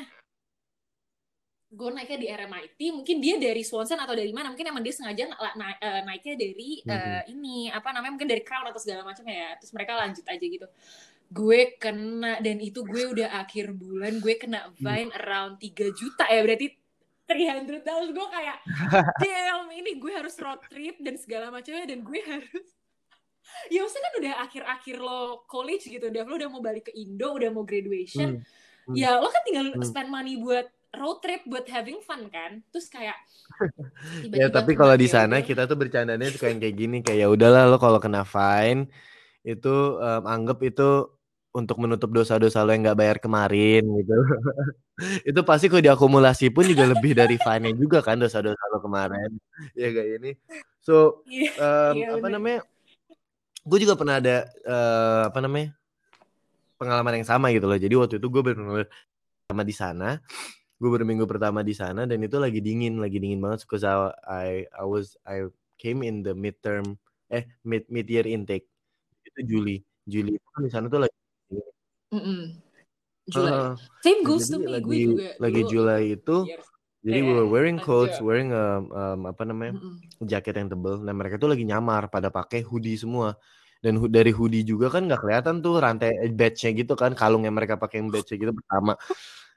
gue 1.74 1.91
naiknya 1.91 2.18
di 2.22 2.28
RMIT 2.30 2.80
mungkin 2.95 3.16
dia 3.18 3.35
dari 3.37 3.66
Swanson 3.66 3.99
atau 3.99 4.14
dari 4.14 4.30
mana 4.30 4.55
mungkin 4.55 4.70
emang 4.70 4.87
dia 4.87 4.95
sengaja 4.95 5.26
na 5.26 5.74
uh, 5.74 6.01
naiknya 6.07 6.35
dari 6.39 6.70
uh, 6.87 6.95
mm-hmm. 6.95 7.32
ini 7.35 7.57
apa 7.74 7.91
namanya 7.91 8.14
mungkin 8.14 8.30
dari 8.30 8.43
Crown 8.47 8.70
atau 8.70 8.78
segala 8.78 9.03
macam 9.03 9.26
ya 9.26 9.59
terus 9.59 9.74
mereka 9.74 9.99
lanjut 9.99 10.22
aja 10.22 10.47
gitu 10.47 10.66
gue 11.31 11.61
kena 11.81 12.39
dan 12.45 12.61
itu 12.61 12.85
gue 12.85 13.11
udah 13.11 13.41
akhir 13.43 13.72
bulan 13.75 14.20
gue 14.20 14.35
kena 14.37 14.70
fine 14.77 15.11
mm. 15.11 15.18
around 15.25 15.55
3 15.59 15.72
juta 15.95 16.25
ya 16.29 16.41
berarti 16.45 16.66
300 17.25 17.81
dollars 17.81 18.11
gue 18.12 18.27
kayak 18.29 18.59
damn 19.25 19.66
ini 19.72 19.97
gue 19.97 20.12
harus 20.12 20.37
road 20.39 20.61
trip 20.68 21.01
dan 21.01 21.16
segala 21.16 21.49
macamnya 21.49 21.89
dan 21.89 22.05
gue 22.05 22.20
harus 22.20 22.66
ya 23.72 23.85
maksudnya 23.85 24.05
kan 24.05 24.14
udah 24.20 24.35
akhir-akhir 24.49 24.97
lo 25.01 25.45
college 25.49 25.89
gitu 25.89 26.09
udah 26.09 26.22
lo 26.25 26.35
udah 26.37 26.51
mau 26.53 26.62
balik 26.64 26.89
ke 26.89 26.93
Indo 26.97 27.33
udah 27.33 27.49
mau 27.53 27.64
graduation 27.64 28.41
hmm. 28.41 28.93
Hmm. 28.93 28.95
ya 28.97 29.16
lo 29.16 29.29
kan 29.33 29.43
tinggal 29.45 29.66
hmm. 29.72 29.85
spend 29.85 30.09
money 30.12 30.37
buat 30.37 30.68
road 30.95 31.18
trip 31.25 31.43
buat 31.49 31.66
having 31.66 31.99
fun 32.05 32.29
kan 32.31 32.62
terus 32.70 32.87
kayak 32.87 33.18
tiba 34.22 34.35
-tiba 34.37 34.43
ya 34.45 34.47
tapi 34.53 34.72
kalau 34.79 34.95
di 34.95 35.09
sana 35.11 35.43
kita 35.43 35.66
tuh 35.66 35.75
bercandanya 35.75 36.29
suka 36.31 36.53
yang 36.53 36.61
kayak 36.62 36.77
gini 36.77 36.99
kayak 37.03 37.27
ya 37.27 37.29
udahlah 37.29 37.66
lo 37.66 37.81
kalau 37.81 37.99
kena 37.99 38.22
fine 38.22 38.87
itu 39.45 40.01
um, 40.01 40.22
anggap 40.24 40.59
itu 40.64 41.09
untuk 41.55 41.78
menutup 41.78 42.11
dosa-dosa 42.11 42.66
lo 42.66 42.74
yang 42.74 42.82
nggak 42.82 42.99
bayar 42.99 43.18
kemarin 43.22 43.86
gitu. 43.86 44.16
Itu 45.30 45.47
pasti 45.47 45.70
kalau 45.70 45.82
diakumulasi 45.82 46.51
pun 46.51 46.66
juga 46.66 46.82
lebih 46.86 47.14
dari 47.14 47.38
fine 47.38 47.70
juga 47.78 48.03
kan 48.03 48.18
dosa-dosa 48.18 48.59
lo 48.74 48.82
kemarin. 48.82 49.30
Ya 49.78 49.95
kayak 49.95 50.11
ini? 50.18 50.30
So 50.82 51.22
um, 51.62 51.95
yeah, 51.95 52.18
apa 52.18 52.26
namanya 52.26 52.66
gue 53.62 53.78
juga 53.78 53.95
pernah 53.95 54.18
ada 54.18 54.51
uh, 54.66 55.30
apa 55.30 55.38
namanya 55.38 55.78
pengalaman 56.74 57.22
yang 57.22 57.28
sama 57.30 57.55
gitu 57.55 57.70
loh. 57.70 57.78
Jadi 57.78 57.95
waktu 57.95 58.14
itu 58.18 58.26
gue 58.26 58.42
benar-benar 58.42 58.90
sama 59.47 59.62
di 59.62 59.74
sana 59.74 60.18
gue 60.84 60.90
baru 60.90 61.07
minggu 61.07 61.24
pertama 61.30 61.62
di 61.62 61.72
sana 61.72 62.03
dan 62.05 62.18
itu 62.20 62.36
lagi 62.36 62.59
dingin 62.59 62.99
lagi 62.99 63.22
dingin 63.22 63.38
banget 63.38 63.62
because 63.62 63.86
I 63.86 64.66
I 64.74 64.84
was 64.84 65.14
I 65.22 65.47
came 65.78 66.03
in 66.03 66.26
the 66.26 66.34
midterm 66.34 66.99
eh 67.30 67.47
mid 67.62 67.86
mid 67.86 68.11
year 68.11 68.26
intake 68.26 68.66
itu 69.35 69.43
Juli. 69.45 69.76
Juli 70.07 70.39
itu 70.39 70.49
kan 70.55 70.62
di 70.62 70.70
sana 70.70 70.87
tuh 70.87 71.01
lagi 71.03 71.16
mm 72.14 72.22
-mm. 72.22 72.41
Juli 73.28 73.51
uh, 73.51 73.72
same 74.05 74.20
goes 74.22 74.47
to 74.47 74.62
me 74.62 74.68
lagi, 74.70 74.87
gue 74.87 74.99
juga 75.11 75.28
lagi 75.43 75.61
dulu, 75.66 75.70
Juli 75.72 76.03
itu 76.14 76.37
jadi 77.05 77.20
we 77.20 77.32
were 77.37 77.49
wearing 77.49 77.76
coats 77.76 78.16
wearing 78.24 78.49
um, 78.57 78.89
um, 78.89 79.20
apa 79.28 79.45
namanya 79.45 79.76
mm 79.76 79.85
-mm. 79.85 80.24
jaket 80.24 80.57
yang 80.57 80.72
tebel. 80.72 81.05
Nah 81.05 81.12
mereka 81.12 81.37
tuh 81.37 81.53
lagi 81.53 81.68
nyamar 81.68 82.09
pada 82.09 82.32
pakai 82.32 82.64
hoodie 82.64 82.97
semua. 82.97 83.37
Dan 83.85 84.01
dari 84.09 84.32
hoodie 84.32 84.64
juga 84.64 84.89
kan 84.89 85.05
nggak 85.05 85.20
kelihatan 85.20 85.61
tuh 85.61 85.76
rantai 85.76 86.32
badge-nya 86.32 86.72
gitu 86.72 86.97
kan 86.97 87.12
kalung 87.12 87.45
yang 87.45 87.53
mereka 87.53 87.76
pakai 87.76 88.01
yang 88.01 88.09
badge-nya 88.09 88.41
gitu 88.41 88.53
pertama. 88.57 88.97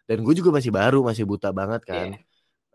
Dan 0.03 0.19
gue 0.27 0.35
juga 0.35 0.59
masih 0.59 0.71
baru 0.75 0.99
masih 0.99 1.23
buta 1.23 1.55
banget 1.55 1.87
kan. 1.87 2.19
Yeah. 2.19 2.26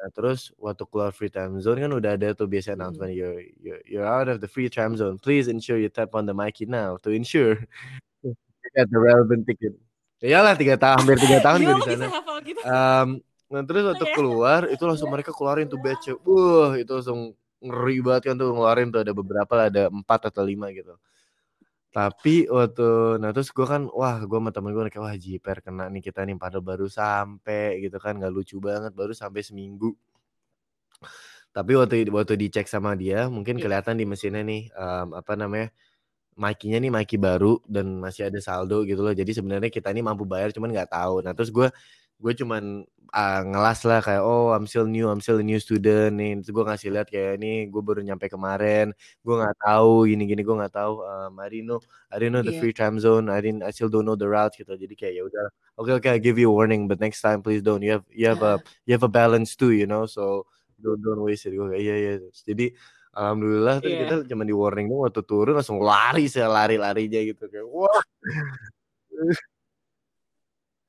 Nah 0.02 0.10
terus 0.10 0.50
waktu 0.58 0.82
keluar 0.90 1.14
free 1.14 1.30
time 1.30 1.62
zone 1.62 1.78
kan 1.78 1.94
udah 1.94 2.18
ada 2.18 2.34
tuh 2.34 2.50
biasa 2.50 2.74
announcement 2.74 3.14
mm. 3.14 3.18
you're, 3.22 3.38
you're 3.62 3.82
you're 3.86 4.08
out 4.08 4.26
of 4.26 4.42
the 4.42 4.50
free 4.50 4.66
time 4.66 4.98
zone 4.98 5.14
please 5.14 5.46
ensure 5.46 5.78
you 5.78 5.86
tap 5.86 6.10
on 6.18 6.26
the 6.26 6.34
mic 6.34 6.58
now 6.66 6.98
to 6.98 7.14
ensure 7.14 7.54
you 8.26 8.34
get 8.74 8.90
the 8.90 8.98
relevant 8.98 9.46
ticket 9.46 9.78
iyalah 10.18 10.58
tiga 10.58 10.74
tahun 10.74 11.06
hampir 11.06 11.22
tiga 11.22 11.38
tahun 11.46 11.58
gue 11.62 11.74
di 11.78 11.84
sana 11.86 12.06
gitu. 12.42 12.60
um, 12.66 13.08
nah 13.46 13.62
terus 13.62 13.94
waktu 13.94 14.06
iya. 14.10 14.14
keluar 14.18 14.60
itu 14.66 14.82
langsung 14.82 15.06
mereka 15.06 15.30
keluarin 15.30 15.70
tuh 15.70 15.78
badge 15.78 16.18
wah 16.26 16.74
itu 16.74 16.90
langsung 16.90 17.30
ngeri 17.62 18.02
banget 18.02 18.22
kan 18.26 18.34
tuh 18.34 18.50
ngeluarin 18.50 18.90
tuh 18.90 19.06
ada 19.06 19.14
beberapa 19.14 19.52
lah 19.54 19.66
ada 19.70 19.86
empat 19.86 20.34
atau 20.34 20.42
lima 20.42 20.66
gitu 20.74 20.98
tapi 21.92 22.48
waktu 22.48 23.20
nah 23.20 23.36
terus 23.36 23.52
gue 23.52 23.66
kan 23.68 23.84
wah 23.92 24.16
gue 24.24 24.38
sama 24.40 24.48
temen 24.48 24.72
gue 24.72 24.82
kayak 24.88 25.04
wah 25.04 25.12
jiper 25.12 25.60
kena 25.60 25.92
nih 25.92 26.00
kita 26.00 26.24
nih 26.24 26.40
padahal 26.40 26.64
baru 26.64 26.86
sampai 26.88 27.84
gitu 27.84 28.00
kan 28.00 28.16
nggak 28.16 28.32
lucu 28.32 28.56
banget 28.64 28.96
baru 28.96 29.12
sampai 29.12 29.44
seminggu. 29.44 29.92
Tapi 31.52 31.72
waktu 31.76 32.08
waktu 32.08 32.34
dicek 32.40 32.64
sama 32.64 32.96
dia 32.96 33.28
mungkin 33.28 33.60
yeah. 33.60 33.64
kelihatan 33.68 34.00
di 34.00 34.08
mesinnya 34.08 34.40
nih 34.40 34.72
um, 34.72 35.20
apa 35.20 35.36
namanya 35.36 35.68
makinya 36.32 36.80
nih 36.80 36.88
maki 36.88 37.16
baru 37.20 37.60
dan 37.68 38.00
masih 38.00 38.32
ada 38.32 38.40
saldo 38.40 38.88
gitu 38.88 39.04
loh. 39.04 39.12
Jadi 39.12 39.36
sebenarnya 39.36 39.68
kita 39.68 39.92
ini 39.92 40.00
mampu 40.00 40.24
bayar 40.24 40.48
cuman 40.56 40.72
nggak 40.72 40.90
tahu. 40.96 41.20
Nah 41.20 41.36
terus 41.36 41.52
gue 41.52 41.68
gue 42.22 42.32
cuman 42.38 42.86
uh, 43.12 43.40
ngelas 43.44 43.84
lah 43.84 44.00
kayak 44.00 44.22
oh 44.24 44.54
I'm 44.54 44.64
still 44.70 44.88
new 44.88 45.06
I'm 45.10 45.20
still 45.20 45.42
a 45.42 45.46
new 45.46 45.60
student 45.60 46.16
nih. 46.16 46.40
Terus 46.40 46.50
gue 46.54 46.64
ngasih 46.64 46.88
lihat 46.94 47.08
kayak 47.12 47.42
ini 47.42 47.68
gue 47.68 47.82
baru 47.84 48.00
nyampe 48.00 48.26
kemarin 48.32 48.94
gue 49.26 49.34
nggak 49.34 49.56
tahu 49.60 50.08
gini 50.08 50.24
gini 50.30 50.42
gue 50.46 50.56
nggak 50.56 50.74
tahu 50.74 51.04
um, 51.04 51.32
I 51.38 51.46
didn't 51.52 51.68
know 51.68 51.80
I 52.08 52.16
didn't 52.22 52.34
know 52.38 52.44
the 52.46 52.56
yeah. 52.56 52.60
free 52.62 52.74
time 52.74 52.96
zone 53.02 53.28
I 53.28 53.42
didn't 53.44 53.62
I 53.66 53.70
still 53.74 53.92
don't 53.92 54.08
know 54.08 54.16
the 54.16 54.28
route 54.30 54.56
gitu. 54.56 54.72
Jadi 54.72 54.94
kayak 54.96 55.14
ya 55.20 55.22
udah 55.28 55.46
oke 55.76 55.90
okay, 55.90 55.92
oke 55.92 56.02
okay, 56.08 56.12
I 56.16 56.18
give 56.22 56.40
you 56.40 56.48
a 56.48 56.54
warning 56.54 56.88
but 56.88 57.02
next 57.02 57.20
time 57.20 57.44
please 57.44 57.60
don't. 57.60 57.84
You 57.84 58.00
have 58.00 58.06
you 58.08 58.26
have 58.30 58.42
a 58.42 58.62
you 58.88 58.96
have 58.96 59.04
a 59.04 59.12
balance 59.12 59.58
too 59.58 59.76
you 59.76 59.84
know 59.84 60.08
so 60.08 60.48
don't 60.80 61.02
don't 61.04 61.20
waste 61.20 61.44
it. 61.50 61.58
Gue 61.58 61.74
kayak 61.74 61.82
iya 61.84 61.94
iya. 61.98 62.12
Jadi 62.32 62.72
Alhamdulillah 63.12 63.84
yeah. 63.84 64.08
kita 64.08 64.14
cuma 64.24 64.48
di 64.48 64.56
warning 64.56 64.88
dong 64.88 65.04
waktu 65.04 65.20
turun 65.28 65.52
langsung 65.52 65.84
lari 65.84 66.32
saya 66.32 66.48
lari 66.48 66.80
larinya 66.80 67.20
gitu 67.20 67.44
kayak 67.44 67.68
wah. 67.68 68.00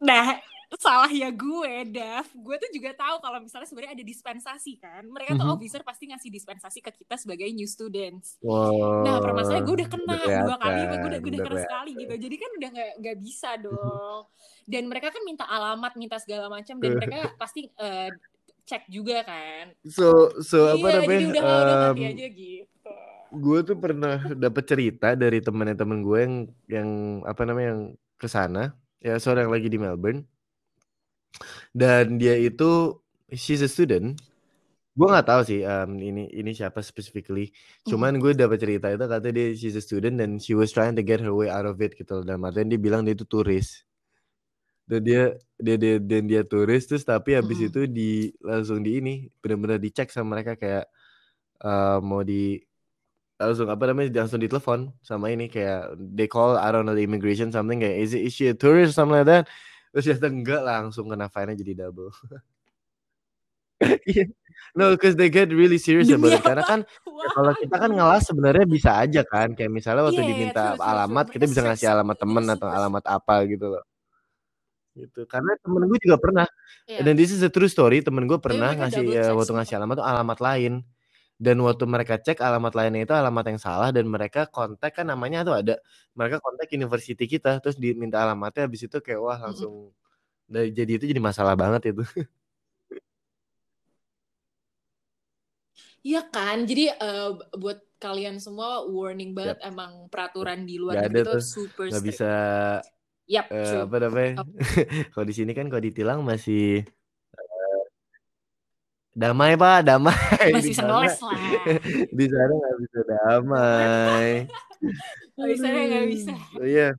Nah 0.03 0.52
salah 0.79 1.11
ya 1.11 1.27
gue, 1.29 1.73
Dav. 1.91 2.25
Gue 2.31 2.55
tuh 2.55 2.71
juga 2.71 2.95
tahu 2.95 3.19
kalau 3.19 3.39
misalnya 3.43 3.67
sebenarnya 3.67 3.93
ada 3.99 4.05
dispensasi 4.05 4.79
kan. 4.79 5.03
Mereka 5.05 5.35
tuh 5.35 5.43
mm 5.43 5.45
-hmm. 5.45 5.55
officer 5.59 5.81
pasti 5.83 6.03
ngasih 6.09 6.29
dispensasi 6.31 6.79
ke 6.79 6.91
kita 7.03 7.15
sebagai 7.19 7.47
new 7.51 7.67
students. 7.67 8.39
Wow. 8.39 9.03
Nah, 9.03 9.19
permasalahannya 9.19 9.67
gue 9.67 9.75
udah 9.83 9.89
kena 9.91 10.17
dua 10.23 10.55
kali, 10.57 10.81
gue 10.87 10.97
udah 10.97 11.19
gue 11.19 11.31
udah 11.35 11.43
kena 11.43 11.59
sekali 11.61 11.91
gitu. 11.99 12.13
Jadi 12.15 12.35
kan 12.39 12.49
udah 12.55 12.69
nggak 12.73 12.91
nggak 13.03 13.17
bisa 13.19 13.49
mhm. 13.53 13.61
dong. 13.67 14.21
Dan 14.63 14.83
mereka 14.87 15.07
kan 15.11 15.23
minta 15.27 15.45
alamat, 15.45 15.93
minta 15.99 16.17
segala 16.17 16.47
macam, 16.47 16.75
dan 16.79 16.91
mereka 16.95 17.19
pasti 17.41 17.67
uh, 17.77 18.09
cek 18.63 18.87
juga 18.87 19.27
kan. 19.27 19.75
So 19.83 20.39
so 20.39 20.73
iya, 20.73 20.79
apa 20.79 20.87
namanya? 21.03 21.19
Jadi 21.19 21.25
udah, 21.27 21.43
um, 21.43 21.95
udah 21.99 22.11
aja 22.15 22.27
gitu. 22.31 22.93
Gue 23.33 23.59
tuh 23.65 23.77
pernah 23.77 24.17
dapet 24.31 24.63
cerita 24.69 25.17
dari 25.19 25.43
temen-temen 25.43 25.99
gue 26.05 26.19
yang 26.21 26.35
yang 26.69 26.89
apa 27.27 27.41
namanya 27.43 27.67
yang 27.75 27.83
ke 28.15 28.27
sana 28.31 28.71
ya 29.03 29.19
seorang 29.19 29.51
lagi 29.51 29.67
di 29.67 29.75
Melbourne 29.75 30.23
dan 31.73 32.21
dia 32.21 32.37
itu 32.37 32.97
she's 33.33 33.61
a 33.65 33.69
student. 33.69 34.19
Gue 34.93 35.09
nggak 35.09 35.25
tahu 35.25 35.41
sih 35.41 35.65
um, 35.65 35.97
ini 35.97 36.29
ini 36.29 36.51
siapa 36.53 36.85
specifically. 36.85 37.49
Cuman 37.89 38.21
gue 38.21 38.37
dapat 38.37 38.61
cerita 38.61 38.93
itu 38.93 39.05
kata 39.09 39.27
dia 39.33 39.57
she's 39.57 39.73
a 39.73 39.81
student 39.81 40.21
dan 40.21 40.37
she 40.37 40.53
was 40.53 40.69
trying 40.69 40.93
to 40.93 41.01
get 41.01 41.17
her 41.17 41.33
way 41.33 41.49
out 41.49 41.65
of 41.65 41.81
it 41.81 41.97
gitu. 41.97 42.21
Dan 42.21 42.45
artinya 42.45 42.77
dia 42.77 42.79
bilang 42.79 43.01
dia 43.01 43.17
itu 43.17 43.25
turis. 43.25 43.81
Dan 44.85 45.01
dia 45.01 45.33
dia 45.57 45.75
dia 45.81 45.95
dan 45.97 46.29
dia 46.29 46.41
turis 46.45 46.85
terus 46.85 47.01
tapi 47.07 47.33
habis 47.39 47.57
mm. 47.57 47.67
itu 47.73 47.81
di 47.89 48.09
langsung 48.43 48.85
di 48.85 48.99
ini 49.01 49.13
benar-benar 49.41 49.79
dicek 49.81 50.11
sama 50.13 50.37
mereka 50.37 50.59
kayak 50.59 50.85
uh, 51.63 51.97
mau 52.03 52.21
di 52.21 52.59
langsung 53.39 53.67
apa 53.71 53.83
namanya 53.89 54.23
langsung 54.23 54.39
ditelepon 54.39 54.93
sama 55.01 55.33
ini 55.33 55.49
kayak 55.49 55.97
they 55.97 56.29
call 56.29 56.55
I 56.59 56.69
don't 56.69 56.85
know 56.85 56.93
the 56.93 57.03
immigration 57.03 57.49
something 57.49 57.81
kayak 57.81 57.97
is 57.97 58.13
it 58.13 58.23
is 58.29 58.33
she 58.35 58.51
a 58.51 58.55
tourist 58.55 58.93
something 58.95 59.23
like 59.23 59.27
that 59.27 59.49
terus 59.93 60.09
ternyata 60.09 60.27
enggak 60.33 60.61
langsung 60.65 61.05
kena 61.05 61.29
fine 61.29 61.53
jadi 61.53 61.85
double. 61.85 62.09
Yeah. 64.07 64.31
no 64.79 64.95
because 64.95 65.19
they 65.19 65.27
get 65.27 65.51
really 65.51 65.75
serious 65.75 66.07
about 66.07 66.31
it. 66.31 66.39
Karena 66.39 66.63
kan 66.63 66.79
ya, 66.87 67.27
kalau 67.35 67.51
kita 67.51 67.75
kan 67.75 67.91
ngelas 67.91 68.23
sebenarnya 68.23 68.63
bisa 68.63 68.95
aja 68.95 69.27
kan. 69.27 69.51
Kayak 69.59 69.75
misalnya 69.75 70.07
waktu 70.07 70.23
yeah, 70.23 70.27
iya, 70.27 70.31
diminta 70.31 70.63
yeah, 70.63 70.71
true, 70.79 70.87
alamat 70.87 71.25
true, 71.27 71.33
kita 71.35 71.45
bisa 71.51 71.61
ngasih 71.67 71.87
alamat 71.91 72.15
temen 72.15 72.45
atau 72.47 72.67
alamat 72.71 73.03
apa 73.11 73.35
gitu 73.43 73.65
loh. 73.75 73.83
Gitu. 74.95 75.21
Karena 75.27 75.51
temen 75.59 75.83
gue 75.83 75.99
juga 75.99 76.15
pernah. 76.15 76.47
Yeah. 76.87 77.03
dan 77.03 77.19
this 77.19 77.35
is 77.35 77.43
a 77.43 77.51
true 77.51 77.67
story. 77.67 77.99
Temen 77.99 78.23
gue 78.23 78.39
pernah 78.39 78.71
yeah, 78.71 78.79
ngasih 78.87 79.03
ya, 79.03 79.25
waktu 79.35 79.51
ngasih 79.51 79.75
alamat 79.83 79.95
tuh 79.99 80.07
alamat 80.07 80.39
lain 80.39 80.73
dan 81.43 81.57
waktu 81.59 81.83
mereka 81.83 82.15
cek 82.15 82.39
alamat 82.39 82.71
lainnya 82.71 83.01
itu 83.03 83.11
alamat 83.11 83.45
yang 83.51 83.59
salah 83.59 83.89
dan 83.91 84.05
mereka 84.07 84.47
kontak 84.47 84.95
kan 84.95 85.05
namanya 85.11 85.43
tuh 85.43 85.55
ada 85.59 85.75
mereka 86.15 86.39
kontak 86.39 86.71
university 86.71 87.27
kita 87.27 87.59
terus 87.59 87.75
diminta 87.75 88.23
alamatnya 88.23 88.63
habis 88.71 88.87
itu 88.87 88.97
kayak 89.03 89.19
wah 89.19 89.39
langsung 89.43 89.91
dari 90.47 90.71
jadi 90.71 90.91
itu 90.95 91.05
jadi 91.11 91.19
masalah 91.19 91.53
banget 91.59 91.91
itu 91.91 92.03
Iya 96.03 96.19
kan, 96.27 96.67
jadi 96.67 96.99
uh, 96.99 97.39
buat 97.55 97.79
kalian 97.95 98.35
semua 98.35 98.83
warning 98.83 99.31
banget 99.31 99.63
yep. 99.63 99.71
emang 99.71 100.11
peraturan 100.11 100.67
di 100.67 100.75
luar 100.75 101.07
negeri 101.07 101.23
itu 101.23 101.39
super 101.39 101.87
Gak 101.87 102.03
bisa 102.03 102.31
Yap, 103.23 103.47
uh, 103.47 103.87
apa 103.87 103.97
namanya? 104.03 104.43
Oh. 104.43 104.47
kalau 105.15 105.25
di 105.25 105.31
sini 105.31 105.55
kan 105.55 105.71
kalau 105.71 105.79
ditilang 105.79 106.19
masih 106.27 106.83
Damai 109.13 109.53
pak, 109.53 109.85
damai. 109.85 110.49
Masih 110.57 110.73
sengoles 110.73 111.21
lah. 111.21 111.37
Di 112.17 112.25
sana 112.25 112.53
nggak 112.57 112.75
bisa 112.81 112.99
damai. 113.05 114.29
di 115.49 115.55
sana 115.57 115.79
nggak 115.85 116.07
bisa. 116.09 116.33
Oh 116.57 116.65
iya. 116.65 116.89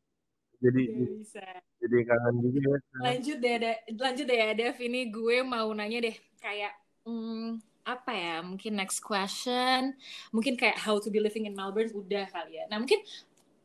Jadi 0.62 0.82
gak 0.94 1.10
bisa. 1.20 1.46
Jadi 1.82 1.96
kangen 2.06 2.34
juga 2.40 2.58
ya. 2.64 2.78
Lanjut 3.02 3.38
deh, 3.42 3.54
deh, 3.60 3.76
lanjut 3.98 4.26
deh 4.30 4.38
ya, 4.38 4.50
Dev. 4.54 4.76
Ini 4.78 5.00
gue 5.10 5.36
mau 5.42 5.68
nanya 5.74 5.98
deh, 6.06 6.16
kayak 6.38 6.72
hmm, 7.04 7.60
apa 7.82 8.12
ya? 8.14 8.36
Mungkin 8.46 8.72
next 8.78 9.02
question, 9.02 9.98
mungkin 10.30 10.54
kayak 10.54 10.78
how 10.80 10.96
to 11.02 11.10
be 11.10 11.18
living 11.18 11.50
in 11.50 11.52
Melbourne 11.52 11.92
udah 11.92 12.30
kali 12.30 12.62
ya. 12.62 12.64
Nah 12.70 12.78
mungkin 12.80 13.02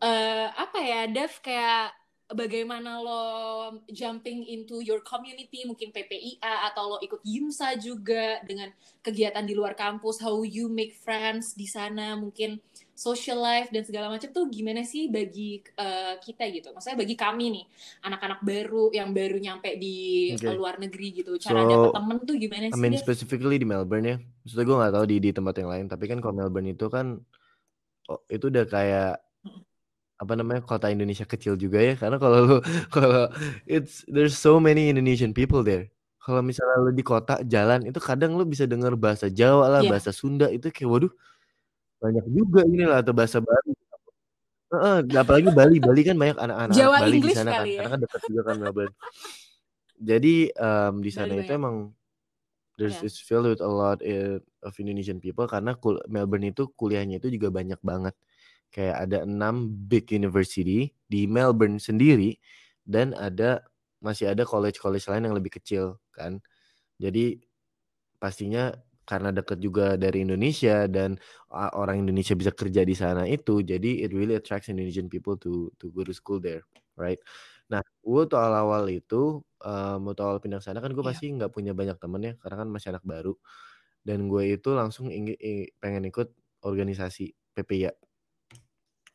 uh, 0.02 0.52
apa 0.58 0.80
ya, 0.82 1.02
Dev 1.08 1.32
kayak 1.40 1.96
bagaimana 2.30 3.02
lo 3.02 3.24
jumping 3.90 4.46
into 4.46 4.86
your 4.86 5.02
community, 5.02 5.66
mungkin 5.66 5.90
PPIA 5.90 6.70
atau 6.70 6.96
lo 6.96 6.98
ikut 7.02 7.26
YIMSA 7.26 7.82
juga 7.82 8.38
dengan 8.46 8.70
kegiatan 9.02 9.42
di 9.42 9.58
luar 9.58 9.74
kampus, 9.74 10.22
how 10.22 10.38
you 10.46 10.70
make 10.70 10.94
friends 10.94 11.58
di 11.58 11.66
sana, 11.66 12.14
mungkin 12.14 12.62
social 12.94 13.40
life 13.40 13.72
dan 13.72 13.82
segala 13.88 14.12
macam 14.12 14.30
tuh 14.30 14.46
gimana 14.52 14.86
sih 14.86 15.10
bagi 15.10 15.64
uh, 15.80 16.20
kita 16.22 16.46
gitu? 16.54 16.70
Maksudnya 16.70 17.00
bagi 17.00 17.16
kami 17.18 17.46
nih, 17.50 17.66
anak-anak 18.06 18.44
baru 18.46 18.94
yang 18.94 19.10
baru 19.10 19.38
nyampe 19.40 19.80
di 19.80 20.30
okay. 20.36 20.54
luar 20.54 20.78
negeri 20.78 21.24
gitu, 21.24 21.34
cara 21.42 21.66
so, 21.66 21.70
dapet 21.72 21.90
temen 21.96 22.18
tuh 22.28 22.36
gimana 22.38 22.66
sih? 22.70 22.76
I 22.76 22.78
mean 22.78 22.94
specifically 23.00 23.58
di 23.58 23.66
Melbourne 23.66 24.06
ya, 24.06 24.18
maksudnya 24.46 24.66
gue 24.68 24.78
nggak 24.84 24.94
tahu 24.94 25.06
di 25.10 25.18
di 25.18 25.30
tempat 25.34 25.56
yang 25.58 25.70
lain, 25.72 25.86
tapi 25.90 26.06
kan 26.06 26.20
kalau 26.22 26.36
Melbourne 26.38 26.70
itu 26.70 26.86
kan 26.92 27.18
oh, 28.12 28.22
itu 28.30 28.52
udah 28.52 28.66
kayak 28.68 29.16
apa 30.20 30.36
namanya 30.36 30.60
kota 30.60 30.92
Indonesia 30.92 31.24
kecil 31.24 31.56
juga 31.56 31.80
ya 31.80 31.96
karena 31.96 32.20
kalau 32.20 32.40
lu 32.44 32.58
kalau 32.96 33.32
it's 33.64 34.04
there's 34.12 34.36
so 34.36 34.60
many 34.60 34.92
Indonesian 34.92 35.32
people 35.32 35.64
there 35.64 35.88
kalau 36.20 36.44
misalnya 36.44 36.84
lu 36.84 36.92
di 36.92 37.02
kota 37.02 37.40
jalan 37.48 37.88
itu 37.88 37.98
kadang 38.04 38.36
lu 38.36 38.44
bisa 38.44 38.68
dengar 38.68 38.94
bahasa 39.00 39.32
Jawa 39.32 39.80
lah 39.80 39.82
yeah. 39.82 39.92
bahasa 39.96 40.12
Sunda 40.12 40.52
itu 40.52 40.68
kayak 40.70 40.92
waduh 40.92 41.14
banyak 42.04 42.26
juga 42.28 42.68
ini 42.68 42.84
lah 42.84 43.00
atau 43.00 43.16
bahasa 43.16 43.40
baru 43.40 43.72
Uh, 44.70 45.02
apalagi 45.18 45.50
Bali, 45.50 45.82
Bali 45.82 46.06
kan 46.06 46.14
banyak 46.14 46.38
anak-anak 46.38 46.78
Bali 46.78 47.18
English 47.18 47.34
di 47.34 47.42
sana 47.42 47.52
kan, 47.58 47.66
ya? 47.66 47.82
karena 47.82 47.90
kan 47.90 48.00
dekat 48.06 48.22
juga 48.30 48.42
kan 48.46 48.56
Melbourne. 48.62 48.96
Jadi 49.98 50.36
um, 50.54 50.94
di 51.02 51.10
sana 51.10 51.34
itu 51.34 51.52
emang 51.58 51.76
there's 52.78 53.02
yeah. 53.02 53.10
is 53.10 53.18
filled 53.18 53.50
with 53.50 53.66
a 53.66 53.68
lot 53.68 53.98
of 54.62 54.72
Indonesian 54.78 55.18
people 55.18 55.50
karena 55.50 55.74
Melbourne 56.06 56.54
itu 56.54 56.70
kuliahnya 56.78 57.18
itu 57.18 57.34
juga 57.34 57.50
banyak 57.50 57.82
banget 57.82 58.14
kayak 58.70 59.10
ada 59.10 59.26
enam 59.26 59.74
big 59.90 60.10
university 60.14 60.94
di 61.10 61.26
Melbourne 61.26 61.82
sendiri 61.82 62.38
dan 62.86 63.18
ada 63.18 63.66
masih 64.00 64.32
ada 64.32 64.48
college-college 64.48 65.06
lain 65.12 65.30
yang 65.30 65.36
lebih 65.36 65.60
kecil 65.60 66.00
kan. 66.16 66.40
Jadi 67.02 67.40
pastinya 68.20 68.72
karena 69.10 69.34
dekat 69.34 69.58
juga 69.58 69.98
dari 69.98 70.22
Indonesia 70.22 70.86
dan 70.86 71.18
orang 71.50 72.06
Indonesia 72.06 72.38
bisa 72.38 72.54
kerja 72.54 72.86
di 72.86 72.94
sana 72.94 73.26
itu 73.26 73.66
jadi 73.66 74.06
it 74.06 74.14
really 74.14 74.38
attracts 74.38 74.70
Indonesian 74.70 75.10
people 75.10 75.34
to 75.34 75.74
to 75.82 75.90
go 75.90 76.06
to 76.06 76.14
school 76.14 76.38
there 76.38 76.62
right 76.94 77.18
nah 77.74 77.82
gue 77.82 78.22
tuh 78.30 78.38
awal-awal 78.38 78.86
itu 78.94 79.42
um, 79.66 79.98
waktu 80.06 80.22
awal 80.22 80.38
pindah 80.38 80.62
sana 80.62 80.78
kan 80.78 80.94
gue 80.94 81.02
yeah. 81.02 81.10
pasti 81.10 81.26
nggak 81.34 81.50
punya 81.50 81.74
banyak 81.74 81.98
temen 81.98 82.22
ya 82.22 82.34
karena 82.38 82.56
kan 82.62 82.70
masih 82.70 82.88
anak 82.94 83.02
baru 83.02 83.34
dan 84.06 84.30
gue 84.30 84.44
itu 84.54 84.70
langsung 84.78 85.10
ingin 85.10 85.34
pengen 85.82 86.06
ikut 86.06 86.30
organisasi 86.62 87.34
PPIA 87.58 87.94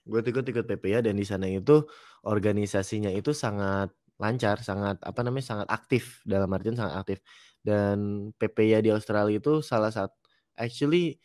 gue 0.05 0.21
ikut 0.21 0.47
ikut 0.47 0.65
PPA 0.69 1.01
dan 1.05 1.17
di 1.17 1.27
sana 1.27 1.49
itu 1.49 1.85
organisasinya 2.25 3.11
itu 3.13 3.33
sangat 3.33 3.93
lancar, 4.21 4.63
sangat 4.63 4.97
apa 5.03 5.21
namanya 5.27 5.47
sangat 5.57 5.69
aktif. 5.73 6.23
Dalam 6.29 6.49
artian 6.55 6.77
sangat 6.79 6.95
aktif. 7.01 7.19
Dan 7.65 8.31
PPA 8.37 8.85
di 8.85 8.91
Australia 8.93 9.41
itu 9.41 9.65
salah 9.65 9.91
satu 9.91 10.15
actually 10.55 11.19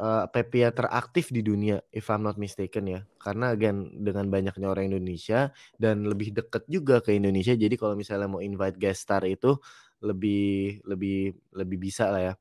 uh, 0.00 0.24
PPA 0.32 0.70
teraktif 0.72 1.28
di 1.34 1.42
dunia 1.44 1.80
if 1.92 2.08
I'm 2.12 2.24
not 2.24 2.36
mistaken 2.40 2.84
ya. 2.88 3.00
Karena 3.20 3.52
again 3.56 4.00
dengan 4.00 4.28
banyaknya 4.32 4.66
orang 4.70 4.92
Indonesia 4.92 5.52
dan 5.76 6.04
lebih 6.08 6.32
deket 6.36 6.64
juga 6.70 7.00
ke 7.04 7.16
Indonesia. 7.16 7.52
Jadi 7.56 7.74
kalau 7.80 7.94
misalnya 7.98 8.28
mau 8.30 8.42
invite 8.44 8.76
guest 8.80 9.08
star 9.08 9.24
itu 9.28 9.56
lebih 10.00 10.80
lebih 10.88 11.36
lebih 11.56 11.78
bisa 11.80 12.08
lah 12.12 12.22
ya. 12.32 12.34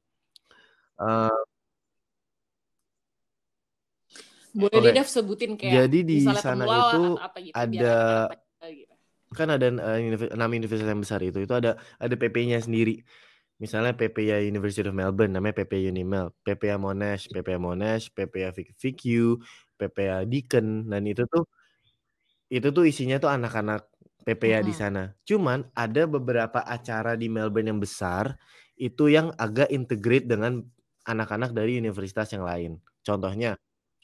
Uh, 0.99 1.31
boleh 4.53 4.91
okay. 4.93 5.05
Sebutin 5.05 5.53
kayak 5.55 5.85
Jadi 5.85 5.99
di 6.05 6.17
sana 6.25 6.65
itu 6.65 7.03
apa 7.17 7.37
gitu, 7.41 7.53
ada 7.53 7.97
gitu. 8.65 8.93
kan 9.33 9.47
ada 9.53 9.67
uh, 9.69 9.99
enam 10.33 10.49
universitas 10.49 10.89
yang 10.89 11.01
besar 11.01 11.21
itu 11.21 11.45
itu 11.45 11.53
ada 11.53 11.77
ada 12.01 12.15
PP-nya 12.17 12.61
sendiri. 12.61 13.01
Misalnya 13.59 13.91
PPA 13.91 14.39
University 14.39 14.87
of 14.87 14.95
Melbourne 14.95 15.35
namanya 15.35 15.61
PPA 15.61 15.91
Unimel, 15.91 16.31
PPA 16.47 16.79
Monash, 16.79 17.27
PPA 17.27 17.59
Monash, 17.59 18.07
PPA 18.15 18.55
VQ, 18.55 19.03
PPA 19.75 20.23
Deakin 20.23 20.87
dan 20.87 21.03
itu 21.03 21.27
tuh 21.27 21.43
itu 22.49 22.67
tuh 22.71 22.87
isinya 22.87 23.19
tuh 23.19 23.29
anak-anak 23.29 23.85
PPA 24.23 24.63
hmm. 24.63 24.67
di 24.67 24.73
sana. 24.73 25.03
Cuman 25.27 25.67
ada 25.75 26.07
beberapa 26.07 26.63
acara 26.63 27.19
di 27.19 27.27
Melbourne 27.27 27.69
yang 27.75 27.81
besar 27.83 28.39
itu 28.79 29.11
yang 29.11 29.35
agak 29.35 29.67
integrate 29.75 30.25
dengan 30.25 30.63
anak-anak 31.03 31.51
dari 31.51 31.75
universitas 31.75 32.31
yang 32.31 32.47
lain. 32.47 32.79
Contohnya 33.03 33.59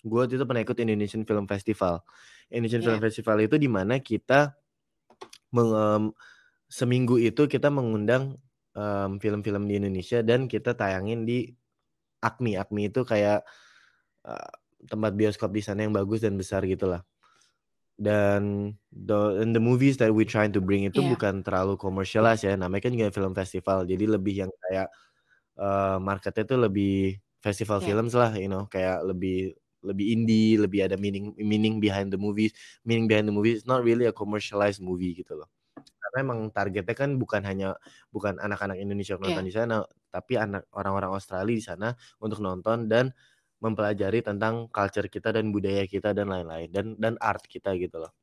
gue 0.06 0.20
waktu 0.22 0.38
itu 0.38 0.46
pernah 0.46 0.62
ikut 0.62 0.78
Indonesian 0.78 1.26
Film 1.26 1.50
Festival. 1.50 2.06
Indonesian 2.54 2.86
yeah. 2.86 2.88
Film 2.94 3.02
Festival 3.02 3.38
itu 3.42 3.58
di 3.58 3.66
mana 3.66 3.98
kita 3.98 4.54
meng, 5.50 5.74
um, 5.74 6.04
seminggu 6.70 7.18
itu 7.18 7.50
kita 7.50 7.74
mengundang 7.74 8.38
film 8.76 9.24
film-film 9.24 9.72
di 9.72 9.80
Indonesia 9.80 10.20
dan 10.20 10.52
kita 10.52 10.76
tayangin 10.76 11.24
di 11.24 11.48
Akmi. 12.20 12.60
Akmi 12.60 12.92
itu 12.92 13.08
kayak 13.08 13.48
uh, 14.28 14.52
tempat 14.84 15.16
bioskop 15.16 15.56
di 15.56 15.64
sana 15.64 15.88
yang 15.88 15.96
bagus 15.96 16.20
dan 16.20 16.36
besar 16.36 16.68
gitulah. 16.68 17.00
Dan 17.96 18.76
the, 18.92 19.40
and 19.40 19.56
the 19.56 19.64
movies 19.64 19.96
that 20.04 20.12
we 20.12 20.28
trying 20.28 20.52
to 20.52 20.60
bring 20.60 20.84
itu 20.84 21.00
yeah. 21.00 21.08
bukan 21.08 21.40
terlalu 21.40 21.80
commercialized 21.80 22.44
ya. 22.44 22.60
Namanya 22.60 22.92
kan 22.92 22.92
juga 22.92 23.16
film 23.16 23.32
festival. 23.32 23.88
Jadi 23.88 24.06
lebih 24.12 24.44
yang 24.44 24.52
kayak 24.52 24.92
uh, 25.56 25.96
marketnya 26.04 26.44
itu 26.44 26.58
lebih 26.60 26.96
festival 27.40 27.80
yeah. 27.80 27.88
films 27.88 28.12
lah, 28.12 28.36
you 28.36 28.52
know, 28.52 28.68
kayak 28.68 29.00
lebih 29.08 29.56
lebih 29.86 30.06
indie, 30.18 30.58
lebih 30.58 30.90
ada 30.90 30.98
meaning 30.98 31.32
meaning 31.38 31.78
behind 31.78 32.10
the 32.10 32.20
movies. 32.20 32.52
Meaning 32.84 33.06
behind 33.06 33.30
the 33.30 33.36
movies 33.36 33.62
it's 33.64 33.70
not 33.70 33.86
really 33.86 34.10
a 34.10 34.14
commercialized 34.16 34.82
movie 34.82 35.14
gitu 35.14 35.38
loh. 35.38 35.50
Karena 35.78 36.18
emang 36.26 36.40
targetnya 36.50 36.96
kan 36.98 37.16
bukan 37.22 37.46
hanya 37.46 37.78
bukan 38.10 38.42
anak-anak 38.42 38.82
Indonesia 38.82 39.16
nonton 39.16 39.46
yeah. 39.46 39.50
di 39.50 39.54
sana, 39.54 39.78
tapi 40.10 40.38
anak 40.42 40.66
orang-orang 40.74 41.12
Australia 41.14 41.56
di 41.56 41.64
sana 41.64 41.90
untuk 42.18 42.42
nonton 42.42 42.90
dan 42.90 43.14
mempelajari 43.64 44.22
tentang 44.22 44.68
culture 44.70 45.08
kita 45.08 45.32
dan 45.32 45.50
budaya 45.50 45.88
kita 45.88 46.12
dan 46.12 46.30
lain-lain 46.30 46.70
dan 46.70 46.86
dan 47.00 47.14
art 47.18 47.46
kita 47.48 47.74
gitu 47.80 48.04
loh. 48.04 48.14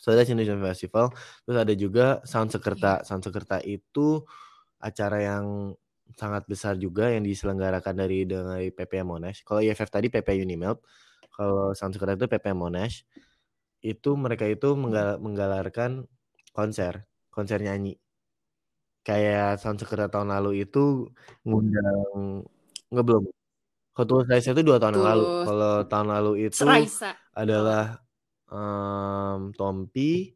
So 0.00 0.16
that's 0.16 0.32
Indonesian 0.32 0.64
Festival. 0.64 1.12
Terus 1.44 1.58
ada 1.60 1.74
juga 1.76 2.06
Sound 2.24 2.48
Sekerta. 2.56 3.00
Yeah. 3.00 3.04
Sound 3.04 3.22
Sekerta 3.28 3.60
itu 3.60 4.24
acara 4.80 5.20
yang 5.20 5.76
sangat 6.16 6.46
besar 6.46 6.74
juga 6.78 7.10
yang 7.10 7.22
diselenggarakan 7.26 7.94
dari 7.94 8.24
dari 8.26 8.70
PP 8.70 9.02
Monash. 9.02 9.42
Kalau 9.42 9.60
IFF 9.62 9.90
tadi 9.90 10.06
PP 10.08 10.42
Unimelt, 10.42 10.82
kalau 11.34 11.72
Sansekerta 11.72 12.16
itu 12.18 12.28
PP 12.28 12.46
Monash. 12.54 13.04
Itu 13.80 14.12
mereka 14.20 14.44
itu 14.44 14.76
menggal 14.76 15.16
menggalarkan 15.24 16.04
konser, 16.52 17.08
konser 17.32 17.64
nyanyi. 17.64 17.96
Kayak 19.00 19.56
Sansekerta 19.60 20.12
tahun 20.12 20.36
lalu 20.36 20.68
itu 20.68 21.08
ngundang 21.48 22.44
nggak 22.92 23.04
belum. 23.06 23.24
Kalau 23.96 24.24
Raisa 24.24 24.52
itu 24.56 24.62
dua 24.64 24.80
tahun 24.80 25.00
yang 25.00 25.08
lalu. 25.16 25.24
Kalau 25.44 25.74
tahun 25.88 26.08
lalu 26.08 26.32
itu 26.48 26.64
Raisa. 26.64 27.16
adalah 27.36 28.00
um, 28.48 29.52
Tompi, 29.52 30.32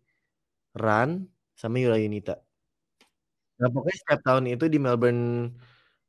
Ran, 0.76 1.24
sama 1.56 1.80
Yura 1.80 1.96
Yunita. 1.96 2.43
Nah, 3.60 3.68
pokoknya 3.70 3.98
setiap 4.02 4.20
tahun 4.26 4.44
itu 4.50 4.66
di 4.66 4.78
Melbourne 4.82 5.54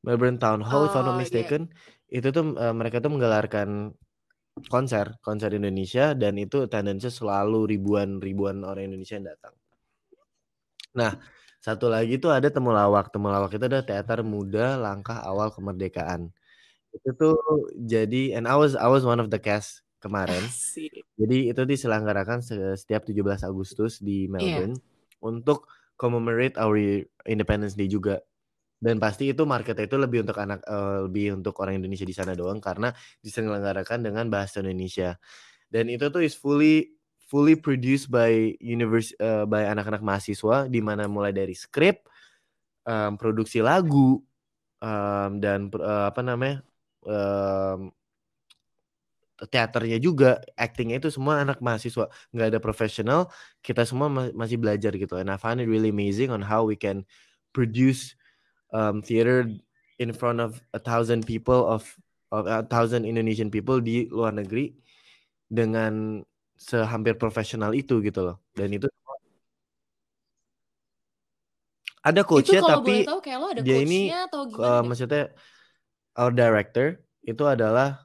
Melbourne 0.06 0.38
Town 0.38 0.62
Hall, 0.62 0.86
oh, 0.86 0.88
if 0.90 0.94
I'm 0.94 1.06
not 1.06 1.14
oh, 1.14 1.18
iya. 1.18 1.22
mistaken, 1.26 1.62
yeah. 1.70 2.22
itu 2.22 2.28
tuh 2.30 2.54
uh, 2.58 2.74
mereka 2.74 3.02
tuh 3.02 3.10
menggelarkan 3.10 3.94
konser, 4.70 5.18
konser 5.20 5.52
Indonesia 5.52 6.14
dan 6.14 6.38
itu 6.38 6.70
tendensinya 6.70 7.12
selalu 7.12 7.76
ribuan 7.76 8.22
ribuan 8.22 8.62
orang 8.64 8.94
Indonesia 8.94 9.18
yang 9.18 9.28
datang. 9.34 9.54
Nah, 10.96 11.12
satu 11.60 11.90
lagi 11.92 12.22
tuh 12.22 12.32
ada 12.32 12.48
Temulawak. 12.54 13.10
Temulawak 13.10 13.52
itu 13.58 13.66
ada 13.66 13.82
teater 13.82 14.22
muda 14.22 14.78
langkah 14.78 15.20
awal 15.26 15.50
kemerdekaan. 15.52 16.30
Itu 16.94 17.10
tuh 17.18 17.36
jadi 17.76 18.38
and 18.38 18.46
I 18.48 18.56
was 18.56 18.78
I 18.78 18.88
was 18.88 19.04
one 19.04 19.20
of 19.20 19.28
the 19.34 19.42
cast 19.42 19.84
kemarin. 20.00 20.46
Jadi 21.18 21.50
itu 21.50 21.62
diselenggarakan 21.66 22.46
setiap 22.78 23.04
17 23.04 23.42
Agustus 23.42 23.98
di 24.00 24.30
iya. 24.30 24.32
Melbourne 24.32 24.78
yeah. 24.78 25.26
untuk 25.26 25.66
commemorate 25.96 26.56
our 26.60 26.78
Independence 27.28 27.74
Day 27.76 27.90
juga. 27.90 28.22
Dan 28.76 29.00
pasti 29.00 29.32
itu 29.32 29.48
marketnya 29.48 29.88
itu 29.88 29.98
lebih 29.98 30.28
untuk 30.28 30.38
anak 30.38 30.62
uh, 30.68 31.08
lebih 31.08 31.40
untuk 31.42 31.58
orang 31.64 31.80
Indonesia 31.80 32.06
di 32.06 32.14
sana 32.14 32.36
doang 32.36 32.60
karena 32.60 32.92
diselenggarakan 33.24 34.04
dengan 34.04 34.28
bahasa 34.30 34.62
Indonesia. 34.62 35.18
Dan 35.72 35.90
itu 35.90 36.12
tuh 36.12 36.22
is 36.22 36.36
fully 36.38 36.94
fully 37.26 37.58
produced 37.58 38.14
by 38.14 38.54
universe 38.62 39.16
uh, 39.18 39.50
by 39.50 39.66
anak-anak 39.66 40.06
mahasiswa 40.06 40.70
di 40.70 40.80
mana 40.84 41.10
mulai 41.10 41.34
dari 41.34 41.58
skrip 41.58 42.06
um, 42.86 43.18
produksi 43.18 43.66
lagu 43.66 44.22
um, 44.80 45.32
dan 45.42 45.74
uh, 45.74 46.14
apa 46.14 46.22
namanya 46.22 46.62
um, 47.02 47.90
teaternya 49.36 50.00
juga 50.00 50.40
actingnya 50.56 51.04
itu 51.04 51.12
semua 51.12 51.44
anak 51.44 51.60
mahasiswa 51.60 52.08
nggak 52.32 52.48
ada 52.56 52.60
profesional 52.64 53.28
kita 53.60 53.84
semua 53.84 54.08
ma 54.08 54.32
masih 54.32 54.56
belajar 54.56 54.96
gitu 54.96 55.20
and 55.20 55.28
I 55.28 55.36
find 55.36 55.60
it 55.60 55.68
really 55.68 55.92
amazing 55.92 56.32
on 56.32 56.40
how 56.40 56.64
we 56.64 56.80
can 56.80 57.04
produce 57.52 58.16
um, 58.72 59.04
theater 59.04 59.48
in 60.00 60.16
front 60.16 60.40
of 60.40 60.60
a 60.72 60.80
thousand 60.80 61.28
people 61.28 61.68
of 61.68 61.84
of 62.32 62.48
a 62.48 62.64
thousand 62.68 63.08
Indonesian 63.08 63.48
people 63.48 63.80
di 63.80 64.12
luar 64.12 64.36
negeri 64.36 64.76
dengan 65.48 66.24
sehampir 66.56 67.16
profesional 67.16 67.72
itu 67.76 68.00
gitu 68.04 68.24
loh. 68.24 68.38
Dan 68.56 68.76
itu 68.76 68.88
ada 72.06 72.22
coachnya 72.22 72.62
tapi 72.62 73.02
tahu, 73.02 73.18
kayak 73.18 73.38
lo 73.42 73.48
ada 73.50 73.62
dia 73.66 73.82
ini 73.82 74.14
atau 74.14 74.46
gimana 74.46 74.78
uh, 74.78 74.82
maksudnya 74.86 75.34
our 76.14 76.30
director 76.30 77.02
itu 77.26 77.42
adalah 77.50 78.05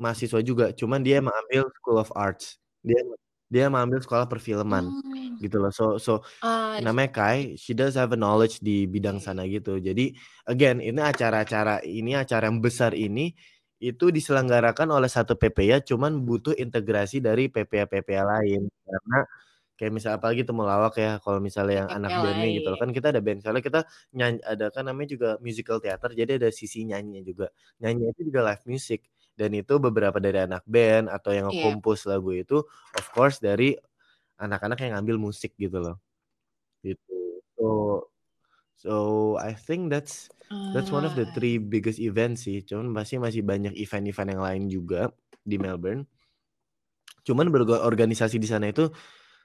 mahasiswa 0.00 0.40
juga, 0.44 0.70
cuman 0.72 1.00
dia 1.02 1.18
mengambil 1.24 1.68
School 1.80 1.98
of 2.00 2.10
Arts. 2.14 2.60
Dia 2.84 3.00
dia 3.46 3.70
mengambil 3.70 4.02
sekolah 4.02 4.26
perfilman 4.26 4.90
hmm. 4.90 5.38
gitu 5.38 5.62
loh. 5.62 5.70
So 5.70 6.02
so 6.02 6.26
uh, 6.42 6.82
namanya 6.82 7.10
Kai, 7.14 7.54
she 7.54 7.72
does 7.78 7.94
have 7.94 8.10
a 8.10 8.18
knowledge 8.18 8.58
di 8.58 8.90
bidang 8.90 9.22
sana 9.22 9.46
gitu. 9.46 9.78
Jadi 9.78 10.18
again 10.50 10.82
ini 10.82 10.98
acara-acara 10.98 11.82
ini 11.86 12.18
acara 12.18 12.50
yang 12.50 12.58
besar 12.58 12.90
ini 12.98 13.34
itu 13.78 14.08
diselenggarakan 14.08 14.88
oleh 14.88 15.06
satu 15.06 15.36
PPA 15.36 15.84
cuman 15.84 16.24
butuh 16.24 16.56
integrasi 16.56 17.20
dari 17.20 17.52
PPA-PPA 17.52 18.22
lain 18.24 18.72
karena 18.72 19.18
kayak 19.76 19.92
misalnya 19.92 20.16
apalagi 20.16 20.40
itu 20.48 20.54
melawak 20.56 20.94
ya 20.96 21.20
kalau 21.20 21.36
misalnya 21.36 21.84
yang 21.84 21.90
anak 21.92 22.08
bandnya 22.24 22.48
gitu 22.56 22.68
loh 22.72 22.80
kan 22.80 22.90
kita 22.96 23.12
ada 23.12 23.20
band 23.20 23.44
soalnya 23.44 23.60
kita 23.60 23.80
nyanyi 24.16 24.40
ada 24.40 24.72
kan 24.72 24.88
namanya 24.88 25.08
juga 25.12 25.28
musical 25.44 25.76
theater 25.84 26.16
jadi 26.16 26.40
ada 26.40 26.48
sisi 26.48 26.88
nyanyinya 26.88 27.20
juga 27.28 27.46
nyanyi 27.84 28.08
itu 28.16 28.32
juga 28.32 28.40
live 28.48 28.64
music 28.64 29.04
dan 29.36 29.52
itu 29.52 29.76
beberapa 29.76 30.16
dari 30.16 30.42
anak 30.42 30.64
band 30.64 31.12
atau 31.12 31.30
yang 31.30 31.52
yeah. 31.52 31.62
kompos 31.68 32.08
lagu 32.08 32.32
itu 32.32 32.64
of 32.96 33.06
course 33.12 33.36
dari 33.36 33.76
anak-anak 34.40 34.80
yang 34.80 34.96
ngambil 34.96 35.16
musik 35.28 35.52
gitu 35.60 35.80
loh. 35.80 35.96
Gitu. 36.80 37.40
So 37.56 37.66
so 38.76 38.94
I 39.36 39.52
think 39.52 39.92
that's 39.92 40.32
that's 40.72 40.92
one 40.92 41.04
of 41.04 41.16
the 41.16 41.28
three 41.36 41.60
ah. 41.60 41.64
biggest 41.64 42.00
events 42.00 42.48
sih. 42.48 42.64
Cuman 42.64 42.92
masih 42.92 43.20
masih 43.20 43.44
banyak 43.44 43.76
event-event 43.76 44.36
yang 44.36 44.42
lain 44.42 44.62
juga 44.72 45.12
di 45.44 45.60
Melbourne. 45.60 46.08
Cuman 47.26 47.52
berorganisasi 47.52 48.40
di 48.40 48.48
sana 48.48 48.72
itu 48.72 48.88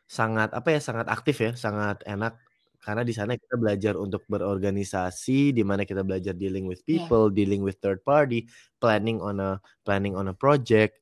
sangat 0.07 0.51
apa 0.51 0.75
ya 0.75 0.79
sangat 0.83 1.07
aktif 1.07 1.39
ya 1.39 1.51
sangat 1.55 2.03
enak 2.03 2.35
karena 2.81 3.05
di 3.05 3.13
sana 3.13 3.37
kita 3.37 3.61
belajar 3.61 3.93
untuk 3.93 4.25
berorganisasi, 4.25 5.53
di 5.53 5.61
mana 5.61 5.85
kita 5.85 6.01
belajar 6.01 6.33
dealing 6.33 6.65
with 6.65 6.81
iya. 6.89 7.05
people, 7.05 7.29
yeah. 7.29 7.37
dealing 7.37 7.61
with 7.61 7.77
third 7.77 8.01
party, 8.01 8.49
planning 8.81 9.21
on 9.21 9.37
a 9.37 9.61
planning 9.85 10.17
on 10.17 10.33
a 10.33 10.35
project, 10.35 10.97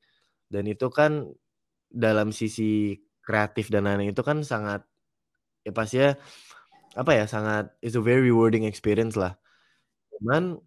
dan 0.52 0.68
itu 0.68 0.92
kan 0.92 1.32
dalam 1.88 2.36
sisi 2.36 3.00
kreatif 3.24 3.72
dan 3.72 3.88
lain-lain 3.88 4.12
itu 4.12 4.20
kan 4.20 4.44
sangat 4.44 4.84
ya 5.64 5.72
pasti 5.72 5.96
ya 6.04 6.14
apa 7.00 7.10
ya 7.16 7.24
sangat 7.24 7.72
it's 7.80 7.96
a 7.96 8.04
very 8.04 8.28
rewarding 8.28 8.68
experience 8.68 9.16
lah. 9.16 9.40
Cuman 10.12 10.60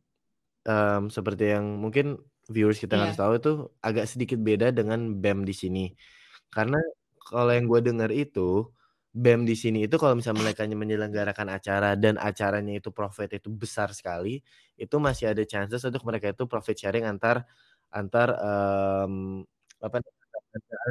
um, 0.66 1.04
seperti 1.14 1.54
yang 1.54 1.78
mungkin 1.78 2.18
viewers 2.50 2.82
kita 2.82 2.98
yeah. 2.98 3.02
harus 3.06 3.18
tahu 3.22 3.34
itu 3.38 3.52
agak 3.86 4.10
sedikit 4.10 4.42
beda 4.42 4.74
dengan 4.74 5.22
BEM 5.22 5.46
di 5.46 5.54
sini. 5.54 5.86
Karena 6.50 6.82
kalau 7.22 7.54
yang 7.54 7.70
gue 7.70 7.80
dengar 7.86 8.10
itu 8.10 8.73
BEM 9.14 9.46
di 9.46 9.54
sini 9.54 9.86
itu 9.86 9.94
kalau 10.02 10.18
misalnya 10.18 10.42
mereka 10.42 10.66
menyelenggarakan 10.66 11.54
acara 11.54 11.94
dan 11.94 12.18
acaranya 12.18 12.82
itu 12.82 12.90
profit 12.90 13.30
itu 13.38 13.46
besar 13.54 13.94
sekali, 13.94 14.42
itu 14.74 14.96
masih 14.98 15.30
ada 15.38 15.46
chances 15.46 15.86
untuk 15.86 16.02
mereka 16.02 16.34
itu 16.34 16.50
profit 16.50 16.74
sharing 16.74 17.06
antar 17.06 17.46
antar 17.94 18.34
um, 18.42 19.46
apa 19.86 20.02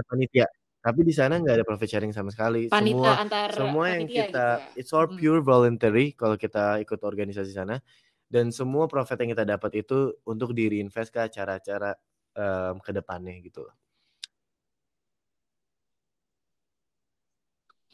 panitia. 0.06 0.46
Tapi 0.82 1.00
di 1.02 1.14
sana 1.14 1.42
nggak 1.42 1.62
ada 1.62 1.66
profit 1.66 1.90
sharing 1.90 2.14
sama 2.14 2.30
sekali. 2.30 2.70
Panita 2.70 2.94
semua 2.94 3.12
antar 3.18 3.48
semua 3.58 3.84
yang 3.90 4.06
kita 4.06 4.22
gitu 4.30 4.38
ya? 4.38 4.78
it's 4.78 4.94
all 4.94 5.10
pure 5.10 5.42
voluntary 5.42 6.14
kalau 6.14 6.38
kita 6.38 6.78
ikut 6.78 7.02
organisasi 7.02 7.50
sana 7.50 7.82
dan 8.30 8.54
semua 8.54 8.86
profit 8.86 9.18
yang 9.18 9.34
kita 9.34 9.44
dapat 9.44 9.82
itu 9.82 10.14
untuk 10.30 10.54
di 10.54 10.70
reinvest 10.70 11.10
ke 11.10 11.26
acara-acara 11.26 11.90
um, 12.38 12.78
ke 12.78 12.94
depannya 12.94 13.34
gitu 13.42 13.66
loh. 13.66 13.82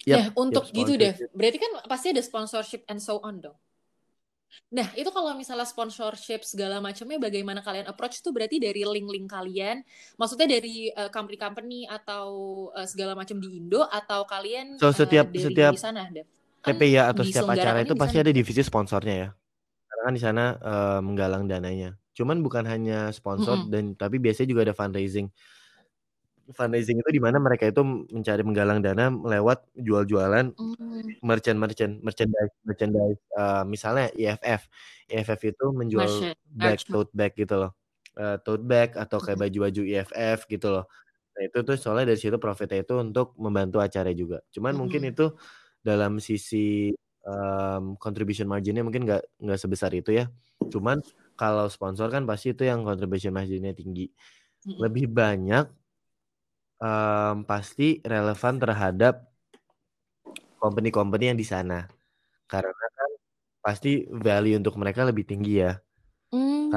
Yep, 0.09 0.17
nah, 0.17 0.29
untuk 0.41 0.65
yep, 0.73 0.77
gitu 0.77 0.93
deh. 0.97 1.13
Berarti 1.37 1.59
kan 1.61 1.73
pasti 1.85 2.07
ada 2.17 2.23
sponsorship 2.25 2.83
and 2.89 3.01
so 3.05 3.21
on 3.21 3.45
dong. 3.45 3.59
Nah, 4.69 4.89
itu 4.97 5.09
kalau 5.13 5.33
misalnya 5.37 5.65
sponsorship 5.65 6.45
segala 6.45 6.81
macamnya 6.81 7.21
bagaimana 7.21 7.61
kalian 7.61 7.89
approach 7.89 8.21
itu 8.21 8.33
berarti 8.33 8.57
dari 8.61 8.85
link-link 8.85 9.29
kalian, 9.29 9.85
maksudnya 10.17 10.49
dari 10.49 10.89
uh, 10.93 11.09
company-company 11.13 11.89
atau 11.89 12.29
uh, 12.73 12.85
segala 12.89 13.13
macam 13.13 13.41
di 13.41 13.61
Indo 13.61 13.85
atau 13.85 14.25
kalian 14.29 14.81
So 14.81 14.93
setiap 14.93 15.29
uh, 15.29 15.33
dari 15.33 15.45
setiap 15.45 15.73
di 15.77 15.81
sana, 15.81 16.09
Kan 16.65 16.75
ya 16.85 17.09
atau 17.09 17.23
setiap 17.25 17.49
acara 17.49 17.81
itu 17.85 17.97
pasti 17.97 18.21
ada 18.21 18.33
divisi 18.33 18.61
sponsornya 18.61 19.15
ya. 19.17 19.29
Karena 19.89 20.03
kan 20.05 20.15
di 20.17 20.23
sana 20.23 20.45
uh, 20.61 21.01
menggalang 21.01 21.49
dananya. 21.49 21.97
Cuman 22.13 22.45
bukan 22.45 22.67
hanya 22.69 23.09
sponsor 23.15 23.57
mm 23.57 23.65
-hmm. 23.69 23.73
dan 23.73 23.85
tapi 23.97 24.17
biasanya 24.21 24.49
juga 24.53 24.69
ada 24.69 24.75
fundraising 24.77 25.31
fundraising 26.57 27.01
itu 27.01 27.11
di 27.13 27.21
mana 27.21 27.37
mereka 27.37 27.69
itu 27.69 27.85
mencari 27.85 28.41
menggalang 28.41 28.81
dana 28.81 29.13
lewat 29.13 29.69
jual-jualan 29.77 30.57
mm. 30.57 31.21
merchant 31.21 31.59
merchant 31.61 32.01
merchandise 32.01 32.53
merchandise 32.65 33.21
uh, 33.37 33.63
misalnya 33.69 34.09
EFF 34.17 34.69
EFF 35.09 35.41
itu 35.57 35.67
menjual 35.73 36.09
bag 36.53 36.79
tote 36.85 37.13
bag 37.17 37.33
gitu 37.33 37.57
loh. 37.57 37.73
Uh, 38.19 38.37
tote 38.45 38.65
bag 38.67 38.93
atau 38.99 39.19
kayak 39.23 39.49
baju-baju 39.49 39.83
EFF 39.89 40.45
gitu 40.51 40.69
loh. 40.69 40.85
Nah 41.33 41.43
itu 41.49 41.59
tuh 41.65 41.77
soalnya 41.81 42.13
dari 42.13 42.21
situ 42.21 42.37
profitnya 42.37 42.85
itu 42.85 42.95
untuk 43.01 43.33
membantu 43.41 43.81
acara 43.81 44.13
juga. 44.13 44.45
Cuman 44.53 44.77
mm. 44.77 44.79
mungkin 44.79 45.03
itu 45.09 45.33
dalam 45.81 46.21
sisi 46.21 46.93
um, 47.25 47.97
contribution 47.97 48.45
marginnya 48.51 48.85
mungkin 48.85 49.09
nggak 49.09 49.23
nggak 49.41 49.59
sebesar 49.59 49.91
itu 49.97 50.13
ya. 50.13 50.29
Cuman 50.69 51.01
kalau 51.39 51.71
sponsor 51.73 52.13
kan 52.13 52.29
pasti 52.29 52.53
itu 52.53 52.69
yang 52.69 52.85
contribution 52.85 53.33
marginnya 53.33 53.73
tinggi. 53.73 54.13
Lebih 54.67 55.09
banyak 55.09 55.78
um, 56.83 57.45
pasti 57.45 58.03
relevan 58.03 58.59
terhadap 58.59 59.29
company-company 60.59 61.35
yang 61.35 61.39
di 61.39 61.47
sana. 61.47 61.87
Karena 62.49 62.73
kan 62.73 63.11
pasti 63.63 64.07
value 64.09 64.59
untuk 64.59 64.75
mereka 64.81 65.07
lebih 65.07 65.29
tinggi 65.29 65.63
ya. 65.63 65.79
Mm. 66.35 66.73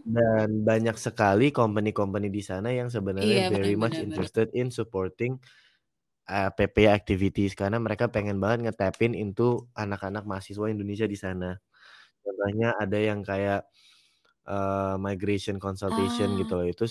Dan 0.00 0.48
banyak 0.64 0.96
sekali 0.96 1.52
company-company 1.52 2.32
di 2.32 2.42
sana 2.42 2.72
yang 2.72 2.88
sebenarnya 2.88 3.48
iya, 3.48 3.52
very 3.52 3.76
bener, 3.76 3.82
much 3.86 3.96
bener, 3.96 4.06
interested 4.10 4.48
bener. 4.50 4.60
in 4.64 4.68
supporting 4.72 5.32
uh, 6.28 6.48
eh, 6.48 6.50
PP 6.56 6.88
activities 6.88 7.52
karena 7.52 7.76
mereka 7.76 8.08
pengen 8.08 8.40
banget 8.40 8.70
ngetapin 8.72 9.12
into 9.12 9.68
anak-anak 9.76 10.24
mahasiswa 10.24 10.66
Indonesia 10.72 11.04
di 11.04 11.18
sana. 11.20 11.52
Contohnya 12.20 12.76
ada 12.76 12.98
yang 13.00 13.20
kayak 13.20 13.64
uh, 14.48 14.96
migration 14.96 15.60
consultation 15.60 16.36
gitu 16.36 16.36
ah. 16.36 16.40
gitu 16.40 16.52
loh. 16.56 16.66
Itu 16.68 16.84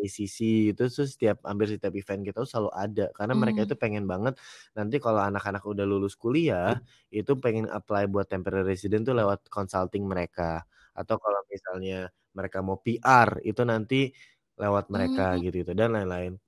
ACC 0.00 0.70
itu 0.74 0.82
tuh 0.88 1.06
setiap 1.06 1.42
hampir 1.44 1.76
setiap 1.76 1.94
event 1.94 2.22
kita 2.24 2.38
tuh 2.42 2.50
selalu 2.50 2.70
ada 2.74 3.06
karena 3.12 3.34
mereka 3.36 3.60
hmm. 3.62 3.68
itu 3.68 3.74
pengen 3.76 4.04
banget 4.08 4.34
nanti 4.76 4.96
kalau 5.00 5.20
anak-anak 5.20 5.62
udah 5.64 5.84
lulus 5.84 6.14
kuliah 6.14 6.78
itu 7.10 7.34
pengen 7.38 7.66
apply 7.68 8.08
buat 8.08 8.26
temporary 8.30 8.76
resident 8.76 9.04
tuh 9.04 9.16
lewat 9.16 9.48
consulting 9.50 10.04
mereka 10.06 10.64
atau 10.94 11.18
kalau 11.18 11.40
misalnya 11.50 12.08
mereka 12.34 12.58
mau 12.62 12.78
PR 12.82 13.38
itu 13.46 13.62
nanti 13.62 14.10
lewat 14.58 14.90
mereka 14.90 15.34
hmm. 15.34 15.40
gitu 15.46 15.56
gitu 15.66 15.72
dan 15.74 15.94
lain-lain. 15.94 16.38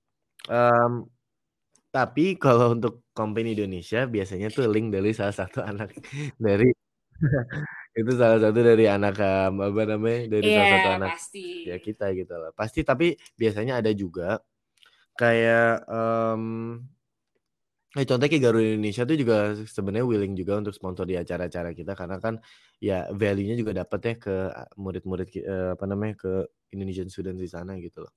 Um, 0.46 1.10
tapi 1.90 2.36
kalau 2.36 2.76
untuk 2.76 3.08
company 3.16 3.56
Indonesia 3.56 4.04
biasanya 4.06 4.52
tuh 4.52 4.68
link 4.68 4.92
dari 4.92 5.10
salah 5.16 5.32
satu 5.34 5.64
anak 5.64 5.90
dari 6.46 6.70
Itu 7.96 8.12
salah 8.20 8.38
satu 8.44 8.60
dari 8.60 8.84
anak, 8.84 9.16
um, 9.24 9.54
apa 9.72 9.82
namanya, 9.88 10.20
dari 10.28 10.48
salah 10.52 10.68
satu 10.76 10.88
anak 11.00 11.10
pasti. 11.16 11.44
ya 11.64 11.76
kita 11.80 12.06
gitu 12.12 12.34
loh. 12.36 12.52
Pasti 12.52 12.80
tapi 12.84 13.16
biasanya 13.40 13.80
ada 13.80 13.90
juga 13.96 14.44
kayak, 15.16 15.86
um, 15.88 16.44
eh, 17.96 18.04
contohnya 18.08 18.30
kayak 18.32 18.44
Garuda 18.44 18.68
Indonesia 18.76 19.02
tuh 19.08 19.16
juga 19.16 19.36
sebenarnya 19.64 20.06
willing 20.10 20.34
juga 20.36 20.52
untuk 20.60 20.74
sponsor 20.76 21.08
di 21.08 21.16
acara-acara 21.16 21.72
kita 21.72 21.92
karena 21.96 22.16
kan 22.20 22.34
ya 22.82 23.08
value-nya 23.12 23.56
juga 23.56 23.72
dapat 23.80 24.00
ya 24.04 24.14
ke 24.20 24.34
murid-murid 24.76 25.28
uh, 25.48 25.70
apa 25.76 25.84
namanya, 25.88 26.14
ke 26.20 26.32
Indonesian 26.76 27.08
students 27.08 27.40
di 27.40 27.48
sana 27.48 27.80
gitu 27.80 28.04
loh. 28.04 28.12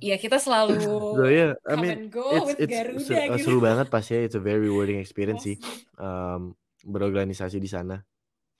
Iya 0.00 0.16
kita 0.24 0.36
selalu 0.38 0.78
so, 1.16 1.24
yeah, 1.30 1.52
I 1.66 1.74
mean, 1.78 2.10
go 2.10 2.24
it's, 2.26 2.46
with 2.46 2.58
it's 2.62 2.72
Garuda 2.72 3.04
seru, 3.04 3.34
gitu. 3.36 3.44
seru 3.44 3.58
banget 3.62 3.86
pasti 3.90 4.10
ya, 4.16 4.20
it's 4.26 4.38
a 4.38 4.42
very 4.42 4.60
rewarding 4.62 4.98
experience 4.98 5.46
sih 5.46 5.56
um, 5.98 6.54
berorganisasi 6.84 7.60
di 7.60 7.68
sana 7.70 8.00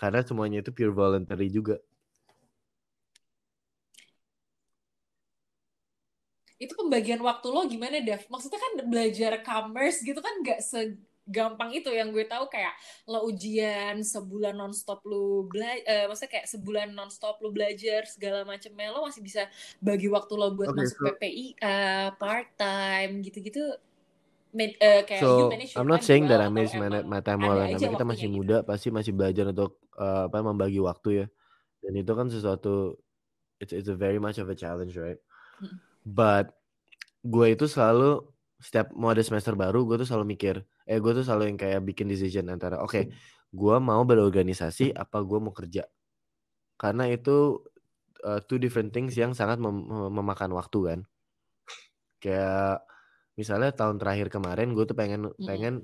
karena 0.00 0.24
semuanya 0.24 0.64
itu 0.64 0.72
pure 0.72 0.94
voluntary 0.96 1.52
juga. 1.52 1.76
Itu 6.60 6.76
pembagian 6.76 7.20
waktu 7.24 7.46
lo 7.48 7.64
gimana, 7.64 8.04
Dev? 8.04 8.20
Maksudnya 8.28 8.60
kan 8.60 8.72
belajar 8.84 9.32
commerce 9.40 10.04
gitu 10.04 10.20
kan 10.20 10.44
nggak 10.44 10.60
se 10.60 10.96
gampang 11.30 11.70
itu 11.70 11.88
yang 11.94 12.10
gue 12.10 12.26
tahu 12.26 12.50
kayak 12.50 12.74
lo 13.06 13.24
ujian 13.30 14.02
sebulan 14.02 14.58
nonstop 14.58 15.00
lo 15.06 15.46
belajar 15.46 15.86
uh, 15.86 16.04
maksudnya 16.10 16.30
kayak 16.34 16.46
sebulan 16.50 16.88
nonstop 16.92 17.38
lo 17.40 17.54
belajar 17.54 18.04
segala 18.10 18.42
macamnya 18.42 18.90
lo 18.90 19.06
masih 19.06 19.22
bisa 19.22 19.46
bagi 19.78 20.10
waktu 20.10 20.32
lo 20.34 20.52
buat 20.52 20.74
okay, 20.74 20.78
masuk 20.82 20.98
so, 20.98 21.04
PPI 21.14 21.46
uh, 21.62 22.08
part 22.18 22.48
time 22.58 23.22
gitu-gitu 23.22 23.64
uh, 23.70 25.02
kayak 25.06 25.22
so, 25.22 25.48
I'm 25.78 25.86
not 25.86 26.02
saying 26.02 26.26
that 26.26 26.42
I 26.42 26.50
manage 26.50 26.74
my, 26.74 26.90
my 27.06 27.20
time 27.22 27.46
well 27.46 27.62
tapi 27.62 27.78
kita 27.78 28.04
masih 28.04 28.28
gitu. 28.28 28.36
muda 28.42 28.56
pasti 28.66 28.90
masih 28.90 29.14
belajar 29.14 29.48
untuk 29.48 29.78
uh, 29.94 30.26
apa 30.26 30.42
membagi 30.42 30.82
waktu 30.82 31.24
ya 31.24 31.26
dan 31.80 31.92
itu 31.96 32.12
kan 32.12 32.26
sesuatu 32.28 32.98
it's 33.62 33.72
it's 33.72 33.88
a 33.88 33.96
very 33.96 34.18
much 34.20 34.36
of 34.42 34.50
a 34.50 34.56
challenge 34.58 34.98
right 34.98 35.22
Hmm. 35.60 35.76
But 36.02 36.56
gue 37.20 37.52
itu 37.52 37.68
selalu 37.68 38.24
setiap 38.60 38.92
mau 38.96 39.12
ada 39.12 39.20
semester 39.20 39.52
baru 39.52 39.84
gue 39.84 40.00
tuh 40.00 40.08
selalu 40.08 40.36
mikir, 40.36 40.64
eh 40.88 40.98
gue 40.98 41.12
tuh 41.16 41.24
selalu 41.24 41.54
yang 41.54 41.58
kayak 41.60 41.80
bikin 41.84 42.06
decision 42.08 42.48
antara 42.48 42.80
oke, 42.80 42.92
okay, 42.92 43.04
gue 43.50 43.76
mau 43.80 44.02
berorganisasi 44.04 44.94
apa 44.94 45.20
gue 45.24 45.38
mau 45.40 45.52
kerja. 45.52 45.84
Karena 46.80 47.08
itu 47.10 47.60
uh, 48.24 48.40
two 48.44 48.56
different 48.56 48.92
things 48.94 49.16
yang 49.16 49.36
sangat 49.36 49.60
mem 49.60 49.74
memakan 50.12 50.52
waktu 50.56 50.78
kan. 50.86 51.00
Kayak 52.20 52.84
misalnya 53.40 53.72
tahun 53.72 53.96
terakhir 53.96 54.28
kemarin 54.28 54.76
gue 54.76 54.84
tuh 54.84 54.96
pengen 54.96 55.32
hmm. 55.32 55.46
pengen 55.48 55.74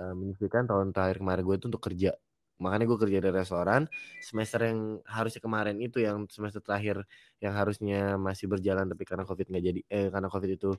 uh, 0.00 0.14
menyisihkan 0.16 0.64
tahun 0.64 0.96
terakhir 0.96 1.20
kemarin 1.20 1.44
gue 1.44 1.56
tuh 1.60 1.68
untuk 1.68 1.84
kerja 1.84 2.16
makanya 2.62 2.86
gue 2.86 2.98
kerja 3.02 3.18
di 3.18 3.30
restoran 3.34 3.90
semester 4.22 4.62
yang 4.62 5.02
harusnya 5.02 5.42
kemarin 5.42 5.82
itu 5.82 5.98
yang 5.98 6.30
semester 6.30 6.62
terakhir 6.62 7.02
yang 7.42 7.58
harusnya 7.58 8.14
masih 8.14 8.46
berjalan 8.46 8.86
tapi 8.86 9.02
karena 9.02 9.26
covid 9.26 9.50
nggak 9.50 9.64
jadi 9.66 9.80
eh 9.90 10.06
karena 10.14 10.28
covid 10.30 10.50
itu 10.54 10.70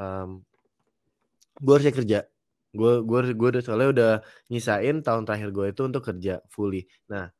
um, 0.00 0.40
gue 1.60 1.72
harusnya 1.76 1.92
kerja 1.92 2.18
gue 2.70 2.92
gue 3.02 3.20
gue 3.34 3.48
udah 3.56 3.62
soalnya 3.62 3.88
udah 3.94 4.12
nyisain 4.50 5.02
tahun 5.02 5.22
terakhir 5.26 5.50
gue 5.50 5.66
itu 5.74 5.82
untuk 5.86 6.02
kerja 6.06 6.42
fully. 6.52 6.86
Nah 7.10 7.30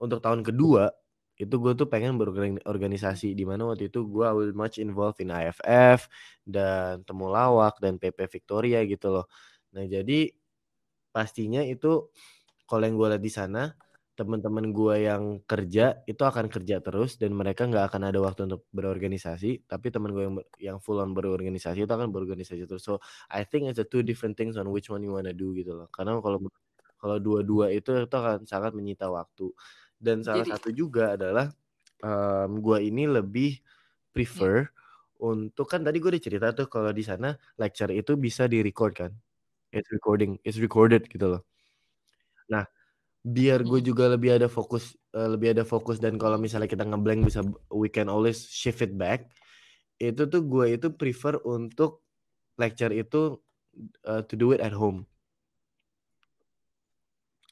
untuk 0.00 0.20
tahun 0.24 0.42
kedua 0.46 0.90
itu 1.40 1.56
gue 1.56 1.72
tuh 1.72 1.88
pengen 1.88 2.20
berorganisasi 2.20 3.32
di 3.32 3.44
mana 3.48 3.64
waktu 3.72 3.88
itu 3.88 4.04
gue 4.08 4.28
will 4.28 4.52
much 4.52 4.76
involved 4.76 5.20
in 5.24 5.32
AFF 5.32 6.08
dan 6.44 7.00
temu 7.08 7.32
lawak 7.32 7.80
dan 7.80 7.96
PP 7.96 8.28
Victoria 8.28 8.84
gitu 8.84 9.08
loh. 9.08 9.26
Nah 9.72 9.84
jadi 9.88 10.32
pastinya 11.10 11.64
itu 11.64 12.12
kalau 12.68 12.84
yang 12.86 12.96
gue 13.00 13.08
lihat 13.16 13.24
di 13.24 13.32
sana 13.32 13.72
teman-teman 14.20 14.76
gue 14.76 15.08
yang 15.08 15.40
kerja 15.48 16.04
itu 16.04 16.20
akan 16.20 16.52
kerja 16.52 16.84
terus 16.84 17.16
dan 17.16 17.32
mereka 17.32 17.64
nggak 17.64 17.88
akan 17.88 18.12
ada 18.12 18.20
waktu 18.20 18.44
untuk 18.52 18.68
berorganisasi 18.68 19.64
tapi 19.64 19.88
teman 19.88 20.12
gue 20.12 20.24
yang 20.28 20.36
yang 20.60 20.78
full 20.84 21.00
on 21.00 21.16
berorganisasi 21.16 21.88
itu 21.88 21.88
akan 21.88 22.12
berorganisasi 22.12 22.68
terus. 22.68 22.84
So 22.84 23.00
I 23.32 23.48
think 23.48 23.72
it's 23.72 23.80
a 23.80 23.88
two 23.88 24.04
different 24.04 24.36
things 24.36 24.60
on 24.60 24.68
which 24.68 24.92
one 24.92 25.00
you 25.00 25.16
wanna 25.16 25.32
do 25.32 25.56
gitu 25.56 25.72
loh. 25.72 25.88
Karena 25.88 26.20
kalau 26.20 26.36
kalau 27.00 27.16
dua-dua 27.16 27.72
itu 27.72 27.96
itu 27.96 28.12
akan 28.12 28.44
sangat 28.44 28.76
menyita 28.76 29.08
waktu. 29.08 29.48
Dan 29.96 30.20
salah 30.20 30.44
Jadi, 30.44 30.52
satu 30.52 30.68
juga 30.76 31.16
adalah 31.16 31.48
um, 32.04 32.60
gue 32.60 32.78
ini 32.84 33.08
lebih 33.08 33.56
prefer 34.12 34.68
ya. 34.68 34.72
untuk 35.32 35.64
kan 35.64 35.80
tadi 35.80 35.96
gue 35.96 36.12
udah 36.12 36.20
cerita 36.20 36.46
tuh 36.52 36.68
kalau 36.68 36.92
di 36.92 37.00
sana 37.00 37.32
lecture 37.56 37.88
itu 37.88 38.20
bisa 38.20 38.44
di 38.44 38.60
record 38.60 38.92
kan? 38.92 39.12
It's 39.72 39.88
recording 39.88 40.36
it's 40.44 40.60
recorded 40.60 41.08
gitu 41.08 41.40
loh 41.40 41.42
biar 43.20 43.60
gue 43.68 43.80
juga 43.84 44.08
lebih 44.08 44.40
ada 44.40 44.48
fokus 44.48 44.96
uh, 45.12 45.28
lebih 45.28 45.52
ada 45.52 45.64
fokus 45.64 46.00
dan 46.00 46.16
kalau 46.16 46.40
misalnya 46.40 46.68
kita 46.68 46.88
ngeblank 46.88 47.20
bisa 47.28 47.44
we 47.68 47.92
can 47.92 48.08
always 48.08 48.48
shift 48.48 48.80
it 48.80 48.96
back. 48.96 49.28
Itu 50.00 50.24
tuh 50.24 50.40
gue 50.48 50.80
itu 50.80 50.88
prefer 50.96 51.36
untuk 51.44 52.00
lecture 52.56 52.92
itu 52.92 53.36
uh, 54.08 54.24
to 54.24 54.34
do 54.36 54.56
it 54.56 54.64
at 54.64 54.72
home. 54.72 55.04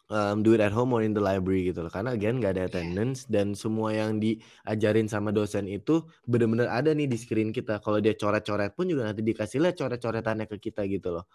Um, 0.09 0.41
do 0.41 0.57
it 0.57 0.65
at 0.65 0.73
home 0.73 0.97
or 0.97 1.05
in 1.05 1.13
the 1.13 1.21
library 1.21 1.69
gitu 1.69 1.85
loh 1.85 1.93
karena 1.93 2.17
again 2.17 2.41
gak 2.41 2.57
ada 2.57 2.65
attendance 2.65 3.29
dan 3.29 3.53
semua 3.53 3.93
yang 3.93 4.17
diajarin 4.17 5.05
sama 5.05 5.37
dosen 5.37 5.69
itu 5.69 6.01
benar-benar 6.25 6.73
ada 6.73 6.97
nih 6.97 7.05
di 7.05 7.21
screen 7.21 7.53
kita 7.53 7.77
kalau 7.85 8.01
dia 8.01 8.17
coret-coret 8.17 8.73
pun 8.73 8.89
juga 8.89 9.05
nanti 9.05 9.21
dikasih 9.21 9.61
lihat 9.61 9.77
coret-coretannya 9.77 10.49
ke 10.49 10.57
kita 10.57 10.89
gitu 10.89 11.13
loh 11.13 11.29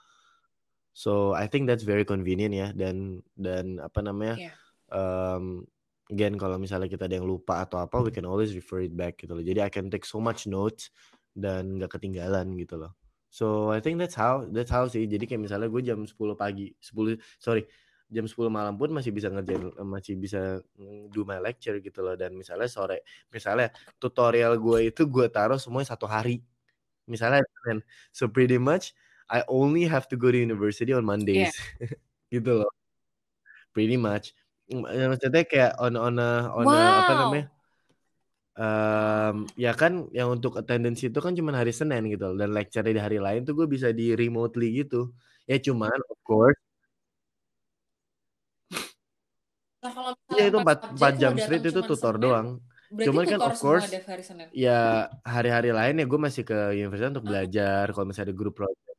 So 0.93 1.33
I 1.33 1.49
think 1.49 1.65
that's 1.65 1.83
very 1.83 2.05
convenient 2.05 2.53
ya 2.53 2.69
dan 2.71 3.25
dan 3.33 3.81
apa 3.81 3.99
namanya? 4.05 4.37
Yeah. 4.37 4.55
Um, 4.93 5.65
again 6.13 6.37
kalau 6.37 6.61
misalnya 6.61 6.85
kita 6.85 7.09
ada 7.09 7.17
yang 7.17 7.25
lupa 7.25 7.65
atau 7.65 7.81
apa, 7.81 7.97
we 8.05 8.13
can 8.13 8.29
always 8.29 8.53
refer 8.53 8.85
it 8.85 8.93
back 8.93 9.17
gitu 9.17 9.33
loh. 9.33 9.41
Jadi 9.41 9.59
I 9.65 9.69
can 9.73 9.89
take 9.89 10.05
so 10.05 10.21
much 10.21 10.45
notes 10.45 10.93
dan 11.33 11.81
nggak 11.81 11.97
ketinggalan 11.97 12.53
gitu 12.61 12.77
loh. 12.77 12.93
So 13.33 13.73
I 13.73 13.81
think 13.81 13.97
that's 13.97 14.13
how 14.13 14.45
that's 14.45 14.69
how 14.69 14.85
sih. 14.85 15.09
Jadi 15.09 15.25
kayak 15.25 15.41
misalnya 15.49 15.65
gue 15.65 15.81
jam 15.81 16.05
10 16.05 16.37
pagi, 16.37 16.69
10 16.77 17.17
sorry 17.41 17.65
jam 18.13 18.29
10 18.29 18.53
malam 18.53 18.77
pun 18.77 18.93
masih 18.93 19.09
bisa 19.09 19.33
ngerjain 19.33 19.73
masih 19.81 20.13
bisa 20.21 20.61
do 21.09 21.25
my 21.25 21.41
lecture 21.41 21.81
gitu 21.81 22.05
loh 22.05 22.13
dan 22.13 22.37
misalnya 22.37 22.69
sore 22.69 23.01
misalnya 23.33 23.73
tutorial 23.97 24.61
gue 24.61 24.93
itu 24.93 25.09
gue 25.09 25.25
taruh 25.33 25.57
semuanya 25.57 25.97
satu 25.97 26.05
hari 26.05 26.45
misalnya 27.09 27.41
so 28.13 28.29
pretty 28.29 28.61
much 28.61 28.93
I 29.29 29.43
only 29.47 29.87
have 29.87 30.07
to 30.11 30.15
go 30.19 30.31
to 30.31 30.37
university 30.37 30.91
on 30.93 31.05
Mondays. 31.05 31.53
Yeah. 31.79 31.93
gitu 32.33 32.63
loh. 32.63 32.71
Pretty 33.73 33.97
much. 33.97 34.33
Ya, 34.69 35.05
maksudnya 35.11 35.43
kayak 35.45 35.71
on 35.77 35.93
on 35.99 36.15
a, 36.17 36.49
on 36.55 36.65
wow. 36.65 36.73
a, 36.73 36.99
apa 37.03 37.13
namanya? 37.19 37.45
Um, 38.53 39.35
ya 39.57 39.73
kan 39.73 40.13
yang 40.13 40.29
untuk 40.29 40.53
attendance 40.61 41.01
itu 41.01 41.17
kan 41.17 41.33
cuma 41.33 41.57
hari 41.57 41.73
Senin 41.73 42.05
gitu 42.05 42.33
loh. 42.33 42.37
dan 42.37 42.53
lecture 42.53 42.85
di 42.85 43.01
hari 43.01 43.17
lain 43.17 43.41
tuh 43.49 43.57
gue 43.57 43.67
bisa 43.69 43.89
di 43.89 44.13
remotely 44.13 44.85
gitu. 44.85 45.09
Ya 45.49 45.57
cuman 45.57 45.97
of 46.09 46.19
course 46.21 46.59
Nah, 49.83 49.91
kalau 49.91 50.11
ya 50.39 50.47
itu 50.47 50.57
4, 50.63 50.95
4 50.95 51.13
jam 51.19 51.33
straight 51.35 51.65
itu 51.67 51.81
tutor 51.83 52.15
Senin, 52.15 52.23
doang. 52.23 52.47
Cuman 53.03 53.23
kan 53.27 53.39
of 53.43 53.55
course 53.59 53.91
ya 54.55 55.11
hari-hari 55.27 55.75
lain 55.75 55.99
ya 55.99 56.05
gue 56.07 56.19
masih 56.23 56.47
ke 56.47 56.55
universitas 56.71 57.11
untuk 57.19 57.27
belajar. 57.27 57.91
Kalau 57.91 58.05
misalnya 58.07 58.31
ada 58.31 58.35
grup 58.39 58.55
project 58.55 58.92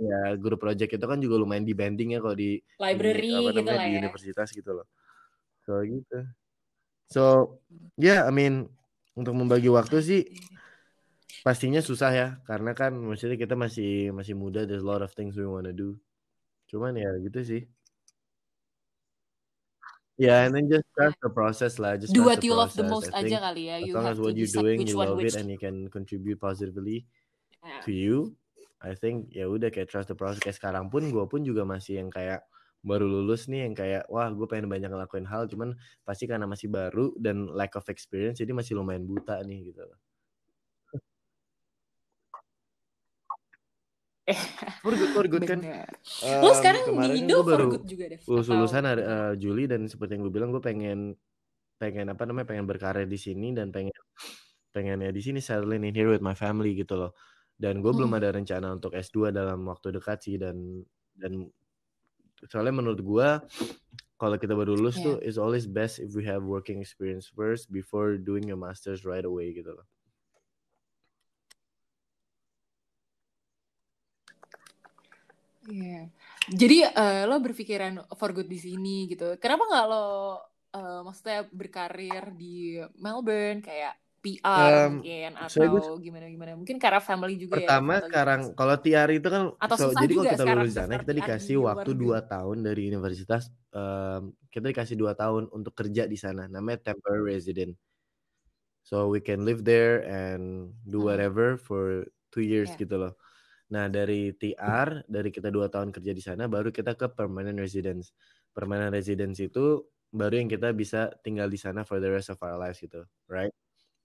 Ya, 0.00 0.32
guru 0.40 0.56
project 0.56 0.96
itu 0.96 1.04
kan 1.04 1.20
juga 1.20 1.36
lumayan 1.36 1.68
dibanding 1.68 2.16
ya 2.16 2.24
kalau 2.24 2.32
di 2.32 2.56
library 2.80 3.28
di, 3.28 3.36
apa 3.36 3.50
gitu 3.52 3.68
lah 3.68 3.84
di 3.84 3.92
ya. 3.92 4.00
universitas 4.00 4.48
gitu 4.48 4.70
loh. 4.72 4.86
So 5.68 5.84
gitu. 5.84 6.18
So, 7.12 7.22
ya 8.00 8.08
yeah, 8.08 8.20
I 8.24 8.32
mean 8.32 8.72
untuk 9.12 9.36
membagi 9.36 9.68
waktu 9.68 10.00
sih 10.00 10.22
pastinya 11.44 11.84
susah 11.84 12.10
ya 12.16 12.28
karena 12.48 12.72
kan 12.72 12.96
maksudnya 12.96 13.36
kita 13.36 13.56
masih 13.56 14.12
masih 14.16 14.32
muda 14.32 14.64
there's 14.64 14.84
a 14.84 14.88
lot 14.88 15.04
of 15.04 15.12
things 15.12 15.36
we 15.36 15.44
wanna 15.44 15.76
do. 15.76 16.00
Cuman 16.72 16.96
ya 16.96 17.12
gitu 17.20 17.44
sih. 17.44 17.62
Yeah, 20.20 20.44
and 20.44 20.52
then 20.52 20.68
just 20.68 20.84
trust 20.96 21.16
the 21.24 21.32
process 21.32 21.80
lah. 21.80 21.96
Just 21.96 22.12
do 22.12 22.24
what 22.24 22.44
you 22.44 22.52
love 22.52 22.76
the 22.76 22.84
most 22.84 23.08
aja 23.12 23.40
kali 23.40 23.72
ya. 23.72 23.76
You 23.80 23.92
as 23.92 23.96
long 23.96 24.08
as 24.08 24.18
what 24.20 24.32
you're 24.36 24.52
doing, 24.52 24.84
you 24.84 24.96
love 24.96 25.16
it, 25.24 25.32
and 25.32 25.48
you 25.48 25.56
can 25.56 25.88
contribute 25.88 26.36
positively 26.36 27.08
yeah. 27.64 27.80
to 27.84 27.90
you, 27.92 28.36
I 28.80 28.96
think 28.96 29.28
ya 29.36 29.44
udah 29.44 29.68
kayak 29.68 29.92
trust 29.92 30.08
the 30.08 30.16
process 30.16 30.40
kayak 30.40 30.56
sekarang 30.56 30.88
pun 30.88 31.04
gue 31.12 31.24
pun 31.28 31.44
juga 31.44 31.68
masih 31.68 32.00
yang 32.00 32.08
kayak 32.08 32.44
baru 32.80 33.04
lulus 33.04 33.44
nih 33.44 33.68
yang 33.68 33.76
kayak 33.76 34.08
wah 34.08 34.32
gue 34.32 34.48
pengen 34.48 34.72
banyak 34.72 34.88
ngelakuin 34.88 35.28
hal 35.28 35.44
cuman 35.52 35.76
pasti 36.00 36.24
karena 36.24 36.48
masih 36.48 36.72
baru 36.72 37.12
dan 37.20 37.44
lack 37.52 37.76
of 37.76 37.84
experience 37.92 38.40
jadi 38.40 38.56
masih 38.56 38.80
lumayan 38.80 39.04
buta 39.04 39.36
nih 39.44 39.72
gitu 39.72 39.84
loh. 39.84 40.00
for 44.86 44.94
good, 44.94 45.10
for 45.12 45.26
good 45.26 45.44
kan. 45.44 45.60
Um, 46.22 46.40
Lo 46.40 46.54
sekarang 46.54 46.86
di 46.86 47.20
Indo 47.20 47.42
baru 47.44 47.68
for 47.68 47.72
good 47.76 47.84
juga 47.84 48.04
deh. 48.16 48.20
Lulus 48.24 48.46
lulusan 48.48 48.84
uh, 48.86 49.34
Juli 49.36 49.68
dan 49.68 49.84
seperti 49.90 50.16
yang 50.16 50.24
gue 50.24 50.32
bilang 50.32 50.48
gue 50.54 50.62
pengen 50.62 51.18
pengen 51.76 52.12
apa 52.12 52.22
namanya 52.24 52.46
pengen 52.48 52.64
berkarir 52.68 53.04
di 53.04 53.18
sini 53.20 53.52
dan 53.52 53.72
pengen 53.72 53.92
pengen 54.70 55.02
ya 55.02 55.10
di 55.10 55.20
sini 55.20 55.42
settling 55.42 55.82
in 55.82 55.96
here 55.96 56.12
with 56.12 56.22
my 56.22 56.36
family 56.36 56.76
gitu 56.78 56.94
loh 56.94 57.10
dan 57.60 57.84
gue 57.84 57.92
hmm. 57.92 57.98
belum 58.00 58.12
ada 58.16 58.32
rencana 58.32 58.72
untuk 58.72 58.96
S2 58.96 59.36
dalam 59.36 59.60
waktu 59.68 59.92
dekat 59.92 60.18
sih 60.24 60.40
dan 60.40 60.80
dan 61.12 61.44
soalnya 62.48 62.80
menurut 62.80 63.04
gue 63.04 63.28
kalau 64.16 64.36
kita 64.40 64.56
baru 64.56 64.72
lulus 64.72 64.96
yeah. 64.96 65.04
tuh 65.12 65.16
is 65.20 65.36
always 65.36 65.68
best 65.68 66.00
if 66.00 66.16
we 66.16 66.24
have 66.24 66.40
working 66.40 66.80
experience 66.80 67.28
first 67.28 67.68
before 67.68 68.16
doing 68.16 68.48
your 68.48 68.56
masters 68.56 69.04
right 69.04 69.28
away 69.28 69.52
gitu 69.52 69.76
loh. 69.76 69.84
Yeah. 75.68 76.08
Jadi 76.48 76.88
uh, 76.88 77.28
lo 77.28 77.38
berpikiran 77.38 78.08
for 78.16 78.32
good 78.32 78.48
di 78.48 78.56
sini 78.56 79.08
gitu. 79.08 79.36
Kenapa 79.36 79.68
nggak 79.68 79.86
lo 79.88 80.04
uh, 80.74 81.00
maksudnya 81.04 81.48
berkarir 81.52 82.32
di 82.34 82.80
Melbourne 82.96 83.60
kayak 83.60 83.94
PR 84.20 84.88
um, 84.92 85.00
mungkin 85.00 85.32
atau 85.32 85.64
gue, 85.64 85.82
gimana 86.04 86.26
gimana 86.28 86.50
mungkin 86.52 86.76
karena 86.76 87.00
family 87.00 87.40
juga 87.40 87.56
pertama 87.56 87.96
ya, 87.96 88.04
sekarang 88.04 88.40
gitu. 88.44 88.56
kalau 88.56 88.76
TR 88.76 89.10
itu 89.16 89.28
kan 89.32 89.42
atau 89.56 89.76
so, 89.80 89.86
jadi 89.96 90.12
kalau 90.12 90.28
kita 90.28 90.44
lulus 90.44 90.74
sana 90.76 90.94
kita 91.00 91.14
dikasih 91.16 91.56
waktu 91.64 91.90
dua 91.96 92.18
tahun 92.28 92.56
dari 92.60 92.82
universitas 92.92 93.48
um, 93.72 94.36
kita 94.52 94.76
dikasih 94.76 94.96
dua 95.00 95.16
tahun 95.16 95.48
untuk 95.48 95.72
kerja 95.72 96.04
di 96.04 96.20
sana 96.20 96.44
namanya 96.46 96.92
temporary 96.92 97.40
resident. 97.40 97.72
So 98.84 99.08
we 99.12 99.20
can 99.24 99.44
live 99.44 99.64
there 99.64 100.04
and 100.04 100.72
do 100.84 101.00
hmm. 101.00 101.08
whatever 101.08 101.56
for 101.56 102.08
two 102.28 102.44
years 102.44 102.72
yeah. 102.76 102.80
gitu 102.80 102.96
loh. 103.00 103.14
Nah 103.72 103.88
dari 103.88 104.36
TR 104.36 105.04
dari 105.08 105.32
kita 105.32 105.48
dua 105.48 105.72
tahun 105.72 105.96
kerja 105.96 106.12
di 106.12 106.20
sana 106.20 106.44
baru 106.44 106.68
kita 106.68 106.92
ke 106.92 107.08
permanent 107.12 107.56
residence. 107.56 108.12
Permanent 108.52 108.92
residence 108.92 109.40
itu 109.40 109.80
baru 110.10 110.42
yang 110.42 110.50
kita 110.50 110.74
bisa 110.74 111.14
tinggal 111.22 111.46
di 111.46 111.56
sana 111.56 111.86
for 111.86 112.02
the 112.02 112.10
rest 112.10 112.28
of 112.34 112.38
our 112.42 112.58
lives 112.58 112.82
gitu 112.82 113.06
right 113.30 113.54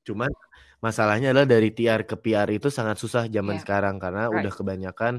Cuman 0.06 0.32
masalahnya 0.80 1.34
adalah 1.34 1.50
dari 1.50 1.74
TR 1.74 2.06
ke 2.06 2.16
PR 2.22 2.48
itu 2.54 2.70
sangat 2.70 3.02
susah 3.02 3.26
zaman 3.26 3.58
yeah. 3.58 3.64
sekarang 3.66 3.98
karena 3.98 4.30
right. 4.30 4.38
udah 4.40 4.52
kebanyakan 4.54 5.14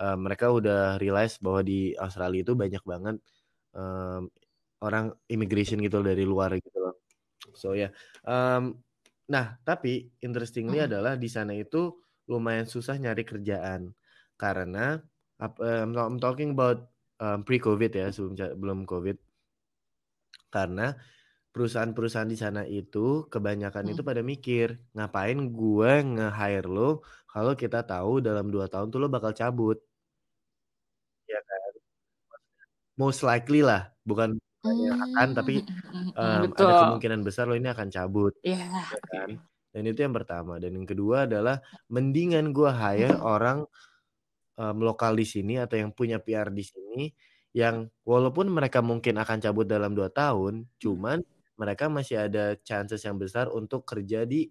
uh, 0.00 0.16
mereka 0.16 0.48
udah 0.48 0.96
realize 0.96 1.36
bahwa 1.38 1.60
di 1.60 1.92
Australia 2.00 2.40
itu 2.42 2.56
banyak 2.56 2.82
banget 2.82 3.16
um, 3.76 4.32
orang 4.80 5.12
immigration 5.28 5.78
gitu 5.84 6.00
dari 6.00 6.24
luar 6.24 6.56
gitu 6.56 6.78
loh. 6.80 6.96
So 7.52 7.76
ya, 7.76 7.88
yeah. 7.88 7.90
um, 8.24 8.80
Nah, 9.26 9.58
tapi 9.66 10.06
interestingly 10.22 10.78
hmm. 10.78 10.86
adalah 10.86 11.18
di 11.18 11.26
sana 11.26 11.50
itu 11.54 11.98
lumayan 12.30 12.66
susah 12.66 12.98
nyari 12.98 13.26
kerjaan 13.26 13.90
karena 14.38 15.02
um, 15.42 15.90
I'm 15.94 16.18
talking 16.22 16.54
about 16.54 16.90
um, 17.18 17.42
pre-COVID 17.42 17.90
ya 17.90 18.06
sebelum 18.14 18.38
belum 18.58 18.78
COVID. 18.86 19.18
Karena 20.50 20.94
perusahaan-perusahaan 21.56 22.28
di 22.28 22.36
sana 22.36 22.62
itu 22.68 23.24
kebanyakan 23.32 23.88
hmm. 23.88 23.92
itu 23.96 24.02
pada 24.04 24.20
mikir 24.20 24.76
ngapain 24.92 25.40
gue 25.40 25.92
nge-hire 26.04 26.68
lo 26.68 27.00
kalau 27.32 27.56
kita 27.56 27.80
tahu 27.80 28.20
dalam 28.20 28.52
dua 28.52 28.68
tahun 28.68 28.92
tuh 28.92 29.00
lo 29.00 29.08
bakal 29.08 29.32
cabut. 29.32 29.80
Ya 31.24 31.40
kan? 31.40 31.72
Most 33.00 33.24
likely 33.24 33.64
lah, 33.64 33.88
bukan 34.04 34.36
hmm. 34.36 35.16
akan 35.16 35.28
tapi 35.32 35.64
um, 36.16 36.52
ada 36.52 36.74
kemungkinan 36.92 37.20
besar 37.24 37.46
lo 37.46 37.54
ini 37.54 37.70
akan 37.70 37.88
cabut 37.88 38.34
yeah. 38.42 38.86
ya 38.90 39.00
kan 39.10 39.30
dan 39.76 39.82
itu 39.84 40.00
yang 40.00 40.14
pertama 40.16 40.56
dan 40.56 40.72
yang 40.72 40.88
kedua 40.88 41.28
adalah 41.28 41.60
mendingan 41.92 42.56
gue 42.56 42.70
hire 42.72 43.20
orang 43.20 43.68
um, 44.56 44.76
lokal 44.80 45.12
di 45.12 45.28
sini 45.28 45.60
atau 45.60 45.76
yang 45.76 45.92
punya 45.92 46.16
PR 46.16 46.48
di 46.48 46.64
sini 46.64 47.12
yang 47.52 47.88
walaupun 48.04 48.48
mereka 48.48 48.80
mungkin 48.80 49.20
akan 49.20 49.40
cabut 49.40 49.68
dalam 49.68 49.92
dua 49.92 50.08
tahun 50.08 50.64
cuman 50.80 51.20
mereka 51.56 51.88
masih 51.88 52.28
ada 52.28 52.56
chances 52.60 53.04
yang 53.04 53.16
besar 53.16 53.48
untuk 53.52 53.84
kerja 53.88 54.24
di 54.28 54.48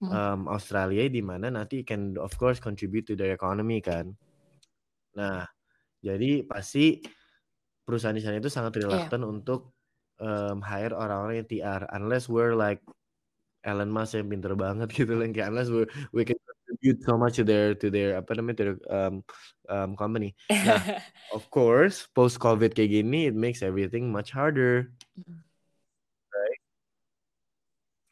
um, 0.00 0.50
Australia 0.50 1.06
di 1.08 1.22
mana 1.24 1.48
nanti 1.52 1.84
can 1.86 2.16
of 2.20 2.34
course 2.36 2.58
contribute 2.60 3.06
to 3.08 3.14
the 3.14 3.32
economy 3.32 3.80
kan 3.80 4.12
nah 5.14 5.46
jadi 6.04 6.44
pasti 6.44 7.00
perusahaan 7.84 8.16
di 8.16 8.24
sana 8.24 8.40
itu 8.40 8.50
sangat 8.50 8.76
iya. 8.76 8.80
reluctant 8.84 9.22
yeah. 9.24 9.32
untuk 9.32 9.60
um, 10.18 10.58
hire 10.64 10.92
orang-orang 10.92 11.44
yang 11.44 11.48
TR 11.48 11.82
unless 11.94 12.26
we're 12.26 12.56
like 12.56 12.82
Elon 13.64 13.88
Musk 13.88 14.18
yang 14.18 14.28
pinter 14.28 14.52
banget 14.52 14.92
gitu 14.92 15.16
lah 15.16 15.28
kayak 15.32 15.48
unless 15.52 15.72
we 15.72 15.88
we 16.12 16.22
can 16.26 16.36
contribute 16.44 17.00
so 17.00 17.16
much 17.16 17.40
to 17.40 17.44
their 17.46 17.72
to 17.72 17.88
their 17.88 18.20
apa 18.20 18.36
namanya 18.36 18.56
to 18.60 18.64
their 18.64 18.78
um, 18.92 19.14
um, 19.72 19.90
company. 19.96 20.36
Nah, 20.52 21.00
of 21.36 21.48
course 21.48 22.04
post 22.12 22.36
COVID 22.44 22.76
kayak 22.76 22.92
gini 22.92 23.32
it 23.32 23.36
makes 23.36 23.64
everything 23.64 24.12
much 24.12 24.36
harder. 24.36 24.92
Right? 25.16 25.43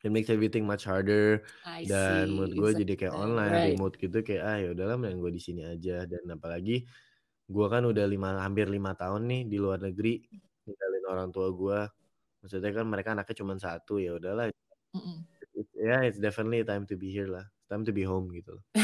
It 0.03 0.11
makes 0.11 0.35
everything 0.35 0.67
much 0.67 0.83
harder 0.83 1.47
I 1.63 1.87
dan 1.87 2.27
see. 2.27 2.35
menurut 2.35 2.53
gue 2.59 2.71
jadi 2.83 2.95
kayak 2.99 3.15
online 3.15 3.55
right. 3.55 3.69
remote 3.79 3.95
gitu 4.03 4.19
kayak 4.27 4.43
ah 4.43 4.59
ya 4.59 4.69
udahlah 4.75 4.99
mending 4.99 5.23
gue 5.23 5.31
di 5.31 5.43
sini 5.43 5.63
aja 5.63 6.03
dan 6.11 6.27
apalagi 6.27 6.83
gue 7.47 7.67
kan 7.71 7.87
udah 7.87 8.03
lima 8.11 8.35
hampir 8.43 8.67
lima 8.67 8.99
tahun 8.99 9.31
nih 9.31 9.43
di 9.47 9.57
luar 9.63 9.79
negeri 9.79 10.19
ninggalin 10.67 11.05
orang 11.07 11.29
tua 11.31 11.55
gue 11.55 11.79
maksudnya 12.43 12.71
kan 12.75 12.87
mereka 12.91 13.15
anaknya 13.15 13.37
cuma 13.39 13.55
satu 13.55 14.03
ya 14.03 14.19
udahlah 14.19 14.51
mm 14.91 14.99
-mm. 14.99 15.17
ya 15.79 15.87
yeah, 15.87 16.01
it's 16.03 16.19
definitely 16.19 16.67
time 16.67 16.83
to 16.83 16.99
be 16.99 17.15
here 17.15 17.31
lah 17.31 17.47
time 17.71 17.87
to 17.87 17.95
be 17.95 18.03
home 18.03 18.27
gitu 18.35 18.59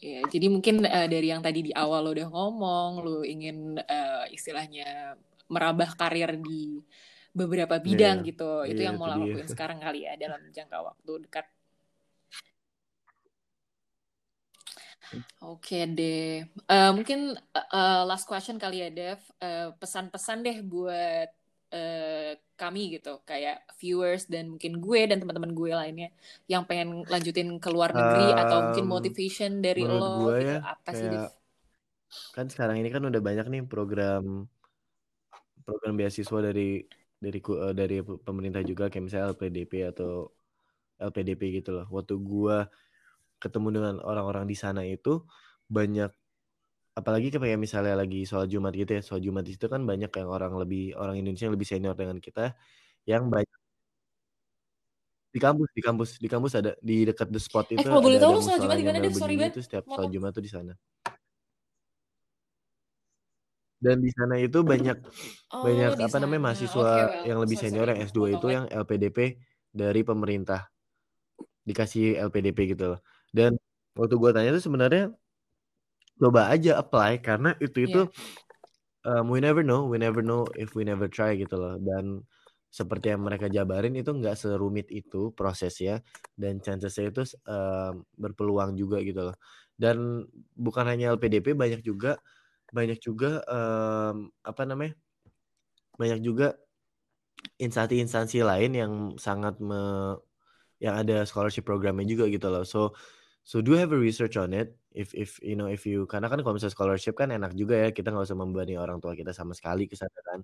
Ya, 0.00 0.24
jadi 0.32 0.48
mungkin 0.48 0.80
uh, 0.80 1.04
dari 1.12 1.28
yang 1.28 1.44
tadi 1.44 1.60
di 1.60 1.72
awal 1.76 2.08
lo 2.08 2.16
udah 2.16 2.32
ngomong, 2.32 3.04
lo 3.04 3.20
ingin 3.20 3.76
uh, 3.76 4.24
istilahnya 4.32 5.12
merambah 5.50 5.98
karir 5.98 6.38
di 6.38 6.78
beberapa 7.34 7.82
bidang 7.82 8.22
yeah, 8.22 8.28
gitu. 8.30 8.50
Itu 8.64 8.80
yeah, 8.80 8.94
yang 8.94 8.96
mau 8.96 9.10
lo 9.10 9.18
lakuin 9.18 9.50
sekarang 9.50 9.82
kali 9.82 10.06
ya 10.06 10.14
dalam 10.14 10.40
jangka 10.54 10.78
waktu 10.80 11.12
dekat. 11.26 11.46
Oke 15.42 15.90
deh, 15.90 16.46
uh, 16.70 16.94
mungkin 16.94 17.34
uh, 17.50 18.02
last 18.06 18.30
question 18.30 18.62
kali 18.62 18.86
ya 18.86 18.94
Dev, 18.94 19.18
uh, 19.42 19.74
pesan-pesan 19.74 20.46
deh 20.46 20.62
buat 20.62 21.26
uh, 21.74 22.38
kami 22.54 22.94
gitu, 22.94 23.18
kayak 23.26 23.66
viewers 23.82 24.30
dan 24.30 24.54
mungkin 24.54 24.78
gue 24.78 25.10
dan 25.10 25.18
teman-teman 25.18 25.50
gue 25.50 25.70
lainnya 25.74 26.14
yang 26.46 26.62
pengen 26.62 27.02
lanjutin 27.10 27.58
ke 27.58 27.68
luar 27.74 27.90
negeri 27.90 28.30
um, 28.30 28.38
atau 28.38 28.58
mungkin 28.70 28.86
motivation 28.86 29.58
dari 29.58 29.82
lo, 29.82 30.30
gue 30.30 30.46
gitu, 30.46 30.54
ya, 30.54 30.58
apa 30.62 30.90
sih 30.94 31.06
Dev? 31.10 31.34
Kan 32.30 32.46
sekarang 32.46 32.78
ini 32.78 32.88
kan 32.94 33.02
udah 33.02 33.18
banyak 33.18 33.46
nih 33.50 33.62
program 33.66 34.46
program 35.70 35.94
beasiswa 35.94 36.38
dari 36.42 36.82
dari 37.22 37.38
dari 37.78 37.96
pemerintah 38.02 38.62
juga 38.66 38.90
kayak 38.90 39.04
misalnya 39.06 39.26
LPDP 39.36 39.72
atau 39.94 40.34
LPDP 40.98 41.62
gitu 41.62 41.70
loh. 41.78 41.86
Waktu 41.94 42.14
gue 42.18 42.56
ketemu 43.40 43.68
dengan 43.76 43.94
orang-orang 44.04 44.44
di 44.50 44.56
sana 44.58 44.82
itu 44.84 45.24
banyak 45.70 46.10
apalagi 46.98 47.32
kayak 47.32 47.56
misalnya 47.56 47.94
lagi 47.96 48.28
soal 48.28 48.44
Jumat 48.50 48.74
gitu 48.76 48.92
ya 48.98 49.02
soal 49.06 49.20
Jumat 49.24 49.46
itu 49.48 49.66
kan 49.70 49.80
banyak 49.86 50.10
yang 50.10 50.28
orang 50.28 50.52
lebih 50.60 50.92
orang 50.98 51.16
Indonesia 51.16 51.48
yang 51.48 51.56
lebih 51.56 51.68
senior 51.70 51.94
dengan 51.96 52.18
kita 52.20 52.52
yang 53.08 53.30
banyak 53.32 53.58
di 55.30 55.38
kampus 55.38 55.70
di 55.70 55.82
kampus 55.82 56.10
di 56.18 56.28
kampus 56.28 56.52
ada 56.58 56.74
di 56.82 57.06
dekat 57.06 57.30
the 57.30 57.38
spot 57.38 57.70
itu 57.70 57.78
eh, 57.78 57.86
kalau 57.86 58.02
boleh 58.02 58.18
tahu 58.18 58.42
soal 58.42 58.58
Jumat 58.58 58.76
di 58.76 58.86
mana 58.86 58.98
deh 58.98 59.14
sorry 59.14 59.38
banget 59.38 59.54
itu 59.54 59.62
setiap 59.62 59.86
soal 59.86 60.10
Jumat 60.10 60.34
tuh 60.34 60.42
di 60.42 60.50
sana 60.50 60.74
dan 63.80 63.96
di 64.04 64.12
sana 64.12 64.36
itu 64.36 64.60
banyak 64.60 64.98
oh, 65.56 65.64
banyak 65.64 65.96
apa 65.96 66.12
sana. 66.12 66.28
namanya 66.28 66.52
mahasiswa 66.52 66.90
okay, 67.10 67.32
yang 67.32 67.38
lebih 67.40 67.56
senior 67.56 67.88
yang 67.88 68.00
S2 68.04 68.36
itu 68.36 68.46
yang 68.52 68.64
LPDP 68.68 69.40
dari 69.72 70.04
pemerintah 70.04 70.68
dikasih 71.64 72.20
LPDP 72.28 72.76
gitu 72.76 72.96
loh 72.96 73.00
dan 73.32 73.56
waktu 73.96 74.14
gue 74.16 74.30
tanya 74.30 74.50
tuh 74.54 74.64
sebenarnya 74.64 75.04
coba 76.20 76.52
aja 76.52 76.76
apply 76.76 77.24
karena 77.24 77.56
itu 77.58 77.88
itu 77.88 78.00
yeah. 78.04 79.20
um, 79.20 79.32
we 79.32 79.40
never 79.40 79.64
know, 79.64 79.88
we 79.88 79.96
never 79.96 80.20
know 80.20 80.44
if 80.60 80.76
we 80.76 80.84
never 80.84 81.08
try 81.08 81.32
gitu 81.32 81.56
loh. 81.56 81.80
Dan 81.80 82.20
seperti 82.70 83.10
yang 83.10 83.24
mereka 83.26 83.48
jabarin 83.50 83.96
itu 83.96 84.12
nggak 84.12 84.36
serumit 84.38 84.86
itu 84.92 85.32
prosesnya 85.34 86.04
dan 86.38 86.60
chancesnya 86.60 87.10
itu 87.10 87.22
um, 87.48 88.04
berpeluang 88.20 88.76
juga 88.76 89.00
gitu 89.00 89.32
loh. 89.32 89.36
Dan 89.80 90.28
bukan 90.54 90.84
hanya 90.84 91.16
LPDP 91.16 91.56
banyak 91.56 91.80
juga 91.80 92.20
banyak 92.70 92.98
juga 93.02 93.42
um, 93.46 94.30
apa 94.42 94.62
namanya 94.66 94.94
banyak 96.00 96.20
juga 96.24 96.56
instansi-instansi 97.60 98.40
lain 98.44 98.70
yang 98.76 98.92
sangat 99.16 99.56
me, 99.60 100.16
yang 100.80 100.96
ada 101.00 101.24
scholarship 101.28 101.64
programnya 101.64 102.04
juga 102.08 102.24
gitu 102.28 102.48
loh. 102.48 102.64
So 102.64 102.96
So 103.44 103.60
do 103.60 103.72
have 103.72 103.92
a 103.92 103.98
research 103.98 104.36
on 104.36 104.52
it. 104.52 104.76
If 104.92 105.14
if 105.14 105.38
you 105.42 105.54
know 105.54 105.70
if 105.70 105.86
you 105.86 106.04
karena 106.10 106.26
kan 106.26 106.42
kalau 106.42 106.54
misalnya 106.58 106.74
scholarship 106.74 107.14
kan 107.14 107.30
enak 107.30 107.54
juga 107.54 107.78
ya 107.78 107.88
kita 107.94 108.10
nggak 108.10 108.26
usah 108.26 108.38
membebani 108.38 108.74
orang 108.76 108.98
tua 108.98 109.14
kita 109.14 109.30
sama 109.30 109.54
sekali 109.58 109.86
ke 109.86 109.94
sana 109.98 110.18
kan. 110.26 110.40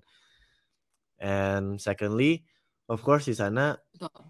And 1.21 1.79
secondly, 1.81 2.45
of 2.89 3.01
course 3.03 3.27
di 3.27 3.35
sana 3.35 3.75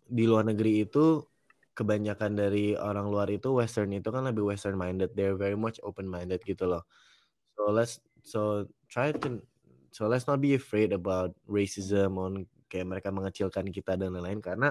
di 0.07 0.23
luar 0.25 0.47
negeri 0.47 0.87
itu 0.87 1.21
kebanyakan 1.77 2.33
dari 2.33 2.73
orang 2.73 3.07
luar 3.13 3.29
itu 3.29 3.53
western 3.53 3.93
itu 3.93 4.09
kan 4.09 4.25
lebih 4.25 4.43
western 4.45 4.75
minded. 4.77 5.13
They're 5.13 5.37
very 5.37 5.57
much 5.57 5.77
open 5.85 6.09
minded 6.09 6.41
gitu 6.43 6.65
loh. 6.65 6.83
So 7.57 7.73
let's 7.73 7.97
so 8.21 8.69
try 8.85 9.09
to 9.09 9.41
so 9.89 10.05
let's 10.05 10.29
not 10.29 10.37
be 10.37 10.53
afraid 10.53 10.93
about 10.93 11.33
racism 11.49 12.21
on 12.21 12.45
kayak 12.69 12.85
mereka 12.85 13.09
mengecilkan 13.09 13.73
kita 13.73 13.97
dan 13.97 14.13
lain-lain. 14.13 14.37
Karena 14.45 14.69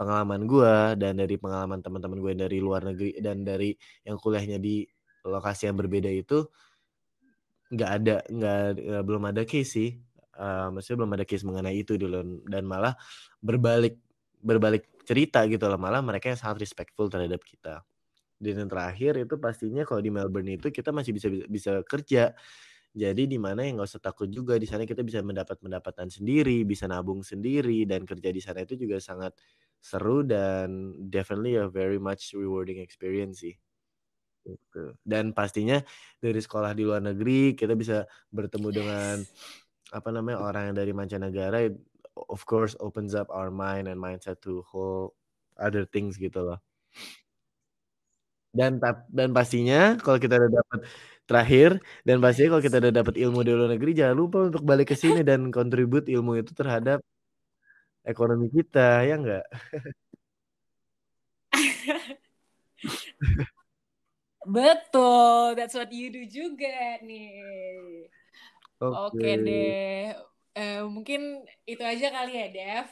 pengalaman 0.00 0.48
gue 0.48 0.96
dan 0.96 1.20
dari 1.20 1.36
pengalaman 1.36 1.84
teman-teman 1.84 2.18
gue 2.24 2.32
dari 2.32 2.58
luar 2.64 2.88
negeri 2.88 3.20
dan 3.20 3.44
dari 3.44 3.76
yang 4.08 4.16
kuliahnya 4.16 4.56
di 4.56 4.80
lokasi 5.28 5.68
yang 5.68 5.76
berbeda 5.76 6.08
itu 6.08 6.48
nggak 7.68 7.90
ada 8.00 8.16
nggak 8.32 9.04
belum 9.04 9.28
ada 9.28 9.44
case 9.44 9.68
sih. 9.68 9.90
Uh, 10.32 10.72
maksudnya 10.72 11.04
belum 11.04 11.12
ada 11.20 11.24
case 11.28 11.44
mengenai 11.44 11.76
itu 11.84 12.00
dulu. 12.00 12.48
Dan 12.48 12.64
malah 12.64 12.96
berbalik 13.44 14.00
berbalik 14.40 14.88
cerita 15.04 15.44
gitu 15.52 15.68
loh. 15.68 15.76
Malah 15.76 16.00
mereka 16.00 16.32
yang 16.32 16.40
sangat 16.40 16.64
respectful 16.64 17.12
terhadap 17.12 17.44
kita 17.44 17.84
dan 18.42 18.66
yang 18.66 18.70
terakhir 18.70 19.22
itu 19.22 19.38
pastinya 19.38 19.86
kalau 19.86 20.02
di 20.02 20.10
Melbourne 20.10 20.58
itu 20.58 20.74
kita 20.74 20.90
masih 20.90 21.14
bisa 21.14 21.30
bisa 21.46 21.72
kerja 21.86 22.34
jadi 22.92 23.24
di 23.24 23.40
mana 23.40 23.64
yang 23.64 23.80
nggak 23.80 23.88
usah 23.88 24.04
takut 24.04 24.28
juga 24.28 24.60
di 24.60 24.68
sana 24.68 24.84
kita 24.84 25.00
bisa 25.00 25.24
mendapat 25.24 25.56
pendapatan 25.56 26.12
sendiri, 26.12 26.60
bisa 26.68 26.84
nabung 26.84 27.24
sendiri 27.24 27.88
dan 27.88 28.04
kerja 28.04 28.28
di 28.28 28.40
sana 28.44 28.68
itu 28.68 28.76
juga 28.76 29.00
sangat 29.00 29.32
seru 29.80 30.20
dan 30.20 30.92
definitely 31.08 31.56
a 31.56 31.64
very 31.72 31.96
much 31.96 32.36
rewarding 32.36 32.84
experience 32.84 33.40
sih. 33.40 33.56
Gitu. 34.44 34.92
Dan 35.00 35.32
pastinya 35.32 35.80
dari 36.20 36.36
sekolah 36.36 36.76
di 36.76 36.84
luar 36.84 37.00
negeri 37.00 37.56
kita 37.56 37.72
bisa 37.72 38.04
bertemu 38.28 38.68
yes. 38.68 38.76
dengan 38.76 39.14
apa 39.96 40.08
namanya 40.12 40.38
orang 40.44 40.62
yang 40.72 40.76
dari 40.76 40.92
mancanegara 40.92 41.72
of 42.28 42.44
course 42.44 42.76
opens 42.76 43.16
up 43.16 43.32
our 43.32 43.48
mind 43.48 43.88
and 43.88 43.96
mindset 43.96 44.36
to 44.44 44.60
whole 44.68 45.16
other 45.56 45.88
things 45.88 46.20
gitu 46.20 46.44
loh. 46.44 46.60
Dan 48.52 48.76
dan 49.08 49.28
pastinya 49.36 49.96
kalau 50.04 50.18
kita 50.20 50.34
udah 50.40 50.52
dapat 50.60 50.78
terakhir 51.24 51.80
dan 52.06 52.16
pastinya 52.20 52.48
kalau 52.52 52.64
kita 52.68 52.76
udah 52.82 52.92
dapat 53.00 53.14
ilmu 53.16 53.38
di 53.46 53.50
luar 53.56 53.70
negeri 53.72 53.90
jangan 53.96 54.16
lupa 54.18 54.38
untuk 54.50 54.62
balik 54.68 54.92
ke 54.92 54.96
sini 54.98 55.20
dan 55.24 55.48
kontribut 55.54 56.04
ilmu 56.10 56.36
itu 56.36 56.52
terhadap 56.52 57.00
ekonomi 58.04 58.50
kita 58.50 59.06
ya 59.08 59.14
enggak 59.16 59.44
betul 64.54 65.54
that's 65.54 65.78
what 65.78 65.88
you 65.94 66.10
do 66.10 66.26
juga 66.26 66.98
nih. 67.06 67.30
Oke. 68.82 69.14
Okay. 69.14 69.38
okay 69.38 69.38
deh 69.46 70.18
uh, 70.58 70.82
mungkin 70.90 71.46
itu 71.64 71.82
aja 71.86 72.10
kali 72.10 72.32
ya 72.34 72.46
Dev 72.50 72.88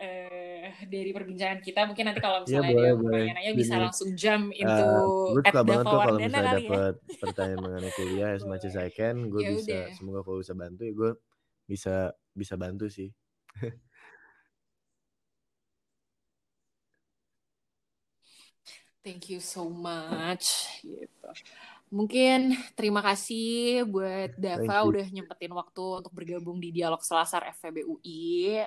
uh, 0.00 0.68
dari 0.86 1.10
perbincangan 1.12 1.60
kita 1.64 1.88
mungkin 1.88 2.04
nanti 2.12 2.20
kalau 2.20 2.44
iya, 2.44 2.60
misalnya 2.60 2.68
ya, 2.68 2.72
boleh, 2.72 2.90
ada 2.92 2.96
pertanyaan-nya 3.00 3.52
bisa 3.56 3.74
langsung 3.80 4.10
jump 4.12 4.44
eh, 4.52 4.60
into 4.60 4.84
uh, 4.84 5.32
suka 5.40 5.60
banget 5.64 5.84
tuh 5.84 6.00
kalau 6.00 6.18
misalnya 6.20 6.54
dapat 6.60 6.94
ya. 6.96 7.16
pertanyaan 7.20 7.60
mengenai 7.64 7.92
kuliah 7.96 8.30
as 8.36 8.44
much 8.44 8.64
as 8.68 8.76
I 8.76 8.88
can 8.92 9.16
gue 9.32 9.40
ya 9.40 9.50
bisa 9.56 9.68
udah. 9.72 9.84
semoga 9.96 10.20
kalau 10.24 10.38
bisa 10.40 10.54
bantu 10.54 10.82
ya 10.84 10.92
gue 10.92 11.10
bisa 11.66 11.94
bisa 12.36 12.54
bantu 12.54 12.86
sih 12.92 13.10
Thank 19.06 19.30
you 19.30 19.38
so 19.38 19.70
much 19.70 20.66
gitu. 20.82 21.30
Mungkin 21.94 22.58
terima 22.74 22.98
kasih 22.98 23.86
buat 23.86 24.34
Dava 24.34 24.82
udah 24.82 25.06
nyempetin 25.06 25.54
waktu 25.54 26.02
untuk 26.02 26.10
bergabung 26.10 26.58
di 26.58 26.74
Dialog 26.74 26.98
Selasar 27.06 27.46
FVBUI 27.54 28.66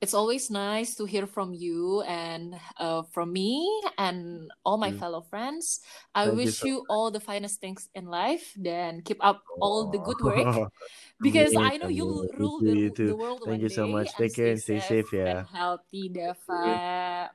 it's 0.00 0.14
always 0.14 0.50
nice 0.50 0.94
to 0.96 1.04
hear 1.04 1.26
from 1.26 1.54
you 1.54 2.02
and 2.02 2.54
uh, 2.78 3.02
from 3.12 3.32
me 3.32 3.64
and 3.96 4.50
all 4.64 4.76
my 4.76 4.90
mm. 4.90 4.98
fellow 4.98 5.22
friends. 5.22 5.80
I 6.14 6.26
Thank 6.26 6.36
wish 6.36 6.46
you, 6.46 6.52
so 6.52 6.66
you 6.66 6.86
all 6.90 7.10
the 7.10 7.20
finest 7.20 7.60
things 7.60 7.88
in 7.94 8.06
life. 8.06 8.52
Then 8.56 9.02
keep 9.02 9.18
up 9.24 9.42
all 9.60 9.90
the 9.90 9.98
good 9.98 10.20
work 10.20 10.72
because 11.22 11.56
I 11.56 11.76
know 11.76 11.88
you 11.88 12.28
rule 12.36 12.60
the, 12.60 12.90
the 12.90 13.16
world 13.16 13.42
Thank 13.44 13.62
you 13.62 13.68
so 13.68 13.86
much. 13.86 14.14
Take 14.14 14.34
care 14.34 14.48
and 14.48 14.60
stay 14.60 14.80
safe, 14.80 15.12
yeah. 15.12 15.44
healthy, 15.52 16.08
Deva. 16.08 17.30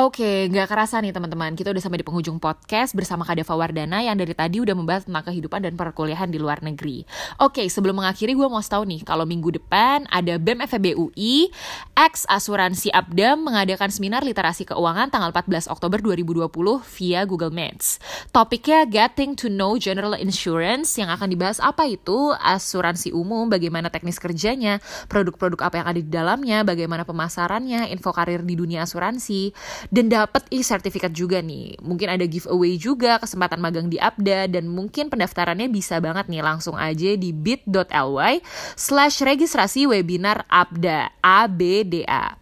Oke, 0.00 0.48
nggak 0.48 0.72
kerasa 0.72 0.96
nih 1.04 1.12
teman-teman, 1.12 1.52
kita 1.52 1.76
udah 1.76 1.82
sampai 1.84 2.00
di 2.00 2.06
penghujung 2.08 2.40
podcast 2.40 2.96
bersama 2.96 3.20
Kadeva 3.20 3.52
Wardana 3.52 4.00
yang 4.00 4.16
dari 4.16 4.32
tadi 4.32 4.56
udah 4.56 4.72
membahas 4.72 5.04
tentang 5.04 5.28
kehidupan 5.28 5.60
dan 5.60 5.76
perkuliahan 5.76 6.32
di 6.32 6.40
luar 6.40 6.64
negeri. 6.64 7.04
Oke, 7.36 7.68
sebelum 7.68 8.00
mengakhiri 8.00 8.32
gue 8.32 8.48
mau 8.48 8.64
tahu 8.64 8.88
nih, 8.88 9.04
kalau 9.04 9.28
minggu 9.28 9.60
depan 9.60 10.08
ada 10.08 10.40
BEM 10.40 10.64
FEB 10.64 10.96
UI, 10.96 11.52
X 11.92 12.24
Asuransi 12.32 12.88
Abdam 12.96 13.44
mengadakan 13.44 13.92
seminar 13.92 14.24
literasi 14.24 14.64
keuangan 14.72 15.12
tanggal 15.12 15.36
14 15.36 15.68
Oktober 15.68 16.00
2020 16.00 16.48
via 16.80 17.20
Google 17.28 17.52
Meets. 17.52 18.00
Topiknya 18.32 18.88
Getting 18.88 19.36
to 19.36 19.52
Know 19.52 19.76
General 19.76 20.16
Insurance 20.16 20.96
yang 20.96 21.12
akan 21.12 21.28
dibahas 21.28 21.60
apa 21.60 21.84
itu 21.84 22.32
asuransi 22.40 23.12
umum, 23.12 23.52
bagaimana 23.52 23.92
teknis 23.92 24.16
kerjanya, 24.16 24.80
produk-produk 25.12 25.60
apa 25.60 25.84
yang 25.84 25.86
ada 25.92 26.00
di 26.00 26.08
dalamnya, 26.08 26.64
bagaimana 26.64 27.04
pemasarannya, 27.04 27.92
info 27.92 28.16
karir 28.16 28.40
di 28.48 28.56
dunia 28.56 28.88
asuransi, 28.88 29.52
dan 29.90 30.06
dapat 30.06 30.46
e-sertifikat 30.54 31.10
juga 31.10 31.42
nih. 31.42 31.76
Mungkin 31.82 32.08
ada 32.08 32.22
giveaway 32.24 32.78
juga, 32.78 33.18
kesempatan 33.18 33.58
magang 33.58 33.90
di 33.90 33.98
Abda, 33.98 34.46
dan 34.46 34.70
mungkin 34.70 35.10
pendaftarannya 35.10 35.66
bisa 35.66 35.98
banget 35.98 36.30
nih 36.30 36.42
langsung 36.42 36.78
aja 36.78 37.18
di 37.18 37.34
bit.ly 37.34 38.40
slash 38.78 39.20
registrasi 39.20 39.90
webinar 39.90 40.46
Abda, 40.46 41.10
ABDA. 41.20 42.38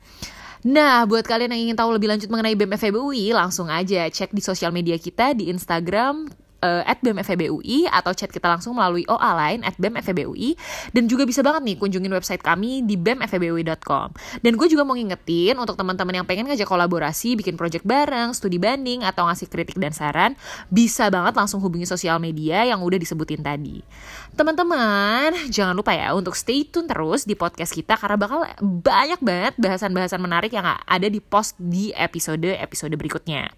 Nah, 0.69 1.09
buat 1.09 1.25
kalian 1.25 1.55
yang 1.57 1.73
ingin 1.73 1.77
tahu 1.79 1.97
lebih 1.97 2.13
lanjut 2.13 2.29
mengenai 2.29 2.53
BEM 2.53 2.77
FEBUI, 2.77 3.33
langsung 3.33 3.73
aja 3.73 4.05
cek 4.05 4.37
di 4.37 4.45
sosial 4.45 4.75
media 4.75 5.01
kita 5.01 5.33
di 5.33 5.49
Instagram 5.49 6.48
uh, 6.63 6.83
at 6.87 6.99
BEMFEBUI 7.03 7.91
atau 7.91 8.13
chat 8.15 8.31
kita 8.31 8.47
langsung 8.51 8.75
melalui 8.79 9.07
OA 9.07 9.31
lain 9.35 9.61
at 9.63 9.75
BEMFEBUI 9.79 10.59
dan 10.95 11.07
juga 11.07 11.25
bisa 11.25 11.43
banget 11.43 11.63
nih 11.65 11.77
kunjungin 11.79 12.13
website 12.13 12.43
kami 12.43 12.83
di 12.83 12.99
bemfebui.com 12.99 14.09
dan 14.43 14.53
gue 14.55 14.69
juga 14.71 14.83
mau 14.83 14.95
ngingetin 14.95 15.57
untuk 15.59 15.79
teman-teman 15.79 16.23
yang 16.23 16.27
pengen 16.27 16.51
ngajak 16.51 16.67
kolaborasi 16.67 17.39
bikin 17.39 17.55
project 17.55 17.87
bareng, 17.87 18.35
studi 18.35 18.59
banding 18.59 19.07
atau 19.07 19.27
ngasih 19.27 19.47
kritik 19.51 19.79
dan 19.79 19.95
saran 19.95 20.35
bisa 20.71 21.09
banget 21.09 21.35
langsung 21.39 21.63
hubungi 21.63 21.87
sosial 21.87 22.19
media 22.19 22.67
yang 22.67 22.83
udah 22.83 22.99
disebutin 22.99 23.43
tadi. 23.43 23.83
Teman-teman 24.35 25.35
jangan 25.51 25.75
lupa 25.75 25.95
ya 25.95 26.15
untuk 26.15 26.35
stay 26.35 26.67
tune 26.67 26.87
terus 26.91 27.25
di 27.25 27.35
podcast 27.35 27.75
kita 27.75 27.99
karena 27.99 28.17
bakal 28.19 28.45
banyak 28.63 29.21
banget 29.23 29.55
bahasan-bahasan 29.59 30.21
menarik 30.23 30.53
yang 30.55 30.67
ada 30.67 31.09
di 31.09 31.19
post 31.23 31.55
di 31.59 31.91
episode-episode 31.95 32.95
berikutnya. 32.95 33.51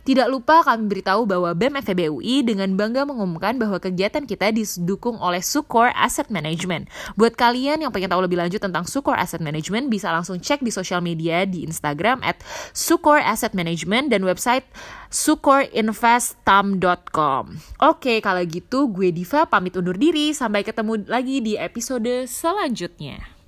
Tidak 0.00 0.32
lupa 0.32 0.64
kami 0.64 0.88
beritahu 0.88 1.28
bahwa 1.28 1.52
BEM 1.52 1.76
FEB 1.84 2.08
UI 2.08 2.40
dengan 2.46 2.76
bangga 2.76 3.04
mengumumkan 3.04 3.58
bahwa 3.60 3.76
kegiatan 3.76 4.24
kita 4.24 4.48
didukung 4.52 5.20
oleh 5.20 5.42
Sukor 5.44 5.92
Asset 5.92 6.30
Management. 6.32 6.88
Buat 7.20 7.36
kalian 7.36 7.84
yang 7.84 7.92
pengen 7.92 8.08
tahu 8.12 8.22
lebih 8.24 8.38
lanjut 8.40 8.62
tentang 8.62 8.84
Sukor 8.88 9.18
Asset 9.18 9.40
Management, 9.44 9.90
bisa 9.92 10.12
langsung 10.12 10.40
cek 10.40 10.64
di 10.64 10.70
sosial 10.72 11.04
media 11.04 11.44
di 11.44 11.64
Instagram 11.66 12.22
at 12.24 12.40
Sukor 12.72 13.20
Asset 13.20 13.52
Management 13.52 14.08
dan 14.12 14.24
website 14.24 14.64
sukorinvestam.com. 15.10 17.44
Oke, 17.82 18.22
kalau 18.22 18.46
gitu 18.46 18.86
gue 18.92 19.10
Diva 19.10 19.42
pamit 19.48 19.74
undur 19.74 19.98
diri. 19.98 20.30
Sampai 20.30 20.62
ketemu 20.62 21.02
lagi 21.10 21.42
di 21.42 21.58
episode 21.58 22.30
selanjutnya. 22.30 23.39